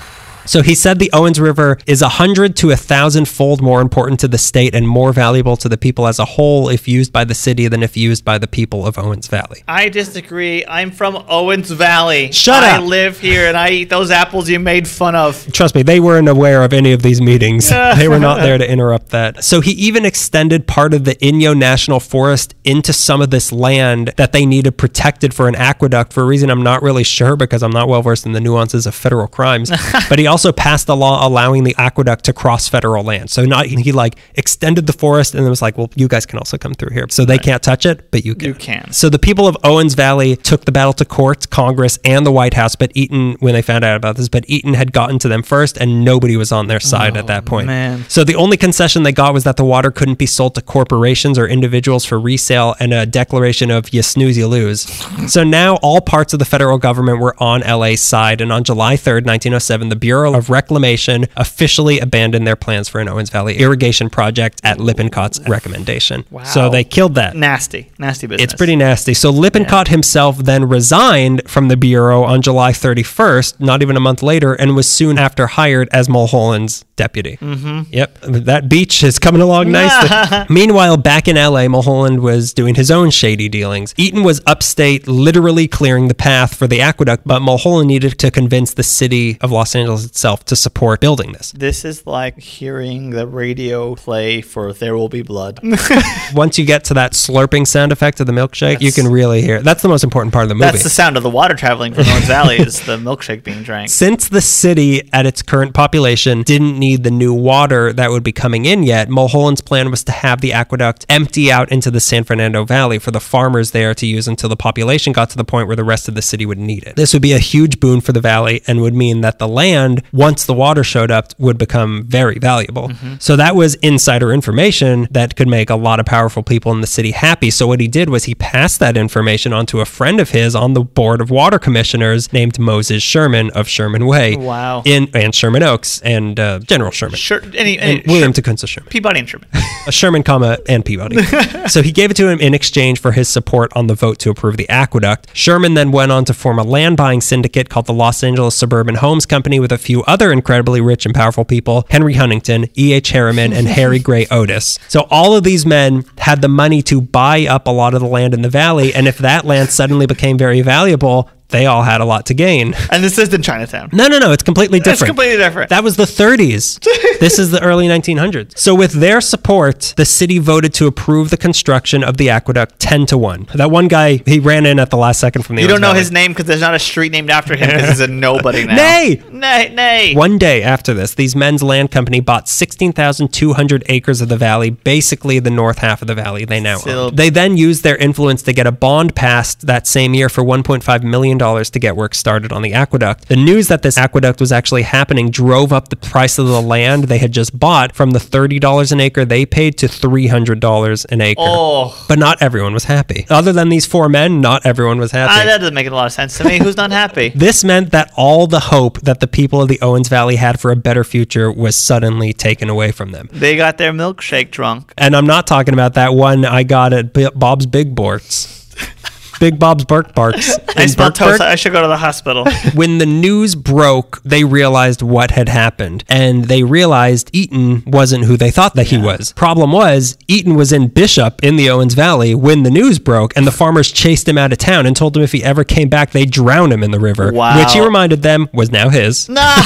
So 0.48 0.62
he 0.62 0.74
said 0.74 0.98
the 0.98 1.10
Owens 1.12 1.38
River 1.38 1.76
is 1.86 2.00
a 2.00 2.08
hundred 2.08 2.56
to 2.56 2.70
a 2.70 2.76
thousand 2.76 3.28
fold 3.28 3.60
more 3.60 3.82
important 3.82 4.18
to 4.20 4.28
the 4.28 4.38
state 4.38 4.74
and 4.74 4.88
more 4.88 5.12
valuable 5.12 5.58
to 5.58 5.68
the 5.68 5.76
people 5.76 6.06
as 6.06 6.18
a 6.18 6.24
whole 6.24 6.70
if 6.70 6.88
used 6.88 7.12
by 7.12 7.24
the 7.24 7.34
city 7.34 7.68
than 7.68 7.82
if 7.82 7.98
used 7.98 8.24
by 8.24 8.38
the 8.38 8.46
people 8.46 8.86
of 8.86 8.96
Owens 8.96 9.26
Valley. 9.26 9.62
I 9.68 9.90
disagree. 9.90 10.64
I'm 10.66 10.90
from 10.90 11.22
Owens 11.28 11.70
Valley. 11.70 12.32
Shut 12.32 12.64
I 12.64 12.76
up. 12.76 12.80
I 12.80 12.84
live 12.84 13.20
here 13.20 13.46
and 13.46 13.58
I 13.58 13.70
eat 13.72 13.90
those 13.90 14.10
apples 14.10 14.48
you 14.48 14.58
made 14.58 14.88
fun 14.88 15.14
of. 15.14 15.52
Trust 15.52 15.74
me, 15.74 15.82
they 15.82 16.00
weren't 16.00 16.30
aware 16.30 16.62
of 16.62 16.72
any 16.72 16.92
of 16.92 17.02
these 17.02 17.20
meetings. 17.20 17.68
they 17.98 18.08
were 18.08 18.18
not 18.18 18.38
there 18.38 18.56
to 18.56 18.70
interrupt 18.70 19.10
that. 19.10 19.44
So 19.44 19.60
he 19.60 19.72
even 19.72 20.06
extended 20.06 20.66
part 20.66 20.94
of 20.94 21.04
the 21.04 21.14
Inyo 21.16 21.54
National 21.54 22.00
Forest 22.00 22.54
into 22.64 22.94
some 22.94 23.20
of 23.20 23.28
this 23.28 23.52
land 23.52 24.14
that 24.16 24.32
they 24.32 24.46
needed 24.46 24.78
protected 24.78 25.34
for 25.34 25.46
an 25.46 25.56
aqueduct 25.56 26.14
for 26.14 26.22
a 26.22 26.26
reason 26.26 26.48
I'm 26.48 26.62
not 26.62 26.80
really 26.80 27.04
sure 27.04 27.36
because 27.36 27.62
I'm 27.62 27.70
not 27.70 27.86
well 27.86 28.00
versed 28.00 28.24
in 28.24 28.32
the 28.32 28.40
nuances 28.40 28.86
of 28.86 28.94
federal 28.94 29.26
crimes. 29.26 29.70
but 30.08 30.18
he 30.18 30.26
also 30.26 30.37
passed 30.52 30.88
a 30.88 30.94
law 30.94 31.26
allowing 31.26 31.64
the 31.64 31.74
aqueduct 31.78 32.24
to 32.24 32.32
cross 32.32 32.68
federal 32.68 33.04
land. 33.04 33.30
So 33.30 33.44
not 33.44 33.66
he 33.66 33.92
like 33.92 34.16
extended 34.34 34.86
the 34.86 34.92
forest 34.92 35.34
and 35.34 35.42
then 35.42 35.50
was 35.50 35.62
like, 35.62 35.76
well, 35.78 35.90
you 35.94 36.08
guys 36.08 36.26
can 36.26 36.38
also 36.38 36.58
come 36.58 36.74
through 36.74 36.90
here. 36.92 37.06
So 37.10 37.24
they 37.24 37.38
can't 37.38 37.62
touch 37.62 37.86
it, 37.86 38.10
but 38.10 38.24
you 38.24 38.34
can. 38.34 38.48
You 38.48 38.54
can. 38.54 38.92
So 38.92 39.08
the 39.08 39.18
people 39.18 39.46
of 39.46 39.56
Owens 39.64 39.94
Valley 39.94 40.36
took 40.36 40.64
the 40.64 40.72
battle 40.72 40.92
to 40.94 41.04
court, 41.04 41.50
Congress, 41.50 41.98
and 42.04 42.24
the 42.24 42.32
White 42.32 42.54
House. 42.54 42.76
But 42.76 42.92
Eaton, 42.94 43.36
when 43.40 43.54
they 43.54 43.62
found 43.62 43.84
out 43.84 43.96
about 43.96 44.16
this, 44.16 44.28
but 44.28 44.44
Eaton 44.48 44.74
had 44.74 44.92
gotten 44.92 45.18
to 45.20 45.28
them 45.28 45.42
first, 45.42 45.76
and 45.76 46.04
nobody 46.04 46.36
was 46.36 46.52
on 46.52 46.66
their 46.66 46.80
side 46.80 47.16
at 47.16 47.26
that 47.26 47.44
oh, 47.44 47.46
point. 47.46 47.66
man. 47.66 48.04
So 48.08 48.24
the 48.24 48.34
only 48.34 48.56
concession 48.56 49.02
they 49.02 49.12
got 49.12 49.34
was 49.34 49.44
that 49.44 49.56
the 49.56 49.64
water 49.64 49.90
couldn't 49.90 50.18
be 50.18 50.26
sold 50.26 50.54
to 50.56 50.62
corporations 50.62 51.38
or 51.38 51.46
individuals 51.46 52.04
for 52.04 52.18
resale, 52.18 52.74
and 52.80 52.92
a 52.92 53.06
declaration 53.06 53.70
of 53.70 53.92
"you 53.92 54.02
snooze, 54.02 54.36
you 54.36 54.46
lose." 54.46 54.80
so 55.32 55.44
now 55.44 55.76
all 55.76 56.00
parts 56.00 56.32
of 56.32 56.38
the 56.38 56.44
federal 56.44 56.78
government 56.78 57.20
were 57.20 57.34
on 57.38 57.60
LA's 57.60 58.00
side, 58.00 58.40
and 58.40 58.52
on 58.52 58.64
July 58.64 58.94
3rd, 58.94 59.26
1907, 59.26 59.88
the 59.88 59.96
Bureau 59.96 60.17
of 60.26 60.50
Reclamation 60.50 61.26
officially 61.36 61.98
abandoned 61.98 62.46
their 62.46 62.56
plans 62.56 62.88
for 62.88 63.00
an 63.00 63.08
Owens 63.08 63.30
Valley 63.30 63.58
irrigation 63.58 64.10
project 64.10 64.60
at 64.64 64.78
Lippincott's 64.78 65.40
recommendation. 65.48 66.24
Wow. 66.30 66.44
So 66.44 66.70
they 66.70 66.84
killed 66.84 67.14
that. 67.16 67.36
Nasty. 67.36 67.90
Nasty 67.98 68.26
business. 68.26 68.44
It's 68.44 68.54
pretty 68.54 68.76
nasty. 68.76 69.14
So 69.14 69.30
Lippincott 69.30 69.88
himself 69.88 70.38
then 70.38 70.68
resigned 70.68 71.48
from 71.48 71.68
the 71.68 71.76
Bureau 71.76 72.24
on 72.24 72.42
July 72.42 72.72
31st, 72.72 73.60
not 73.60 73.82
even 73.82 73.96
a 73.96 74.00
month 74.00 74.22
later, 74.22 74.54
and 74.54 74.74
was 74.76 74.88
soon 74.88 75.18
after 75.18 75.46
hired 75.46 75.88
as 75.92 76.08
Mulholland's 76.08 76.84
deputy. 76.96 77.36
Mm-hmm. 77.36 77.92
Yep. 77.94 78.20
That 78.22 78.68
beach 78.68 79.02
is 79.02 79.18
coming 79.18 79.40
along 79.40 79.70
nicely. 79.72 80.44
Meanwhile, 80.50 80.98
back 80.98 81.28
in 81.28 81.36
LA, 81.36 81.68
Mulholland 81.68 82.20
was 82.20 82.52
doing 82.52 82.74
his 82.74 82.90
own 82.90 83.10
shady 83.10 83.48
dealings. 83.48 83.94
Eaton 83.96 84.22
was 84.22 84.40
upstate, 84.46 85.06
literally 85.08 85.68
clearing 85.68 86.08
the 86.08 86.14
path 86.14 86.54
for 86.54 86.66
the 86.66 86.80
aqueduct, 86.80 87.22
but 87.24 87.40
Mulholland 87.40 87.88
needed 87.88 88.18
to 88.18 88.30
convince 88.30 88.74
the 88.74 88.82
city 88.82 89.38
of 89.40 89.50
Los 89.50 89.74
Angeles 89.74 90.07
itself 90.08 90.44
to 90.46 90.56
support 90.56 91.00
building 91.00 91.32
this. 91.32 91.52
This 91.52 91.84
is 91.84 92.06
like 92.06 92.38
hearing 92.38 93.10
the 93.10 93.26
radio 93.26 93.94
play 93.94 94.40
for 94.40 94.72
There 94.72 94.96
Will 94.96 95.08
Be 95.08 95.22
Blood. 95.22 95.60
Once 96.34 96.58
you 96.58 96.64
get 96.64 96.84
to 96.84 96.94
that 96.94 97.12
slurping 97.12 97.66
sound 97.66 97.92
effect 97.92 98.20
of 98.20 98.26
the 98.26 98.32
milkshake, 98.32 98.80
you 98.80 98.92
can 98.92 99.06
really 99.06 99.42
hear. 99.42 99.60
That's 99.60 99.82
the 99.82 99.88
most 99.88 100.04
important 100.04 100.32
part 100.32 100.44
of 100.44 100.48
the 100.48 100.54
movie. 100.54 100.72
That's 100.72 100.82
the 100.82 100.90
sound 100.90 101.16
of 101.16 101.22
the 101.22 101.30
water 101.30 101.54
traveling 101.54 101.94
from 101.94 102.04
Owens 102.08 102.26
Valley 102.26 102.56
is 102.56 102.80
the 102.84 102.96
milkshake 102.96 103.44
being 103.44 103.62
drank. 103.62 103.90
Since 103.90 104.28
the 104.28 104.40
city 104.40 105.08
at 105.12 105.26
its 105.26 105.42
current 105.42 105.74
population 105.74 106.42
didn't 106.42 106.78
need 106.78 107.04
the 107.04 107.10
new 107.10 107.32
water 107.34 107.92
that 107.92 108.10
would 108.10 108.24
be 108.24 108.32
coming 108.32 108.64
in 108.64 108.82
yet, 108.82 109.08
Mulholland's 109.08 109.60
plan 109.60 109.90
was 109.90 110.02
to 110.04 110.12
have 110.12 110.40
the 110.40 110.52
aqueduct 110.52 111.06
empty 111.08 111.52
out 111.52 111.70
into 111.70 111.90
the 111.90 112.00
San 112.00 112.24
Fernando 112.24 112.64
Valley 112.64 112.98
for 112.98 113.10
the 113.10 113.20
farmers 113.20 113.72
there 113.72 113.94
to 113.94 114.06
use 114.06 114.26
until 114.26 114.48
the 114.48 114.56
population 114.56 115.12
got 115.12 115.30
to 115.30 115.36
the 115.36 115.44
point 115.44 115.66
where 115.66 115.76
the 115.76 115.84
rest 115.84 116.08
of 116.08 116.14
the 116.14 116.22
city 116.22 116.46
would 116.46 116.58
need 116.58 116.84
it. 116.84 116.96
This 116.96 117.12
would 117.12 117.22
be 117.22 117.32
a 117.32 117.38
huge 117.38 117.80
boon 117.80 118.00
for 118.00 118.12
the 118.12 118.20
valley 118.20 118.62
and 118.66 118.80
would 118.80 118.94
mean 118.94 119.20
that 119.20 119.38
the 119.38 119.48
land 119.48 119.97
once 120.12 120.44
the 120.44 120.54
water 120.54 120.84
showed 120.84 121.10
up 121.10 121.32
would 121.38 121.58
become 121.58 122.04
very 122.04 122.38
valuable. 122.38 122.90
So 123.18 123.36
that 123.36 123.56
was 123.56 123.74
insider 123.76 124.32
information 124.32 125.08
that 125.10 125.36
could 125.36 125.48
make 125.48 125.70
a 125.70 125.76
lot 125.76 126.00
of 126.00 126.06
powerful 126.06 126.42
people 126.42 126.72
in 126.72 126.80
the 126.80 126.86
city 126.86 127.10
happy. 127.12 127.50
So 127.50 127.66
what 127.66 127.80
he 127.80 127.88
did 127.88 128.10
was 128.10 128.24
he 128.24 128.34
passed 128.34 128.80
that 128.80 128.96
information 128.96 129.52
on 129.52 129.66
to 129.66 129.80
a 129.80 129.84
friend 129.84 130.20
of 130.20 130.30
his 130.30 130.54
on 130.54 130.74
the 130.74 130.82
board 130.82 131.20
of 131.20 131.30
water 131.30 131.58
commissioners 131.58 132.32
named 132.32 132.58
Moses 132.58 133.02
Sherman 133.02 133.50
of 133.50 133.68
Sherman 133.68 134.06
Way. 134.06 134.36
Wow. 134.36 134.82
In 134.84 135.08
and 135.14 135.34
Sherman 135.34 135.62
Oaks 135.62 136.00
and 136.02 136.38
uh, 136.38 136.60
General 136.60 136.90
Sherman. 136.90 137.16
Sure. 137.16 137.40
Any, 137.54 137.78
any 137.78 138.00
And 138.00 138.06
William 138.06 138.32
Tecumseh 138.32 138.66
Sherman. 138.66 138.90
Peabody 138.90 139.20
and 139.20 139.28
Sherman. 139.28 139.48
A 139.86 139.92
Sherman, 139.92 140.22
comma, 140.22 140.58
and 140.68 140.84
Peabody. 140.84 141.22
so 141.68 141.82
he 141.82 141.92
gave 141.92 142.10
it 142.10 142.14
to 142.18 142.28
him 142.28 142.38
in 142.40 142.52
exchange 142.52 143.00
for 143.00 143.12
his 143.12 143.28
support 143.28 143.72
on 143.74 143.86
the 143.86 143.94
vote 143.94 144.18
to 144.18 144.30
approve 144.30 144.56
the 144.56 144.68
aqueduct. 144.68 145.28
Sherman 145.32 145.74
then 145.74 145.92
went 145.92 146.12
on 146.12 146.24
to 146.26 146.34
form 146.34 146.58
a 146.58 146.62
land 146.62 146.96
buying 146.96 147.20
syndicate 147.20 147.70
called 147.70 147.86
the 147.86 147.94
Los 147.94 148.22
Angeles 148.22 148.54
Suburban 148.54 148.96
Homes 148.96 149.24
Company 149.24 149.58
with 149.58 149.72
a 149.72 149.78
few 149.88 150.02
other 150.02 150.30
incredibly 150.30 150.82
rich 150.82 151.06
and 151.06 151.14
powerful 151.14 151.46
people 151.46 151.86
Henry 151.88 152.12
Huntington, 152.12 152.66
E.H. 152.76 153.08
Harriman, 153.08 153.54
and 153.54 153.66
Harry 153.66 153.98
Gray 154.08 154.26
Otis. 154.30 154.78
So 154.86 155.06
all 155.10 155.34
of 155.34 155.44
these 155.44 155.64
men 155.64 156.04
had 156.18 156.42
the 156.42 156.48
money 156.48 156.82
to 156.82 157.00
buy 157.00 157.46
up 157.46 157.66
a 157.66 157.70
lot 157.70 157.94
of 157.94 158.02
the 158.02 158.06
land 158.06 158.34
in 158.34 158.42
the 158.42 158.50
valley. 158.50 158.92
And 158.92 159.08
if 159.08 159.16
that 159.16 159.46
land 159.46 159.70
suddenly 159.70 160.04
became 160.04 160.36
very 160.36 160.60
valuable, 160.60 161.30
they 161.50 161.66
all 161.66 161.82
had 161.82 162.00
a 162.00 162.04
lot 162.04 162.26
to 162.26 162.34
gain. 162.34 162.74
and 162.90 163.02
this 163.02 163.18
is 163.18 163.32
in 163.32 163.42
Chinatown. 163.42 163.88
No, 163.92 164.06
no, 164.06 164.18
no. 164.18 164.32
It's 164.32 164.42
completely 164.42 164.78
different. 164.80 165.00
It's 165.00 165.06
completely 165.08 165.36
different. 165.38 165.70
That 165.70 165.82
was 165.82 165.96
the 165.96 166.04
30s. 166.04 166.78
this 167.20 167.38
is 167.38 167.50
the 167.50 167.62
early 167.62 167.86
1900s. 167.88 168.56
So, 168.58 168.74
with 168.74 168.92
their 168.92 169.20
support, 169.20 169.94
the 169.96 170.04
city 170.04 170.38
voted 170.38 170.74
to 170.74 170.86
approve 170.86 171.30
the 171.30 171.36
construction 171.36 172.04
of 172.04 172.16
the 172.18 172.28
aqueduct 172.30 172.78
10 172.80 173.06
to 173.06 173.18
1. 173.18 173.48
That 173.54 173.70
one 173.70 173.88
guy, 173.88 174.20
he 174.26 174.38
ran 174.38 174.66
in 174.66 174.78
at 174.78 174.90
the 174.90 174.96
last 174.96 175.20
second 175.20 175.42
from 175.42 175.56
the 175.56 175.62
you 175.62 175.68
don't 175.68 175.80
know 175.80 175.88
Valley. 175.88 176.00
his 176.00 176.12
name 176.12 176.32
because 176.32 176.46
there's 176.46 176.60
not 176.60 176.74
a 176.74 176.78
street 176.78 177.12
named 177.12 177.30
after 177.30 177.56
him 177.56 177.68
because 177.68 177.88
he's 177.88 178.00
a 178.00 178.06
nobody 178.08 178.64
now. 178.66 178.76
Nay! 178.76 179.22
Nay! 179.30 179.72
Nay! 179.74 180.14
One 180.14 180.38
day 180.38 180.62
after 180.62 180.92
this, 180.92 181.14
these 181.14 181.34
men's 181.34 181.62
land 181.62 181.90
company 181.90 182.20
bought 182.20 182.48
16,200 182.48 183.84
acres 183.88 184.20
of 184.20 184.28
the 184.28 184.36
valley, 184.36 184.70
basically 184.70 185.38
the 185.38 185.50
north 185.50 185.78
half 185.78 186.02
of 186.02 186.08
the 186.08 186.14
valley 186.14 186.44
they 186.44 186.60
now 186.60 186.76
Still- 186.78 186.98
own. 187.06 187.14
They 187.16 187.30
then 187.30 187.56
used 187.56 187.82
their 187.84 187.96
influence 187.96 188.42
to 188.42 188.52
get 188.52 188.66
a 188.66 188.72
bond 188.72 189.14
passed 189.14 189.66
that 189.66 189.86
same 189.86 190.14
year 190.14 190.28
for 190.28 190.42
$1.5 190.42 191.02
million 191.02 191.37
to 191.38 191.78
get 191.78 191.96
work 191.96 192.14
started 192.14 192.52
on 192.52 192.62
the 192.62 192.72
aqueduct. 192.72 193.28
The 193.28 193.36
news 193.36 193.68
that 193.68 193.82
this 193.82 193.96
aqueduct 193.96 194.40
was 194.40 194.52
actually 194.52 194.82
happening 194.82 195.30
drove 195.30 195.72
up 195.72 195.88
the 195.88 195.96
price 195.96 196.38
of 196.38 196.46
the 196.46 196.60
land 196.60 197.04
they 197.04 197.18
had 197.18 197.32
just 197.32 197.58
bought 197.58 197.94
from 197.94 198.10
the 198.10 198.18
$30 198.18 198.92
an 198.92 199.00
acre 199.00 199.24
they 199.24 199.46
paid 199.46 199.78
to 199.78 199.86
$300 199.86 201.06
an 201.10 201.20
acre. 201.20 201.40
Oh. 201.40 202.04
But 202.08 202.18
not 202.18 202.42
everyone 202.42 202.74
was 202.74 202.84
happy. 202.84 203.26
Other 203.30 203.52
than 203.52 203.68
these 203.68 203.86
four 203.86 204.08
men, 204.08 204.40
not 204.40 204.66
everyone 204.66 204.98
was 204.98 205.12
happy. 205.12 205.32
Ah, 205.32 205.44
that 205.44 205.58
doesn't 205.58 205.74
make 205.74 205.86
a 205.86 205.90
lot 205.90 206.06
of 206.06 206.12
sense 206.12 206.36
to 206.38 206.44
me. 206.44 206.58
Who's 206.58 206.76
not 206.76 206.90
happy? 206.90 207.32
This 207.48 207.62
meant 207.64 207.92
that 207.92 208.12
all 208.16 208.46
the 208.46 208.60
hope 208.60 209.00
that 209.02 209.20
the 209.20 209.26
people 209.26 209.62
of 209.62 209.68
the 209.68 209.80
Owens 209.80 210.08
Valley 210.08 210.36
had 210.36 210.60
for 210.60 210.70
a 210.70 210.76
better 210.76 211.04
future 211.04 211.50
was 211.50 211.76
suddenly 211.76 212.32
taken 212.32 212.68
away 212.68 212.90
from 212.90 213.12
them. 213.12 213.28
They 213.32 213.56
got 213.56 213.78
their 213.78 213.92
milkshake 213.92 214.50
drunk. 214.50 214.92
And 214.98 215.16
I'm 215.16 215.26
not 215.26 215.46
talking 215.46 215.72
about 215.72 215.94
that 215.94 216.14
one 216.14 216.44
I 216.44 216.64
got 216.64 216.92
at 216.92 217.12
Bob's 217.38 217.66
Big 217.66 217.94
Borts. 217.94 218.66
Big 219.38 219.58
Bob's 219.58 219.84
Bark 219.84 220.14
Barks. 220.14 220.58
I 220.76 220.82
in 220.82 220.88
smell 220.88 221.12
toast. 221.12 221.40
I 221.40 221.54
should 221.54 221.72
go 221.72 221.82
to 221.82 221.88
the 221.88 221.96
hospital. 221.96 222.46
When 222.74 222.98
the 222.98 223.06
news 223.06 223.54
broke, 223.54 224.22
they 224.24 224.44
realized 224.44 225.00
what 225.02 225.30
had 225.30 225.48
happened. 225.48 226.04
And 226.08 226.44
they 226.44 226.62
realized 226.62 227.30
Eaton 227.32 227.82
wasn't 227.86 228.24
who 228.24 228.36
they 228.36 228.50
thought 228.50 228.74
that 228.74 228.88
he 228.88 228.98
was. 228.98 229.32
Problem 229.32 229.72
was, 229.72 230.16
Eaton 230.28 230.54
was 230.54 230.72
in 230.72 230.88
Bishop 230.88 231.42
in 231.42 231.56
the 231.56 231.70
Owens 231.70 231.94
Valley 231.94 232.34
when 232.34 232.62
the 232.62 232.70
news 232.70 232.98
broke, 232.98 233.36
and 233.36 233.46
the 233.46 233.50
farmers 233.52 233.90
chased 233.90 234.28
him 234.28 234.36
out 234.38 234.52
of 234.52 234.58
town 234.58 234.86
and 234.86 234.94
told 234.96 235.16
him 235.16 235.22
if 235.22 235.32
he 235.32 235.42
ever 235.42 235.64
came 235.64 235.88
back, 235.88 236.10
they'd 236.10 236.30
drown 236.30 236.70
him 236.70 236.82
in 236.82 236.90
the 236.90 237.00
river. 237.00 237.32
Wow. 237.32 237.58
Which 237.58 237.72
he 237.72 237.80
reminded 237.80 238.22
them 238.22 238.48
was 238.52 238.70
now 238.70 238.88
his. 238.90 239.28
no, 239.28 239.40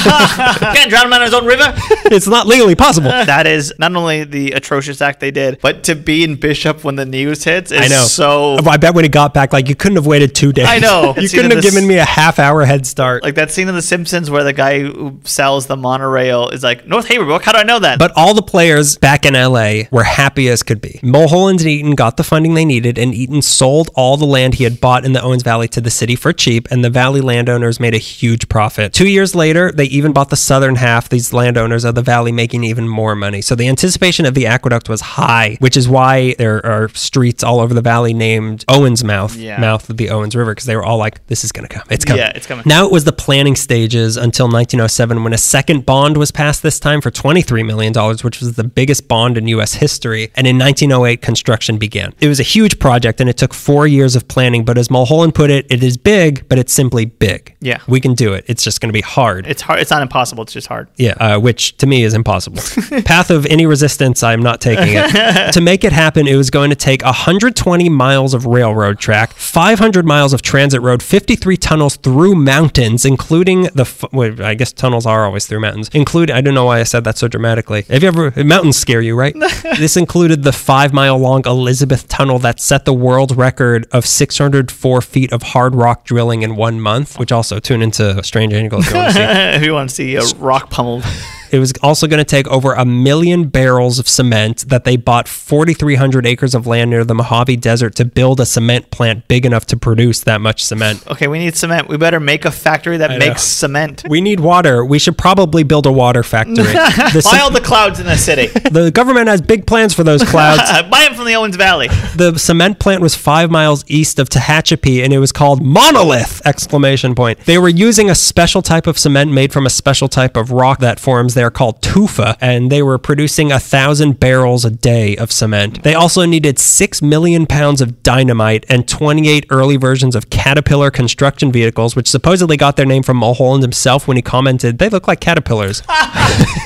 can't 0.59 0.89
drown 0.89 1.07
him 1.07 1.13
out 1.13 1.21
of 1.21 1.25
his 1.27 1.33
own 1.33 1.45
river. 1.45 1.73
it's 2.05 2.27
not 2.27 2.47
legally 2.47 2.75
possible. 2.75 3.09
That 3.09 3.45
is 3.47 3.73
not 3.77 3.95
only 3.95 4.23
the 4.23 4.51
atrocious 4.51 5.01
act 5.01 5.19
they 5.19 5.31
did, 5.31 5.59
but 5.61 5.83
to 5.85 5.95
be 5.95 6.23
in 6.23 6.35
Bishop 6.35 6.83
when 6.83 6.95
the 6.95 7.05
news 7.05 7.43
hits 7.43 7.71
is 7.71 7.79
I 7.81 7.87
know. 7.87 8.01
so 8.03 8.57
I 8.65 8.77
bet 8.77 8.93
when 8.95 9.03
he 9.03 9.09
got 9.09 9.33
back, 9.33 9.53
like 9.53 9.62
you 9.69 9.75
couldn't 9.75 9.95
have 9.97 10.05
waited 10.07 10.35
two 10.35 10.51
days. 10.53 10.67
I 10.67 10.79
know. 10.79 11.13
you 11.17 11.29
couldn't 11.29 11.51
have 11.51 11.61
this- 11.61 11.71
given 11.73 11.87
me 11.87 11.97
a 11.97 12.05
half 12.05 12.39
hour 12.39 12.63
head 12.65 12.85
start. 12.85 13.23
like 13.23 13.35
that 13.35 13.51
scene 13.51 13.67
in 13.67 13.75
The 13.75 13.81
Simpsons 13.81 14.29
where 14.29 14.43
the 14.43 14.53
guy 14.53 14.79
who 14.79 15.19
sells 15.23 15.67
the 15.67 15.75
monorail 15.77 16.49
is 16.49 16.63
like 16.63 16.87
North 16.87 17.07
Haverhill. 17.07 17.39
How 17.39 17.51
do 17.51 17.59
I 17.59 17.63
know 17.63 17.79
that? 17.79 17.99
But 17.99 18.11
all 18.15 18.33
the 18.33 18.41
players 18.41 18.97
back 18.97 19.25
in 19.25 19.33
LA 19.33 19.83
were 19.91 20.03
happy 20.03 20.49
as 20.49 20.63
could 20.63 20.81
be. 20.81 20.99
Mulholland 21.03 21.59
and 21.61 21.69
Eaton 21.69 21.95
got 21.95 22.17
the 22.17 22.23
funding 22.23 22.53
they 22.53 22.65
needed, 22.65 22.97
and 22.97 23.13
Eaton 23.13 23.41
sold 23.41 23.89
all 23.95 24.17
the 24.17 24.25
land 24.25 24.55
he 24.55 24.63
had 24.63 24.79
bought 24.81 25.05
in 25.05 25.13
the 25.13 25.21
Owens 25.21 25.43
Valley 25.43 25.67
to 25.69 25.81
the 25.81 25.89
city 25.91 26.15
for 26.15 26.33
cheap, 26.33 26.67
and 26.71 26.83
the 26.83 26.89
valley 26.89 27.21
landowners 27.21 27.79
made 27.79 27.93
a 27.93 27.97
huge 27.99 28.49
profit. 28.49 28.93
Two 28.93 29.07
years 29.07 29.35
later, 29.35 29.71
they 29.71 29.85
even 29.85 30.13
bought 30.13 30.29
the 30.29 30.35
southern 30.35 30.75
half, 30.75 31.09
these 31.09 31.33
landowners 31.33 31.83
of 31.85 31.95
the 31.95 32.01
valley 32.01 32.31
making 32.31 32.63
even 32.63 32.87
more 32.87 33.15
money. 33.15 33.41
So 33.41 33.55
the 33.55 33.67
anticipation 33.67 34.25
of 34.25 34.33
the 34.33 34.47
aqueduct 34.47 34.89
was 34.89 35.01
high, 35.01 35.57
which 35.59 35.77
is 35.77 35.87
why 35.89 36.35
there 36.37 36.65
are 36.65 36.89
streets 36.89 37.43
all 37.43 37.59
over 37.59 37.73
the 37.73 37.81
valley 37.81 38.13
named 38.13 38.65
Owens 38.67 39.03
Mouth, 39.03 39.35
Yeah. 39.35 39.52
Mouth 39.59 39.89
of 39.89 39.97
the 39.97 40.09
Owens 40.09 40.35
River, 40.35 40.51
because 40.51 40.65
they 40.65 40.75
were 40.75 40.83
all 40.83 40.97
like, 40.97 41.25
this 41.27 41.43
is 41.43 41.51
going 41.51 41.67
to 41.67 41.73
come. 41.73 41.85
It's 41.89 42.05
coming. 42.05 42.21
Yeah, 42.21 42.31
it's 42.35 42.47
coming. 42.47 42.63
Now 42.65 42.85
it 42.85 42.91
was 42.91 43.03
the 43.03 43.13
planning 43.13 43.55
stages 43.55 44.17
until 44.17 44.45
1907 44.45 45.23
when 45.23 45.33
a 45.33 45.37
second 45.37 45.85
bond 45.85 46.17
was 46.17 46.31
passed 46.31 46.63
this 46.63 46.79
time 46.79 47.01
for 47.01 47.11
$23 47.11 47.65
million, 47.65 47.93
which 48.23 48.39
was 48.39 48.53
the 48.53 48.63
biggest 48.63 49.07
bond 49.07 49.37
in 49.37 49.47
U.S. 49.47 49.75
history. 49.75 50.31
And 50.35 50.47
in 50.47 50.57
1908, 50.57 51.21
construction 51.21 51.77
began. 51.77 52.13
It 52.19 52.27
was 52.27 52.39
a 52.39 52.43
huge 52.43 52.79
project 52.79 53.21
and 53.21 53.29
it 53.29 53.37
took 53.37 53.53
four 53.53 53.87
years 53.87 54.15
of 54.15 54.27
planning, 54.27 54.65
but 54.65 54.77
as 54.77 54.89
Mulholland 54.89 55.35
put 55.35 55.49
it, 55.49 55.65
it 55.69 55.83
is 55.83 55.97
big, 55.97 56.47
but 56.49 56.59
it's 56.59 56.73
simply 56.73 57.05
big. 57.05 57.55
Yeah. 57.61 57.79
We 57.87 57.99
can 57.99 58.13
do 58.13 58.33
it. 58.33 58.45
It's 58.47 58.63
just 58.63 58.81
going 58.81 58.89
to 58.89 58.93
be 58.93 59.01
hard. 59.01 59.47
it's 59.47 59.61
hard. 59.61 59.79
It's 59.79 59.91
not 59.91 60.01
impossible. 60.01 60.43
It's 60.43 60.53
just 60.53 60.67
hard. 60.67 60.87
Yeah, 60.97 61.13
uh, 61.19 61.39
which 61.39 61.77
to 61.77 61.87
me 61.87 62.03
is 62.03 62.13
impossible. 62.13 62.59
Path 63.05 63.29
of 63.29 63.45
any 63.47 63.65
resistance, 63.65 64.23
I'm 64.23 64.41
not 64.41 64.61
taking 64.61 64.95
it. 64.97 65.53
to 65.53 65.61
make 65.61 65.83
it 65.83 65.91
happen, 65.91 66.27
it 66.27 66.35
was 66.35 66.49
going 66.49 66.69
to 66.69 66.75
take 66.75 67.03
120 67.03 67.89
miles 67.89 68.33
of 68.33 68.45
railroad 68.45 68.99
track, 68.99 69.33
500 69.43 70.05
miles 70.05 70.33
of 70.33 70.41
transit 70.41 70.81
road, 70.81 71.03
53 71.03 71.57
tunnels 71.57 71.97
through 71.97 72.35
mountains, 72.35 73.05
including 73.05 73.63
the. 73.75 73.81
F- 73.81 74.05
wait, 74.11 74.39
I 74.39 74.53
guess 74.55 74.71
tunnels 74.71 75.05
are 75.05 75.25
always 75.25 75.45
through 75.45 75.59
mountains. 75.59 75.89
Include. 75.93 76.31
I 76.31 76.41
don't 76.41 76.53
know 76.53 76.65
why 76.65 76.79
I 76.79 76.83
said 76.83 77.03
that 77.03 77.17
so 77.17 77.27
dramatically. 77.27 77.83
Have 77.89 78.01
you 78.01 78.07
ever 78.07 78.43
mountains 78.43 78.77
scare 78.77 79.01
you, 79.01 79.15
right? 79.15 79.33
this 79.77 79.97
included 79.97 80.43
the 80.43 80.53
five 80.53 80.93
mile 80.93 81.17
long 81.17 81.43
Elizabeth 81.45 82.07
Tunnel 82.07 82.39
that 82.39 82.59
set 82.59 82.85
the 82.85 82.93
world 82.93 83.37
record 83.37 83.85
of 83.91 84.05
604 84.05 85.01
feet 85.01 85.31
of 85.33 85.43
hard 85.43 85.75
rock 85.75 86.05
drilling 86.05 86.41
in 86.41 86.55
one 86.55 86.79
month, 86.79 87.19
which 87.19 87.31
also 87.31 87.59
tune 87.59 87.81
into 87.81 88.23
Strange 88.23 88.53
Angle 88.53 88.79
if 88.81 88.89
you 88.89 88.95
want 88.95 89.13
to 89.13 89.13
see. 89.13 89.57
if 89.57 89.63
you 89.63 89.73
want 89.73 89.89
to 89.89 89.95
see 89.95 90.15
a 90.15 90.23
rock 90.37 90.69
pummeled. 90.69 91.03
It 91.53 91.59
was 91.59 91.71
also 91.83 92.07
going 92.07 92.17
to 92.17 92.25
take 92.25 92.47
over 92.47 92.73
a 92.73 92.83
million 92.83 93.47
barrels 93.47 93.99
of 93.99 94.09
cement 94.09 94.67
that 94.69 94.85
they 94.85 94.97
bought 94.97 95.27
4,300 95.27 96.25
acres 96.25 96.55
of 96.55 96.65
land 96.65 96.89
near 96.89 97.05
the 97.05 97.13
Mojave 97.13 97.57
Desert 97.57 97.93
to 97.95 98.05
build 98.05 98.39
a 98.39 98.45
cement 98.47 98.89
plant 98.89 99.27
big 99.27 99.45
enough 99.45 99.67
to 99.67 99.77
produce 99.77 100.21
that 100.21 100.41
much 100.41 100.65
cement. 100.65 101.05
Okay, 101.05 101.27
we 101.27 101.37
need 101.37 101.55
cement. 101.55 101.87
We 101.89 101.97
better 101.97 102.19
make 102.19 102.45
a 102.45 102.49
factory 102.49 102.97
that 102.97 103.11
know. 103.11 103.19
makes 103.19 103.43
cement. 103.43 104.03
We 104.09 104.19
need 104.19 104.39
water. 104.39 104.83
We 104.83 104.97
should 104.97 105.15
probably 105.15 105.61
build 105.61 105.85
a 105.85 105.91
water 105.91 106.23
factory. 106.23 106.73
The, 107.13 107.21
Buy 107.29 107.39
all 107.39 107.51
the 107.51 107.61
clouds 107.61 107.99
in 107.99 108.05
the 108.05 108.17
city. 108.17 108.47
the 108.69 108.89
government 108.89 109.27
has 109.27 109.41
big 109.41 109.67
plans 109.67 109.93
for 109.93 110.03
those 110.03 110.23
clouds. 110.23 110.61
Buy 110.89 111.05
them 111.05 111.13
from 111.13 111.25
the 111.25 111.35
Owens 111.35 111.55
Valley. 111.55 111.87
the 112.15 112.37
cement 112.37 112.79
plant 112.79 113.01
was 113.01 113.13
five 113.13 113.51
miles 113.51 113.83
east 113.87 114.19
of 114.19 114.29
Tehachapi, 114.29 115.03
and 115.03 115.13
it 115.13 115.19
was 115.19 115.31
called 115.31 115.61
Monolith! 115.61 116.41
Exclamation 116.45 117.13
point. 117.13 117.39
They 117.41 117.57
were 117.57 117.69
using 117.69 118.09
a 118.09 118.15
special 118.15 118.61
type 118.61 118.87
of 118.87 118.97
cement 118.97 119.31
made 119.31 119.53
from 119.53 119.65
a 119.65 119.69
special 119.69 120.07
type 120.07 120.35
of 120.37 120.51
rock 120.51 120.79
that 120.79 120.99
forms 120.99 121.33
there 121.33 121.42
called 121.51 121.81
tufa, 121.81 122.37
and 122.41 122.71
they 122.71 122.81
were 122.81 122.97
producing 122.97 123.51
a 123.51 123.59
thousand 123.59 124.19
barrels 124.19 124.65
a 124.65 124.69
day 124.71 125.15
of 125.17 125.31
cement. 125.31 125.83
They 125.83 125.93
also 125.93 126.25
needed 126.25 126.59
six 126.59 127.01
million 127.01 127.45
pounds 127.45 127.81
of 127.81 128.03
dynamite 128.03 128.65
and 128.69 128.87
28 128.87 129.45
early 129.49 129.77
versions 129.77 130.15
of 130.15 130.29
Caterpillar 130.29 130.91
construction 130.91 131.51
vehicles, 131.51 131.95
which 131.95 132.09
supposedly 132.09 132.57
got 132.57 132.75
their 132.75 132.85
name 132.85 133.03
from 133.03 133.17
Mulholland 133.17 133.63
himself 133.63 134.07
when 134.07 134.17
he 134.17 134.21
commented, 134.23 134.77
"They 134.77 134.89
look 134.89 135.07
like 135.07 135.19
caterpillars." 135.19 135.81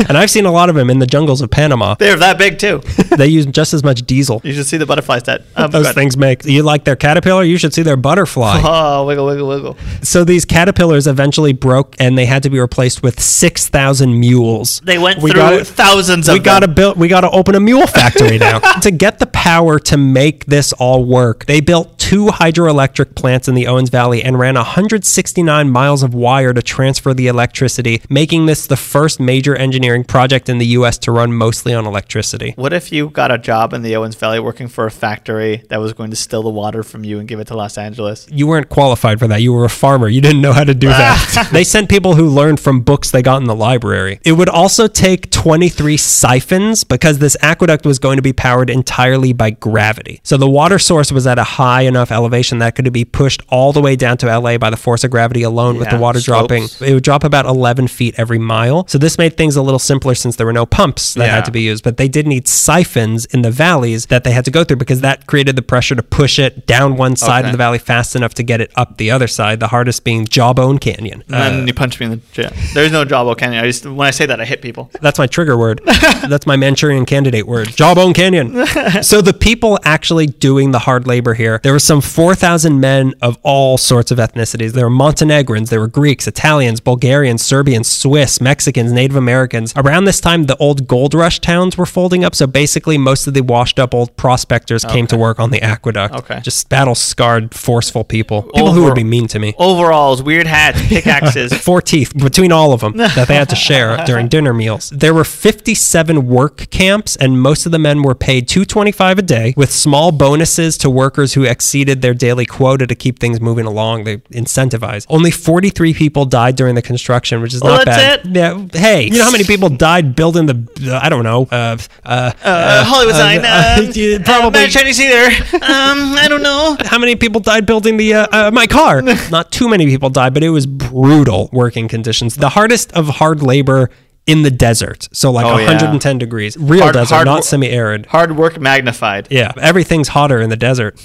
and 0.07 0.17
I've 0.17 0.29
seen 0.31 0.45
a 0.45 0.51
lot 0.51 0.69
of 0.69 0.75
them 0.75 0.89
in 0.89 0.99
the 0.99 1.05
jungles 1.05 1.41
of 1.41 1.49
Panama. 1.49 1.95
They're 1.95 2.15
that 2.17 2.37
big 2.37 2.59
too. 2.59 2.81
They 3.17 3.27
use 3.27 3.47
just 3.47 3.73
as 3.73 3.83
much 3.83 4.05
diesel. 4.05 4.41
You 4.43 4.53
should 4.53 4.67
see 4.67 4.77
the 4.77 4.85
butterfly 4.85 5.19
stat. 5.19 5.41
Um, 5.55 5.71
Those 5.71 5.91
things 5.93 6.15
make 6.17 6.45
you 6.45 6.61
like 6.61 6.83
their 6.83 6.95
caterpillar. 6.95 7.43
You 7.43 7.57
should 7.57 7.73
see 7.73 7.81
their 7.81 7.97
butterfly. 7.97 8.61
Oh, 8.63 9.05
wiggle, 9.05 9.25
wiggle, 9.25 9.47
wiggle. 9.47 9.77
so 10.03 10.23
these 10.23 10.45
caterpillars 10.45 11.07
eventually 11.07 11.51
broke, 11.53 11.95
and 11.99 12.15
they 12.17 12.25
had 12.25 12.43
to 12.43 12.49
be 12.49 12.59
replaced 12.59 13.01
with 13.01 13.19
six 13.19 13.67
thousand 13.69 14.19
mules. 14.67 14.81
They 14.83 14.97
went 14.97 15.21
We 15.21 15.31
through 15.31 15.39
gotta- 15.41 15.65
thousands 15.65 16.27
of 16.27 16.33
We 16.33 16.39
got 16.39 16.59
to 16.59 16.67
build. 16.67 16.97
We 16.97 17.07
got 17.07 17.21
to 17.21 17.29
open 17.29 17.55
a 17.55 17.59
mule 17.59 17.87
factory 17.87 18.37
now 18.47 18.59
to 18.59 18.91
get 18.91 19.19
the 19.19 19.27
power 19.27 19.79
to 19.79 19.97
make 19.97 20.45
this 20.45 20.73
all 20.73 21.03
work. 21.05 21.45
They 21.45 21.61
built 21.61 21.97
two 21.97 22.27
hydroelectric 22.27 23.15
plants 23.15 23.47
in 23.47 23.55
the 23.55 23.67
Owens 23.67 23.89
Valley 23.89 24.23
and 24.23 24.39
ran 24.39 24.55
169 24.55 25.69
miles 25.69 26.03
of 26.03 26.13
wire 26.13 26.53
to 26.53 26.61
transfer 26.61 27.13
the 27.13 27.27
electricity, 27.27 28.01
making 28.09 28.45
this 28.45 28.67
the 28.67 28.77
first 28.77 29.19
major 29.19 29.55
engineering 29.55 30.03
project 30.03 30.49
in 30.49 30.57
the 30.57 30.65
U.S. 30.67 30.97
to 30.99 31.11
run 31.11 31.33
mostly 31.33 31.73
on 31.73 31.85
electricity. 31.85 32.53
What 32.55 32.73
if 32.73 32.91
you 32.91 32.97
you 32.97 33.09
got 33.11 33.29
a 33.29 33.37
job 33.37 33.73
in 33.73 33.83
the 33.83 33.95
Owens 33.95 34.15
Valley 34.15 34.39
working 34.39 34.67
for 34.67 34.87
a 34.87 34.89
factory 34.89 35.57
that 35.69 35.79
was 35.79 35.93
going 35.93 36.09
to 36.09 36.15
steal 36.15 36.41
the 36.41 36.49
water 36.49 36.81
from 36.81 37.03
you 37.03 37.19
and 37.19 37.27
give 37.27 37.39
it 37.39 37.45
to 37.45 37.55
Los 37.55 37.77
Angeles? 37.77 38.27
You 38.31 38.47
weren't 38.47 38.69
qualified 38.69 39.19
for 39.19 39.27
that. 39.27 39.43
You 39.43 39.53
were 39.53 39.65
a 39.65 39.69
farmer. 39.69 40.07
You 40.07 40.19
didn't 40.19 40.41
know 40.41 40.51
how 40.51 40.63
to 40.63 40.73
do 40.73 40.87
that. 40.87 41.49
they 41.53 41.63
sent 41.63 41.89
people 41.89 42.15
who 42.15 42.27
learned 42.27 42.59
from 42.59 42.81
books 42.81 43.11
they 43.11 43.21
got 43.21 43.39
in 43.39 43.47
the 43.47 43.53
library. 43.55 44.19
It 44.25 44.31
would 44.31 44.49
also 44.57 44.87
take 44.87 45.29
23 45.29 45.97
siphons 45.97 46.83
because 46.83 47.19
this 47.19 47.37
aqueduct 47.41 47.85
was 47.85 47.99
going 47.99 48.15
to 48.17 48.21
be 48.23 48.33
powered 48.33 48.69
entirely 48.69 49.31
by 49.31 49.51
gravity. 49.51 50.19
So 50.23 50.35
the 50.37 50.49
water 50.49 50.79
source 50.79 51.11
was 51.11 51.27
at 51.27 51.37
a 51.37 51.43
high 51.43 51.81
enough 51.83 52.11
elevation 52.11 52.57
that 52.59 52.75
could 52.75 52.91
be 52.91 53.05
pushed 53.05 53.41
all 53.49 53.71
the 53.71 53.81
way 53.81 53.95
down 53.95 54.17
to 54.17 54.25
LA 54.39 54.57
by 54.57 54.69
the 54.71 54.77
force 54.77 55.03
of 55.03 55.11
gravity 55.11 55.43
alone 55.43 55.77
with 55.77 55.89
the 55.91 55.97
water 55.99 56.19
slopes. 56.19 56.47
dropping. 56.47 56.89
It 56.89 56.93
would 56.95 57.03
drop 57.03 57.23
about 57.23 57.45
11 57.45 57.87
feet 57.87 58.15
every 58.17 58.39
mile. 58.39 58.85
So 58.87 58.97
this 58.97 59.17
made 59.19 59.37
things 59.37 59.55
a 59.55 59.61
little 59.61 59.79
simpler 59.79 60.15
since 60.15 60.35
there 60.37 60.45
were 60.47 60.53
no 60.53 60.65
pumps 60.65 61.13
that 61.13 61.25
Yeah. 61.27 61.35
had 61.35 61.45
to 61.45 61.51
be 61.51 61.61
used. 61.61 61.83
But 61.83 61.97
they 61.97 62.07
did 62.07 62.25
need 62.25 62.47
siphons 62.47 63.25
in 63.25 63.43
the 63.43 63.51
valleys 63.51 64.07
that 64.07 64.23
they 64.23 64.31
had 64.31 64.43
to 64.45 64.51
go 64.51 64.63
through 64.63 64.77
because 64.77 65.01
that 65.01 65.27
created 65.27 65.55
the 65.55 65.61
pressure 65.61 65.93
to 65.95 66.03
push 66.03 66.39
it 66.39 66.65
down 66.65 66.97
one 66.97 67.15
side 67.15 67.39
Okay. 67.39 67.49
of 67.49 67.51
the 67.51 67.57
valley 67.57 67.77
fast 67.77 68.15
enough 68.15 68.33
to 68.35 68.43
get 68.43 68.59
it 68.61 68.71
up 68.75 68.97
the 68.97 69.11
other 69.11 69.27
side. 69.27 69.59
The 69.59 69.67
hardest 69.67 70.03
being 70.03 70.25
Jawbone 70.25 70.79
Canyon. 70.79 71.23
And 71.27 71.35
Uh, 71.35 71.49
then 71.49 71.67
you 71.67 71.73
punch 71.73 71.99
me 71.99 72.05
in 72.07 72.11
the 72.13 72.19
chin. 72.33 72.51
There's 72.73 72.91
no 72.91 73.05
Jawbone 73.05 73.35
Canyon. 73.35 73.63
I 73.63 73.67
just 73.67 73.85
when 73.85 74.07
I 74.07 74.11
say 74.11 74.25
that, 74.25 74.36
I 74.41 74.45
hit 74.45 74.61
people. 74.61 74.89
That's 75.01 75.19
my 75.19 75.27
trigger 75.27 75.57
word. 75.57 75.81
That's 75.85 76.45
my 76.45 76.55
Manchurian 76.55 77.05
candidate 77.05 77.47
word. 77.47 77.69
Jawbone 77.69 78.13
Canyon. 78.13 78.65
so 79.01 79.21
the 79.21 79.33
people 79.33 79.79
actually 79.83 80.27
doing 80.27 80.71
the 80.71 80.79
hard 80.79 81.07
labor 81.07 81.33
here, 81.33 81.59
there 81.63 81.73
were 81.73 81.79
some 81.79 82.01
4,000 82.01 82.79
men 82.79 83.13
of 83.21 83.37
all 83.43 83.77
sorts 83.77 84.11
of 84.11 84.17
ethnicities. 84.17 84.73
There 84.73 84.85
were 84.85 84.89
Montenegrins, 84.89 85.69
there 85.69 85.79
were 85.79 85.87
Greeks, 85.87 86.27
Italians, 86.27 86.79
Bulgarians, 86.79 87.41
Serbians, 87.41 87.87
Swiss, 87.87 88.41
Mexicans, 88.41 88.91
Native 88.91 89.15
Americans. 89.15 89.73
Around 89.75 90.05
this 90.05 90.19
time, 90.19 90.45
the 90.45 90.57
old 90.57 90.87
gold 90.87 91.13
rush 91.13 91.39
towns 91.39 91.77
were 91.77 91.85
folding 91.85 92.23
up. 92.23 92.35
So 92.35 92.47
basically, 92.47 92.97
most 92.97 93.27
of 93.27 93.33
the 93.33 93.41
washed 93.41 93.79
up 93.79 93.93
old 93.93 94.15
prospectors 94.17 94.83
came 94.85 95.07
to 95.07 95.17
work 95.17 95.39
on 95.39 95.51
the 95.51 95.61
aqueduct. 95.61 96.15
Okay. 96.15 96.39
Just 96.41 96.69
battle 96.69 96.95
scarred, 96.95 97.53
forceful 97.53 98.03
people. 98.03 98.43
People 98.43 98.73
who 98.73 98.83
would 98.83 98.95
be 98.95 99.03
mean 99.03 99.27
to 99.27 99.39
me. 99.39 99.53
Overalls, 99.57 100.21
weird 100.21 100.47
hats, 100.47 100.81
pickaxes. 100.87 101.53
four 101.67 101.81
teeth 101.81 102.13
between 102.15 102.51
all 102.51 102.73
of 102.73 102.81
them 102.81 102.97
that 102.97 103.27
they 103.27 103.35
had 103.35 103.49
to 103.49 103.55
share 103.55 103.97
during 104.05 104.26
dinner 104.27 104.53
meals. 104.53 104.89
There 104.89 105.13
were 105.13 105.23
57 105.23 106.27
work 106.27 106.69
camps, 106.69 107.15
and 107.15 107.41
most 107.41 107.65
of 107.65 107.71
the 107.71 107.79
men 107.79 108.01
were 108.03 108.15
paid 108.15 108.47
225 108.47 109.19
a 109.19 109.21
day, 109.21 109.53
with 109.57 109.71
small 109.71 110.11
bonuses 110.11 110.77
to 110.79 110.89
workers 110.89 111.33
who 111.33 111.43
exceeded 111.43 112.01
their 112.01 112.13
daily 112.13 112.45
quota 112.45 112.85
to 112.87 112.95
keep 112.95 113.19
things 113.19 113.39
moving 113.41 113.65
along. 113.65 114.03
They 114.03 114.17
incentivized. 114.17 115.05
Only 115.09 115.31
43 115.31 115.93
people 115.93 116.25
died 116.25 116.55
during 116.55 116.75
the 116.75 116.81
construction, 116.81 117.41
which 117.41 117.53
is 117.53 117.61
Well, 117.61 117.77
not 117.77 117.85
that's 117.85 118.23
bad. 118.27 118.35
Yeah. 118.35 118.79
Hey, 118.79 119.03
you 119.05 119.17
know 119.17 119.23
how 119.25 119.31
many 119.31 119.43
people 119.53 119.69
died 119.69 120.15
building 120.15 120.45
the? 120.45 120.67
Uh, 120.93 120.99
I 121.01 121.09
don't 121.09 121.23
know. 121.23 121.47
Uh, 121.51 121.77
uh, 122.05 122.31
Uh, 122.43 122.83
Hollywood 122.85 123.15
sign. 123.15 123.39
uh, 123.43 123.63
Um, 123.79 123.91
yeah, 123.93 124.17
uh, 124.17 124.23
probably. 124.23 124.67
Chinese 124.67 124.97
theater. 124.97 125.43
Um, 125.57 126.13
I 126.15 126.27
don't 126.29 126.43
know. 126.43 126.77
how 126.81 126.97
many 126.99 127.15
people 127.15 127.41
died 127.41 127.65
building 127.65 127.97
the 127.97 128.13
uh, 128.13 128.27
uh, 128.31 128.51
my 128.51 128.67
car? 128.67 129.01
Not 129.31 129.51
too 129.51 129.67
many 129.67 129.85
people 129.85 130.09
died, 130.09 130.33
but 130.33 130.43
it 130.43 130.49
was 130.49 130.65
brutal 130.65 131.49
working 131.51 131.87
conditions. 131.87 132.35
The 132.35 132.49
hardest 132.49 132.91
of 132.93 133.07
hard 133.07 133.41
labor 133.41 133.89
in 134.27 134.43
the 134.43 134.51
desert. 134.51 135.07
So 135.13 135.31
like 135.31 135.45
Oh, 135.45 135.57
yeah. 135.57 135.65
110 135.65 136.17
degrees, 136.19 136.55
real 136.57 136.81
Hard- 136.83 136.93
desert, 136.93 137.15
hard 137.15 137.25
not 137.25 137.43
semi-arid. 137.45 138.05
Hard 138.07 138.37
work 138.37 138.59
magnified. 138.59 139.27
Yeah, 139.31 139.51
everything's 139.59 140.09
hotter 140.09 140.39
in 140.41 140.49
the 140.49 140.57
desert. 140.57 141.01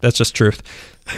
That's 0.00 0.18
just 0.18 0.34
truth. 0.34 0.62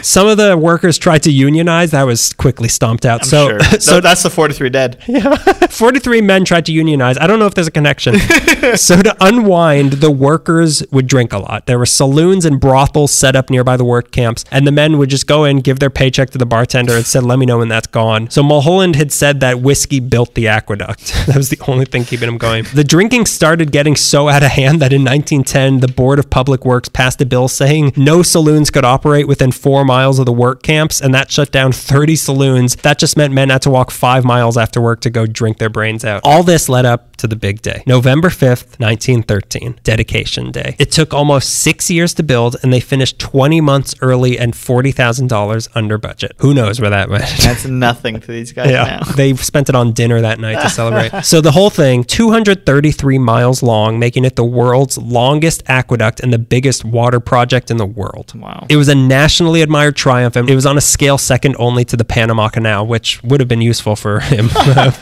Some 0.01 0.27
of 0.27 0.37
the 0.37 0.57
workers 0.57 0.97
tried 0.97 1.23
to 1.23 1.31
unionize. 1.31 1.91
That 1.91 2.03
was 2.03 2.33
quickly 2.33 2.67
stomped 2.67 3.05
out. 3.05 3.21
I'm 3.21 3.27
so, 3.27 3.47
sure. 3.49 3.59
so 3.79 4.01
that's 4.01 4.21
the 4.23 4.29
43 4.29 4.69
dead. 4.69 5.03
Yeah, 5.07 5.35
43 5.69 6.21
men 6.21 6.45
tried 6.45 6.65
to 6.65 6.73
unionize. 6.73 7.17
I 7.17 7.25
don't 7.25 7.39
know 7.39 7.45
if 7.45 7.53
there's 7.53 7.67
a 7.67 7.71
connection. 7.71 8.19
so 8.75 9.01
to 9.01 9.15
unwind, 9.21 9.93
the 9.93 10.11
workers 10.11 10.83
would 10.91 11.07
drink 11.07 11.31
a 11.31 11.39
lot. 11.39 11.65
There 11.67 11.79
were 11.79 11.85
saloons 11.85 12.43
and 12.43 12.59
brothels 12.59 13.11
set 13.11 13.35
up 13.35 13.49
nearby 13.49 13.77
the 13.77 13.85
work 13.85 14.11
camps, 14.11 14.43
and 14.51 14.67
the 14.67 14.71
men 14.71 14.97
would 14.97 15.09
just 15.09 15.25
go 15.25 15.45
in, 15.45 15.61
give 15.61 15.79
their 15.79 15.89
paycheck 15.89 16.31
to 16.31 16.37
the 16.37 16.45
bartender, 16.45 16.95
and 16.95 17.05
said, 17.05 17.23
"Let 17.23 17.39
me 17.39 17.45
know 17.45 17.59
when 17.59 17.69
that's 17.69 17.87
gone." 17.87 18.29
So 18.29 18.43
Mulholland 18.43 18.97
had 18.97 19.11
said 19.11 19.39
that 19.39 19.61
whiskey 19.61 19.99
built 19.99 20.35
the 20.35 20.47
aqueduct. 20.47 21.13
that 21.27 21.37
was 21.37 21.49
the 21.49 21.59
only 21.67 21.85
thing 21.85 22.03
keeping 22.03 22.27
him 22.27 22.37
going. 22.37 22.65
The 22.73 22.83
drinking 22.83 23.25
started 23.27 23.71
getting 23.71 23.95
so 23.95 24.27
out 24.27 24.43
of 24.43 24.51
hand 24.51 24.81
that 24.81 24.91
in 24.91 25.03
1910, 25.03 25.79
the 25.79 25.87
Board 25.87 26.19
of 26.19 26.29
Public 26.29 26.65
Works 26.65 26.89
passed 26.89 27.21
a 27.21 27.25
bill 27.25 27.47
saying 27.47 27.93
no 27.95 28.21
saloons 28.21 28.69
could 28.69 28.85
operate 28.85 29.27
within 29.27 29.51
four 29.51 29.76
miles 29.85 30.19
of 30.19 30.25
the 30.25 30.31
work 30.33 30.63
camps, 30.63 31.01
and 31.01 31.13
that 31.13 31.31
shut 31.31 31.51
down 31.51 31.71
30 31.71 32.15
saloons. 32.15 32.75
That 32.77 32.99
just 32.99 33.17
meant 33.17 33.33
men 33.33 33.49
had 33.49 33.61
to 33.63 33.69
walk 33.69 33.91
five 33.91 34.23
miles 34.25 34.57
after 34.57 34.81
work 34.81 35.01
to 35.01 35.09
go 35.09 35.25
drink 35.25 35.57
their 35.57 35.69
brains 35.69 36.03
out. 36.05 36.21
All 36.23 36.43
this 36.43 36.69
led 36.69 36.85
up 36.85 37.15
to 37.17 37.27
the 37.27 37.35
big 37.35 37.61
day, 37.61 37.83
November 37.87 38.29
5th, 38.29 38.79
1913, 38.79 39.79
Dedication 39.83 40.51
Day. 40.51 40.75
It 40.77 40.91
took 40.91 41.13
almost 41.13 41.49
six 41.61 41.89
years 41.89 42.13
to 42.15 42.23
build, 42.23 42.55
and 42.61 42.71
they 42.71 42.79
finished 42.79 43.17
20 43.19 43.59
months 43.61 43.95
early 44.01 44.37
and 44.37 44.53
$40,000 44.53 45.67
under 45.75 45.97
budget. 45.97 46.33
Who 46.39 46.53
knows 46.53 46.79
where 46.79 46.89
that 46.89 47.09
went? 47.09 47.25
That's 47.41 47.65
nothing 47.65 48.19
to 48.19 48.27
these 48.27 48.51
guys 48.51 48.69
Yeah, 48.69 49.01
now. 49.03 49.11
they 49.15 49.33
spent 49.35 49.69
it 49.69 49.75
on 49.75 49.93
dinner 49.93 50.21
that 50.21 50.39
night 50.39 50.61
to 50.61 50.69
celebrate. 50.69 51.23
so 51.25 51.41
the 51.41 51.51
whole 51.51 51.69
thing, 51.69 52.03
233 52.03 53.17
miles 53.17 53.63
long, 53.63 53.99
making 53.99 54.25
it 54.25 54.35
the 54.35 54.45
world's 54.45 54.97
longest 54.97 55.63
aqueduct 55.67 56.19
and 56.19 56.31
the 56.31 56.39
biggest 56.39 56.85
water 56.85 57.19
project 57.19 57.71
in 57.71 57.77
the 57.77 57.85
world. 57.85 58.33
Wow. 58.39 58.65
It 58.69 58.77
was 58.77 58.89
a 58.89 58.95
nationally 58.95 59.61
admired 59.67 59.95
triumph, 59.95 60.35
and 60.35 60.49
it 60.49 60.55
was 60.55 60.65
on 60.65 60.77
a 60.77 60.81
scale 60.81 61.17
second 61.17 61.55
only 61.59 61.83
to 61.85 61.95
the 61.97 62.05
Panama 62.05 62.49
Canal, 62.49 62.87
which 62.87 63.21
would 63.23 63.39
have 63.39 63.47
been 63.49 63.61
useful 63.61 63.95
for 63.95 64.19
him. 64.21 64.49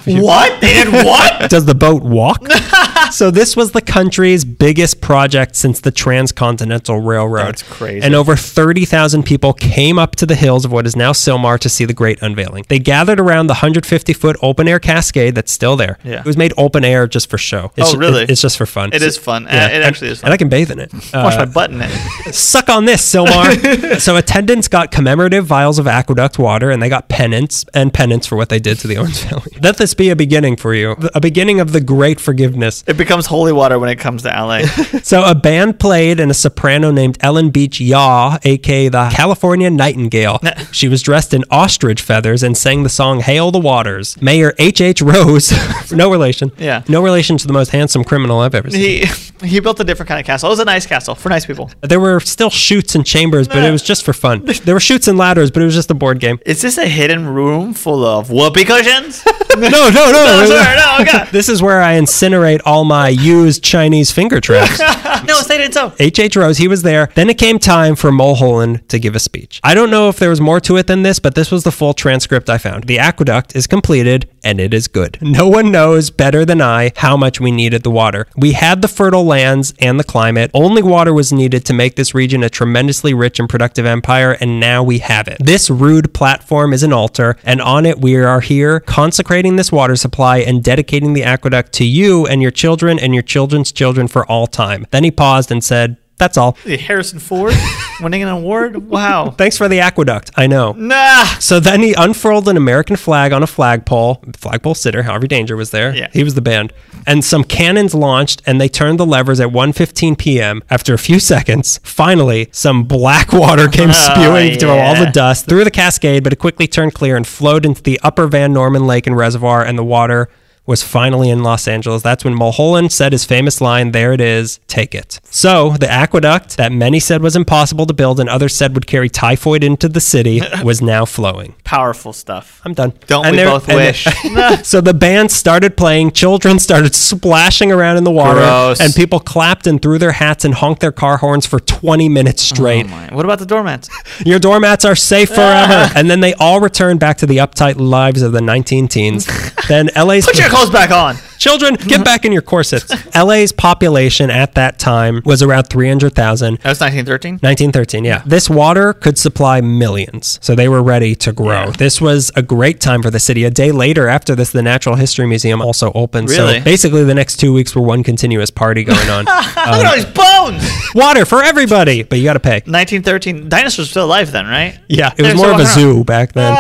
What? 0.06 0.62
They 0.62 0.74
did 0.74 0.92
what? 1.06 1.50
Does 1.50 1.66
the 1.66 1.76
boat 1.76 2.04
walk? 2.04 2.46
so 3.12 3.32
this 3.32 3.56
was 3.56 3.72
the 3.72 3.82
country's 3.82 4.44
biggest 4.46 5.02
project 5.02 5.56
since 5.56 5.80
the 5.80 5.92
Transcontinental 5.92 7.00
Railroad. 7.00 7.46
That's 7.48 7.64
crazy. 7.64 8.06
And 8.06 8.16
over 8.16 8.36
30,000 8.36 9.24
people 9.24 9.54
came 9.54 9.98
up 10.00 10.16
to 10.18 10.26
the 10.26 10.36
hills 10.36 10.66
of 10.66 10.72
what 10.72 10.86
is 10.86 10.96
now 10.96 11.12
Sylmar 11.12 11.60
to 11.60 11.70
see 11.70 11.86
the 11.86 11.94
great 11.94 12.22
unveiling. 12.22 12.66
They 12.68 12.80
gathered 12.80 13.20
around 13.20 13.48
the 13.48 13.54
150 13.54 14.14
foot 14.14 14.38
open 14.42 14.68
air 14.68 14.80
cascade 14.80 15.36
that's 15.36 15.52
still 15.52 15.76
there. 15.76 15.98
Yeah. 16.04 16.20
It 16.20 16.26
was 16.26 16.38
made 16.38 16.54
open 16.58 16.84
air 16.86 17.08
just 17.08 17.30
for 17.30 17.38
show. 17.38 17.72
It's 17.76 17.90
Oh, 17.90 17.94
ju- 17.94 18.00
really? 18.00 18.24
it's 18.24 18.42
just 18.42 18.58
for 18.58 18.66
fun. 18.66 18.92
It 18.94 19.02
is 19.02 19.18
fun. 19.18 19.46
Uh, 19.48 19.70
it 19.72 19.82
actually 19.84 20.10
is 20.12 20.22
fun. 20.22 20.28
And 20.30 20.34
I 20.34 20.38
can 20.38 20.50
bathe 20.50 20.72
in 20.72 20.80
it. 20.80 20.92
Wash 20.94 21.36
Uh, 21.36 21.40
my 21.40 21.46
butt 21.46 21.72
in 21.72 21.82
it. 21.82 22.34
suck 22.36 22.70
on 22.70 22.86
this, 22.86 23.02
Sylmar. 23.14 24.00
so 24.02 24.16
attendants 24.56 24.68
got 24.70 24.90
commemorative 24.92 25.46
vials 25.46 25.80
of 25.80 25.86
aqueduct 25.88 26.40
water, 26.40 26.72
and 26.72 26.82
they 26.82 26.88
got 26.88 27.10
pennants 27.10 27.66
and 27.74 27.94
penance 27.94 28.26
for 28.26 28.38
what 28.38 28.48
they 28.48 28.58
did 28.60 28.80
to 28.80 28.88
the 28.88 28.96
Owens 29.00 29.22
Valley. 29.24 29.52
Let 29.62 29.76
this 29.78 29.94
be 29.94 30.10
a 30.10 30.16
beginning 30.16 30.56
for 30.56 30.74
you, 30.74 30.96
a 31.14 31.20
beginning 31.20 31.60
of 31.60 31.74
the 31.74 31.82
great 31.82 32.22
forgiveness. 32.22 32.82
It 32.88 32.96
becomes 32.96 33.26
holy 33.26 33.52
water 33.52 33.78
when 33.80 33.90
it 33.90 33.98
comes 33.98 34.24
to 34.24 34.30
LA. 34.30 34.62
So 35.06 35.24
a 35.24 35.36
band 35.36 35.80
played, 35.80 36.20
and 36.22 36.32
a 36.32 36.34
soprano 36.34 36.90
named 36.92 37.18
Ellen 37.22 37.50
Beach 37.52 37.80
Yaw, 37.82 38.38
aka 38.44 38.88
the 38.88 39.10
California 39.14 39.70
Nightingale. 39.70 40.40
she 40.72 40.88
was 40.88 41.02
dressed 41.02 41.34
in 41.34 41.44
ostrich 41.52 42.02
feathers 42.02 42.42
and 42.44 42.58
sang 42.58 42.84
the 42.84 42.90
song 42.90 43.20
"Hail 43.20 43.52
the 43.52 43.60
Waters." 43.60 44.20
Mayor 44.22 44.54
H. 44.58 44.80
H. 44.82 45.02
Rose, 45.02 45.52
no 45.92 46.10
relation, 46.10 46.52
Yeah. 46.58 46.84
no 46.88 47.04
relation 47.04 47.38
to 47.38 47.46
the 47.48 47.54
most 47.54 47.70
handsome 47.72 48.04
criminal 48.06 48.40
I've 48.40 48.56
ever 48.56 48.70
seen. 48.72 49.06
he 49.06 49.25
he 49.44 49.60
built 49.60 49.80
a 49.80 49.84
different 49.84 50.08
kind 50.08 50.20
of 50.20 50.26
castle. 50.26 50.50
It 50.50 50.52
was 50.52 50.60
a 50.60 50.66
nice 50.66 50.86
castle 50.86 51.16
for 51.16 51.30
nice 51.30 51.46
people. 51.46 51.70
There 51.82 52.00
were 52.00 52.20
still 52.20 52.50
chutes 52.50 52.96
and 52.96 53.06
chambers, 53.06 53.48
but 53.48 53.58
it 53.58 53.72
was 53.72 53.82
just 53.82 54.04
for 54.04 54.14
fun. 54.14 54.46
There 54.66 54.74
were 54.74 54.80
chutes 54.80 55.08
and 55.08 55.18
ladders, 55.18 55.52
but 55.52 55.62
it 55.62 55.66
was 55.66 55.76
just 55.76 55.92
a 55.92 55.94
board 55.94 56.20
game. 56.20 56.40
Is 56.46 56.62
this 56.62 56.78
a 56.78 56.88
hidden 56.88 57.28
room 57.28 57.74
full 57.74 58.04
of 58.04 58.32
whoopee 58.32 58.66
cushions? 58.66 59.24
No, 59.56 59.70
no, 59.70 59.90
no. 59.90 60.12
no, 60.12 60.46
sorry, 60.48 60.76
no, 60.76 60.98
okay. 61.00 61.32
This 61.32 61.48
is 61.48 61.62
where 61.62 61.82
I 61.82 61.94
incinerate 61.94 62.60
all 62.66 62.84
my 62.84 63.08
used 63.08 63.64
Chinese 63.64 64.12
finger 64.12 64.42
traps. 64.42 64.80
no, 65.26 65.36
say 65.36 65.64
it 65.64 65.74
so. 65.74 65.94
H.H. 65.98 66.20
H. 66.20 66.36
Rose, 66.36 66.58
he 66.58 66.68
was 66.68 66.82
there. 66.82 67.10
Then 67.16 67.30
it 67.30 67.38
came 67.38 67.58
time 67.58 67.96
for 67.96 68.12
Mulholland 68.12 68.88
to 68.90 69.00
give 69.00 69.16
a 69.16 69.20
speech. 69.20 69.62
I 69.64 69.74
don't 69.74 69.90
know 69.90 70.10
if 70.10 70.20
there 70.20 70.30
was 70.30 70.42
more 70.42 70.60
to 70.60 70.76
it 70.76 70.88
than 70.88 71.04
this, 71.04 71.20
but 71.20 71.36
this 71.36 71.52
was 71.52 71.64
the 71.64 71.72
full 71.72 71.94
transcript 71.94 72.50
I 72.50 72.58
found. 72.58 72.84
The 72.84 73.00
aqueduct 73.00 73.56
is 73.56 73.66
completed 73.66 74.30
and 74.46 74.62
it 74.62 74.74
is 74.74 74.88
good. 74.88 75.18
No 75.22 75.50
one 75.50 75.72
knows 75.72 76.10
better 76.10 76.46
than 76.46 76.62
I 76.62 76.94
how 76.96 77.18
much 77.18 77.42
we 77.42 77.52
needed 77.52 77.84
the 77.84 77.92
water. 77.92 78.28
We 78.38 78.54
had 78.54 78.82
the 78.82 78.88
fertile 78.88 79.26
lands 79.26 79.74
and 79.80 80.00
the 80.00 80.04
climate. 80.04 80.52
Only 80.54 80.82
water 80.82 81.14
was 81.14 81.34
needed 81.34 81.66
to 81.66 81.74
make 81.74 81.96
this 81.96 82.16
region 82.16 82.44
a 82.44 82.50
tremendously 82.50 83.14
rich 83.14 83.40
and 83.40 83.50
productive 83.50 83.86
empire, 83.86 84.38
and 84.40 84.60
now 84.60 84.84
we 84.84 85.00
have 85.00 85.28
it. 85.28 85.38
This 85.40 85.70
rude 85.70 86.14
platform 86.14 86.72
is 86.72 86.84
an 86.84 86.94
altar, 86.94 87.36
and 87.44 87.62
on 87.62 87.86
it 87.86 88.00
we 88.00 88.16
are 88.16 88.42
here 88.42 88.80
consecrating 88.80 89.56
this 89.56 89.72
water 89.72 89.96
supply 89.96 90.38
and 90.38 90.64
dedicating 90.64 91.14
the 91.14 91.24
aqueduct 91.24 91.74
to 91.74 91.86
you 91.86 92.28
and 92.28 92.42
your 92.42 92.52
children 92.52 93.00
and 93.00 93.14
your 93.14 93.24
children's 93.24 93.72
children 93.72 94.08
for 94.08 94.26
all 94.28 94.46
time. 94.46 94.86
Then 94.92 95.04
he 95.04 95.12
paused 95.12 95.52
and 95.52 95.64
said, 95.64 95.98
That's 96.18 96.38
all. 96.38 96.54
Harrison 96.66 97.20
Ford 97.20 97.54
winning 98.02 98.24
an 98.24 98.30
award. 98.30 98.76
Wow. 98.96 99.32
Thanks 99.32 99.58
for 99.58 99.68
the 99.68 99.80
aqueduct. 99.82 100.32
I 100.38 100.48
know. 100.48 100.72
Nah. 100.72 101.26
So 101.40 101.60
then 101.60 101.82
he 101.82 101.94
unfurled 101.94 102.48
an 102.48 102.56
American 102.56 102.96
flag 102.96 103.34
on 103.34 103.44
a 103.44 103.48
flagpole. 103.48 104.24
Flagpole 104.34 104.76
sitter, 104.76 105.04
Harvey 105.04 105.28
Danger 105.28 105.58
was 105.58 105.72
there. 105.72 105.94
Yeah. 105.94 106.08
He 106.14 106.24
was 106.24 106.34
the 106.36 106.42
band. 106.42 106.72
And 107.06 107.26
some 107.26 107.44
cannons 107.44 107.94
launched 107.94 108.42
and 108.46 108.62
they 108.62 108.70
turned 108.70 109.00
the 109.00 109.06
levers 109.06 109.40
at 109.42 109.50
1:15 109.50 110.18
p.m. 110.18 110.64
After 110.70 110.94
a 110.94 110.98
few 110.98 111.20
seconds, 111.20 111.80
finally, 111.84 112.48
some 112.52 112.84
black 112.86 113.34
water 113.34 113.68
came 113.68 113.90
oh, 113.94 114.14
spewing 114.14 114.58
through 114.60 114.70
all 114.70 114.96
the 114.96 115.12
dust 115.12 115.48
through 115.48 115.66
the 115.66 115.72
cascade, 115.72 116.24
but 116.24 116.32
it 116.32 116.38
quickly 116.38 116.68
turned 116.68 116.94
clear 116.94 117.18
and 117.18 117.28
flowed 117.28 117.66
into 117.66 117.82
the 117.84 118.00
upper 118.02 118.28
Van 118.28 118.54
Norman 118.54 118.88
Lake 118.88 119.08
and 119.08 119.18
reservoir 119.18 119.64
and 119.66 119.78
the 119.78 119.84
water 119.84 120.30
was 120.66 120.82
finally 120.84 121.30
in 121.30 121.44
Los 121.44 121.68
Angeles. 121.68 122.02
That's 122.02 122.24
when 122.24 122.34
Mulholland 122.34 122.92
said 122.92 123.12
his 123.12 123.24
famous 123.26 123.62
line, 123.62 123.92
There 123.92 124.14
it 124.14 124.22
is, 124.22 124.60
take 124.68 124.96
it. 124.96 125.20
So 125.30 125.72
the 125.80 125.90
aqueduct 125.92 126.58
that 126.58 126.72
many 126.72 127.00
said 127.00 127.22
was 127.22 127.36
impossible 127.36 127.86
to 127.86 127.94
build 127.94 128.20
and 128.20 128.28
others 128.30 128.56
said 128.56 128.74
would 128.74 128.88
carry 128.88 129.10
typhoid 129.10 129.64
into 129.64 129.88
the 129.88 130.00
city 130.00 130.42
was 130.64 130.82
now 130.82 131.06
flowing. 131.06 131.56
Powerful 131.64 132.14
stuff. 132.14 132.62
I'm 132.66 132.74
done. 132.74 132.94
Don't 133.08 133.26
And 133.26 133.36
we 133.36 133.44
both 133.44 133.68
wish? 133.68 134.04
so 134.64 134.82
the 134.82 134.94
band 134.94 135.32
started 135.32 135.78
playing, 135.78 136.12
children 136.12 136.58
started 136.60 136.96
splashing 136.96 137.72
around 137.72 137.98
in 137.98 138.04
the 138.04 138.12
water, 138.12 138.40
Gross. 138.40 138.80
and 138.80 138.94
people 138.94 139.20
clapped 139.20 139.68
and 139.68 139.82
threw 139.82 139.98
their 140.00 140.14
hats 140.14 140.46
and 140.46 140.54
honked 140.56 140.82
their 140.82 140.92
car 140.92 141.18
horns 141.18 141.46
for 141.46 141.60
20 141.60 142.10
minutes 142.10 142.42
straight. 142.42 142.88
Oh. 142.90 143.16
What 143.16 143.26
about 143.26 143.40
the 143.40 143.46
doormats? 143.46 143.90
Your 144.26 144.40
doormats 144.40 144.84
are 144.86 144.96
safe 144.96 145.30
forever. 145.30 145.92
and 145.96 146.10
then 146.10 146.22
they 146.22 146.34
all 146.36 146.60
returned 146.60 147.00
back 147.00 147.18
to 147.18 147.26
the 147.26 147.38
uptight 147.38 147.78
lives 147.78 148.22
of 148.22 148.32
the 148.32 148.42
19 148.42 148.88
teens. 148.88 149.28
Then 149.68 149.90
LA's 149.96 150.26
Put 150.26 150.38
your 150.38 150.50
clothes 150.50 150.70
back 150.70 150.92
on. 150.92 151.16
Children, 151.46 151.76
get 151.76 152.04
back 152.04 152.26
in 152.26 152.32
your 152.32 152.42
corsets. 152.42 152.90
LA's 153.16 153.52
population 153.52 154.30
at 154.30 154.56
that 154.56 154.80
time 154.80 155.22
was 155.26 155.42
around 155.44 155.64
300,000. 155.66 156.56
That 156.58 156.70
was 156.70 156.80
1913. 156.82 157.34
1913, 157.36 158.04
yeah. 158.04 158.24
This 158.26 158.50
water 158.50 158.94
could 158.94 159.18
supply 159.18 159.62
millions, 159.62 160.40
so 160.42 160.56
they 160.56 160.68
were 160.68 160.82
ready 160.82 161.14
to 161.16 161.32
grow. 161.32 161.72
This 161.72 162.02
was 162.02 162.32
a 162.36 162.42
great 162.42 162.80
time 162.80 163.02
for 163.04 163.12
the 163.12 163.20
city. 163.20 163.44
A 163.44 163.52
day 163.52 163.72
later, 163.72 164.08
after 164.08 164.36
this, 164.36 164.52
the 164.52 164.62
Natural 164.64 164.96
History 164.96 165.28
Museum 165.28 165.62
also 165.62 165.92
opened. 165.94 166.30
Really? 166.30 166.60
So 166.60 166.64
basically, 166.64 167.04
the 167.04 167.14
next 167.16 167.38
two 167.38 167.54
weeks 167.54 167.76
were 167.76 167.82
one 167.84 168.04
continuous 168.04 168.50
party 168.52 168.84
going 168.84 169.10
on. 169.10 169.26
Look 169.26 169.36
at 169.58 169.86
all 169.86 169.96
these 169.96 170.06
bones. 170.06 170.64
water 170.96 171.26
for 171.26 171.44
everybody, 171.44 172.04
but 172.04 172.18
you 172.20 172.24
got 172.26 172.34
to 172.34 172.40
pay. 172.40 172.62
1913. 172.66 173.50
Dinosaurs 173.50 173.90
still 173.90 174.06
alive 174.06 174.32
then, 174.32 174.46
right? 174.48 174.80
Yeah, 174.88 175.12
it 175.12 175.18
They're 175.18 175.34
was 175.34 175.36
more 175.36 175.46
of 175.52 175.60
a 175.60 175.64
walking 175.64 175.84
around. 175.84 175.96
zoo 175.98 176.04
back 176.04 176.34
then. 176.34 176.56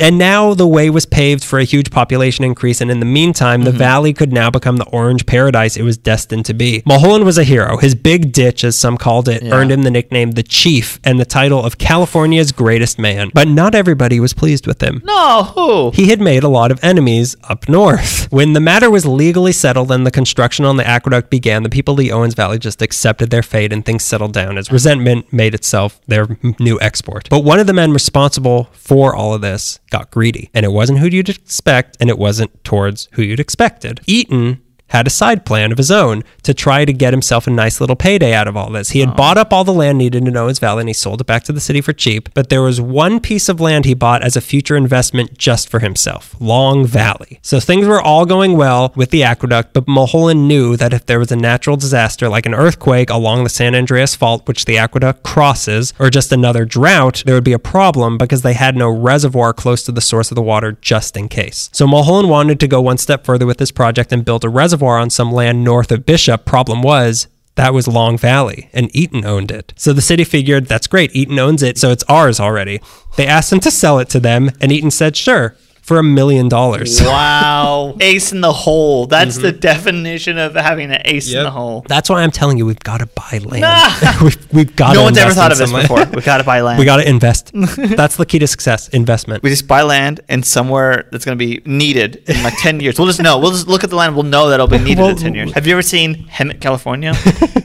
and 0.00 0.18
now 0.18 0.54
the 0.54 0.66
way 0.66 0.90
was 0.90 1.06
paved 1.06 1.44
for 1.44 1.58
a 1.58 1.64
huge 1.64 1.90
population 1.90 2.44
increase, 2.44 2.80
and 2.80 2.90
in 2.90 3.00
the 3.00 3.06
meantime, 3.06 3.50
Mm-hmm. 3.60 3.64
the 3.64 3.72
valley 4.10 4.14
could 4.26 4.32
now 4.32 4.50
become 4.50 4.76
the 4.76 4.86
orange 4.86 5.24
paradise 5.26 5.76
it 5.76 5.82
was 5.82 5.96
destined 5.98 6.44
to 6.46 6.54
be. 6.54 6.82
Mulholland 6.86 7.24
was 7.24 7.38
a 7.38 7.44
hero. 7.44 7.76
His 7.76 7.94
big 7.94 8.32
ditch, 8.32 8.64
as 8.64 8.76
some 8.76 8.96
called 8.96 9.28
it, 9.28 9.42
Yeah. 9.42 9.52
earned 9.54 9.70
him 9.70 9.82
the 9.82 9.90
nickname 9.90 10.32
the 10.32 10.42
Chief 10.42 10.98
and 11.04 11.18
the 11.18 11.24
title 11.24 11.64
of 11.64 11.78
California's 11.78 12.52
greatest 12.52 12.98
man. 12.98 13.30
But 13.34 13.48
not 13.48 13.74
everybody 13.74 14.18
was 14.20 14.32
pleased 14.34 14.66
with 14.66 14.82
him. 14.82 15.00
No, 15.04 15.44
who? 15.54 15.90
He 15.94 16.08
had 16.10 16.20
made 16.20 16.42
a 16.42 16.48
lot 16.48 16.70
of 16.72 16.82
enemies 16.82 17.36
up 17.48 17.68
north. 17.68 18.26
When 18.40 18.52
the 18.52 18.60
matter 18.60 18.88
was 18.90 19.04
legally 19.06 19.52
settled 19.52 19.90
and 19.90 20.06
the 20.06 20.10
construction 20.10 20.64
on 20.64 20.76
the 20.76 20.86
aqueduct 20.86 21.30
began, 21.30 21.62
the 21.64 21.68
people 21.68 21.94
of 21.94 21.98
the 21.98 22.12
Owens 22.12 22.34
Valley 22.34 22.58
just 22.58 22.80
accepted 22.80 23.30
their 23.30 23.42
fate 23.42 23.72
and 23.72 23.84
things 23.84 24.04
settled 24.04 24.32
down 24.32 24.56
as 24.56 24.70
resentment 24.70 25.32
made 25.32 25.52
itself 25.54 26.00
their 26.06 26.38
new 26.60 26.78
export. 26.80 27.28
But 27.28 27.42
one 27.44 27.58
of 27.58 27.66
the 27.66 27.72
men 27.72 27.92
responsible 27.92 28.68
for 28.72 29.14
all 29.16 29.34
of 29.34 29.40
this 29.40 29.80
got 29.90 30.10
greedy, 30.12 30.48
and 30.54 30.64
it 30.64 30.70
wasn't 30.72 31.00
who 31.00 31.06
you'd 31.08 31.28
expect, 31.28 31.96
and 32.00 32.08
it 32.08 32.18
wasn't 32.18 32.52
towards 32.62 33.08
who 33.12 33.22
you'd 33.22 33.40
expected. 33.40 33.99
Eaton 34.06 34.58
had 34.90 35.06
a 35.06 35.10
side 35.10 35.46
plan 35.46 35.72
of 35.72 35.78
his 35.78 35.90
own 35.90 36.22
to 36.42 36.52
try 36.52 36.84
to 36.84 36.92
get 36.92 37.12
himself 37.12 37.46
a 37.46 37.50
nice 37.50 37.80
little 37.80 37.96
payday 37.96 38.34
out 38.34 38.48
of 38.48 38.56
all 38.56 38.70
this. 38.70 38.90
He 38.90 39.00
had 39.00 39.16
bought 39.16 39.38
up 39.38 39.52
all 39.52 39.64
the 39.64 39.72
land 39.72 39.98
needed 39.98 40.26
in 40.26 40.36
Owens 40.36 40.58
Valley 40.58 40.80
and 40.80 40.88
he 40.88 40.94
sold 40.94 41.20
it 41.20 41.26
back 41.26 41.44
to 41.44 41.52
the 41.52 41.60
city 41.60 41.80
for 41.80 41.92
cheap. 41.92 42.28
But 42.34 42.48
there 42.48 42.62
was 42.62 42.80
one 42.80 43.20
piece 43.20 43.48
of 43.48 43.60
land 43.60 43.84
he 43.84 43.94
bought 43.94 44.22
as 44.22 44.36
a 44.36 44.40
future 44.40 44.76
investment 44.76 45.38
just 45.38 45.68
for 45.68 45.78
himself 45.78 46.34
Long 46.40 46.84
Valley. 46.86 47.38
So 47.42 47.60
things 47.60 47.86
were 47.86 48.00
all 48.00 48.26
going 48.26 48.56
well 48.56 48.92
with 48.96 49.10
the 49.10 49.22
aqueduct, 49.22 49.72
but 49.72 49.86
Mulholland 49.86 50.48
knew 50.48 50.76
that 50.76 50.92
if 50.92 51.06
there 51.06 51.18
was 51.18 51.30
a 51.30 51.36
natural 51.36 51.76
disaster 51.76 52.28
like 52.28 52.46
an 52.46 52.54
earthquake 52.54 53.10
along 53.10 53.44
the 53.44 53.50
San 53.50 53.74
Andreas 53.74 54.16
Fault, 54.16 54.46
which 54.48 54.64
the 54.64 54.78
aqueduct 54.78 55.22
crosses, 55.22 55.94
or 55.98 56.10
just 56.10 56.32
another 56.32 56.64
drought, 56.64 57.22
there 57.26 57.34
would 57.34 57.44
be 57.44 57.52
a 57.52 57.58
problem 57.58 58.18
because 58.18 58.42
they 58.42 58.54
had 58.54 58.76
no 58.76 58.88
reservoir 58.88 59.52
close 59.52 59.84
to 59.84 59.92
the 59.92 60.00
source 60.00 60.30
of 60.30 60.34
the 60.34 60.42
water 60.42 60.72
just 60.80 61.16
in 61.16 61.28
case. 61.28 61.70
So 61.72 61.86
Mulholland 61.86 62.28
wanted 62.28 62.58
to 62.60 62.68
go 62.68 62.80
one 62.80 62.98
step 62.98 63.24
further 63.24 63.46
with 63.46 63.58
this 63.58 63.70
project 63.70 64.12
and 64.12 64.24
build 64.24 64.44
a 64.44 64.48
reservoir 64.48 64.79
on 64.88 65.10
some 65.10 65.32
land 65.32 65.64
north 65.64 65.90
of 65.92 66.06
Bishop. 66.06 66.44
Problem 66.44 66.82
was, 66.82 67.28
that 67.56 67.74
was 67.74 67.88
Long 67.88 68.16
Valley, 68.16 68.70
and 68.72 68.94
Eaton 68.96 69.24
owned 69.24 69.50
it. 69.50 69.72
So 69.76 69.92
the 69.92 70.00
city 70.00 70.24
figured, 70.24 70.66
that's 70.66 70.86
great, 70.86 71.14
Eaton 71.14 71.38
owns 71.38 71.62
it, 71.62 71.78
so 71.78 71.90
it's 71.90 72.04
ours 72.04 72.40
already. 72.40 72.80
They 73.16 73.26
asked 73.26 73.52
him 73.52 73.60
to 73.60 73.70
sell 73.70 73.98
it 73.98 74.08
to 74.10 74.20
them, 74.20 74.50
and 74.60 74.72
Eaton 74.72 74.90
said, 74.90 75.16
sure, 75.16 75.56
for 75.90 75.98
a 75.98 76.04
million 76.04 76.48
dollars. 76.48 77.00
Wow. 77.10 77.96
ace 78.00 78.30
in 78.30 78.40
the 78.42 78.52
hole. 78.52 79.06
That's 79.06 79.38
the 79.38 79.48
mm-hmm. 79.48 79.58
definition 79.58 80.38
of 80.38 80.54
having 80.54 80.92
an 80.92 81.02
ace 81.04 81.32
in 81.32 81.42
the 81.42 81.50
hole. 81.50 81.84
That's 81.88 82.08
why 82.08 82.22
I'm 82.22 82.30
telling 82.30 82.58
you, 82.58 82.64
we've 82.64 82.78
got 82.78 82.98
to 82.98 83.06
buy 83.06 83.38
land. 83.44 84.22
we've, 84.22 84.52
we've 84.52 84.76
got 84.76 84.94
No 84.94 85.00
to 85.00 85.04
one's 85.06 85.18
ever 85.18 85.32
thought 85.32 85.50
of 85.50 85.58
this 85.58 85.72
land. 85.72 85.88
before. 85.88 86.04
We've 86.14 86.24
gotta 86.24 86.44
buy 86.44 86.60
land. 86.60 86.78
we 86.78 86.84
got 86.84 86.96
to 87.02 87.08
invest. 87.08 87.50
That's 87.52 88.14
the 88.16 88.24
key 88.24 88.38
to 88.38 88.46
success 88.46 88.88
investment. 88.90 89.42
we 89.42 89.50
just 89.50 89.66
buy 89.66 89.82
land 89.82 90.20
in 90.28 90.44
somewhere 90.44 91.08
that's 91.10 91.24
going 91.24 91.36
to 91.36 91.44
be 91.44 91.60
needed 91.64 92.22
in 92.28 92.40
like 92.44 92.54
10 92.58 92.78
years. 92.78 92.96
We'll 92.96 93.08
just 93.08 93.20
know. 93.20 93.38
We'll 93.40 93.50
just 93.50 93.66
look 93.66 93.82
at 93.82 93.90
the 93.90 93.96
land. 93.96 94.14
We'll 94.14 94.22
know 94.22 94.48
that 94.50 94.54
it'll 94.54 94.68
be 94.68 94.78
needed 94.78 94.98
Well, 94.98 95.10
in 95.10 95.16
10 95.16 95.34
years. 95.34 95.52
Have 95.54 95.66
you 95.66 95.72
ever 95.72 95.82
seen 95.82 96.28
Hemet, 96.28 96.60
California? 96.60 97.14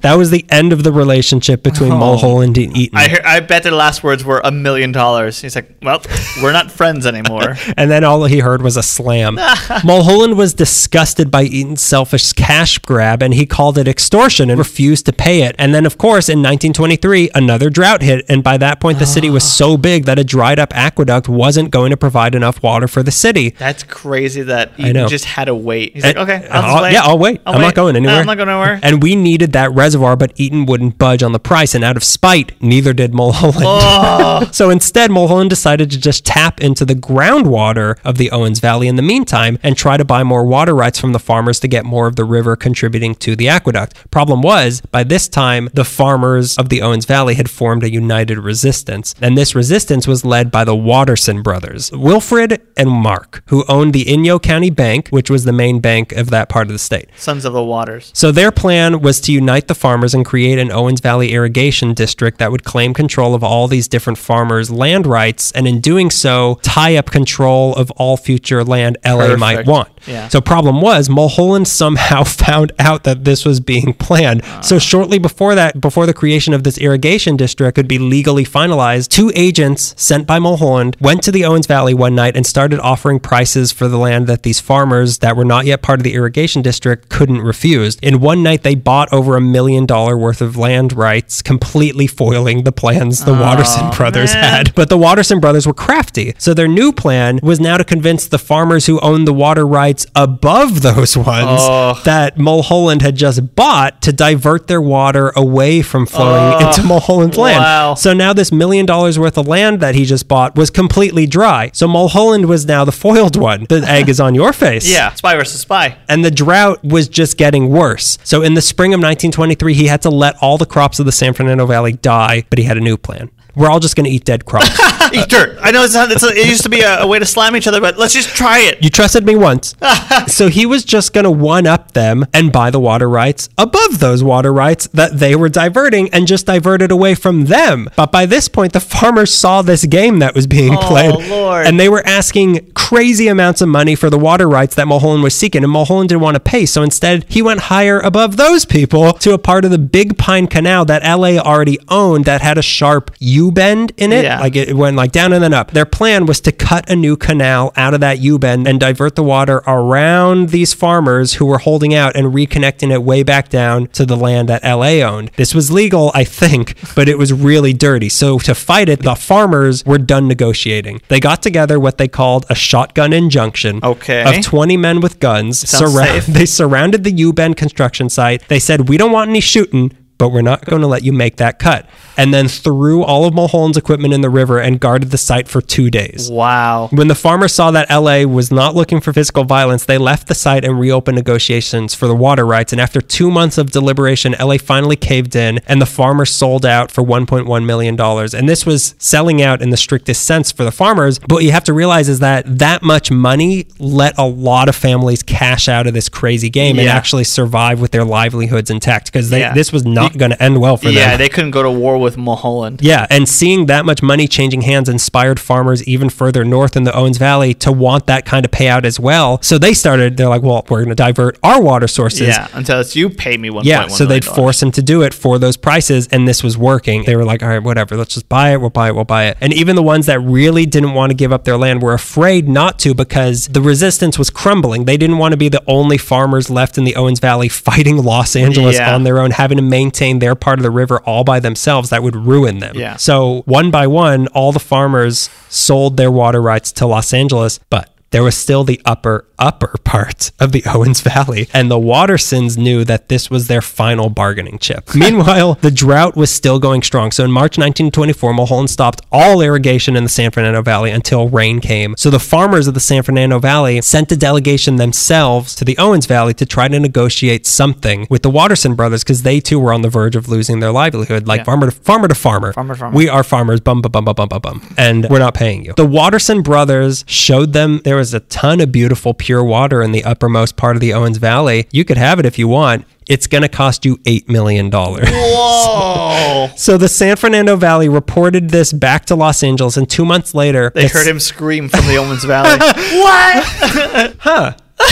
That 0.02 0.15
was 0.18 0.31
the 0.31 0.45
end 0.49 0.73
of 0.73 0.84
the 0.84 0.91
relationship 0.91 1.61
between 1.61 1.91
Oh. 1.91 1.97
Mulholland 1.97 2.57
and 2.57 2.76
Eaton. 2.76 2.97
I, 2.97 3.07
hear, 3.07 3.22
I 3.23 3.39
bet 3.41 3.61
their 3.64 3.72
last 3.72 4.03
words 4.03 4.23
were 4.23 4.41
a 4.43 4.52
million 4.52 4.91
dollars. 4.91 5.41
He's 5.41 5.56
like, 5.56 5.69
well, 5.84 6.02
we're 6.41 6.52
not 6.52 6.72
friends 6.72 7.06
anymore. 7.06 7.56
and 7.77 7.91
then 7.91 8.03
all 8.03 8.15
he 8.24 8.40
heard 8.40 8.62
was 8.62 8.78
a 8.78 8.84
slam. 8.84 9.36
Mulholland 9.84 10.38
was 10.38 10.54
disgusted 10.54 11.30
by 11.30 11.44
Eaton's 11.44 11.82
selfish 11.82 12.32
cash 12.34 12.78
grab 12.80 13.22
and 13.22 13.34
he 13.34 13.46
called 13.46 13.78
it 13.78 13.88
extortion 13.88 14.50
and 14.50 14.58
refused 14.58 15.06
to 15.08 15.14
pay 15.14 15.44
it. 15.44 15.56
And 15.60 15.76
then, 15.76 15.86
of 15.86 15.98
course, 15.98 16.30
in 16.30 16.40
1923, 16.40 17.32
another 17.36 17.70
drought 17.70 18.02
hit. 18.02 18.26
And 18.30 18.44
by 18.44 18.58
that 18.58 18.80
point, 18.80 19.00
the 19.00 19.06
city 19.06 19.30
was 19.30 19.44
so 19.44 19.78
big 19.78 20.06
that 20.06 20.18
a 20.18 20.24
dried 20.24 20.60
up 20.60 20.76
aqueduct 20.76 21.28
wasn't 21.30 21.72
going 21.72 21.92
to 21.92 21.98
provide 21.98 22.34
enough 22.36 22.64
water 22.64 22.88
for 22.88 23.04
the 23.04 23.12
city. 23.12 23.50
That's 23.52 23.84
crazy 23.84 24.42
that 24.44 24.72
I 24.80 24.88
you 24.88 25.08
just 25.08 25.26
had 25.26 25.46
to 25.46 25.56
wait. 25.56 25.94
He's 25.94 26.04
And- 26.04 26.16
like, 26.18 26.30
okay, 26.30 26.48
I'll 26.50 26.76
I'll- 26.78 26.84
wait. 26.84 26.94
Yeah, 26.94 27.04
I'll 27.04 27.20
wait. 27.20 27.42
I'm 27.46 27.60
not 27.60 27.68
wait. 27.68 27.76
going 27.76 27.94
No, 27.94 27.98
anywhere. 28.00 28.20
I'm 28.20 28.26
not 28.26 28.38
going 28.38 28.50
anywhere. 28.50 28.80
And 28.84 29.02
we 29.04 29.16
needed 29.16 29.52
that 29.54 29.72
reservoir, 29.74 30.16
but 30.16 30.32
Eaton 30.36 30.66
wouldn't 30.66 30.98
budge 30.98 31.22
on 31.24 31.32
the 31.32 31.40
price. 31.40 31.74
And 31.76 31.84
out 31.84 31.98
of 31.98 32.04
spite, 32.04 32.52
neither 32.62 32.94
did 32.94 33.14
Mulholland. 33.14 33.66
Oh. 33.68 34.48
so 34.52 34.70
instead, 34.70 35.12
Mulholland 35.12 35.50
decided 35.50 35.90
to 35.92 36.00
just 36.00 36.26
tap 36.26 36.62
into 36.62 36.86
the 36.86 36.96
groundwater 36.96 37.95
of 38.04 38.18
the 38.18 38.32
Owens 38.32 38.60
Valley 38.60 38.88
in 38.88 38.96
the 38.96 39.02
meantime 39.02 39.58
and 39.64 39.78
try 39.78 39.98
to 39.98 40.06
buy 40.06 40.24
more 40.24 40.46
water 40.46 40.76
rights 40.76 41.00
from 41.00 41.14
the 41.14 41.20
farmers 41.20 41.60
to 41.62 41.68
get 41.68 41.86
more 41.86 42.08
of 42.08 42.16
the 42.16 42.24
river 42.24 42.56
contributing 42.56 43.16
to 43.16 43.36
the 43.36 43.48
aqueduct. 43.48 44.12
Problem 44.12 44.42
was, 44.42 44.82
by 44.82 45.04
this 45.04 45.28
time, 45.28 45.70
the 45.74 45.86
farmers 45.86 46.58
of 46.58 46.70
the 46.70 46.82
Owens 46.82 47.06
Valley 47.06 47.36
had 47.36 47.50
formed 47.50 47.84
a 47.84 47.90
united 47.92 48.38
resistance. 48.38 49.16
And 49.22 49.38
this 49.38 49.56
resistance 49.56 50.08
was 50.08 50.26
led 50.26 50.52
by 50.52 50.64
the 50.64 50.76
Watterson 50.76 51.42
brothers, 51.42 51.92
Wilfred 51.92 52.62
and 52.78 52.90
Mark, 52.90 53.44
who 53.48 53.66
owned 53.68 53.94
the 53.94 54.06
Inyo 54.06 54.42
County 54.42 54.70
Bank, 54.70 55.10
which 55.10 55.30
was 55.30 55.46
the 55.46 55.54
main 55.54 55.80
bank 55.80 56.12
of 56.12 56.30
that 56.30 56.50
part 56.50 56.68
of 56.68 56.74
the 56.74 56.80
state. 56.80 57.10
Sons 57.16 57.46
of 57.46 57.54
the 57.54 57.64
Waters. 57.64 58.12
So 58.14 58.32
their 58.32 58.52
plan 58.52 59.02
was 59.02 59.22
to 59.22 59.32
unite 59.32 59.68
the 59.68 59.76
farmers 59.76 60.14
and 60.14 60.26
create 60.26 60.60
an 60.60 60.72
Owens 60.72 61.00
Valley 61.00 61.32
irrigation 61.32 61.94
district 61.94 62.38
that 62.40 62.52
would 62.52 62.64
claim 62.64 62.94
control 62.94 63.36
of 63.36 63.44
all 63.44 63.68
these 63.68 63.88
different 63.88 64.18
farmers' 64.18 64.70
land 64.70 65.06
rights, 65.06 65.52
and 65.52 65.68
in 65.68 65.82
doing 65.82 66.10
so, 66.10 66.60
tie 66.62 66.96
up 66.96 67.12
control 67.12 67.76
of 67.76 67.85
all 67.91 68.18
future 68.18 68.64
land 68.64 68.98
LA 69.06 69.36
might 69.36 69.66
want. 69.66 69.90
Yeah. 70.07 70.28
So 70.28 70.41
problem 70.41 70.82
was 70.82 71.10
Mulholland 71.10 71.68
somehow 71.68 72.24
found 72.45 72.72
out 72.80 73.03
that 73.03 73.24
this 73.24 73.45
was 73.45 73.60
being 73.60 73.94
planned. 73.94 74.41
Ah. 74.45 74.62
So 74.62 74.80
shortly 74.80 75.20
before 75.20 75.56
that, 75.56 75.80
before 75.82 76.06
the 76.06 76.14
creation 76.14 76.53
of 76.53 76.64
this 76.64 76.78
irrigation 76.78 77.38
district 77.38 77.76
could 77.76 77.88
be 77.88 77.98
legally 77.98 78.45
finalized, 78.45 79.10
two 79.10 79.32
agents 79.36 79.94
sent 79.98 80.28
by 80.28 80.40
Mulholland 80.40 80.98
went 80.99 81.24
to 81.24 81.32
the 81.32 81.45
Owens 81.45 81.68
Valley 81.68 81.94
one 81.94 82.16
night 82.16 82.36
and 82.36 82.45
started 82.45 82.80
offering 82.80 83.20
prices 83.20 83.72
for 83.72 83.88
the 83.88 83.98
land 83.98 84.28
that 84.28 84.44
these 84.44 84.60
farmers 84.60 85.20
that 85.20 85.36
were 85.36 85.45
not 85.45 85.66
yet 85.66 85.82
part 85.82 85.99
of 85.99 86.03
the 86.03 86.14
irrigation 86.14 86.62
district 86.62 87.10
couldn't 87.10 87.41
refuse. 87.41 87.95
In 88.02 88.20
one 88.20 88.44
night, 88.44 88.64
they 88.64 88.76
bought 88.76 89.12
over 89.12 89.36
a 89.36 89.41
million 89.41 89.86
dollar 89.86 90.18
worth 90.18 90.41
of 90.41 90.57
land 90.57 90.94
rights, 90.94 91.41
completely 91.41 92.07
foiling 92.07 92.64
the 92.64 92.72
plans 92.72 93.26
the 93.26 93.34
Watterson 93.34 93.90
brothers 93.91 94.34
man. 94.34 94.44
had. 94.44 94.76
But 94.76 94.90
the 94.90 94.98
Watterson 94.98 95.40
brothers 95.40 95.66
were 95.68 95.74
crafty. 95.74 96.34
So 96.38 96.53
their 96.53 96.68
new 96.68 96.91
plan 96.91 97.40
was 97.41 97.60
now 97.60 97.74
to 97.77 97.84
convince 97.84 98.27
the 98.27 98.38
farmers 98.38 98.85
who 98.85 98.99
owned 99.02 99.27
the 99.27 99.34
water 99.34 99.65
rights 99.65 100.06
above 100.15 100.81
those 100.81 101.15
ones 101.18 101.60
Oh. 101.61 101.99
that 102.06 102.38
Mulholland 102.38 103.02
had 103.02 103.15
just 103.15 103.56
bought 103.56 104.02
to 104.03 104.14
divert 104.14 104.68
their 104.68 104.81
water 104.81 105.31
away 105.35 105.81
from 105.81 106.06
flowing 106.06 106.53
Oh. 106.61 106.68
into 106.68 106.84
Mulholland's 106.84 107.38
land. 107.38 107.60
Wow. 107.60 107.93
So 107.95 108.14
now 108.14 108.34
this 108.34 108.52
million 108.52 108.85
dollars 108.85 109.18
worth 109.19 109.38
of 109.38 109.47
land 109.47 109.80
that 109.80 109.95
he 109.95 110.06
just 110.06 110.27
bought 110.27 110.56
was 110.56 110.69
completely 110.69 111.26
dry. 111.27 111.72
So 111.73 111.88
Mulholland 111.88 112.45
was 112.47 112.65
now 112.65 112.85
the 112.85 112.91
foiled 112.91 113.35
one. 113.35 113.65
The 113.69 113.77
egg 113.88 114.10
is 114.10 114.19
on 114.19 114.35
your 114.35 114.53
face. 114.53 114.89
Yeah, 114.89 115.14
spy 115.14 115.35
versus 115.35 115.61
spy. 115.61 115.97
And 116.10 116.23
the 116.23 116.31
drought 116.31 116.84
was 116.84 117.07
just 117.07 117.38
getting 117.38 117.69
worse. 117.69 118.18
So 118.23 118.41
in 118.41 118.53
the 118.53 118.61
spring 118.61 118.93
of 118.93 118.97
1923, 118.99 119.73
he 119.73 119.88
had 119.88 120.02
to 120.03 120.10
let 120.10 120.35
all 120.41 120.57
the 120.57 120.65
crops 120.65 120.99
of 120.99 121.06
the 121.06 121.11
San 121.11 121.34
Fernando 121.34 121.65
Valley 121.65 121.93
die, 121.93 122.43
but 122.49 122.60
he 122.60 122.65
had 122.65 122.77
a 122.77 122.81
new 122.81 122.97
plan. 122.97 123.30
We're 123.56 123.69
all 123.69 123.80
just 123.80 123.95
going 123.95 124.06
to 124.06 124.10
eat 124.10 124.26
dead 124.26 124.45
crops. 124.45 124.69
Eat 125.14 125.30
dirt. 125.30 125.57
I 125.61 125.72
know 125.72 125.84
it's 125.84 125.94
not, 125.94 126.11
it's 126.11 126.23
a, 126.23 126.30
it 126.30 126.48
used 126.48 126.64
to 126.64 126.69
be 126.69 126.82
a, 126.82 127.02
a 127.02 127.07
way 127.07 127.19
to 127.19 127.26
slam 127.26 127.56
each 127.56 127.68
other, 127.68 127.80
but 127.80 127.95
let's 127.98 128.14
just 128.14 128.30
try 128.36 128.60
it. 128.60 128.84
You 128.84 128.90
trusted 128.90 129.23
me 129.26 129.36
once. 129.36 129.76
so 130.27 130.49
he 130.49 130.65
was 130.65 130.84
just 130.84 131.14
going 131.14 131.23
to 131.26 131.32
one 131.32 131.68
up 131.68 131.91
them 131.91 132.26
and 132.34 132.52
buy 132.52 132.72
the 132.72 132.80
water 132.80 133.07
rights 133.07 133.48
above 133.57 133.99
those 133.99 134.23
water 134.23 134.52
rights 134.52 134.88
that 134.88 135.19
they 135.19 135.36
were 135.36 135.48
diverting 135.48 136.10
and 136.10 136.26
just 136.27 136.48
diverted 136.48 136.91
away 136.91 137.14
from 137.15 137.45
them. 137.45 137.88
But 137.95 138.11
by 138.11 138.26
this 138.26 138.49
point, 138.49 138.73
the 138.73 138.80
farmers 138.80 139.32
saw 139.34 139.61
this 139.61 139.86
game 139.86 140.19
that 140.19 140.34
was 140.36 140.48
being 140.48 140.73
Oh, 140.73 140.88
played. 140.88 141.30
Lord. 141.30 141.68
And 141.68 141.80
they 141.80 141.88
were 141.88 142.06
asking 142.06 142.72
crazy 142.73 143.27
amounts 143.27 143.61
of 143.61 143.69
money 143.69 143.94
for 143.95 144.10
the 144.10 144.19
water 144.19 144.49
rights 144.49 144.76
that 144.76 144.88
Mulholland 144.88 145.23
was 145.23 145.36
seeking. 145.36 145.64
And 145.64 145.72
Mulholland 145.72 146.10
didn't 146.10 146.22
want 146.23 146.36
to 146.36 146.40
pay. 146.41 146.65
So 146.65 146.82
instead, 146.82 147.26
he 147.30 147.41
went 147.44 147.61
higher 147.61 147.99
above 147.99 148.38
those 148.38 148.65
people 148.65 149.14
to 149.14 149.34
a 149.34 149.38
part 149.38 149.64
of 149.65 149.72
the 149.72 149.77
Big 149.77 150.18
Pine 150.18 150.48
Canal 150.48 150.84
that 150.86 151.03
LA 151.03 151.38
already 151.38 151.77
owned 151.90 152.26
that 152.26 152.41
had 152.41 152.57
a 152.57 152.61
sharp 152.64 153.11
U 153.19 153.45
bend 153.52 153.92
in 153.98 154.12
it. 154.12 154.24
Yeah. 154.26 154.40
Like 154.40 154.56
it 154.56 154.76
went 154.76 154.96
like 154.96 155.12
down 155.12 155.34
and 155.34 155.44
then 155.44 155.54
up. 155.54 155.72
Their 155.72 155.86
plan 155.86 156.26
was 156.26 156.40
to 156.42 156.52
cut 156.52 156.90
a 156.90 156.96
new 156.96 157.16
canal 157.18 157.72
out 157.76 157.94
of 157.94 158.00
that 158.02 158.20
U 158.20 158.38
bend 158.40 158.68
and 158.68 158.80
divert 158.80 159.16
the 159.16 159.24
water 159.24 159.62
around 159.68 160.50
these 160.50 160.74
farmers 160.74 161.36
who 161.36 161.46
were 161.46 161.58
holding 161.60 161.94
out 161.94 162.16
and 162.16 162.34
reconnecting 162.34 162.92
it 162.92 163.04
way 163.04 163.24
back 163.24 163.50
down 163.50 163.88
to 163.88 164.06
the 164.06 164.16
land 164.18 164.50
that 164.50 164.64
LA 164.64 165.02
owned. 165.08 165.32
This 165.36 165.54
was 165.56 165.72
legal, 165.72 166.12
I 166.14 166.24
think, 166.24 166.76
but 166.96 167.08
it 167.10 167.18
was 167.18 167.32
really 167.34 167.74
dirty. 167.74 168.10
So 168.10 168.40
to 168.40 168.56
fight 168.56 168.90
it, 168.90 169.04
the 169.04 169.16
farmers 169.16 169.86
were 169.86 169.98
done 169.98 170.28
negotiating. 170.28 171.02
They 171.08 171.20
got 171.20 171.42
together 171.42 171.80
what 171.80 171.98
they 171.98 172.08
called 172.08 172.46
a 172.50 172.56
shotgun 172.56 173.14
injunction 173.14 173.80
Okay. 173.84 174.24
of 174.38 174.44
20 174.44 174.78
men 174.78 175.00
with 175.02 175.20
guns. 175.20 175.60
Safe. 175.60 176.26
They 176.36 176.46
surrounded 176.46 177.04
the 177.04 177.12
U 177.12 177.34
bend 177.34 177.58
construction 177.58 178.10
site. 178.10 178.48
They 178.48 178.60
said, 178.60 178.90
We 178.90 178.98
don't 178.98 179.12
want 179.12 179.30
any 179.30 179.40
shooting. 179.40 179.92
But 180.18 180.30
we're 180.30 180.42
not 180.42 180.64
going 180.66 180.82
to 180.82 180.88
let 180.88 181.04
you 181.04 181.12
make 181.12 181.36
that 181.38 181.60
cut. 181.60 181.88
And 182.18 182.34
then 182.34 182.48
threw 182.48 183.04
all 183.04 183.26
of 183.26 183.34
Mulholland's 183.34 183.76
equipment 183.78 184.14
in 184.14 184.22
the 184.22 184.30
river 184.30 184.60
and 184.60 184.80
guarded 184.80 185.12
the 185.12 185.18
site 185.18 185.50
for 185.50 185.60
two 185.60 185.90
days. 185.92 186.32
Wow. 186.32 186.88
When 186.94 187.10
the 187.10 187.16
farmers 187.16 187.54
saw 187.54 187.72
that 187.72 187.90
LA 187.90 188.24
was 188.24 188.50
not 188.52 188.74
looking 188.76 189.02
for 189.02 189.12
physical 189.12 189.44
violence, 189.44 189.84
they 189.84 189.98
left 189.98 190.28
the 190.28 190.36
site 190.36 190.64
and 190.64 190.80
reopened 190.80 191.18
negotiations 191.18 191.94
for 191.94 192.08
the 192.08 192.16
water 192.16 192.46
rights. 192.46 192.72
And 192.72 192.80
after 192.80 193.02
two 193.02 193.30
months 193.30 193.58
of 193.58 193.72
deliberation, 193.72 194.36
LA 194.40 194.58
finally 194.58 194.96
caved 194.96 195.36
in 195.36 195.60
and 195.68 195.82
the 195.82 195.86
farmers 195.86 196.30
sold 196.30 196.66
out 196.66 196.92
for 196.92 197.04
$1.1 197.04 197.66
million. 197.66 198.00
And 198.00 198.48
this 198.50 198.66
was 198.66 198.96
selling 198.98 199.42
out 199.42 199.62
in 199.62 199.70
the 199.72 199.78
strictest 199.78 200.26
sense 200.26 200.52
for 200.52 200.64
the 200.64 200.72
farmers. 200.72 201.20
But 201.20 201.32
what 201.32 201.44
you 201.44 201.52
have 201.52 201.66
to 201.66 201.74
realize 201.74 202.08
is 202.08 202.20
that 202.20 202.60
that 202.60 202.82
much 202.84 203.12
money 203.12 203.68
let 203.80 204.18
a 204.18 204.26
lot 204.26 204.70
of 204.70 204.76
families 204.78 205.22
cash 205.24 205.68
out 205.68 205.88
of 205.88 205.94
this 205.94 206.08
crazy 206.08 206.50
game 206.50 206.80
and 206.80 206.88
actually 206.88 207.26
survive 207.26 207.82
with 207.82 207.92
their 207.92 208.06
livelihoods 208.06 208.70
intact 208.70 209.08
because 209.12 209.30
Yeah. 209.32 209.54
this 209.54 209.74
was 209.74 209.84
not 209.86 210.05
going 210.14 210.32
to 210.32 210.41
end 210.44 210.60
well 210.61 210.77
for 210.77 210.86
Yeah, 210.90 210.91
them. 210.91 211.10
Yeah, 211.11 211.18
they 211.18 211.30
couldn't 211.30 211.52
go 211.52 211.64
to 211.64 211.72
war 211.72 211.98
with 211.98 212.18
Mulholland. 212.18 212.82
Yeah, 212.82 213.07
and 213.10 213.27
seeing 213.27 213.65
that 213.68 213.86
much 213.86 214.02
money 214.02 214.27
changing 214.27 214.61
hands 214.61 214.90
inspired 214.90 215.40
farmers 215.40 215.84
even 215.88 216.10
further 216.10 216.44
north 216.45 216.76
in 216.76 216.84
the 216.84 216.94
Owens 216.95 217.18
Valley 217.18 217.53
to 217.56 217.72
want 217.72 218.07
that 218.07 218.26
kind 218.26 218.45
of 218.45 218.52
payout 218.52 218.86
as 218.86 218.99
well. 218.99 219.40
So 219.41 219.57
they 219.57 219.73
started, 219.73 220.18
they're 220.18 220.30
like, 220.30 220.41
well, 220.41 220.65
we're 220.69 220.84
going 220.84 220.90
to 220.90 220.95
divert 220.95 221.38
our 221.44 221.61
water 221.61 221.88
sources. 221.88 222.22
Yeah, 222.27 222.48
until 222.53 222.80
it's 222.80 222.95
you 222.95 223.10
pay 223.10 223.38
me 223.38 223.49
one. 223.49 223.65
Yeah, 223.65 223.88
so 223.88 224.06
they'd 224.06 224.26
force 224.26 224.60
them 224.60 224.72
to 224.73 224.82
do 224.82 225.02
it 225.02 225.14
for 225.14 225.40
those 225.40 225.57
prices, 225.57 226.07
and 226.07 226.27
this 226.27 226.44
was 226.44 226.57
working. 226.57 227.03
They 227.06 227.15
were 227.15 227.26
like, 227.26 227.41
all 227.44 227.49
right, 227.49 227.64
whatever, 227.64 227.95
let's 227.95 228.14
just 228.14 228.30
buy 228.30 228.52
it, 228.53 228.61
we'll 228.61 228.69
buy 228.69 228.90
it, 228.90 228.95
we'll 228.95 229.03
buy 229.06 229.26
it. 229.26 229.38
And 229.41 229.53
even 229.53 229.76
the 229.76 229.84
ones 229.84 230.06
that 230.07 230.19
really 230.19 230.65
didn't 230.65 230.94
want 230.94 231.10
to 231.11 231.15
give 231.15 231.32
up 231.32 231.44
their 231.45 231.57
land 231.57 231.82
were 231.82 231.94
afraid 231.94 232.48
not 232.48 232.80
to 232.80 232.94
because 232.94 233.48
the 233.48 233.61
resistance 233.61 234.18
was 234.19 234.30
crumbling. 234.30 234.86
They 234.86 234.98
didn't 234.98 235.18
want 235.18 235.32
to 235.34 235.38
be 235.38 235.49
the 235.49 235.64
only 235.68 235.98
farmers 235.98 236.49
left 236.49 236.77
in 236.77 236.84
the 236.84 236.95
Owens 236.95 237.19
Valley 237.19 237.49
fighting 237.65 237.98
Los 238.03 238.36
Angeles 238.36 238.76
Yeah. 238.77 238.94
on 238.94 239.03
their 239.03 239.19
own, 239.19 239.32
having 239.32 239.57
to 239.57 239.61
maintain 239.64 239.95
their 240.20 240.36
part 240.36 240.60
of 240.60 240.64
the 240.64 240.72
river 240.72 241.00
all 241.02 241.24
by 241.24 241.40
themselves. 241.40 241.90
That 241.90 242.04
would 242.04 242.16
ruin 242.16 242.60
them. 242.60 242.76
Yeah. 242.76 242.98
So 242.98 243.44
one 243.46 243.72
by 243.72 243.88
one, 243.88 244.28
all 244.28 244.52
the 244.52 244.60
farmers 244.60 245.30
sold 245.50 245.98
their 245.98 246.12
water 246.12 246.42
rights 246.42 246.72
to 246.74 246.86
Los 246.86 247.14
Angeles, 247.14 247.60
but 247.70 247.90
there 248.11 248.23
was 248.23 248.38
still 248.38 248.64
the 248.64 248.80
upper, 248.86 249.26
upper 249.38 249.76
part 249.84 250.32
of 250.40 250.52
the 250.52 250.64
Owens 250.73 251.02
Valley, 251.02 251.48
and 251.53 251.69
the 251.69 251.77
Wattersons 251.80 252.57
knew 252.57 252.84
that 252.86 253.10
this 253.10 253.30
was 253.30 253.48
their 253.48 253.61
final 253.61 254.10
bargaining 254.10 254.57
chip. 254.60 254.94
Meanwhile, 254.95 255.56
the 255.61 255.72
drought 255.72 256.15
was 256.15 256.32
still 256.32 256.60
going 256.60 256.82
strong. 256.82 257.11
So 257.11 257.23
in 257.26 257.32
March 257.32 257.57
1924, 257.57 258.34
Mulholland 258.34 258.69
stopped 258.69 259.02
all 259.11 259.41
irrigation 259.41 259.95
in 259.95 260.03
the 260.03 260.10
San 260.10 260.32
Fernando 260.32 260.61
Valley 260.61 260.91
until 260.91 261.27
rain 261.30 261.60
came. 261.60 261.95
So 261.98 262.10
the 262.10 262.19
farmers 262.19 262.68
of 262.68 262.73
the 262.73 262.80
San 262.80 263.03
Fernando 263.03 263.40
Valley 263.40 263.82
sent 263.82 264.11
a 264.11 264.18
delegation 264.18 264.77
themselves 264.77 265.53
to 265.56 265.65
the 265.65 265.77
Owens 265.77 266.06
Valley 266.06 266.34
to 266.36 266.45
try 266.45 266.68
to 266.68 266.80
negotiate 266.80 267.45
something 267.45 268.07
with 268.10 268.22
the 268.22 268.30
Watterson 268.30 268.76
brothers 268.76 269.03
because 269.03 269.23
they 269.23 269.40
too 269.40 269.60
were 269.60 269.73
on 269.73 269.82
the 269.82 269.90
verge 269.90 270.15
of 270.15 270.30
losing 270.30 270.60
their 270.61 270.72
livelihood, 270.72 271.27
like 271.27 271.40
Yeah. 271.40 271.44
farmer 271.45 271.69
to 271.69 271.72
farmer 271.72 272.07
to 272.07 272.15
farmer. 272.15 272.53
Farmer 272.53 272.76
farmer. 272.76 272.95
We 272.95 273.10
are 273.10 273.23
farmers, 273.23 273.60
bum 273.60 273.82
bum 273.82 273.91
bum 273.91 274.06
bum 274.06 274.15
bum 274.15 274.27
bum 274.30 274.41
bum, 274.41 274.61
and 274.77 275.07
we're 275.10 275.19
not 275.19 275.34
paying 275.34 275.65
you. 275.65 275.73
The 275.76 275.86
Watterson 275.86 276.41
brothers 276.41 277.03
showed 277.07 277.53
them 277.53 277.82
there 277.96 278.00
was 278.00 278.14
a 278.14 278.20
ton 278.20 278.60
of 278.60 278.74
beautiful 278.74 279.14
pure 279.14 279.42
water 279.42 279.82
in 279.82 279.94
the 279.94 280.04
uppermost 280.04 280.58
part 280.58 280.76
of 280.76 280.82
the 280.82 280.94
Owens 280.94 281.16
Valley. 281.18 281.66
You 281.72 281.86
could 281.86 281.96
have 281.96 282.20
it 282.20 282.26
if 282.26 282.38
you 282.38 282.46
want. 282.46 282.86
It's 283.08 283.26
going 283.26 283.44
to 283.44 283.48
cost 283.48 283.86
you 283.86 283.96
$8 284.00 284.28
million. 284.28 284.70
Whoa! 284.70 286.50
so 286.58 286.78
the 286.78 286.90
San 286.90 287.16
Fernando 287.16 287.56
Valley 287.56 287.88
reported 287.88 288.50
this 288.50 288.74
back 288.74 289.06
to 289.06 289.16
Los 289.16 289.44
Angeles, 289.44 289.78
and 289.78 289.90
two 289.90 290.04
months 290.04 290.36
later, 290.36 290.74
They 290.76 290.90
heard 290.90 291.08
him 291.08 291.22
scream 291.22 291.70
from 291.70 291.88
the 291.88 291.96
Owens 291.96 292.26
Valley. 292.26 292.60
what? 294.20 294.65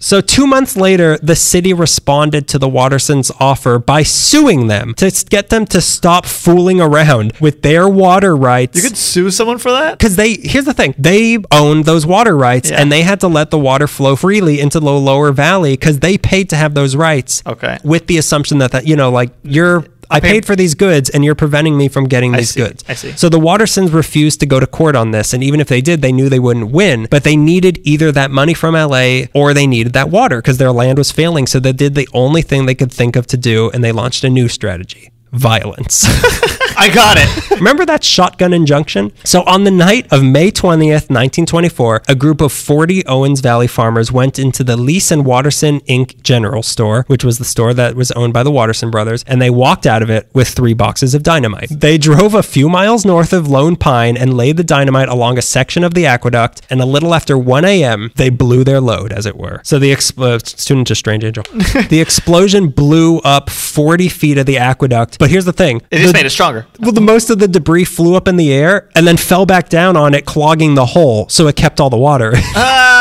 So 0.00 0.20
two 0.20 0.46
months 0.46 0.76
later, 0.76 1.18
the 1.18 1.34
city 1.34 1.74
responded 1.74 2.46
to 2.48 2.58
the 2.58 2.68
Wattersons' 2.68 3.30
offer 3.40 3.78
by 3.78 4.04
suing 4.04 4.68
them 4.68 4.94
to 4.94 5.10
get 5.28 5.50
them 5.50 5.66
to 5.66 5.80
stop 5.80 6.24
fooling 6.24 6.80
around 6.80 7.32
with 7.40 7.60
their 7.62 7.88
water 7.88 8.34
rights. 8.36 8.76
You 8.76 8.88
could 8.88 8.96
sue 8.96 9.30
someone 9.30 9.58
for 9.58 9.70
that? 9.72 9.98
because 9.98 10.14
they 10.16 10.34
here's 10.34 10.64
the 10.66 10.72
thing 10.72 10.94
they 10.96 11.38
owned 11.50 11.84
those 11.84 12.06
water 12.06 12.36
rights 12.36 12.70
Yeah. 12.70 12.80
and 12.80 12.92
they 12.92 13.02
had 13.02 13.20
to 13.20 13.28
let 13.28 13.50
the 13.50 13.58
water 13.58 13.86
flow 13.88 14.14
freely 14.16 14.60
into 14.60 14.78
the 14.80 14.90
lower 14.92 15.32
valley 15.32 15.72
because 15.72 15.98
they 15.98 16.16
paid 16.16 16.48
to 16.50 16.56
have 16.56 16.74
those 16.74 16.94
rights 16.96 17.42
Okay. 17.44 17.78
with 17.84 18.06
the 18.06 18.18
assumption 18.18 18.58
that 18.58 18.70
that 18.72 18.86
you 18.86 18.94
know 18.96 19.10
like 19.10 19.30
you're 19.42 19.84
I 20.10 20.20
paid- 20.20 20.46
for 20.46 20.56
these 20.56 20.74
goods 20.74 21.10
and 21.10 21.24
you're 21.24 21.34
preventing 21.34 21.76
me 21.76 21.88
from 21.88 22.06
getting 22.06 22.32
these 22.32 22.50
see, 22.50 22.60
goods. 22.60 22.84
I 22.88 22.94
see. 22.94 23.12
So 23.12 23.28
the 23.28 23.38
Wattersons 23.38 23.92
refused 23.92 24.40
to 24.40 24.46
go 24.46 24.60
to 24.60 24.66
court 24.66 24.96
on 24.96 25.10
this. 25.10 25.32
And 25.32 25.42
even 25.42 25.60
if 25.60 25.68
they 25.68 25.80
did, 25.80 26.02
they 26.02 26.12
knew 26.12 26.28
they 26.28 26.38
wouldn't 26.38 26.70
win. 26.70 27.06
But 27.10 27.24
they 27.24 27.36
needed 27.36 27.80
either 27.84 28.10
that 28.12 28.30
money 28.30 28.54
from 28.54 28.74
LA 28.74 29.24
or 29.34 29.54
they 29.54 29.66
needed 29.66 29.92
that 29.92 30.10
water 30.10 30.38
because 30.38 30.58
their 30.58 30.72
land 30.72 30.98
was 30.98 31.10
failing. 31.10 31.46
So 31.46 31.60
they 31.60 31.72
did 31.72 31.94
the 31.94 32.08
only 32.12 32.42
thing 32.42 32.66
they 32.66 32.74
could 32.74 32.92
think 32.92 33.16
of 33.16 33.26
to 33.28 33.36
do 33.36 33.70
and 33.70 33.84
they 33.84 33.92
launched 33.92 34.24
a 34.24 34.30
new 34.30 34.48
strategy 34.48 35.10
violence. 35.32 36.06
I 36.80 36.94
got 36.94 37.16
it. 37.18 37.50
Remember 37.58 37.84
that 37.86 38.04
shotgun 38.04 38.52
injunction? 38.52 39.12
So, 39.24 39.42
on 39.42 39.64
the 39.64 39.70
night 39.72 40.06
of 40.12 40.22
May 40.22 40.50
20th, 40.52 41.10
1924, 41.10 42.02
a 42.08 42.14
group 42.14 42.40
of 42.40 42.52
40 42.52 43.04
Owens 43.06 43.40
Valley 43.40 43.66
farmers 43.66 44.12
went 44.12 44.38
into 44.38 44.62
the 44.62 44.76
Lease 44.76 45.10
and 45.10 45.26
Watterson 45.26 45.80
Inc. 45.82 46.22
General 46.22 46.62
Store, 46.62 47.04
which 47.08 47.24
was 47.24 47.38
the 47.38 47.44
store 47.44 47.74
that 47.74 47.96
was 47.96 48.12
owned 48.12 48.32
by 48.32 48.44
the 48.44 48.52
Watterson 48.52 48.90
brothers, 48.92 49.24
and 49.26 49.42
they 49.42 49.50
walked 49.50 49.86
out 49.86 50.02
of 50.02 50.08
it 50.10 50.28
with 50.32 50.48
three 50.48 50.72
boxes 50.72 51.14
of 51.14 51.24
dynamite. 51.24 51.68
They 51.68 51.98
drove 51.98 52.32
a 52.34 52.44
few 52.44 52.68
miles 52.68 53.04
north 53.04 53.32
of 53.32 53.48
Lone 53.48 53.74
Pine 53.74 54.16
and 54.16 54.36
laid 54.36 54.56
the 54.56 54.64
dynamite 54.64 55.08
along 55.08 55.36
a 55.36 55.42
section 55.42 55.82
of 55.82 55.94
the 55.94 56.06
aqueduct, 56.06 56.62
and 56.70 56.80
a 56.80 56.86
little 56.86 57.12
after 57.12 57.36
1 57.36 57.64
a.m., 57.64 58.12
they 58.14 58.30
blew 58.30 58.62
their 58.62 58.80
load, 58.80 59.12
as 59.12 59.26
it 59.26 59.36
were. 59.36 59.60
So, 59.64 59.80
the 59.80 59.90
expl- 59.92 60.36
uh, 60.36 60.38
student 60.38 60.86
to 60.86 60.94
Strange 60.94 61.24
Angel. 61.24 61.42
the 61.88 62.00
explosion 62.00 62.68
blew 62.68 63.18
up 63.18 63.50
40 63.50 64.08
feet 64.08 64.38
of 64.38 64.46
the 64.46 64.58
aqueduct. 64.58 65.18
But 65.18 65.30
here's 65.30 65.44
the 65.44 65.52
thing 65.52 65.82
It 65.90 65.98
just 65.98 66.12
The- 66.12 66.18
made 66.18 66.26
it 66.26 66.30
stronger. 66.30 66.66
Well, 66.80 66.92
the 66.92 67.00
most 67.00 67.30
of 67.30 67.38
the 67.38 67.48
debris 67.48 67.84
flew 67.84 68.14
up 68.14 68.28
in 68.28 68.36
the 68.36 68.52
air 68.52 68.88
and 68.94 69.06
then 69.06 69.16
fell 69.16 69.46
back 69.46 69.68
down 69.68 69.96
on 69.96 70.14
it, 70.14 70.24
clogging 70.26 70.74
the 70.74 70.86
hole. 70.86 71.28
So 71.28 71.46
it 71.48 71.56
kept 71.56 71.80
all 71.80 71.90
the 71.90 71.96
water. 71.98 72.34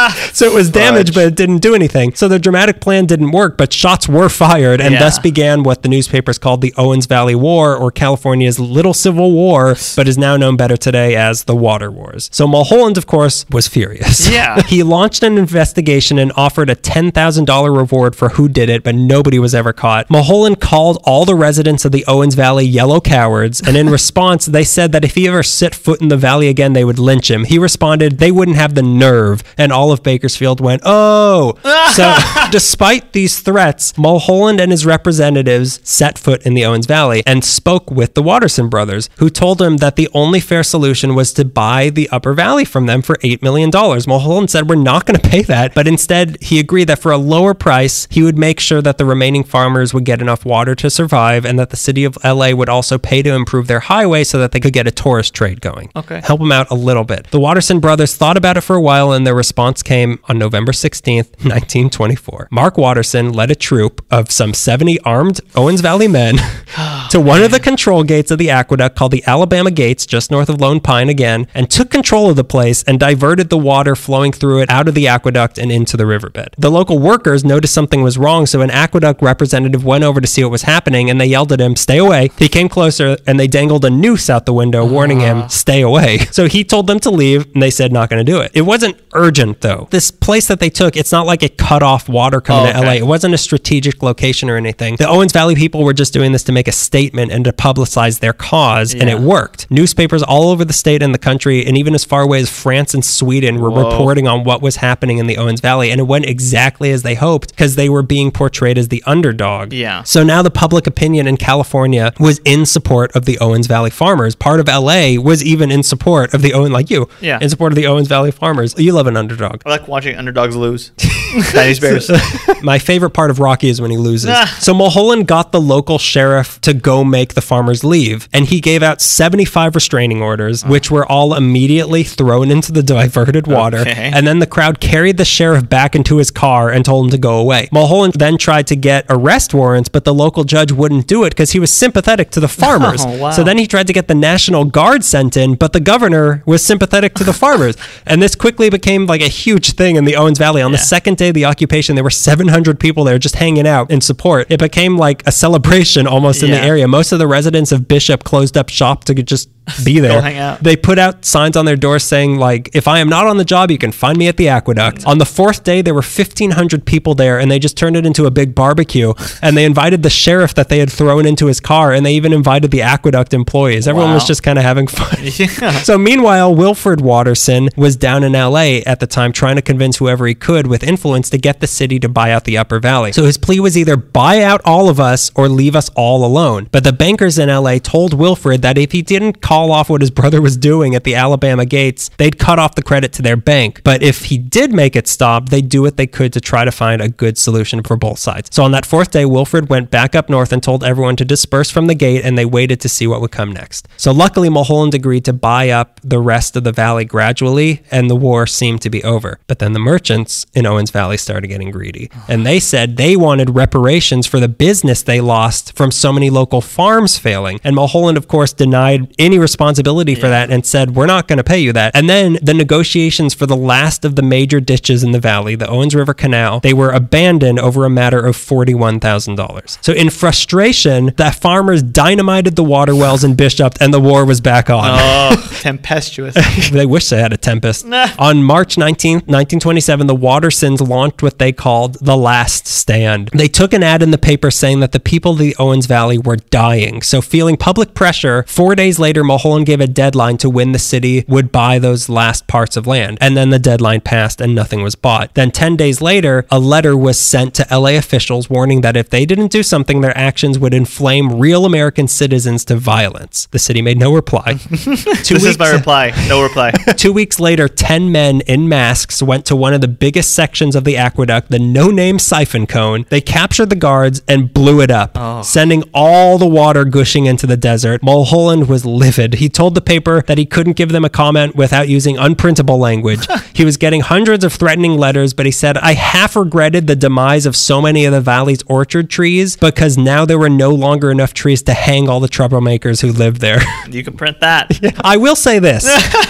Ah, 0.09 0.29
so 0.31 0.45
it 0.45 0.53
was 0.53 0.69
damaged, 0.69 1.13
but 1.13 1.25
it 1.25 1.35
didn't 1.35 1.57
do 1.57 1.75
anything. 1.75 2.13
So 2.13 2.27
their 2.29 2.39
dramatic 2.39 2.79
plan 2.79 3.07
didn't 3.07 3.31
work, 3.31 3.57
but 3.57 3.73
shots 3.73 4.07
were 4.07 4.29
fired, 4.29 4.79
and 4.79 4.93
Yeah. 4.93 4.99
thus 4.99 5.19
began 5.19 5.63
what 5.63 5.81
the 5.81 5.89
newspapers 5.89 6.37
called 6.37 6.61
the 6.61 6.73
Owens 6.77 7.07
Valley 7.07 7.35
War, 7.35 7.75
or 7.75 7.91
California's 7.91 8.57
Little 8.57 8.93
Civil 8.93 9.31
War, 9.33 9.75
but 9.97 10.07
is 10.07 10.17
now 10.17 10.37
known 10.37 10.55
better 10.55 10.77
today 10.77 11.15
as 11.17 11.43
the 11.45 11.55
Water 11.55 11.91
Wars. 11.91 12.29
So 12.31 12.47
Mulholland, 12.47 12.97
of 12.97 13.05
course, 13.07 13.45
was 13.51 13.67
furious. 13.67 14.29
Yeah. 14.37 14.61
he 14.61 14.81
launched 14.83 15.23
an 15.23 15.37
investigation 15.37 16.19
and 16.19 16.31
offered 16.37 16.69
a 16.69 16.75
$10,000 16.75 17.75
reward 17.75 18.15
for 18.15 18.29
who 18.29 18.47
did 18.47 18.69
it, 18.69 18.83
but 18.83 18.95
nobody 18.95 19.39
was 19.39 19.53
ever 19.55 19.73
caught. 19.73 20.09
Mulholland 20.09 20.61
called 20.61 21.01
all 21.03 21.25
the 21.25 21.35
residents 21.35 21.83
of 21.85 21.91
the 21.91 22.05
Owens 22.07 22.35
Valley 22.35 22.65
yellow 22.65 23.01
cowards, 23.01 23.56
and 23.61 23.77
in 23.77 23.89
response, 23.89 24.45
they 24.45 24.63
said 24.63 24.91
that 24.91 25.05
if 25.05 25.15
he 25.15 25.27
ever 25.27 25.43
set 25.43 25.75
foot 25.75 26.01
in 26.01 26.07
the 26.07 26.17
valley 26.17 26.47
again, 26.47 26.73
they 26.73 26.83
would 26.83 26.99
lynch 26.99 27.29
him. 27.29 27.43
He 27.43 27.57
responded 27.59 28.17
they 28.17 28.31
wouldn't 28.31 28.57
have 28.57 28.75
the 28.75 28.81
nerve, 28.81 29.43
and 29.57 29.71
all 29.71 29.91
of 29.91 30.03
Bakersfield 30.03 30.59
went, 30.59 30.81
oh. 30.85 31.53
so, 31.93 32.15
despite 32.51 33.13
these 33.13 33.39
threats, 33.39 33.97
Mulholland 33.97 34.59
and 34.59 34.71
his 34.71 34.85
representatives 34.85 35.79
set 35.83 36.17
foot 36.17 36.45
in 36.45 36.53
the 36.53 36.65
Owens 36.65 36.85
Valley 36.85 37.23
and 37.25 37.43
spoke 37.43 37.89
with 37.89 38.13
the 38.13 38.23
Watterson 38.23 38.69
brothers, 38.69 39.09
who 39.17 39.29
told 39.29 39.61
him 39.61 39.77
that 39.77 39.95
the 39.95 40.09
only 40.13 40.39
fair 40.39 40.63
solution 40.63 41.15
was 41.15 41.33
to 41.33 41.45
buy 41.45 41.89
the 41.89 42.09
Upper 42.09 42.33
Valley 42.33 42.65
from 42.65 42.85
them 42.85 43.01
for 43.01 43.15
$8 43.17 43.41
million. 43.41 43.71
Mulholland 43.71 44.49
said, 44.49 44.69
We're 44.69 44.75
not 44.75 45.05
going 45.05 45.19
to 45.19 45.29
pay 45.29 45.41
that, 45.43 45.73
but 45.73 45.87
instead, 45.87 46.41
he 46.41 46.59
agreed 46.59 46.89
that 46.89 46.99
for 46.99 47.11
a 47.11 47.17
lower 47.17 47.53
price, 47.53 48.07
he 48.09 48.23
would 48.23 48.37
make 48.37 48.59
sure 48.59 48.81
that 48.81 48.97
the 48.97 49.05
remaining 49.05 49.43
farmers 49.43 49.93
would 49.93 50.05
get 50.05 50.21
enough 50.21 50.45
water 50.45 50.75
to 50.75 50.89
survive 50.89 51.45
and 51.45 51.57
that 51.59 51.69
the 51.69 51.77
city 51.77 52.03
of 52.03 52.17
LA 52.23 52.51
would 52.51 52.69
also 52.69 52.97
pay 52.97 53.21
to 53.21 53.33
improve 53.37 53.67
their 53.67 53.79
highway 53.79 54.23
so 54.23 54.37
that 54.39 54.51
they 54.51 54.59
could 54.59 54.73
get 54.73 54.87
a 54.87 54.91
tourist 54.91 55.33
trade 55.33 55.61
going. 55.61 55.91
Okay. 55.95 56.21
Help 56.23 56.39
them 56.39 56.51
out 56.51 56.69
a 56.69 56.75
little 56.75 57.03
bit. 57.05 57.31
The 57.31 57.39
Watterson 57.39 57.79
brothers 57.79 58.15
thought 58.15 58.35
about 58.35 58.57
it 58.57 58.61
for 58.61 58.75
a 58.75 58.81
while 58.81 59.13
and 59.13 59.25
their 59.25 59.35
response 59.35 59.81
came 59.81 60.19
on 60.27 60.37
November 60.37 60.71
16th, 60.71 61.29
1924. 61.45 62.49
Mark 62.51 62.77
Watterson 62.77 63.31
led 63.31 63.51
a 63.51 63.55
troop 63.55 64.05
of 64.11 64.31
some 64.31 64.53
70 64.53 64.99
armed 65.01 65.39
Owens 65.55 65.81
Valley 65.81 66.07
men 66.07 66.35
to 67.09 67.19
one 67.19 67.41
of 67.41 67.51
the 67.51 67.59
control 67.59 68.03
gates 68.03 68.31
of 68.31 68.37
the 68.37 68.49
aqueduct 68.49 68.95
called 68.95 69.11
the 69.11 69.23
Alabama 69.25 69.71
Gates, 69.71 70.05
just 70.05 70.31
north 70.31 70.49
of 70.49 70.59
Lone 70.59 70.79
Pine 70.79 71.09
again, 71.09 71.47
and 71.53 71.69
took 71.69 71.89
control 71.89 72.29
of 72.29 72.35
the 72.35 72.43
place 72.43 72.83
and 72.83 72.99
diverted 72.99 73.49
the 73.49 73.57
water 73.57 73.95
flowing 73.95 74.31
through 74.31 74.61
it 74.61 74.69
out 74.69 74.87
of 74.87 74.95
the 74.95 75.07
aqueduct 75.07 75.57
and 75.57 75.71
into 75.71 75.97
the 75.97 76.05
riverbed. 76.05 76.55
The 76.57 76.71
local 76.71 76.99
workers 76.99 77.45
noticed 77.45 77.73
something 77.73 78.01
was 78.01 78.17
wrong, 78.17 78.45
so 78.45 78.61
an 78.61 78.71
aqueduct 78.71 79.21
representative 79.21 79.85
went 79.85 80.03
over 80.03 80.19
to 80.21 80.27
see 80.27 80.43
what 80.43 80.51
was 80.51 80.63
happening 80.63 81.09
and 81.09 81.19
they 81.19 81.25
yelled 81.25 81.51
at 81.51 81.61
him, 81.61 81.75
Stay 81.75 81.97
away. 81.97 82.31
He 82.37 82.49
came 82.49 82.69
closer 82.69 83.17
and 83.27 83.39
they 83.39 83.47
dangled 83.47 83.85
a 83.85 83.89
noose 83.89 84.29
out 84.29 84.45
the 84.45 84.53
window, 84.53 84.85
ah. 84.85 84.91
warning 84.91 85.19
him, 85.19 85.47
Stay 85.49 85.81
away. 85.81 86.19
So 86.37 86.47
he 86.47 86.63
told 86.63 86.87
them 86.87 86.99
to 86.99 87.09
leave 87.09 87.51
and 87.53 87.63
they 87.63 87.71
said, 87.71 87.91
Not 87.91 88.09
going 88.09 88.23
to 88.23 88.31
do 88.31 88.39
it. 88.41 88.51
It 88.53 88.61
wasn't 88.61 88.99
urgent 89.13 89.61
though. 89.61 89.87
This 89.91 90.11
place 90.11 90.47
that 90.47 90.59
they 90.59 90.69
took, 90.69 90.95
it's 90.95 91.11
not 91.11 91.25
like 91.25 91.41
it 91.41 91.57
cut 91.57 91.81
off 91.81 92.07
water 92.07 92.41
coming 92.41 92.73
Oh, 92.75 92.81
to 92.81 92.85
LA. 92.85 92.93
It 92.93 93.07
wasn't 93.07 93.33
a 93.33 93.37
strategic 93.37 94.03
location 94.03 94.49
or 94.49 94.55
anything. 94.55 94.95
The 94.97 95.07
Owens 95.07 95.31
Valley 95.31 95.55
people 95.55 95.83
were 95.83 95.93
just 95.93 96.13
doing 96.13 96.31
this 96.31 96.43
to 96.43 96.51
make 96.51 96.67
a 96.67 96.71
statement 96.71 97.31
and 97.31 97.43
to 97.45 97.51
publicize 97.51 98.19
their 98.19 98.33
cause, 98.33 98.93
and 98.93 99.09
it 99.09 99.19
worked. 99.19 99.69
Newspapers 99.71 100.23
all 100.23 100.49
over 100.49 100.63
the 100.63 100.73
state 100.73 101.01
and 101.01 101.13
the 101.13 101.19
country, 101.19 101.65
and 101.65 101.77
even 101.77 101.93
as 101.95 102.05
far 102.05 102.21
away 102.21 102.39
as 102.39 102.49
France 102.49 102.93
and 102.93 103.03
Sweden, 103.03 103.59
were 103.59 103.71
Whoa. 103.71 103.89
reporting 103.89 104.27
on 104.27 104.43
what 104.43 104.61
was 104.61 104.77
happening 104.77 105.17
in 105.17 105.27
the 105.27 105.37
Owens 105.37 105.61
Valley, 105.61 105.91
and 105.91 105.99
it 105.99 106.05
went 106.05 106.25
exactly 106.25 106.91
as 106.91 107.03
they 107.03 107.15
hoped 107.15 107.49
because 107.49 107.75
they 107.75 107.89
were 107.89 108.03
being 108.03 108.31
portrayed 108.31 108.77
as 108.77 108.89
the 108.89 109.03
underdog. 109.05 109.73
Yeah. 109.73 110.03
So 110.03 110.23
now 110.23 110.41
the 110.41 110.51
public 110.51 110.87
opinion 110.87 111.27
in 111.27 111.37
California 111.37 112.13
was 112.19 112.39
in 112.45 112.65
support 112.65 113.11
of 113.17 113.25
the 113.25 113.37
Owens 113.39 113.67
Valley 113.67 113.89
farmers. 113.89 114.33
Part 114.35 114.61
of 114.61 114.67
LA 114.69 115.15
was 115.19 115.43
even 115.43 115.71
in 115.71 115.83
support 115.83 116.33
of 116.33 116.41
the 116.41 116.53
Owen, 116.53 116.71
like 116.71 116.89
you, 116.89 117.09
Yeah. 117.19 117.39
in 117.41 117.49
support 117.49 117.73
of 117.73 117.75
the 117.75 117.87
Owens 117.87 118.07
Valley 118.07 118.31
farmers. 118.31 118.73
You 118.77 118.93
love 118.93 119.07
an 119.07 119.17
underdog. 119.17 119.61
I 119.65 119.69
like 119.69 119.87
watching 119.89 120.15
underdogs 120.15 120.55
lose. 120.55 120.91
Dynasty 121.51 121.81
Bears. 121.81 122.09
My 122.63 122.79
favorite 122.79 123.09
part 123.11 123.29
of 123.29 123.39
Rocky 123.39 123.67
is 123.67 123.81
when 123.81 123.91
he 123.91 123.97
loses. 123.97 124.29
Ah. 124.31 124.55
so 124.59 124.73
Mulholland 124.73 125.27
got 125.27 125.51
the 125.51 125.59
local 125.59 125.97
sheriff 125.97 126.61
to 126.61 126.73
go 126.73 127.03
make 127.03 127.33
the 127.33 127.41
farmers 127.41 127.83
leave, 127.83 128.29
and 128.31 128.45
he 128.45 128.61
gave 128.61 128.81
out 128.83 129.01
75 129.01 129.75
restraining 129.75 130.21
orders, 130.21 130.63
which 130.65 130.89
were 130.89 131.05
all 131.05 131.33
immediately 131.33 132.03
thrown 132.03 132.49
into 132.51 132.71
the 132.71 132.83
diverted 132.83 133.47
water. 133.47 133.79
Okay. 133.79 134.11
And 134.13 134.25
then 134.27 134.39
the 134.39 134.47
crowd 134.47 134.79
carried 134.79 135.17
the 135.17 135.25
sheriff 135.25 135.67
back 135.67 135.95
into 135.95 136.17
his 136.17 136.31
car 136.31 136.69
and 136.69 136.85
told 136.85 137.05
him 137.05 137.11
to 137.11 137.17
go 137.17 137.37
away. 137.39 137.67
Mulholland 137.71 138.13
then 138.15 138.37
tried 138.37 138.67
to 138.67 138.75
get 138.75 139.05
arrest 139.09 139.53
warrants, 139.53 139.89
but 139.89 140.03
the 140.05 140.13
local 140.13 140.43
judge 140.43 140.71
wouldn't 140.71 141.07
do 141.07 141.23
it 141.23 141.29
because 141.31 141.51
he 141.51 141.59
was 141.59 141.71
sympathetic 141.71 142.29
to 142.31 142.39
the 142.39 142.47
farmers. 142.47 143.05
Oh, 143.07 143.17
wow. 143.17 143.31
So 143.31 143.43
then 143.43 143.57
he 143.57 143.67
tried 143.67 143.87
to 143.87 143.93
get 143.93 144.07
the 144.07 144.15
National 144.15 144.65
Guard 144.65 145.03
sent 145.03 145.37
in, 145.37 145.55
but 145.55 145.73
the 145.73 145.79
governor 145.79 146.43
was 146.45 146.63
sympathetic 146.63 147.13
to 147.15 147.23
the 147.23 147.33
farmers. 147.43 147.75
And 148.05 148.21
this 148.21 148.35
quickly 148.35 148.69
became 148.69 149.05
like 149.05 149.21
a 149.21 149.27
huge 149.27 149.73
thing 149.73 149.95
in 149.95 150.05
the 150.05 150.15
Owens 150.15 150.37
Valley. 150.37 150.61
On 150.61 150.71
the 150.71 150.77
second 150.77 151.17
day 151.17 151.29
of 151.29 151.33
the 151.35 151.45
occupation, 151.45 151.95
there 151.95 152.03
were 152.03 152.09
700 152.09 152.79
people 152.79 153.03
there 153.03 153.19
just 153.19 153.35
hanging 153.35 153.67
out 153.67 153.89
in 153.91 154.01
support. 154.01 154.47
It 154.49 154.59
became 154.59 154.97
like 154.97 155.25
a 155.25 155.31
celebration 155.31 156.07
almost 156.07 156.43
in 156.43 156.51
the 156.51 156.59
area. 156.59 156.87
Most 156.87 157.11
of 157.11 157.19
the 157.19 157.27
residents 157.27 157.71
of 157.71 157.87
Bishop 157.87 158.23
closed 158.23 158.57
up 158.57 158.69
shop 158.69 159.05
to 159.05 159.13
just 159.13 159.49
be 159.83 159.99
there. 159.99 160.21
hang 160.21 160.37
out. 160.37 160.61
They 160.63 160.75
put 160.75 160.99
out 160.99 161.25
signs 161.25 161.57
on 161.57 161.65
their 161.65 161.75
doors 161.75 162.03
saying 162.03 162.37
like, 162.37 162.69
"If 162.73 162.87
I 162.87 162.99
am 162.99 163.09
not 163.09 163.27
on 163.27 163.37
the 163.37 163.45
job, 163.45 163.71
you 163.71 163.77
can 163.77 163.91
find 163.91 164.17
me 164.17 164.27
at 164.27 164.37
the 164.37 164.49
aqueduct." 164.49 164.99
Mm. 165.01 165.07
On 165.07 165.17
the 165.17 165.25
fourth 165.25 165.63
day, 165.63 165.81
there 165.81 165.93
were 165.93 166.01
1,500 166.01 166.85
people 166.85 167.15
there, 167.15 167.39
and 167.39 167.49
they 167.51 167.59
just 167.59 167.77
turned 167.77 167.95
it 167.95 168.05
into 168.05 168.25
a 168.25 168.31
big 168.31 168.55
barbecue. 168.55 169.13
And 169.41 169.57
they 169.57 169.65
invited 169.65 170.03
the 170.03 170.09
sheriff 170.09 170.53
that 170.55 170.69
they 170.69 170.79
had 170.79 170.91
thrown 170.91 171.25
into 171.25 171.47
his 171.47 171.59
car, 171.59 171.91
and 171.93 172.05
they 172.05 172.13
even 172.13 172.33
invited 172.33 172.71
the 172.71 172.81
aqueduct 172.81 173.33
employees. 173.33 173.87
Everyone 173.87 174.13
was 174.13 174.25
just 174.25 174.43
kind 174.43 174.57
of 174.57 174.63
having 174.63 174.87
fun. 174.87 175.17
Yeah. 175.37 175.71
So 175.83 175.97
meanwhile, 175.97 176.53
Wilfred 176.55 177.01
Watterson 177.01 177.69
was 177.75 177.95
down 177.95 178.23
in 178.23 178.33
LA 178.33 178.79
at 178.85 178.99
the 178.99 179.07
time 179.07 179.31
trying 179.31 179.55
to 179.55 179.61
convince 179.61 179.97
whoever 179.97 180.25
he 180.25 180.33
could 180.33 180.67
with 180.67 180.83
influence 180.83 181.29
to 181.29 181.37
get 181.37 181.59
the 181.59 181.67
city 181.67 181.99
to 181.99 182.09
buy 182.09 182.31
out 182.31 182.45
the 182.45 182.57
Upper 182.57 182.79
Valley. 182.79 183.11
So 183.11 183.23
his 183.23 183.37
plea 183.37 183.59
was 183.59 183.77
either 183.77 183.95
buy 183.97 184.41
out 184.41 184.61
all 184.65 184.89
of 184.89 184.99
us 184.99 185.31
or 185.35 185.47
leave 185.47 185.75
us 185.75 185.89
all 185.95 186.25
alone. 186.25 186.69
But 186.71 186.83
the 186.83 186.93
bankers 186.93 187.37
in 187.37 187.49
LA 187.49 187.77
told 187.77 188.13
Wilfred 188.13 188.61
that 188.63 188.77
if 188.77 188.91
he 188.93 189.01
didn't 189.01 189.41
call 189.41 189.56
off 189.65 189.89
what 189.89 190.01
his 190.01 190.11
brother 190.11 190.41
was 190.41 190.57
doing 190.57 190.95
at 190.95 191.03
the 191.03 191.15
Alabama 191.15 191.65
gates, 191.65 192.09
they'd 192.17 192.37
cut 192.39 192.59
off 192.59 192.75
the 192.75 192.83
credit 192.83 193.13
to 193.13 193.21
their 193.21 193.35
bank. 193.35 193.81
But 193.83 194.03
if 194.03 194.25
he 194.25 194.37
did 194.37 194.71
make 194.73 194.95
it 194.95 195.07
stop, 195.07 195.49
they'd 195.49 195.69
do 195.69 195.81
what 195.81 195.97
they 195.97 196.07
could 196.07 196.33
to 196.33 196.41
try 196.41 196.65
to 196.65 196.71
find 196.71 197.01
a 197.01 197.09
good 197.09 197.37
solution 197.37 197.83
for 197.83 197.97
both 197.97 198.19
sides. 198.19 198.49
So 198.53 198.63
on 198.63 198.71
that 198.71 198.85
fourth 198.85 199.11
day, 199.11 199.25
Wilfred 199.25 199.69
went 199.69 199.91
back 199.91 200.15
up 200.15 200.29
north 200.29 200.51
and 200.51 200.61
told 200.61 200.83
everyone 200.83 201.15
to 201.17 201.25
disperse 201.25 201.69
from 201.69 201.87
the 201.87 201.95
gate 201.95 202.23
and 202.23 202.37
they 202.37 202.45
waited 202.45 202.79
to 202.81 202.89
see 202.89 203.07
what 203.07 203.21
would 203.21 203.31
come 203.31 203.51
next. 203.51 203.87
So 203.97 204.11
luckily, 204.11 204.49
Mulholland 204.49 204.93
agreed 204.93 205.25
to 205.25 205.33
buy 205.33 205.69
up 205.69 205.99
the 206.03 206.19
rest 206.19 206.55
of 206.55 206.63
the 206.63 206.71
valley 206.71 207.05
gradually 207.05 207.81
and 207.91 208.09
the 208.09 208.15
war 208.15 208.47
seemed 208.47 208.81
to 208.81 208.89
be 208.89 209.03
over. 209.03 209.39
But 209.47 209.59
then 209.59 209.73
the 209.73 209.79
merchants 209.79 210.45
in 210.53 210.65
Owens 210.65 210.91
Valley 210.91 211.17
started 211.17 211.47
getting 211.47 211.71
greedy 211.71 212.09
and 212.27 212.45
they 212.45 212.59
said 212.59 212.97
they 212.97 213.15
wanted 213.15 213.55
reparations 213.55 214.27
for 214.27 214.39
the 214.39 214.47
business 214.47 215.01
they 215.01 215.21
lost 215.21 215.75
from 215.75 215.91
so 215.91 216.13
many 216.13 216.29
local 216.29 216.61
farms 216.61 217.17
failing. 217.17 217.59
And 217.63 217.75
Mulholland, 217.75 218.17
of 218.17 218.27
course, 218.27 218.53
denied 218.53 219.13
any 219.17 219.37
responsibility 219.47 220.13
for 220.13 220.27
that 220.27 220.51
and 220.51 220.65
said, 220.65 220.95
We're 220.95 221.05
not 221.05 221.27
going 221.27 221.37
to 221.37 221.43
pay 221.43 221.59
you 221.59 221.71
that. 221.73 221.95
And 221.95 222.09
then 222.09 222.37
the 222.41 222.53
negotiations 222.53 223.33
for 223.33 223.45
the 223.45 223.55
last 223.55 224.03
of 224.03 224.15
the 224.17 224.21
major 224.21 224.59
ditches 224.59 225.03
in 225.03 225.11
the 225.13 225.19
valley, 225.19 225.55
the 225.55 225.69
Owens 225.69 225.95
River 225.95 226.13
Canal, 226.13 226.59
they 226.59 226.73
were 226.73 226.91
abandoned 226.91 227.59
over 227.59 227.85
a 227.85 227.89
matter 227.89 228.19
of 228.19 228.35
$41,000. 228.35 229.77
So 229.81 229.93
in 229.93 230.09
frustration, 230.09 231.13
the 231.15 231.31
farmers 231.31 231.81
dynamited 231.81 232.57
the 232.57 232.63
water 232.63 232.93
wells 232.93 233.23
in 233.23 233.35
Bishop 233.35 233.77
and 233.79 233.93
the 233.93 234.01
war 234.01 234.25
was 234.25 234.41
back 234.41 234.69
on. 234.69 234.83
Oh, 234.85 235.57
tempestuous. 235.61 236.35
they 236.71 236.85
wish 236.85 237.07
they 237.09 237.19
had 237.19 237.31
a 237.31 237.37
tempest. 237.37 237.85
Nah. 237.85 238.09
On 238.19 238.43
March 238.43 238.75
19th, 238.75 239.27
1927, 239.27 240.07
the 240.07 240.15
Wattersons 240.15 240.85
launched 240.85 241.23
what 241.23 241.39
they 241.39 241.53
called 241.53 241.95
the 242.01 242.17
Last 242.17 242.67
Stand. 242.67 243.29
They 243.33 243.47
took 243.47 243.73
an 243.73 243.83
ad 243.83 244.03
in 244.03 244.11
the 244.11 244.17
paper 244.17 244.51
saying 244.51 244.81
that 244.81 244.91
the 244.91 244.99
people 244.99 245.33
of 245.33 245.37
the 245.37 245.55
Owens 245.57 245.85
Valley 245.85 246.17
were 246.17 246.35
dying. 246.35 247.01
So, 247.01 247.21
feeling 247.21 247.55
public 247.57 247.93
pressure, 247.93 248.43
four 248.47 248.75
days 248.75 248.99
later, 248.99 249.23
Mulholland 249.37 249.67
gave 249.67 249.81
a 249.81 249.85
deadline 249.85 250.37
to 250.37 250.49
when 250.49 250.71
the 250.71 250.79
city 250.79 251.23
would 251.27 251.51
buy 251.51 251.77
those 251.77 252.09
last 252.09 252.47
parts 252.47 252.75
of 252.75 252.87
land. 252.87 253.19
And 253.21 253.37
then 253.37 253.51
the 253.51 253.59
deadline 253.59 254.01
passed 254.01 254.41
and 254.41 254.55
nothing 254.55 254.81
was 254.81 254.95
bought. 254.95 255.35
Then, 255.35 255.51
10 255.51 255.75
days 255.75 256.01
later, 256.01 256.47
a 256.49 256.57
letter 256.57 256.97
was 256.97 257.19
sent 257.19 257.53
to 257.53 257.67
LA 257.69 257.97
officials 257.97 258.49
warning 258.49 258.81
that 258.81 258.97
if 258.97 259.11
they 259.11 259.27
didn't 259.27 259.51
do 259.51 259.61
something, 259.61 260.01
their 260.01 260.17
actions 260.17 260.57
would 260.57 260.73
inflame 260.73 261.37
real 261.37 261.65
American 261.65 262.07
citizens 262.07 262.65
to 262.65 262.77
violence. 262.77 263.47
The 263.51 263.59
city 263.59 263.79
made 263.83 263.99
no 263.99 264.11
reply. 264.11 264.53
Two 264.53 265.35
this 265.35 265.43
is 265.43 265.59
my 265.59 265.69
reply. 265.75 266.13
No 266.27 266.41
reply. 266.41 266.71
Two 266.97 267.13
weeks 267.13 267.39
later, 267.39 267.67
10 267.67 268.11
men 268.11 268.41
in 268.47 268.67
masks 268.67 269.21
went 269.21 269.45
to 269.45 269.55
one 269.55 269.75
of 269.75 269.81
the 269.81 269.87
biggest 269.87 270.33
sections 270.33 270.75
of 270.75 270.83
the 270.83 270.97
aqueduct, 270.97 271.51
the 271.51 271.59
no 271.59 271.91
name 271.91 272.17
siphon 272.17 272.65
cone. 272.65 273.05
They 273.09 273.21
captured 273.21 273.69
the 273.69 273.75
guards 273.75 274.23
and 274.27 274.51
blew 274.51 274.81
it 274.81 274.89
up, 274.89 275.11
oh. 275.13 275.43
sending 275.43 275.83
all 275.93 276.39
the 276.39 276.47
water 276.47 276.85
gushing 276.85 277.27
into 277.27 277.45
the 277.45 277.55
desert. 277.55 278.01
Mulholland 278.01 278.67
was 278.67 278.83
livid. 279.17 279.39
He 279.39 279.49
told 279.49 279.75
the 279.75 279.81
paper 279.81 280.21
that 280.23 280.37
he 280.37 280.45
couldn't 280.45 280.73
give 280.73 280.89
them 280.89 281.05
a 281.05 281.09
comment 281.09 281.55
without 281.55 281.87
using 281.87 282.17
unprintable 282.17 282.77
language. 282.77 283.27
he 283.53 283.65
was 283.65 283.77
getting 283.77 284.01
hundreds 284.01 284.43
of 284.43 284.53
threatening 284.53 284.97
letters, 284.97 285.33
but 285.33 285.45
he 285.45 285.51
said, 285.51 285.77
I 285.77 285.93
half 285.93 286.35
regretted 286.35 286.87
the 286.87 286.95
demise 286.95 287.45
of 287.45 287.55
so 287.55 287.81
many 287.81 288.05
of 288.05 288.13
the 288.13 288.21
valley's 288.21 288.63
orchard 288.67 289.09
trees 289.09 289.55
because 289.55 289.97
now 289.97 290.25
there 290.25 290.39
were 290.39 290.49
no 290.49 290.71
longer 290.71 291.11
enough 291.11 291.33
trees 291.33 291.61
to 291.63 291.73
hang 291.73 292.09
all 292.09 292.19
the 292.19 292.29
troublemakers 292.29 293.01
who 293.01 293.11
lived 293.11 293.41
there. 293.41 293.61
You 293.89 294.03
can 294.03 294.15
print 294.15 294.39
that. 294.41 294.79
I 295.03 295.17
will 295.17 295.35
say 295.35 295.59
this. 295.59 295.85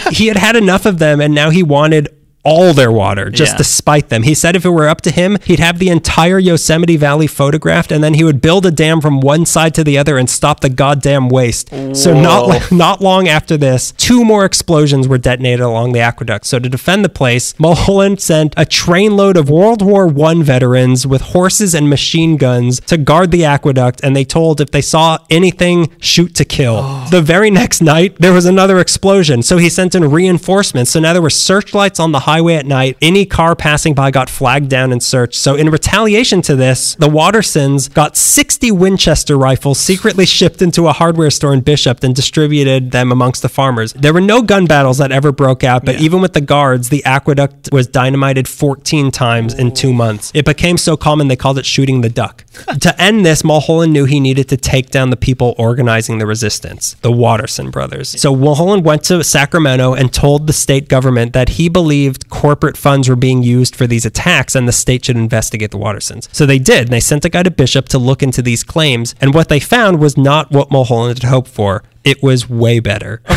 he 0.10 0.26
had 0.26 0.36
had 0.36 0.56
enough 0.56 0.86
of 0.86 0.98
them 0.98 1.20
and 1.20 1.34
now 1.34 1.50
he 1.50 1.62
wanted 1.62 2.08
all 2.44 2.72
their 2.72 2.90
water 2.92 3.30
just 3.30 3.52
Yeah. 3.52 3.58
to 3.58 3.64
spite 3.64 4.08
them. 4.08 4.22
He 4.22 4.34
said 4.34 4.56
if 4.56 4.64
it 4.64 4.70
were 4.70 4.88
up 4.88 5.00
to 5.02 5.10
him, 5.10 5.38
he'd 5.44 5.58
have 5.58 5.78
the 5.78 5.88
entire 5.88 6.38
Yosemite 6.38 6.96
Valley 6.96 7.26
photographed 7.26 7.92
and 7.92 8.02
then 8.02 8.14
he 8.14 8.24
would 8.24 8.40
build 8.40 8.64
a 8.64 8.70
dam 8.70 9.00
from 9.00 9.20
one 9.20 9.44
side 9.44 9.74
to 9.74 9.84
the 9.84 9.98
other 9.98 10.16
and 10.16 10.30
stop 10.30 10.60
the 10.60 10.68
goddamn 10.70 11.28
waste. 11.28 11.70
So 11.94 12.18
not 12.18 12.70
not 12.86 13.00
long 13.00 13.28
after 13.28 13.56
this, 13.56 13.92
two 13.98 14.24
more 14.24 14.44
explosions 14.44 15.06
were 15.08 15.18
detonated 15.18 15.60
along 15.60 15.92
the 15.92 16.00
aqueduct. 16.00 16.46
So 16.46 16.58
to 16.58 16.68
defend 16.68 17.04
the 17.04 17.08
place, 17.08 17.54
Mulholland 17.58 18.20
sent 18.20 18.54
a 18.56 18.64
trainload 18.64 19.36
of 19.36 19.50
World 19.50 19.82
War 19.82 20.06
I 20.26 20.42
veterans 20.42 21.06
with 21.06 21.22
horses 21.22 21.74
and 21.74 21.90
machine 21.90 22.36
guns 22.36 22.80
to 22.86 22.96
guard 22.96 23.30
the 23.30 23.44
aqueduct 23.44 24.00
and 24.02 24.14
they 24.16 24.24
told 24.24 24.60
if 24.60 24.70
they 24.70 24.80
saw 24.82 25.18
anything, 25.30 25.90
shoot 26.00 26.34
to 26.36 26.44
kill. 26.44 27.04
The 27.10 27.22
very 27.22 27.50
next 27.50 27.80
night, 27.80 28.16
there 28.20 28.32
was 28.34 28.44
another 28.46 28.78
explosion. 28.78 29.42
So 29.42 29.56
he 29.56 29.68
sent 29.70 29.94
in 29.94 30.10
reinforcements. 30.10 30.90
So 30.90 31.00
now 31.00 31.12
there 31.14 31.22
were 31.22 31.30
searchlights 31.30 31.98
on 31.98 32.12
the 32.12 32.20
highway 32.28 32.56
at 32.56 32.66
night. 32.66 32.94
Any 33.00 33.24
car 33.24 33.56
passing 33.56 33.94
by 33.94 34.10
got 34.10 34.28
flagged 34.28 34.68
down 34.68 34.92
and 34.92 35.02
searched. 35.02 35.36
So, 35.36 35.54
in 35.54 35.70
retaliation 35.70 36.42
to 36.42 36.54
this, 36.54 36.94
the 36.96 37.08
Wattersons 37.08 37.92
got 37.92 38.18
60 38.18 38.70
Winchester 38.70 39.38
rifles 39.38 39.80
secretly 39.80 40.26
shipped 40.26 40.60
into 40.60 40.88
a 40.88 40.92
hardware 40.92 41.30
store 41.30 41.54
in 41.54 41.62
Bishop 41.62 42.04
and 42.04 42.14
distributed 42.14 42.90
them 42.90 43.10
amongst 43.12 43.40
the 43.40 43.48
farmers. 43.48 43.94
There 43.94 44.12
were 44.12 44.20
no 44.20 44.42
gun 44.42 44.66
battles 44.66 44.98
that 44.98 45.10
ever 45.10 45.32
broke 45.32 45.64
out, 45.64 45.86
but 45.86 46.00
even 46.02 46.20
with 46.20 46.34
the 46.34 46.42
guards, 46.42 46.90
the 46.90 47.02
aqueduct 47.06 47.70
was 47.72 47.86
dynamited 47.86 48.46
14 48.46 49.10
times 49.10 49.54
in 49.54 49.72
two 49.72 49.94
months. 49.94 50.30
It 50.34 50.44
became 50.44 50.76
so 50.76 50.98
common 50.98 51.28
they 51.28 51.36
called 51.36 51.58
it 51.58 51.64
shooting 51.64 52.02
the 52.02 52.10
duck. 52.10 52.44
to 52.80 53.00
end 53.00 53.24
this, 53.24 53.42
Mulholland 53.42 53.94
knew 53.94 54.04
he 54.04 54.20
needed 54.20 54.48
to 54.50 54.58
take 54.58 54.90
down 54.90 55.08
the 55.08 55.16
people 55.16 55.54
organizing 55.56 56.18
the 56.18 56.26
resistance, 56.26 56.94
the 57.00 57.12
Watterson 57.12 57.70
brothers. 57.70 58.20
So 58.20 58.36
Mulholland 58.36 58.84
went 58.84 59.04
to 59.04 59.24
Sacramento 59.24 59.94
and 59.94 60.12
told 60.12 60.46
the 60.46 60.52
state 60.52 60.88
government 60.88 61.32
that 61.32 61.50
he 61.50 61.70
believed 61.70 62.17
corporate 62.28 62.76
funds 62.76 63.08
were 63.08 63.16
being 63.16 63.42
used 63.42 63.74
for 63.74 63.86
these 63.86 64.04
attacks 64.04 64.54
and 64.54 64.66
the 64.66 64.72
state 64.72 65.04
should 65.04 65.16
investigate 65.16 65.70
the 65.70 65.78
Wattersons. 65.78 66.28
So 66.32 66.46
they 66.46 66.58
did. 66.58 66.88
They 66.88 67.00
sent 67.00 67.24
a 67.24 67.28
guy 67.28 67.42
to 67.42 67.50
Bishop 67.50 67.88
to 67.90 67.98
look 67.98 68.22
into 68.22 68.42
these 68.42 68.62
claims. 68.62 69.14
And 69.20 69.34
what 69.34 69.48
they 69.48 69.60
found 69.60 70.00
was 70.00 70.16
not 70.16 70.50
what 70.50 70.70
Mulholland 70.70 71.22
had 71.22 71.30
hoped 71.30 71.48
for. 71.48 71.82
It 72.04 72.22
was 72.22 72.48
way 72.48 72.80
better. 72.80 73.22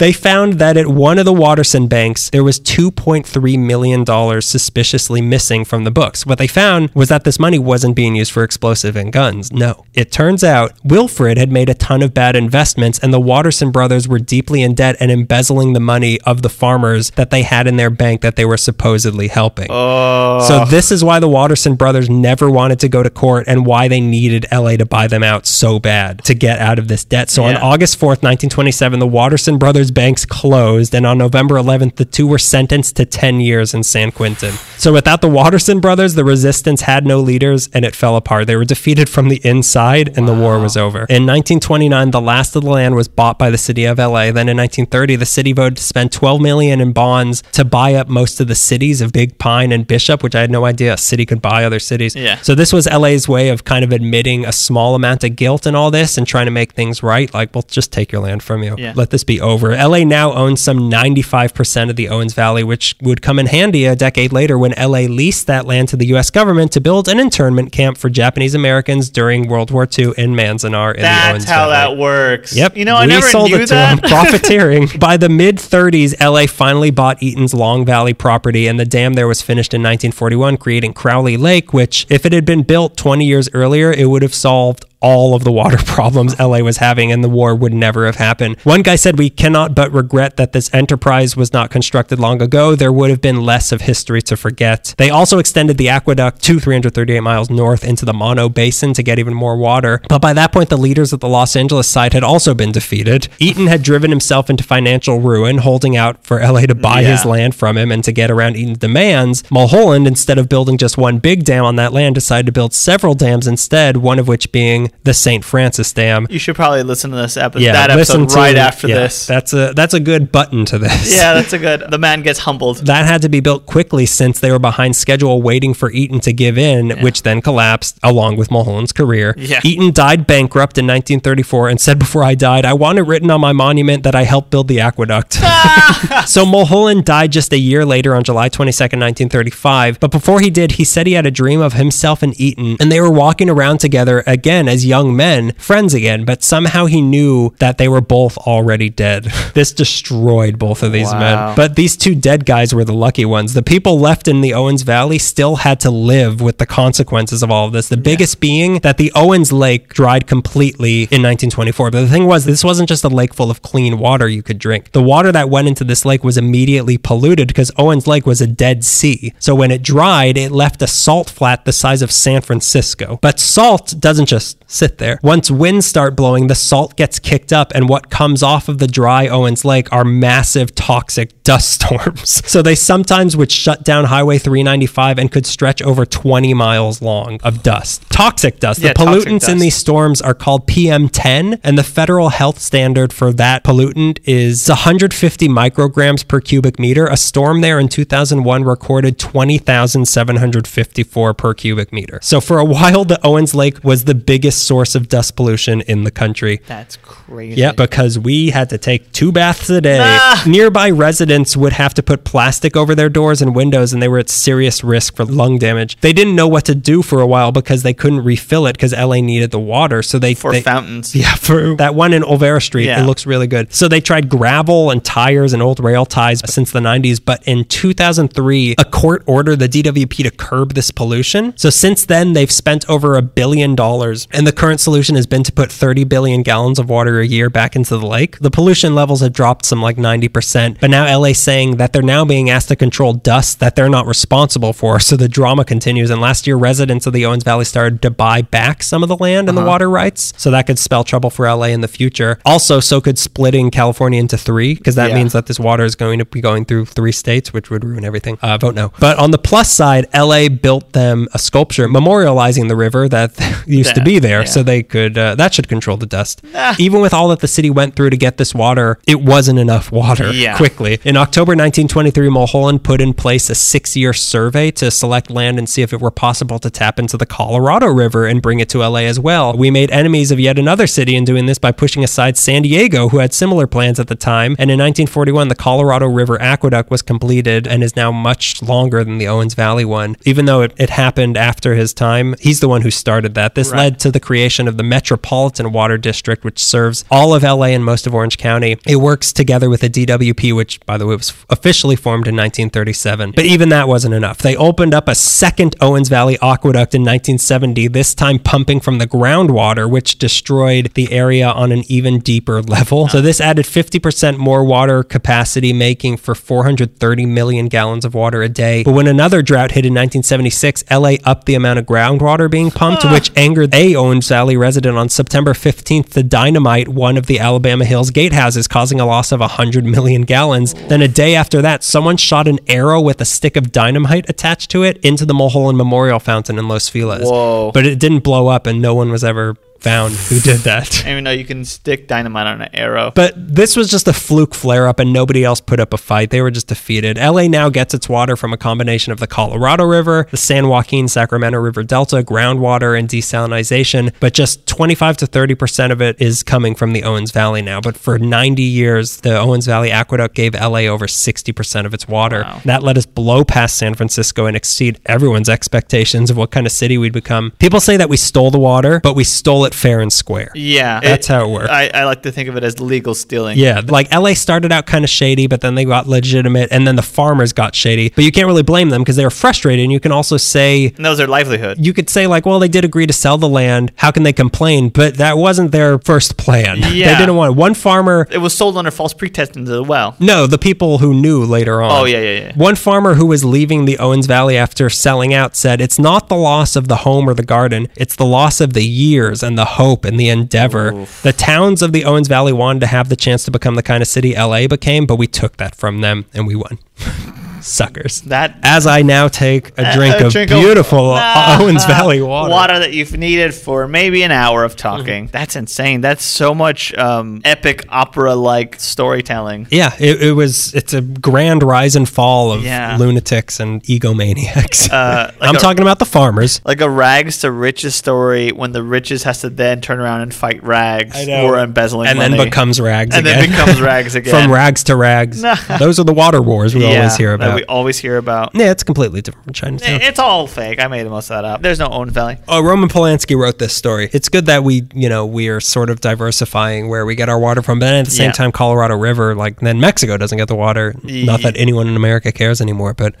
They 0.00 0.12
found 0.12 0.54
that 0.54 0.76
at 0.76 0.88
one 0.88 1.16
of 1.18 1.24
the 1.24 1.32
Watterson 1.32 1.86
banks, 1.86 2.28
there 2.30 2.42
was 2.42 2.58
$2.3 2.58 3.58
million 3.58 4.04
suspiciously 4.42 5.20
missing 5.20 5.64
from 5.64 5.84
the 5.84 5.92
books. 5.92 6.26
What 6.26 6.38
they 6.38 6.48
found 6.48 6.90
was 6.90 7.08
that 7.08 7.22
this 7.22 7.38
money 7.38 7.58
wasn't 7.58 7.94
being 7.94 8.16
used 8.16 8.32
for 8.32 8.42
explosive 8.42 8.96
and 8.96 9.12
guns. 9.12 9.52
No. 9.52 9.84
It 9.94 10.10
turns 10.10 10.42
out 10.42 10.72
Wilfred 10.82 11.38
had 11.38 11.52
made 11.52 11.68
a 11.68 11.74
ton 11.74 12.02
of 12.02 12.12
bad 12.12 12.34
investments, 12.34 12.98
and 12.98 13.12
the 13.12 13.20
Watterson 13.20 13.70
brothers 13.70 14.08
were 14.08 14.18
deeply 14.18 14.62
in 14.62 14.74
debt 14.74 14.96
and 14.98 15.10
embezzling 15.12 15.72
the 15.72 15.80
money 15.80 16.20
of 16.22 16.42
the 16.42 16.48
farmers 16.50 17.10
that 17.12 17.30
they 17.30 17.42
had 17.42 17.68
in 17.68 17.76
their 17.76 17.90
bank 17.90 18.22
that 18.22 18.34
they 18.34 18.44
were 18.44 18.56
supposedly 18.56 19.28
helping. 19.28 19.68
Oh. 19.70 20.44
So 20.48 20.64
this 20.64 20.90
is 20.90 21.04
why 21.04 21.20
the 21.20 21.28
Watterson 21.28 21.76
brothers 21.76 22.10
never 22.10 22.50
wanted 22.50 22.80
to 22.80 22.88
go 22.88 23.02
to 23.04 23.10
court 23.10 23.44
and 23.46 23.64
why 23.64 23.86
they 23.86 24.00
needed 24.00 24.46
LA 24.50 24.76
to 24.76 24.86
buy 24.86 25.06
them 25.06 25.22
out 25.22 25.46
so 25.46 25.78
bad 25.78 26.24
to 26.24 26.34
get 26.34 26.58
out 26.58 26.78
of 26.80 26.88
this 26.88 27.04
debt. 27.04 27.30
So 27.30 27.44
on 27.44 27.54
Yeah. 27.54 27.60
August 27.94 28.22
4th, 28.22 28.24
1927, 28.24 28.98
the 28.98 29.06
Watterson 29.06 29.56
brothers 29.56 29.92
banks 29.92 30.26
closed 30.26 30.94
and 30.96 31.06
on 31.06 31.16
November 31.16 31.54
11th, 31.54 31.94
the 31.94 32.04
two 32.04 32.26
were 32.26 32.38
sentenced 32.38 32.96
to 32.96 33.04
10 33.04 33.38
years 33.40 33.72
in 33.72 33.84
San 33.84 34.10
Quentin. 34.10 34.52
So 34.78 34.92
without 34.92 35.20
the 35.20 35.28
Watterson 35.28 35.78
brothers, 35.78 36.14
the 36.14 36.24
resistance 36.24 36.80
had 36.80 37.06
no 37.06 37.20
leaders 37.20 37.68
and 37.72 37.84
it 37.84 37.94
fell 37.94 38.16
apart. 38.16 38.48
They 38.48 38.56
were 38.56 38.64
defeated 38.64 39.08
from 39.08 39.28
the 39.28 39.40
inside 39.44 40.18
and 40.18 40.26
the 40.26 40.34
war 40.34 40.58
was 40.58 40.76
over. 40.76 41.06
In 41.08 41.24
1929, 41.24 42.10
the 42.10 42.20
last 42.20 42.56
of 42.56 42.64
the 42.64 42.70
land 42.70 42.96
was 42.96 43.06
bought 43.06 43.38
by 43.38 43.50
the 43.50 43.58
city 43.58 43.84
of 43.84 43.98
LA. 43.98 44.32
Then 44.32 44.48
in 44.48 44.56
1930, 44.56 45.14
the 45.14 45.26
city 45.26 45.52
voted 45.52 45.76
to 45.76 45.84
spend 45.84 46.10
12 46.10 46.40
million 46.40 46.80
in 46.80 46.92
bonds 46.92 47.42
to 47.52 47.64
buy 47.64 47.94
up 47.94 48.08
most 48.08 48.40
of 48.40 48.48
the 48.48 48.56
cities 48.56 49.00
of 49.00 49.12
Big 49.12 49.38
Pine 49.38 49.70
and 49.70 49.86
Bishop, 49.86 50.24
which 50.24 50.34
I 50.34 50.40
had 50.40 50.50
no 50.50 50.64
idea 50.64 50.94
a 50.94 50.98
city 50.98 51.24
could 51.24 51.40
buy 51.40 51.64
other 51.64 51.78
cities. 51.78 52.16
Yeah. 52.16 52.40
So 52.40 52.56
this 52.56 52.72
was 52.72 52.88
LA's 52.88 53.28
way 53.28 53.50
of 53.50 53.62
kind 53.62 53.84
of 53.84 53.92
admitting 53.92 54.44
a 54.44 54.52
small 54.52 54.96
amount 54.96 55.22
of 55.22 55.36
guilt 55.36 55.64
in 55.64 55.76
all 55.76 55.92
this 55.92 56.18
and 56.18 56.26
trying 56.26 56.46
to 56.46 56.50
make 56.50 56.72
things 56.72 57.00
right. 57.02 57.32
Like, 57.32 57.54
we'll 57.54 57.62
just 57.62 57.83
take 57.92 58.12
your 58.12 58.20
land 58.20 58.42
from 58.42 58.62
you. 58.62 58.74
Yeah. 58.78 58.92
Let 58.96 59.10
this 59.10 59.24
be 59.24 59.40
over. 59.40 59.70
LA 59.76 60.04
now 60.04 60.32
owns 60.32 60.60
some 60.60 60.90
95% 60.90 61.90
of 61.90 61.96
the 61.96 62.08
Owens 62.08 62.34
Valley, 62.34 62.64
which 62.64 62.96
would 63.02 63.22
come 63.22 63.38
in 63.38 63.46
handy 63.46 63.84
a 63.84 63.96
decade 63.96 64.32
later 64.32 64.58
when 64.58 64.72
LA 64.72 65.00
leased 65.00 65.46
that 65.46 65.66
land 65.66 65.88
to 65.88 65.96
the 65.96 66.06
US 66.14 66.30
government 66.30 66.72
to 66.72 66.80
build 66.80 67.08
an 67.08 67.18
internment 67.20 67.72
camp 67.72 67.96
for 67.96 68.08
Japanese 68.08 68.54
Americans 68.54 69.10
during 69.10 69.48
World 69.48 69.70
War 69.70 69.84
II 69.86 70.12
in 70.16 70.34
Manzanar 70.34 70.90
in 70.94 70.96
the 70.98 71.02
That's 71.02 71.30
Owens 71.30 71.44
how 71.44 71.68
Valley. 71.70 71.96
that 71.96 72.00
works. 72.00 72.56
Yep. 72.56 72.76
You 72.76 72.84
know, 72.84 72.96
I 72.96 73.02
we 73.02 73.12
never 73.12 73.26
sold 73.26 73.50
knew 73.50 73.56
it 73.58 73.66
to 73.66 73.74
them, 73.74 73.98
profiteering. 74.02 74.88
By 74.98 75.16
the 75.16 75.28
mid 75.28 75.56
30s, 75.56 76.14
LA 76.20 76.46
finally 76.46 76.90
bought 76.90 77.22
Eaton's 77.22 77.54
Long 77.54 77.84
Valley 77.84 78.14
property, 78.14 78.66
and 78.66 78.78
the 78.78 78.84
dam 78.84 79.14
there 79.14 79.28
was 79.28 79.42
finished 79.42 79.74
in 79.74 79.82
1941, 79.82 80.56
creating 80.56 80.92
Crowley 80.94 81.36
Lake, 81.36 81.72
which, 81.72 82.06
if 82.10 82.24
it 82.26 82.32
had 82.32 82.44
been 82.44 82.62
built 82.62 82.96
20 82.96 83.24
years 83.24 83.48
earlier, 83.52 83.92
it 83.92 84.06
would 84.10 84.22
have 84.22 84.34
solved 84.34 84.84
all 85.04 85.34
of 85.34 85.44
the 85.44 85.52
water 85.52 85.76
problems 85.84 86.36
LA 86.40 86.60
was 86.60 86.78
having, 86.78 87.12
and 87.12 87.22
the 87.22 87.28
war 87.28 87.54
would 87.54 87.74
never 87.74 88.06
have 88.06 88.16
happened. 88.16 88.58
One 88.62 88.80
guy 88.80 88.96
said, 88.96 89.18
We 89.18 89.28
cannot 89.28 89.74
but 89.74 89.92
regret 89.92 90.38
that 90.38 90.52
this 90.52 90.72
enterprise 90.72 91.36
was 91.36 91.52
not 91.52 91.70
constructed 91.70 92.18
long 92.18 92.40
ago. 92.40 92.74
There 92.74 92.92
would 92.92 93.10
have 93.10 93.20
been 93.20 93.42
less 93.42 93.70
of 93.70 93.82
history 93.82 94.22
to 94.22 94.36
forget. 94.36 94.94
They 94.96 95.10
also 95.10 95.38
extended 95.38 95.76
the 95.76 95.90
aqueduct 95.90 96.42
to 96.44 96.58
338 96.58 97.20
miles 97.20 97.50
north 97.50 97.84
into 97.84 98.06
the 98.06 98.14
Mono 98.14 98.48
Basin 98.48 98.94
to 98.94 99.02
get 99.02 99.18
even 99.18 99.34
more 99.34 99.58
water. 99.58 100.00
But 100.08 100.22
by 100.22 100.32
that 100.32 100.52
point, 100.52 100.70
the 100.70 100.78
leaders 100.78 101.12
of 101.12 101.20
the 101.20 101.28
Los 101.28 101.54
Angeles 101.54 101.86
side 101.86 102.14
had 102.14 102.24
also 102.24 102.54
been 102.54 102.72
defeated. 102.72 103.28
Eaton 103.38 103.66
had 103.66 103.82
driven 103.82 104.10
himself 104.10 104.48
into 104.48 104.64
financial 104.64 105.20
ruin, 105.20 105.58
holding 105.58 105.98
out 105.98 106.24
for 106.24 106.40
LA 106.40 106.62
to 106.62 106.74
buy 106.74 107.02
his 107.02 107.26
land 107.26 107.54
from 107.54 107.76
him 107.76 107.92
and 107.92 108.02
to 108.04 108.12
get 108.12 108.30
around 108.30 108.56
Eaton's 108.56 108.78
demands. 108.78 109.44
Mulholland, 109.50 110.06
instead 110.06 110.38
of 110.38 110.48
building 110.48 110.78
just 110.78 110.96
one 110.96 111.18
big 111.18 111.44
dam 111.44 111.64
on 111.64 111.76
that 111.76 111.92
land, 111.92 112.14
decided 112.14 112.46
to 112.46 112.52
build 112.52 112.72
several 112.72 113.12
dams 113.12 113.46
instead, 113.46 113.98
one 113.98 114.18
of 114.18 114.28
which 114.28 114.50
being 114.50 114.90
the 115.02 115.14
St. 115.14 115.44
Francis 115.44 115.92
Dam. 115.92 116.26
You 116.30 116.38
should 116.38 116.56
probably 116.56 116.82
listen 116.82 117.10
to 117.10 117.16
this 117.16 117.36
episode. 117.36 117.64
Yeah, 117.64 117.72
that 117.72 117.90
episode 117.90 118.28
to- 118.28 118.36
right 118.36 118.56
after 118.56 118.88
yeah, 118.88 118.94
this. 118.94 119.26
That's 119.26 119.52
a 119.52 119.72
that's 119.74 119.94
a 119.94 120.00
good 120.00 120.32
button 120.32 120.64
to 120.66 120.78
this. 120.78 121.14
yeah, 121.14 121.34
that's 121.34 121.52
a 121.52 121.58
good. 121.66 121.84
The 121.90 121.98
man 121.98 122.22
gets 122.22 122.40
humbled. 122.40 122.78
That 122.78 123.06
had 123.06 123.22
to 123.22 123.28
be 123.28 123.40
built 123.40 123.66
quickly 123.66 124.06
since 124.06 124.40
they 124.40 124.50
were 124.50 124.58
behind 124.58 124.96
schedule 124.96 125.42
waiting 125.42 125.74
for 125.74 125.90
Eaton 125.90 126.20
to 126.20 126.32
give 126.32 126.56
in, 126.56 127.02
which 127.02 127.22
then 127.22 127.42
collapsed 127.42 127.98
along 128.02 128.36
with 128.36 128.50
Mulholland's 128.50 128.92
career. 128.92 129.34
Yeah. 129.36 129.60
Eaton 129.64 129.92
died 129.92 130.26
bankrupt 130.26 130.78
in 130.78 130.86
1934 130.86 131.68
and 131.68 131.80
said 131.80 131.98
before 131.98 132.24
I 132.24 132.34
died, 132.34 132.64
I 132.64 132.72
want 132.72 132.98
it 132.98 133.02
written 133.02 133.30
on 133.30 133.40
my 133.40 133.52
monument 133.52 134.02
that 134.04 134.14
I 134.14 134.24
helped 134.24 134.50
build 134.50 134.68
the 134.68 134.80
aqueduct. 134.80 135.38
so 136.26 136.44
Mulholland 136.46 137.04
died 137.04 137.32
just 137.32 137.52
a 137.52 137.58
year 137.58 137.84
later 137.84 138.14
on 138.14 138.24
July 138.24 138.48
22nd, 138.48 139.00
1935. 139.00 140.00
But 140.00 140.10
before 140.10 140.40
he 140.40 140.50
did, 140.50 140.72
he 140.72 140.84
said 140.84 141.06
he 141.06 141.14
had 141.14 141.26
a 141.26 141.30
dream 141.30 141.60
of 141.60 141.74
himself 141.74 142.22
and 142.22 142.38
Eaton, 142.40 142.76
and 142.80 142.90
they 142.90 143.00
were 143.00 143.10
walking 143.10 143.50
around 143.50 143.78
together 143.78 144.22
again 144.26 144.68
as 144.74 144.84
young 144.84 145.16
men, 145.16 145.52
friends 145.52 145.94
again, 145.94 146.24
but 146.24 146.42
somehow 146.42 146.86
he 146.86 147.00
knew 147.00 147.54
that 147.58 147.78
they 147.78 147.88
were 147.88 148.00
both 148.00 148.36
already 148.38 148.90
dead. 148.90 149.24
this 149.54 149.72
destroyed 149.72 150.58
both 150.58 150.82
of 150.82 150.92
these 150.92 151.12
Wow. 151.12 151.18
men. 151.20 151.56
But 151.56 151.76
these 151.76 151.96
two 151.96 152.14
dead 152.14 152.44
guys 152.44 152.74
were 152.74 152.84
the 152.84 152.92
lucky 152.92 153.24
ones. 153.24 153.54
The 153.54 153.62
people 153.62 153.98
left 153.98 154.28
in 154.28 154.40
the 154.40 154.52
Owens 154.54 154.82
Valley 154.82 155.18
still 155.18 155.56
had 155.56 155.80
to 155.80 155.90
live 155.90 156.40
with 156.40 156.58
the 156.58 156.66
consequences 156.66 157.42
of 157.42 157.50
all 157.50 157.66
of 157.66 157.72
this. 157.72 157.88
The 157.88 157.96
biggest 157.96 158.40
being 158.40 158.80
that 158.80 158.96
the 158.98 159.12
Owens 159.14 159.52
Lake 159.52 159.88
dried 159.94 160.26
completely 160.26 161.02
in 161.04 161.22
1924. 161.22 161.90
But 161.90 162.00
the 162.02 162.08
thing 162.08 162.26
was, 162.26 162.44
this 162.44 162.64
wasn't 162.64 162.88
just 162.88 163.04
a 163.04 163.08
lake 163.08 163.32
full 163.34 163.50
of 163.50 163.62
clean 163.62 163.98
water 163.98 164.28
you 164.28 164.42
could 164.42 164.58
drink. 164.58 164.92
The 164.92 165.02
water 165.02 165.30
that 165.32 165.48
went 165.50 165.68
into 165.68 165.84
this 165.84 166.04
lake 166.04 166.24
was 166.24 166.36
immediately 166.36 166.98
polluted 166.98 167.48
because 167.48 167.70
Owens 167.76 168.06
Lake 168.06 168.26
was 168.26 168.40
a 168.40 168.46
dead 168.46 168.84
sea. 168.84 169.32
So 169.38 169.54
when 169.54 169.70
it 169.70 169.82
dried, 169.82 170.36
it 170.36 170.50
left 170.50 170.82
a 170.82 170.86
salt 170.86 171.30
flat 171.30 171.64
the 171.64 171.72
size 171.72 172.02
of 172.02 172.10
San 172.10 172.40
Francisco. 172.40 173.18
But 173.22 173.38
salt 173.38 173.94
doesn't 174.00 174.26
just 174.26 174.63
sit 174.74 174.98
there. 174.98 175.18
Once 175.22 175.50
winds 175.50 175.86
start 175.86 176.14
blowing, 176.16 176.48
the 176.48 176.54
salt 176.54 176.96
gets 176.96 177.18
kicked 177.18 177.52
up, 177.52 177.72
and 177.74 177.88
what 177.88 178.10
comes 178.10 178.42
off 178.42 178.68
of 178.68 178.78
the 178.78 178.86
dry 178.86 179.28
Owens 179.28 179.64
Lake 179.64 179.90
are 179.92 180.04
massive 180.04 180.74
toxic 180.74 181.42
dust 181.44 181.70
storms. 181.70 182.42
So 182.54 182.62
they 182.62 182.76
sometimes 182.76 183.36
would 183.36 183.50
shut 183.50 183.82
down 183.84 184.04
Highway 184.04 184.38
395 184.38 185.18
and 185.18 185.32
could 185.32 185.44
stretch 185.44 185.82
over 185.82 186.06
20 186.06 186.54
miles 186.54 187.02
long 187.02 187.40
of 187.42 187.62
dust. 187.62 188.08
Toxic 188.10 188.60
dust. 188.60 188.80
Yeah, 188.80 188.92
the 188.92 189.00
pollutants 189.00 189.48
in 189.48 189.58
these 189.58 189.74
storms 189.74 190.22
are 190.22 190.34
called 190.34 190.68
PM10, 190.68 191.58
and 191.64 191.76
the 191.76 191.82
federal 191.82 192.28
health 192.28 192.60
standard 192.60 193.12
for 193.12 193.32
that 193.32 193.64
pollutant 193.64 194.20
is 194.24 194.68
150 194.68 195.48
micrograms 195.48 196.24
per 196.26 196.40
cubic 196.40 196.78
meter. 196.78 197.06
A 197.06 197.16
storm 197.16 197.60
there 197.60 197.80
in 197.80 197.88
2001 197.88 198.62
recorded 198.62 199.18
20,754 199.18 201.34
per 201.34 201.54
cubic 201.54 201.92
meter. 201.92 202.20
So 202.22 202.40
for 202.40 202.58
a 202.58 202.64
while, 202.74 203.04
the 203.04 203.18
Owens 203.26 203.54
Lake 203.54 203.82
was 203.82 204.04
the 204.04 204.14
biggest 204.14 204.63
source 204.64 204.94
of 204.94 205.08
dust 205.08 205.36
pollution 205.36 205.80
in 205.82 206.04
the 206.04 206.10
country. 206.10 206.60
That's 206.66 206.96
crazy. 206.96 207.60
Yeah, 207.60 207.72
because 207.72 208.18
we 208.18 208.50
had 208.50 208.70
to 208.70 208.78
take 208.78 209.10
two 209.12 209.30
baths 209.32 209.68
a 209.70 209.80
day. 209.80 209.98
Ah! 210.02 210.42
Nearby 210.46 210.90
residents 210.90 211.56
would 211.56 211.72
have 211.74 211.94
to 211.94 212.02
put 212.02 212.24
plastic 212.24 212.76
over 212.76 212.94
their 212.94 213.08
doors 213.08 213.40
and 213.42 213.54
windows, 213.54 213.92
and 213.92 214.02
they 214.02 214.08
were 214.08 214.18
at 214.18 214.28
serious 214.30 214.82
risk 214.84 215.16
for 215.16 215.24
lung 215.24 215.58
damage. 215.58 215.96
They 216.00 216.12
didn't 216.12 216.34
know 216.36 216.48
what 216.48 216.64
to 216.66 216.74
do 216.74 217.02
for 217.02 217.20
a 217.20 217.26
while 217.26 217.52
because 217.52 217.82
they 217.82 217.94
couldn't 217.94 218.24
refill 218.24 218.66
it 218.66 218.72
because 218.74 218.92
LA 218.92 219.20
needed 219.20 219.50
the 219.50 219.58
water. 219.60 220.02
So 220.02 220.18
they 220.18 220.34
For 220.34 220.52
they- 220.52 220.60
fountains. 220.62 221.14
Yeah, 221.24 221.34
for 221.36 221.74
that 221.76 221.94
one 221.94 222.12
in 222.12 222.22
Olvera 222.22 222.62
Street, 222.62 222.86
Yeah. 222.86 223.02
it 223.02 223.06
looks 223.06 223.24
really 223.26 223.46
good. 223.46 223.72
So 223.72 223.88
they 223.88 224.00
tried 224.00 224.28
gravel 224.28 224.90
and 224.90 225.04
tires 225.04 225.52
and 225.52 225.62
old 225.62 225.80
rail 225.80 226.04
ties 226.06 226.42
since 226.50 226.70
the 226.72 226.80
90s, 226.80 227.20
but 227.24 227.42
in 227.46 227.64
2003, 227.64 228.74
a 228.78 228.84
court 228.84 229.22
ordered 229.26 229.58
the 229.58 229.68
DWP 229.68 230.22
to 230.24 230.30
curb 230.30 230.74
this 230.74 230.90
pollution. 230.90 231.52
So 231.56 231.70
since 231.70 232.04
then, 232.04 232.32
they've 232.32 232.50
spent 232.50 232.88
over 232.88 233.16
a 233.16 233.22
billion 233.22 233.74
dollars 233.74 234.28
and 234.32 234.43
and 234.44 234.48
the 234.48 234.52
current 234.52 234.78
solution 234.78 235.14
has 235.16 235.26
been 235.26 235.42
to 235.42 235.50
put 235.50 235.72
30 235.72 236.04
billion 236.04 236.42
gallons 236.42 236.78
of 236.78 236.90
water 236.90 237.18
a 237.18 237.26
year 237.26 237.48
back 237.48 237.74
into 237.74 237.96
the 237.96 238.06
lake. 238.06 238.38
The 238.40 238.50
pollution 238.50 238.94
levels 238.94 239.22
have 239.22 239.32
dropped 239.32 239.64
some 239.64 239.80
like 239.80 239.96
90%, 239.96 240.80
but 240.80 240.90
now 240.90 241.06
LA's 241.18 241.38
saying 241.38 241.78
that 241.78 241.94
they're 241.94 242.02
now 242.02 242.26
being 242.26 242.50
asked 242.50 242.68
to 242.68 242.76
control 242.76 243.14
dust 243.14 243.58
that 243.60 243.74
they're 243.74 243.88
not 243.88 244.06
responsible 244.06 244.74
for. 244.74 245.00
So 245.00 245.16
the 245.16 245.30
drama 245.30 245.64
continues. 245.64 246.10
And 246.10 246.20
last 246.20 246.46
year, 246.46 246.56
residents 246.56 247.06
of 247.06 247.14
the 247.14 247.24
Owens 247.24 247.42
Valley 247.42 247.64
started 247.64 248.02
to 248.02 248.10
buy 248.10 248.42
back 248.42 248.82
some 248.82 249.02
of 249.02 249.08
the 249.08 249.16
land 249.16 249.48
and 249.48 249.56
the 249.56 249.64
water 249.64 249.88
rights. 249.88 250.34
So 250.36 250.50
that 250.50 250.66
could 250.66 250.78
spell 250.78 251.04
trouble 251.04 251.30
for 251.30 251.46
LA 251.46 251.68
in 251.68 251.80
the 251.80 251.88
future. 251.88 252.38
Also, 252.44 252.80
so 252.80 253.00
could 253.00 253.18
splitting 253.18 253.70
California 253.70 254.20
into 254.20 254.36
three, 254.36 254.74
because 254.74 254.94
that 254.96 255.08
Yeah. 255.08 255.14
means 255.16 255.32
that 255.32 255.46
this 255.46 255.58
water 255.58 255.84
is 255.84 255.94
going 255.94 256.18
to 256.18 256.26
be 256.26 256.42
going 256.42 256.66
through 256.66 256.84
three 256.84 257.12
states, 257.12 257.54
which 257.54 257.70
would 257.70 257.82
ruin 257.82 258.04
everything. 258.04 258.36
Uh, 258.42 258.58
vote 258.58 258.74
no. 258.74 258.92
But 259.00 259.16
on 259.18 259.30
the 259.30 259.38
plus 259.38 259.70
side, 259.72 260.06
LA 260.12 260.48
built 260.50 260.92
them 260.92 261.28
a 261.32 261.38
sculpture 261.38 261.88
memorializing 261.88 262.68
the 262.68 262.76
river 262.76 263.08
that 263.08 263.32
used 263.66 263.94
to 263.94 264.02
be 264.02 264.18
there, 264.18 264.33
yeah. 264.40 264.46
so 264.46 264.62
they 264.62 264.82
could 264.82 265.16
uh, 265.18 265.34
that 265.36 265.54
should 265.54 265.68
control 265.68 265.96
the 265.96 266.06
dust. 266.06 266.42
Ah. 266.54 266.74
Even 266.78 267.00
with 267.00 267.14
all 267.14 267.28
that 267.28 267.40
the 267.40 267.48
city 267.48 267.70
went 267.70 267.96
through 267.96 268.10
to 268.10 268.16
get 268.16 268.36
this 268.36 268.54
water, 268.54 268.98
it 269.06 269.20
wasn't 269.22 269.58
enough 269.58 269.90
water 269.92 270.32
Yeah. 270.32 270.56
quickly. 270.56 270.98
In 271.04 271.16
October 271.16 271.50
1923, 271.52 272.28
Mulholland 272.28 272.84
put 272.84 273.00
in 273.00 273.14
place 273.14 273.50
a 273.50 273.54
six-year 273.54 274.12
survey 274.12 274.70
to 274.72 274.90
select 274.90 275.30
land 275.30 275.58
and 275.58 275.68
see 275.68 275.82
if 275.82 275.92
it 275.92 276.00
were 276.00 276.10
possible 276.10 276.58
to 276.58 276.70
tap 276.70 276.98
into 276.98 277.16
the 277.16 277.26
Colorado 277.26 277.86
River 277.86 278.26
and 278.26 278.40
bring 278.42 278.60
it 278.60 278.68
to 278.70 278.78
LA 278.78 279.00
as 279.06 279.18
well. 279.20 279.56
We 279.56 279.70
made 279.70 279.90
enemies 279.90 280.30
of 280.30 280.38
yet 280.40 280.58
another 280.58 280.86
city 280.86 281.16
in 281.16 281.24
doing 281.24 281.46
this 281.46 281.58
by 281.58 281.72
pushing 281.72 282.04
aside 282.04 282.36
San 282.36 282.62
Diego, 282.62 283.08
who 283.08 283.18
had 283.18 283.32
similar 283.32 283.66
plans 283.66 283.98
at 284.00 284.08
the 284.08 284.14
time. 284.14 284.52
And 284.58 284.70
in 284.70 284.78
1941, 284.78 285.48
the 285.48 285.54
Colorado 285.54 286.06
River 286.06 286.40
Aqueduct 286.40 286.90
was 286.90 287.02
completed 287.02 287.66
and 287.66 287.82
is 287.82 287.96
now 287.96 288.10
much 288.12 288.62
longer 288.62 289.04
than 289.04 289.18
the 289.18 289.28
Owens 289.28 289.54
Valley 289.54 289.84
one. 289.84 290.16
Even 290.24 290.44
though 290.46 290.62
it, 290.62 290.72
it 290.76 290.90
happened 290.90 291.36
after 291.36 291.74
his 291.74 291.92
time, 291.94 292.34
he's 292.40 292.60
the 292.60 292.68
one 292.68 292.82
who 292.82 292.90
started 292.90 293.34
that. 293.34 293.54
This 293.54 293.70
Right. 293.70 293.78
led 293.78 294.00
to 294.00 294.10
the 294.10 294.20
creation 294.24 294.66
of 294.66 294.76
the 294.76 294.82
Metropolitan 294.82 295.72
Water 295.72 295.98
District, 295.98 296.44
which 296.44 296.62
serves 296.62 297.04
all 297.10 297.34
of 297.34 297.42
LA 297.42 297.66
and 297.66 297.84
most 297.84 298.06
of 298.06 298.14
Orange 298.14 298.38
County. 298.38 298.76
It 298.86 298.96
works 298.96 299.32
together 299.32 299.68
with 299.70 299.82
the 299.82 299.90
DWP, 299.90 300.54
which, 300.54 300.80
by 300.86 300.98
the 300.98 301.06
way, 301.06 301.16
was 301.16 301.32
officially 301.50 301.96
formed 301.96 302.26
in 302.26 302.34
1937. 302.34 303.32
But 303.32 303.44
even 303.44 303.68
that 303.68 303.86
wasn't 303.86 304.14
enough. 304.14 304.38
They 304.38 304.56
opened 304.56 304.94
up 304.94 305.08
a 305.08 305.14
second 305.14 305.76
Owens 305.80 306.08
Valley 306.08 306.38
aqueduct 306.42 306.94
in 306.94 307.02
1970, 307.02 307.88
this 307.88 308.14
time 308.14 308.38
pumping 308.38 308.80
from 308.80 308.98
the 308.98 309.06
groundwater, 309.06 309.88
which 309.88 310.18
destroyed 310.18 310.92
the 310.94 311.12
area 311.12 311.48
on 311.48 311.72
an 311.72 311.82
even 311.88 312.18
deeper 312.18 312.62
level. 312.62 313.08
So 313.08 313.20
this 313.20 313.40
added 313.40 313.66
50% 313.66 314.38
more 314.38 314.64
water 314.64 315.02
capacity, 315.02 315.72
making 315.72 316.16
for 316.16 316.34
430 316.34 317.26
million 317.26 317.66
gallons 317.66 318.04
of 318.04 318.14
water 318.14 318.42
a 318.42 318.48
day. 318.48 318.82
But 318.84 318.94
when 318.94 319.06
another 319.06 319.42
drought 319.42 319.72
hit 319.72 319.84
in 319.84 319.92
1976, 319.92 320.84
LA 320.90 321.14
upped 321.24 321.46
the 321.46 321.54
amount 321.54 321.78
of 321.78 321.86
groundwater 321.86 322.50
being 322.50 322.70
pumped, 322.70 323.04
which 323.04 323.30
angered 323.36 323.74
a 323.74 323.94
Owens 323.94 324.13
Valley 324.20 324.56
resident 324.56 324.96
on 324.96 325.08
September 325.08 325.52
15th 325.52 326.10
to 326.10 326.22
dynamite 326.22 326.88
one 326.88 327.16
of 327.16 327.26
the 327.26 327.38
Alabama 327.38 327.84
Hills 327.84 328.10
gatehouses, 328.10 328.68
causing 328.68 329.00
a 329.00 329.06
loss 329.06 329.32
of 329.32 329.40
100 329.40 329.84
million 329.84 330.22
gallons. 330.22 330.74
Then 330.74 331.02
a 331.02 331.08
day 331.08 331.34
after 331.34 331.62
that, 331.62 331.82
someone 331.82 332.16
shot 332.16 332.46
an 332.46 332.58
arrow 332.68 333.00
with 333.00 333.20
a 333.20 333.24
stick 333.24 333.56
of 333.56 333.72
dynamite 333.72 334.28
attached 334.28 334.70
to 334.70 334.82
it 334.82 334.98
into 334.98 335.26
the 335.26 335.34
Mulholland 335.34 335.78
Memorial 335.78 336.18
Fountain 336.18 336.58
in 336.58 336.68
Los 336.68 336.88
Feliz. 336.88 337.28
Whoa. 337.28 337.72
But 337.72 337.86
it 337.86 337.98
didn't 337.98 338.20
blow 338.20 338.48
up, 338.48 338.66
and 338.66 338.80
no 338.80 338.94
one 338.94 339.10
was 339.10 339.24
ever 339.24 339.56
found 339.84 340.14
who 340.14 340.40
did 340.40 340.60
that. 340.60 341.04
I 341.04 341.10
even 341.10 341.24
know 341.24 341.30
you 341.30 341.44
can 341.44 341.62
stick 341.66 342.08
dynamite 342.08 342.46
on 342.46 342.62
an 342.62 342.74
arrow. 342.74 343.12
But 343.14 343.34
this 343.36 343.76
was 343.76 343.90
just 343.90 344.08
a 344.08 344.14
fluke 344.14 344.54
flare 344.54 344.88
up, 344.88 344.98
and 344.98 345.12
nobody 345.12 345.44
else 345.44 345.60
put 345.60 345.78
up 345.78 345.92
a 345.92 345.98
fight. 345.98 346.30
They 346.30 346.40
were 346.40 346.50
just 346.50 346.68
defeated. 346.68 347.18
LA 347.18 347.48
now 347.48 347.68
gets 347.68 347.92
its 347.92 348.08
water 348.08 348.34
from 348.34 348.54
a 348.54 348.56
combination 348.56 349.12
of 349.12 349.20
the 349.20 349.26
Colorado 349.26 349.84
River, 349.84 350.26
the 350.30 350.38
San 350.38 350.68
Joaquin 350.68 351.06
Sacramento 351.06 351.58
River 351.58 351.82
Delta, 351.82 352.22
groundwater, 352.22 352.98
and 352.98 353.10
desalinization. 353.10 354.14
But 354.20 354.32
just 354.32 354.66
25 354.66 355.18
to 355.18 355.26
30% 355.26 355.92
of 355.92 356.00
it 356.00 356.18
is 356.18 356.42
coming 356.42 356.74
from 356.74 356.94
the 356.94 357.02
Owens 357.02 357.30
Valley 357.30 357.60
now. 357.60 357.82
But 357.82 357.98
for 357.98 358.18
90 358.18 358.62
years, 358.62 359.18
the 359.18 359.38
Owens 359.38 359.66
Valley 359.66 359.90
Aqueduct 359.90 360.34
gave 360.34 360.54
LA 360.54 360.86
over 360.86 361.06
60% 361.06 361.84
of 361.84 361.92
its 361.92 362.08
water. 362.08 362.42
Wow. 362.42 362.62
That 362.64 362.82
let 362.82 362.96
us 362.96 363.04
blow 363.04 363.44
past 363.44 363.76
San 363.76 363.94
Francisco 363.94 364.46
and 364.46 364.56
exceed 364.56 364.98
everyone's 365.04 365.50
expectations 365.50 366.30
of 366.30 366.38
what 366.38 366.50
kind 366.50 366.66
of 366.66 366.72
city 366.72 366.96
we'd 366.96 367.12
become. 367.12 367.52
People 367.58 367.80
say 367.80 367.98
that 367.98 368.08
we 368.08 368.16
stole 368.16 368.50
the 368.50 368.58
water, 368.58 369.00
but 369.00 369.14
we 369.14 369.24
stole 369.24 369.66
it 369.66 369.73
fair 369.74 370.00
and 370.00 370.12
square. 370.12 370.50
yeah, 370.54 371.00
That's 371.00 371.26
how 371.26 371.44
it 371.44 371.50
works. 371.50 371.68
I, 371.70 371.90
I 371.92 372.04
like 372.04 372.22
to 372.22 372.32
think 372.32 372.48
of 372.48 372.56
it 372.56 372.64
as 372.64 372.80
legal 372.80 373.14
stealing. 373.14 373.58
Yeah, 373.58 373.80
like 373.86 374.12
LA 374.12 374.34
started 374.34 374.72
out 374.72 374.86
kind 374.86 375.04
of 375.04 375.10
shady, 375.10 375.46
but 375.46 375.60
then 375.60 375.74
they 375.74 375.84
got 375.84 376.06
legitimate, 376.08 376.68
and 376.72 376.86
then 376.86 376.96
the 376.96 377.02
farmers 377.02 377.52
got 377.52 377.74
shady. 377.74 378.10
But 378.14 378.24
you 378.24 378.32
can't 378.32 378.46
really 378.46 378.62
blame 378.62 378.90
them 378.90 379.02
because 379.02 379.16
they 379.16 379.24
were 379.24 379.30
frustrated. 379.30 379.82
And 379.84 379.92
you 379.92 380.00
can 380.00 380.12
also 380.12 380.36
say, 380.36 380.86
And 380.96 381.04
that 381.04 381.08
was 381.10 381.18
their 381.18 381.26
livelihood. 381.26 381.78
you 381.84 381.92
could 381.92 382.08
say, 382.08 382.26
like, 382.26 382.46
well, 382.46 382.58
they 382.58 382.68
did 382.68 382.84
agree 382.84 383.06
to 383.06 383.12
sell 383.12 383.36
the 383.38 383.48
land. 383.48 383.92
How 383.96 384.10
can 384.10 384.22
they 384.22 384.32
complain? 384.32 384.88
But 384.88 385.16
that 385.18 385.36
wasn't 385.38 385.72
their 385.72 385.98
first 385.98 386.36
plan. 386.36 386.78
Yeah. 386.94 387.12
they 387.12 387.18
didn't 387.18 387.34
want 387.34 387.52
it. 387.52 387.56
One 387.58 387.74
farmer. 387.74 388.28
It 388.30 388.38
was 388.38 388.56
sold 388.56 388.76
under 388.76 388.90
false 388.92 389.12
pretenses 389.14 389.68
as 389.68 389.80
well. 389.80 390.14
No, 390.20 390.46
the 390.46 390.58
people 390.58 390.98
who 390.98 391.12
knew 391.12 391.44
later 391.44 391.82
on. 391.82 391.90
Oh, 391.90 392.04
yeah, 392.04 392.20
yeah, 392.20 392.38
yeah. 392.40 392.52
One 392.54 392.76
farmer 392.76 393.14
who 393.14 393.26
was 393.26 393.44
leaving 393.44 393.84
the 393.84 393.98
Owens 393.98 394.26
Valley 394.26 394.56
after 394.56 394.88
selling 394.88 395.34
out 395.34 395.56
said, 395.56 395.80
It's 395.80 395.98
not 395.98 396.28
the 396.28 396.36
loss 396.36 396.76
of 396.76 396.86
the 396.86 396.96
home 396.96 397.28
or 397.28 397.34
the 397.34 397.42
garden, 397.44 397.88
it's 397.96 398.14
the 398.16 398.24
loss 398.24 398.60
of 398.60 398.74
the 398.74 398.84
years 398.84 399.42
and 399.42 399.58
the 399.58 399.63
hope 399.64 400.04
and 400.04 400.18
the 400.18 400.28
endeavor. 400.28 401.06
The 401.22 401.32
towns 401.32 401.82
of 401.82 401.92
the 401.92 402.04
Owens 402.04 402.28
Valley 402.28 402.52
wanted 402.52 402.80
to 402.80 402.86
have 402.86 403.08
the 403.08 403.16
chance 403.16 403.44
to 403.44 403.50
become 403.50 403.74
the 403.74 403.82
kind 403.82 404.02
of 404.02 404.08
city 404.08 404.34
LA 404.34 404.66
became, 404.66 405.06
but 405.06 405.16
we 405.16 405.26
took 405.26 405.56
that 405.58 405.74
from 405.74 406.00
them 406.00 406.26
and 406.32 406.46
we 406.46 406.54
won. 406.54 406.78
Suckers. 407.64 408.20
That 408.22 408.58
As 408.62 408.86
I 408.86 409.02
now 409.02 409.28
take 409.28 409.68
a 409.78 409.92
drink 409.94 410.20
A 410.20 410.26
of 410.26 410.32
drink 410.32 410.50
of- 410.50 410.60
beautiful 410.60 411.12
Ah, 411.16 411.60
Owens 411.62 411.84
Valley 411.86 412.20
water. 412.20 412.50
Water 412.50 412.78
that 412.78 412.92
you've 412.92 413.16
needed 413.16 413.54
for 413.54 413.88
maybe 413.88 414.22
an 414.22 414.30
hour 414.30 414.64
of 414.64 414.76
talking. 414.76 415.28
That's 415.32 415.56
insane. 415.56 416.00
That's 416.02 416.24
so 416.24 416.54
much 416.54 416.94
um, 416.94 417.40
epic 417.44 417.86
opera 417.88 418.34
like 418.34 418.78
storytelling. 418.78 419.66
Yeah, 419.70 419.94
it, 419.98 420.22
it 420.22 420.32
was. 420.32 420.74
It's 420.74 420.92
a 420.92 421.00
grand 421.00 421.62
rise 421.62 421.96
and 421.96 422.08
fall 422.08 422.52
of 422.52 422.62
Yeah. 422.62 422.96
lunatics 422.98 423.60
and 423.60 423.82
egomaniacs. 423.84 424.90
Uh, 424.92 425.30
like 425.40 425.48
I'm 425.48 425.56
a- 425.56 425.58
talking 425.58 425.82
about 425.82 425.98
the 425.98 426.04
farmers. 426.04 426.60
Like 426.64 426.80
a 426.80 426.90
rags 426.90 427.38
to 427.38 427.50
riches 427.50 427.94
story 427.94 428.52
when 428.52 428.72
the 428.72 428.82
riches 428.82 429.22
has 429.24 429.40
to 429.40 429.50
then 429.50 429.80
turn 429.80 430.00
around 430.00 430.20
and 430.20 430.34
fight 430.34 430.62
rags 430.62 431.16
or 431.28 431.58
embezzling 431.58 432.08
and 432.08 432.18
money. 432.18 432.36
then 432.36 432.46
becomes 432.46 432.80
rags 432.80 433.16
and 433.16 433.26
again. 433.26 433.40
then 433.40 433.50
becomes 433.50 433.80
rags 433.90 434.14
again. 434.14 434.34
From 434.44 434.52
rags 434.52 434.84
to 434.84 434.96
rags. 434.96 435.42
Those 435.78 435.98
are 435.98 436.04
the 436.04 436.12
water 436.14 436.42
wars 436.42 436.74
we 436.74 436.82
yeah, 436.82 436.96
always 436.98 437.16
hear 437.16 437.32
that 437.54 437.60
we 437.62 437.64
always 437.66 437.98
hear 437.98 438.16
about. 438.16 438.54
yeah, 438.54 438.70
it's 438.70 438.82
completely 438.82 439.22
different 439.22 439.44
from 439.44 439.52
Chinatown. 439.54 440.00
It's 440.02 440.18
all 440.18 440.46
fake. 440.46 440.80
I 440.80 440.88
made 440.88 441.06
most 441.06 441.30
of 441.30 441.36
that 441.36 441.44
up. 441.44 441.62
There's 441.62 441.78
no 441.78 441.88
Owens 441.88 442.12
Valley. 442.12 442.36
Oh, 442.48 442.62
Roman 442.62 442.88
Polanski 442.88 443.36
wrote 443.36 443.58
this 443.58 443.74
story. 443.74 444.08
It's 444.12 444.28
good 444.28 444.46
that 444.46 444.64
we, 444.64 444.82
you 444.94 445.08
know, 445.08 445.24
we 445.26 445.48
are 445.48 445.60
sort 445.60 445.90
of 445.90 446.00
diversifying 446.00 446.88
where 446.88 447.06
we 447.06 447.14
get 447.14 447.28
our 447.28 447.38
water 447.38 447.62
from, 447.62 447.78
but 447.78 447.86
then 447.86 447.94
at 447.94 448.04
the 448.06 448.10
same 448.10 448.26
Yeah. 448.26 448.32
time, 448.32 448.52
Colorado 448.52 448.96
River, 448.96 449.34
like 449.34 449.60
then 449.60 449.80
Mexico 449.80 450.16
doesn't 450.16 450.38
get 450.38 450.48
the 450.48 450.54
water. 450.56 450.94
Not 451.02 451.42
that 451.42 451.56
anyone 451.56 451.86
in 451.88 451.96
America 451.96 452.32
cares 452.32 452.60
anymore, 452.60 452.94
but 452.94 453.14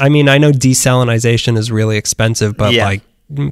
I 0.00 0.08
mean, 0.08 0.28
I 0.28 0.38
know 0.38 0.50
desalinization 0.52 1.56
is 1.56 1.70
really 1.70 1.96
expensive, 1.96 2.56
but 2.56 2.72
Yeah. 2.72 2.84
like, 2.86 3.02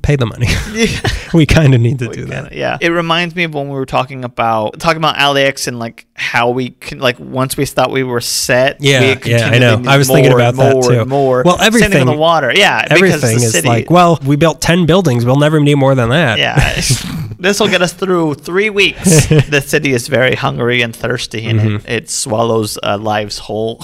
pay 0.02 0.16
the 0.16 0.26
money. 0.26 0.46
we 1.34 1.46
kind 1.46 1.74
of 1.74 1.80
need 1.80 1.98
to 2.00 2.06
do 2.08 2.26
Kinda, 2.26 2.42
that. 2.42 2.52
Yeah, 2.52 2.76
it 2.80 2.88
reminds 2.90 3.34
me 3.34 3.44
of 3.44 3.54
when 3.54 3.68
we 3.68 3.74
were 3.74 3.86
talking 3.86 4.24
about 4.24 4.78
talking 4.80 4.98
about 4.98 5.16
Alex 5.16 5.66
and 5.66 5.78
like 5.78 6.06
how 6.14 6.50
we 6.50 6.70
can 6.70 6.98
like 6.98 7.18
once 7.18 7.56
we 7.56 7.64
thought 7.66 7.90
we 7.90 8.02
were 8.02 8.20
set. 8.20 8.78
Yeah, 8.80 9.00
we 9.24 9.30
yeah, 9.30 9.46
I 9.48 9.58
know. 9.58 9.82
I 9.86 9.96
was 9.96 10.08
thinking 10.08 10.32
about 10.32 10.50
and 10.54 10.58
that 10.58 10.72
more 10.74 10.82
too. 10.82 11.00
and 11.00 11.08
More. 11.08 11.42
Well, 11.44 11.58
Same 11.58 11.72
thing 11.72 11.82
everything- 11.82 12.06
with 12.06 12.14
the 12.14 12.20
water. 12.20 12.52
Yeah, 12.54 12.82
because 12.82 12.98
Everything 12.98 13.38
the 13.38 13.44
is 13.46 13.52
city, 13.52 13.68
like, 13.68 13.90
well, 13.90 14.18
we 14.26 14.36
built 14.36 14.60
10 14.60 14.86
buildings. 14.86 15.24
We'll 15.24 15.36
never 15.38 15.60
need 15.60 15.76
more 15.76 15.94
than 15.94 16.10
that. 16.10 16.38
Yeah, 16.38 16.56
this 17.38 17.58
will 17.60 17.68
get 17.68 17.80
us 17.82 17.92
through 17.92 18.34
three 18.34 18.70
weeks. 18.70 19.26
the 19.28 19.62
city 19.64 19.92
is 19.92 20.08
very 20.08 20.34
hungry 20.34 20.82
and 20.82 20.94
thirsty, 20.94 21.46
and 21.46 21.60
Mm-hmm. 21.60 21.86
it, 21.86 22.02
it 22.04 22.10
swallows 22.10 22.78
uh, 22.82 22.98
lives 22.98 23.38
whole. 23.38 23.82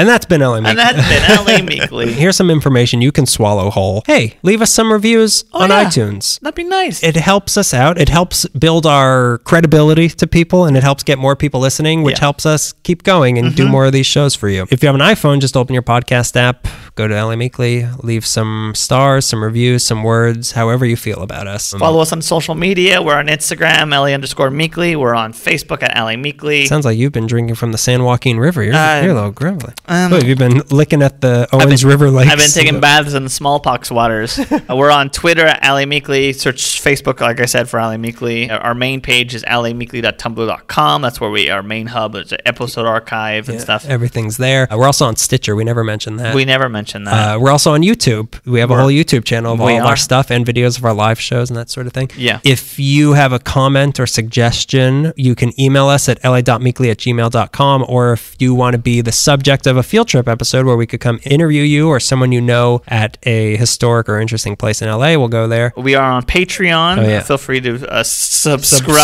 And 0.00 0.08
that's 0.08 0.24
been 0.26 0.40
LA 0.40 0.54
and 0.54 0.64
Meek. 0.66 0.76
that's 0.76 1.08
been 1.08 1.44
LA 1.44 1.62
Meekly. 1.68 2.12
Here's 2.12 2.36
some 2.36 2.50
information 2.50 3.00
you 3.02 3.12
can 3.12 3.26
swallow 3.26 3.70
whole. 3.70 4.02
Hey, 4.06 4.38
leave 4.42 4.62
us 4.62 4.72
some 4.72 4.90
reviews 4.92 5.44
Oh, 5.52 5.62
on 5.62 5.70
yeah. 5.70 5.84
iTunes. 5.84 6.40
That'd 6.40 6.54
be 6.54 6.64
nice. 6.64 7.02
It 7.02 7.16
helps 7.16 7.56
us 7.56 7.74
out. 7.74 7.98
It 8.00 8.08
helps 8.08 8.46
build 8.48 8.86
our 8.86 9.38
credibility 9.44 10.08
to 10.08 10.26
people 10.26 10.64
and 10.64 10.76
it 10.76 10.82
helps 10.82 11.02
get 11.02 11.18
more 11.18 11.36
people 11.36 11.60
listening, 11.60 12.02
which 12.02 12.12
Yeah. 12.14 12.16
Mm-hmm. 12.16 12.24
helps 12.24 12.46
us 12.46 12.72
keep 12.82 13.02
going 13.02 13.38
and 13.38 13.54
do 13.54 13.68
more 13.68 13.84
of 13.86 13.92
these 13.92 14.06
shows 14.06 14.34
for 14.34 14.48
you. 14.48 14.66
If 14.70 14.82
you 14.82 14.86
have 14.86 14.94
an 14.96 15.02
iPhone, 15.02 15.40
just 15.40 15.56
open 15.56 15.74
your 15.74 15.82
podcast 15.82 16.34
app, 16.36 16.66
go 16.94 17.06
to 17.08 17.14
LA 17.24 17.36
Meekly, 17.36 17.86
leave 18.02 18.26
some 18.26 18.72
stars, 18.74 19.26
some 19.26 19.42
reviews, 19.42 19.84
some 19.84 20.02
words, 20.02 20.52
however 20.52 20.84
you 20.84 20.96
feel 20.96 21.22
about 21.22 21.46
us. 21.46 21.72
Follow 21.72 22.00
us 22.00 22.12
on 22.12 22.22
social 22.22 22.54
media. 22.54 23.00
We're 23.02 23.16
on 23.16 23.26
Instagram, 23.28 23.90
LA 23.90 24.06
underscore 24.14 24.50
Meekly. 24.50 24.96
We're 24.96 25.14
on 25.14 25.32
Facebook 25.32 25.82
at 25.82 25.96
LA 25.96 26.16
Meekly. 26.16 26.66
Sounds 26.66 26.84
like 26.84 26.98
you've 26.98 27.12
been 27.12 27.26
drinking 27.26 27.54
from 27.54 27.72
the 27.72 27.78
San 27.78 28.04
Joaquin 28.04 28.38
River. 28.38 28.62
You're, 28.62 28.74
Uh, 28.74 29.02
you're 29.02 29.12
a 29.12 29.14
little 29.14 29.30
grumbly. 29.30 29.72
um, 29.86 30.10
What, 30.10 30.22
have 30.24 30.38
been 30.38 30.62
licking 30.70 31.02
at 31.02 31.20
the 31.20 31.48
Owens 31.52 31.84
River 31.84 32.10
Lakes? 32.10 32.30
I've 32.32 32.38
been 32.38 32.50
taking 32.50 32.80
baths 32.80 33.14
in 33.14 33.24
the 33.24 33.30
smallpox 33.30 33.90
waters. 33.90 34.38
Uh, 34.70 34.76
we're 34.76 34.90
on 34.90 35.10
Twitter 35.10 35.46
at 35.46 35.62
LA 35.66 35.84
Meekly. 35.86 36.32
Search 36.32 36.80
Facebook, 36.82 37.20
like 37.20 37.40
I 37.40 37.46
said, 37.46 37.68
for 37.68 37.80
LA 37.80 37.96
Meekly. 37.96 38.50
Our 38.50 38.74
main 38.74 39.00
page 39.00 39.34
is 39.34 39.42
alimeekly.tumblr.com. 39.44 41.02
That's 41.02 41.20
where 41.20 41.30
we 41.30 41.50
our 41.50 41.62
main 41.62 41.86
hub. 41.86 42.14
An 42.14 42.26
episode 42.46 42.86
archive 42.86 43.48
and 43.48 43.60
stuff. 43.60 43.84
Everything's 43.86 44.36
there. 44.36 44.72
Uh, 44.72 44.76
we're 44.76 44.86
also 44.86 45.06
on 45.06 45.16
Stitcher. 45.16 45.56
We 45.56 45.64
never 45.64 45.82
mentioned 45.82 46.20
that. 46.20 46.34
We 46.34 46.44
never 46.44 46.68
But 46.68 46.72
mention 46.80 47.04
that. 47.04 47.34
Uh, 47.34 47.38
we're 47.38 47.50
also 47.50 47.72
on 47.74 47.82
YouTube. 47.82 48.26
We 48.46 48.60
have 48.60 48.70
a 48.70 48.74
We're- 48.74 48.82
whole 48.82 48.90
YouTube 49.00 49.24
channel 49.24 49.52
of 49.54 49.60
all 49.60 49.68
of 49.68 49.84
our 49.84 49.96
stuff 49.96 50.30
and 50.30 50.44
videos 50.46 50.78
of 50.78 50.84
our 50.84 50.94
live 50.94 51.20
shows 51.20 51.50
and 51.50 51.56
that 51.60 51.68
sort 51.70 51.86
of 51.86 51.92
thing. 51.92 52.10
Yeah. 52.16 52.40
If 52.44 52.78
you 52.78 53.12
have 53.12 53.32
a 53.32 53.38
comment 53.38 54.00
or 54.00 54.06
suggestion, 54.06 55.12
you 55.16 55.34
can 55.34 55.52
email 55.60 55.86
us 55.88 56.08
at 56.08 56.22
la.meekly 56.24 56.90
at 56.90 56.98
gmail.com. 56.98 57.84
Or 57.88 58.12
if 58.14 58.34
you 58.38 58.54
want 58.54 58.72
to 58.74 58.78
be 58.78 59.00
the 59.02 59.12
subject 59.12 59.66
of 59.66 59.76
a 59.76 59.82
field 59.82 60.08
trip 60.08 60.28
episode 60.28 60.64
where 60.66 60.76
we 60.76 60.86
could 60.86 61.00
come 61.00 61.20
interview 61.24 61.62
you 61.62 61.88
or 61.88 62.00
someone 62.00 62.32
you 62.32 62.40
know 62.40 62.82
at 62.88 63.18
a 63.24 63.56
historic 63.56 64.08
or 64.08 64.18
interesting 64.20 64.56
place 64.56 64.80
in 64.82 64.88
LA, 64.88 65.16
we'll 65.18 65.28
go 65.28 65.46
there. 65.46 65.72
we 65.76 65.94
are 65.94 66.10
on 66.10 66.22
Patreon. 66.24 66.98
Oh, 66.98 67.02
yeah. 67.02 67.20
Feel 67.20 67.38
free 67.38 67.60
to 67.60 67.86
uh, 67.92 68.02
subscribe. 68.02 68.96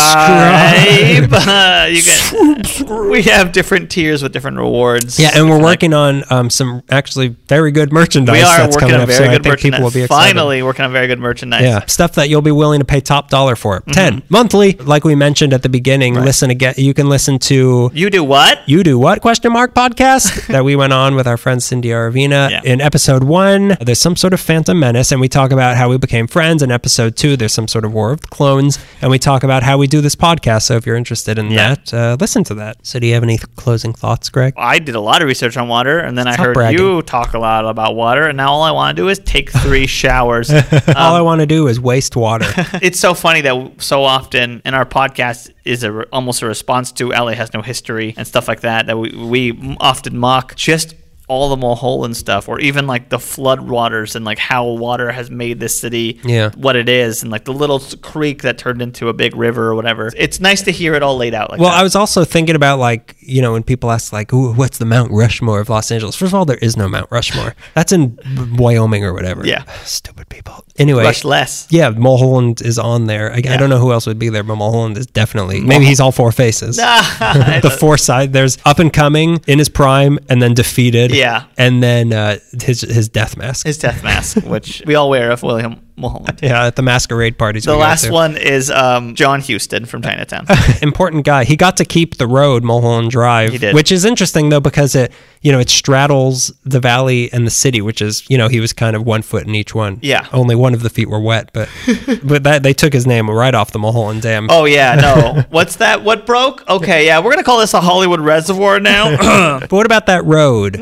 Uh, 1.31 1.87
you 1.91 2.01
can, 2.03 3.09
we 3.09 3.21
have 3.23 3.51
different 3.51 3.89
tiers 3.91 4.23
with 4.23 4.31
different 4.33 4.57
rewards. 4.57 5.19
Yeah, 5.19 5.31
and 5.35 5.49
we're 5.49 5.61
working 5.61 5.93
on 5.93 6.23
um, 6.29 6.49
some 6.49 6.81
actually 6.89 7.29
very 7.47 7.66
good 7.71 7.91
merchandise. 7.91 8.33
We 8.33 8.41
are 8.41 8.57
that's 8.57 8.75
working 8.75 8.89
coming 8.89 8.95
on 8.95 9.01
up 9.01 9.07
very. 9.09 9.29
I 9.29 9.33
good 9.33 9.45
merchandise. 9.45 9.61
people 9.79 9.83
will 9.83 9.91
be. 9.91 10.07
Finally, 10.07 10.63
working 10.63 10.85
on 10.85 10.91
very 10.91 11.07
good 11.07 11.19
merchandise. 11.19 11.61
Yeah, 11.63 11.85
stuff 11.85 12.13
that 12.13 12.29
you'll 12.29 12.41
be 12.41 12.51
willing 12.51 12.79
to 12.79 12.85
pay 12.85 12.99
top 13.01 13.29
dollar 13.29 13.55
for. 13.55 13.81
Mm-hmm. 13.81 13.91
10 13.91 14.23
monthly, 14.29 14.73
like 14.73 15.03
we 15.03 15.15
mentioned 15.15 15.53
at 15.53 15.63
the 15.63 15.69
beginning. 15.69 16.15
Listen 16.15 16.49
again. 16.49 16.73
You 16.77 16.93
can 16.93 17.09
listen 17.09 17.39
to 17.39 17.91
You 17.93 18.09
do 18.09 18.23
what? 18.23 18.67
you 18.67 18.83
do 18.83 18.97
what 18.99 19.21
question 19.21 19.51
mark 19.53 19.73
podcast 19.73 20.47
that 20.53 20.63
we 20.63 20.75
went 20.75 20.93
on 20.93 21.15
with 21.15 21.27
our 21.27 21.37
friend 21.37 21.61
Cindy 21.61 21.89
Aravina 21.89 22.49
Yeah. 22.49 22.61
in 22.63 22.81
episode 22.81 23.23
one. 23.23 23.77
There's 23.81 23.99
some 23.99 24.15
sort 24.15 24.33
of 24.33 24.39
Phantom 24.39 24.77
Menace, 24.79 25.11
and 25.11 25.21
we 25.21 25.27
talk 25.29 25.51
about 25.51 25.77
how 25.77 25.89
we 25.89 25.97
became 25.97 26.27
friends. 26.27 26.61
In 26.61 26.71
episode 26.71 27.15
two, 27.15 27.37
there's 27.37 27.53
some 27.53 27.67
sort 27.67 27.85
of 27.85 27.93
War 27.93 28.11
of 28.11 28.21
the 28.21 28.27
Clones, 28.27 28.79
and 29.01 29.11
we 29.11 29.19
talk 29.19 29.43
about 29.43 29.63
how 29.63 29.77
we 29.77 29.87
do 29.87 30.01
this 30.01 30.15
podcast. 30.15 30.63
So 30.63 30.75
if 30.75 30.85
you're 30.85 30.95
interested 30.95 31.37
in 31.37 31.51
Yeah. 31.51 31.75
that, 31.75 31.93
uh, 31.93 32.17
listen 32.19 32.43
to 32.45 32.53
that. 32.55 32.77
So 32.83 32.99
do 32.99 33.07
you 33.07 33.13
have 33.13 33.23
any 33.23 33.37
th- 33.37 33.47
closing 33.55 33.93
thoughts, 33.93 34.29
Greg? 34.29 34.53
I 34.57 34.79
did 34.79 34.95
a 34.95 34.99
lot 35.01 35.21
of 35.21 35.27
research 35.27 35.57
on 35.57 35.67
water, 35.67 35.99
and 35.99 36.17
then 36.17 36.27
I 36.27 36.35
heard 36.35 36.53
bragging. 36.53 36.79
you 36.79 37.01
talk 37.03 37.33
a 37.33 37.39
lot 37.39 37.56
about 37.65 37.95
water, 37.95 38.27
and 38.27 38.37
now 38.37 38.51
all 38.51 38.63
I 38.63 38.71
want 38.71 38.95
to 38.95 39.01
do 39.01 39.09
is 39.09 39.19
take 39.19 39.51
three 39.51 39.87
showers. 40.01 40.49
All 40.53 40.59
Um, 40.59 40.95
I 40.95 41.21
want 41.21 41.41
to 41.41 41.45
do 41.47 41.67
is 41.67 41.79
waste 41.79 42.15
water. 42.15 42.45
it's 42.81 42.99
so 42.99 43.13
funny 43.13 43.41
that 43.41 43.81
so 43.81 44.03
often 44.03 44.61
in 44.65 44.73
our 44.73 44.85
podcast 44.85 45.51
is 45.65 45.83
a 45.83 46.03
almost 46.11 46.41
a 46.41 46.45
response 46.47 46.91
to 46.93 47.09
LA 47.09 47.31
has 47.31 47.53
no 47.53 47.61
history 47.61 48.13
and 48.17 48.25
stuff 48.27 48.47
like 48.47 48.61
that 48.61 48.87
that 48.87 48.97
we, 48.97 49.09
we 49.15 49.77
often 49.79 50.17
mock 50.17 50.55
just 50.55 50.95
all 51.29 51.49
the 51.49 51.57
Mulholland 51.57 52.15
stuff 52.15 52.47
or 52.47 52.57
even 52.61 52.87
like 52.87 53.09
the 53.09 53.19
flood 53.19 53.59
waters 53.59 54.15
and 54.15 54.23
like 54.23 54.37
how 54.37 54.65
water 54.65 55.11
has 55.11 55.29
made 55.29 55.59
this 55.59 55.77
city 55.77 56.19
Yeah. 56.23 56.51
what 56.55 56.77
it 56.77 56.87
is 56.87 57.21
and 57.21 57.29
like 57.29 57.43
the 57.43 57.51
little 57.53 57.79
creek 58.01 58.43
that 58.43 58.57
turned 58.57 58.81
into 58.81 59.09
a 59.09 59.13
big 59.13 59.35
river 59.35 59.67
or 59.67 59.75
whatever. 59.75 60.09
It's 60.15 60.39
nice 60.39 60.61
to 60.63 60.71
hear 60.71 60.93
it 60.93 61.03
all 61.03 61.17
laid 61.17 61.33
out 61.33 61.51
like 61.51 61.59
Well, 61.59 61.69
that. 61.71 61.79
I 61.79 61.83
was 61.83 61.95
also 61.97 62.23
thinking 62.23 62.55
about 62.55 62.79
like 62.79 63.15
you 63.19 63.41
know 63.41 63.51
when 63.51 63.63
people 63.63 63.91
ask 63.91 64.13
like, 64.13 64.31
what's 64.31 64.77
the 64.77 64.85
Mount 64.85 65.11
Rushmore 65.11 65.59
of 65.59 65.67
Los 65.69 65.91
Angeles?" 65.91 66.15
First 66.15 66.29
of 66.31 66.35
all, 66.35 66.45
there 66.45 66.57
is 66.57 66.77
no 66.77 66.87
Mount 66.87 67.11
Rushmore. 67.11 67.55
That's 67.73 67.91
in 67.91 68.17
Wyoming 68.57 69.03
or 69.03 69.13
whatever. 69.13 69.45
Yeah. 69.45 69.63
stupid 69.83 70.29
people. 70.29 70.63
Anyway, 70.77 71.03
Rush 71.03 71.25
less. 71.25 71.67
yeah, 71.71 71.89
Mulholland 71.89 72.61
is 72.61 72.77
on 72.79 73.07
there. 73.07 73.33
I, 73.33 73.37
I 73.37 73.57
don't 73.57 73.69
know 73.69 73.79
who 73.79 73.91
else 73.91 74.05
would 74.05 74.19
be 74.19 74.29
there, 74.29 74.43
but 74.43 74.55
Mulholland 74.55 74.97
is 74.97 75.07
definitely. 75.07 75.59
Maybe 75.59 75.85
he's 75.85 75.99
all 75.99 76.11
four 76.11 76.31
faces. 76.31 76.77
the 77.21 77.75
four 77.79 77.97
side. 77.97 78.31
There's 78.31 78.57
up 78.63 78.79
and 78.79 78.93
coming 78.93 79.41
in 79.47 79.59
his 79.59 79.67
prime, 79.69 80.19
and 80.29 80.41
then 80.41 80.53
defeated. 80.53 81.11
Yeah. 81.17 81.45
and 81.57 81.81
then 81.81 82.13
uh, 82.13 82.37
his 82.61 82.81
his 82.81 83.09
death 83.09 83.35
mask. 83.37 83.65
His 83.65 83.77
death 83.77 84.03
mask, 84.03 84.37
which 84.45 84.83
we 84.85 84.95
all 84.95 85.09
wear 85.09 85.31
of 85.31 85.43
William 85.43 85.81
Mulholland. 85.97 86.39
yeah, 86.43 86.67
at 86.67 86.75
the 86.75 86.81
masquerade 86.81 87.37
parties. 87.37 87.65
The 87.65 87.73
we 87.73 87.79
last 87.79 88.09
one 88.09 88.37
is 88.37 88.69
um, 88.71 89.15
John 89.15 89.41
Huston 89.41 89.85
from 89.85 90.01
Chinatown. 90.01 90.45
important 90.81 91.25
guy. 91.25 91.43
He 91.43 91.55
got 91.55 91.77
to 91.77 91.85
keep 91.85 92.17
the 92.17 92.27
road 92.27 92.63
Mulholland 92.63 93.11
Drive, 93.11 93.51
He 93.51 93.57
did. 93.57 93.75
which 93.75 93.91
is 93.91 94.05
interesting 94.05 94.49
though 94.49 94.59
because 94.59 94.95
it 94.95 95.11
you 95.41 95.51
know 95.51 95.59
it 95.59 95.69
straddles 95.69 96.51
the 96.63 96.79
valley 96.79 97.31
and 97.33 97.45
the 97.45 97.51
city, 97.51 97.81
which 97.81 98.01
is 98.01 98.27
you 98.29 98.37
know 98.37 98.47
he 98.47 98.59
was 98.59 98.73
kind 98.73 98.95
of 98.95 99.05
one 99.05 99.21
foot 99.21 99.47
in 99.47 99.55
each 99.55 99.73
one. 99.73 99.99
Yeah. 100.01 100.27
only 100.33 100.55
one 100.55 100.73
of 100.73 100.83
the 100.83 100.89
feet 100.89 101.09
were 101.09 101.19
wet, 101.19 101.51
but 101.53 101.69
but 102.23 102.43
that 102.43 102.63
they 102.63 102.73
took 102.73 102.93
his 102.93 103.07
name 103.07 103.29
right 103.29 103.53
off 103.55 103.71
the 103.71 103.79
Mulholland 103.79 104.21
Dam. 104.21 104.47
Oh 104.49 104.65
yeah, 104.65 104.95
no. 104.95 105.43
What's 105.49 105.77
that? 105.77 106.03
What 106.03 106.25
broke? 106.25 106.67
Okay, 106.69 107.05
yeah, 107.05 107.19
we're 107.19 107.31
gonna 107.31 107.43
call 107.43 107.59
this 107.59 107.73
a 107.73 107.81
Hollywood 107.81 108.19
Reservoir 108.19 108.79
now. 108.79 109.59
But 109.59 109.71
what 109.71 109.85
about 109.85 110.05
that 110.07 110.23
road? 110.25 110.77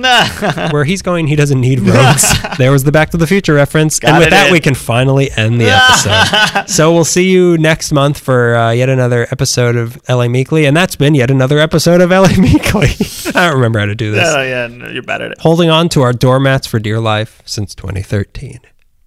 Where 0.71 0.83
he's 0.83 1.01
going, 1.01 1.27
he 1.27 1.35
doesn't 1.35 1.59
need 1.59 1.79
roads. 1.79 2.33
there 2.57 2.71
was 2.71 2.83
the 2.83 2.91
Back 2.91 3.11
to 3.11 3.17
the 3.17 3.27
Future 3.27 3.53
reference, 3.53 3.99
and 3.99 4.17
with 4.17 4.29
that, 4.31 4.47
in. 4.47 4.53
we 4.53 4.59
can 4.59 4.75
finally 5.05 5.29
end 5.37 5.61
the 5.61 5.69
episode. 5.69 6.67
so 6.67 6.91
we'll 6.91 7.05
see 7.05 7.29
you 7.29 7.57
next 7.59 7.91
month 7.91 8.19
for 8.19 8.55
uh, 8.55 8.71
yet 8.71 8.89
another 8.89 9.27
episode 9.31 9.75
of 9.75 10.01
LA 10.09 10.27
Meekly, 10.27 10.65
and 10.65 10.75
that's 10.75 10.95
been 10.95 11.13
yet 11.13 11.29
another 11.29 11.59
episode 11.59 12.01
of 12.01 12.09
LA 12.09 12.35
Meekly. 12.37 12.89
I 13.35 13.47
don't 13.47 13.55
remember 13.55 13.79
how 13.79 13.85
to 13.85 13.95
do 13.95 14.11
this. 14.11 14.27
oh 14.27 14.41
yeah, 14.41 14.67
no, 14.67 14.89
you're 14.89 15.03
bad 15.03 15.21
at 15.21 15.31
it. 15.33 15.39
holding 15.39 15.69
on 15.69 15.89
to 15.89 16.01
our 16.01 16.13
doormats 16.13 16.65
for 16.65 16.79
dear 16.79 16.99
life 16.99 17.43
since 17.45 17.75
2013. 17.75 18.59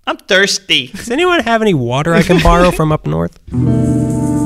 I'm 0.07 0.17
thirsty. 0.19 0.87
Does 0.89 1.11
anyone 1.11 1.41
have 1.41 1.63
any 1.63 1.75
water 1.75 2.15
I 2.15 2.23
can 2.23 2.41
borrow 2.43 2.71
from 2.71 2.93
up 2.93 3.05
north? 3.07 3.39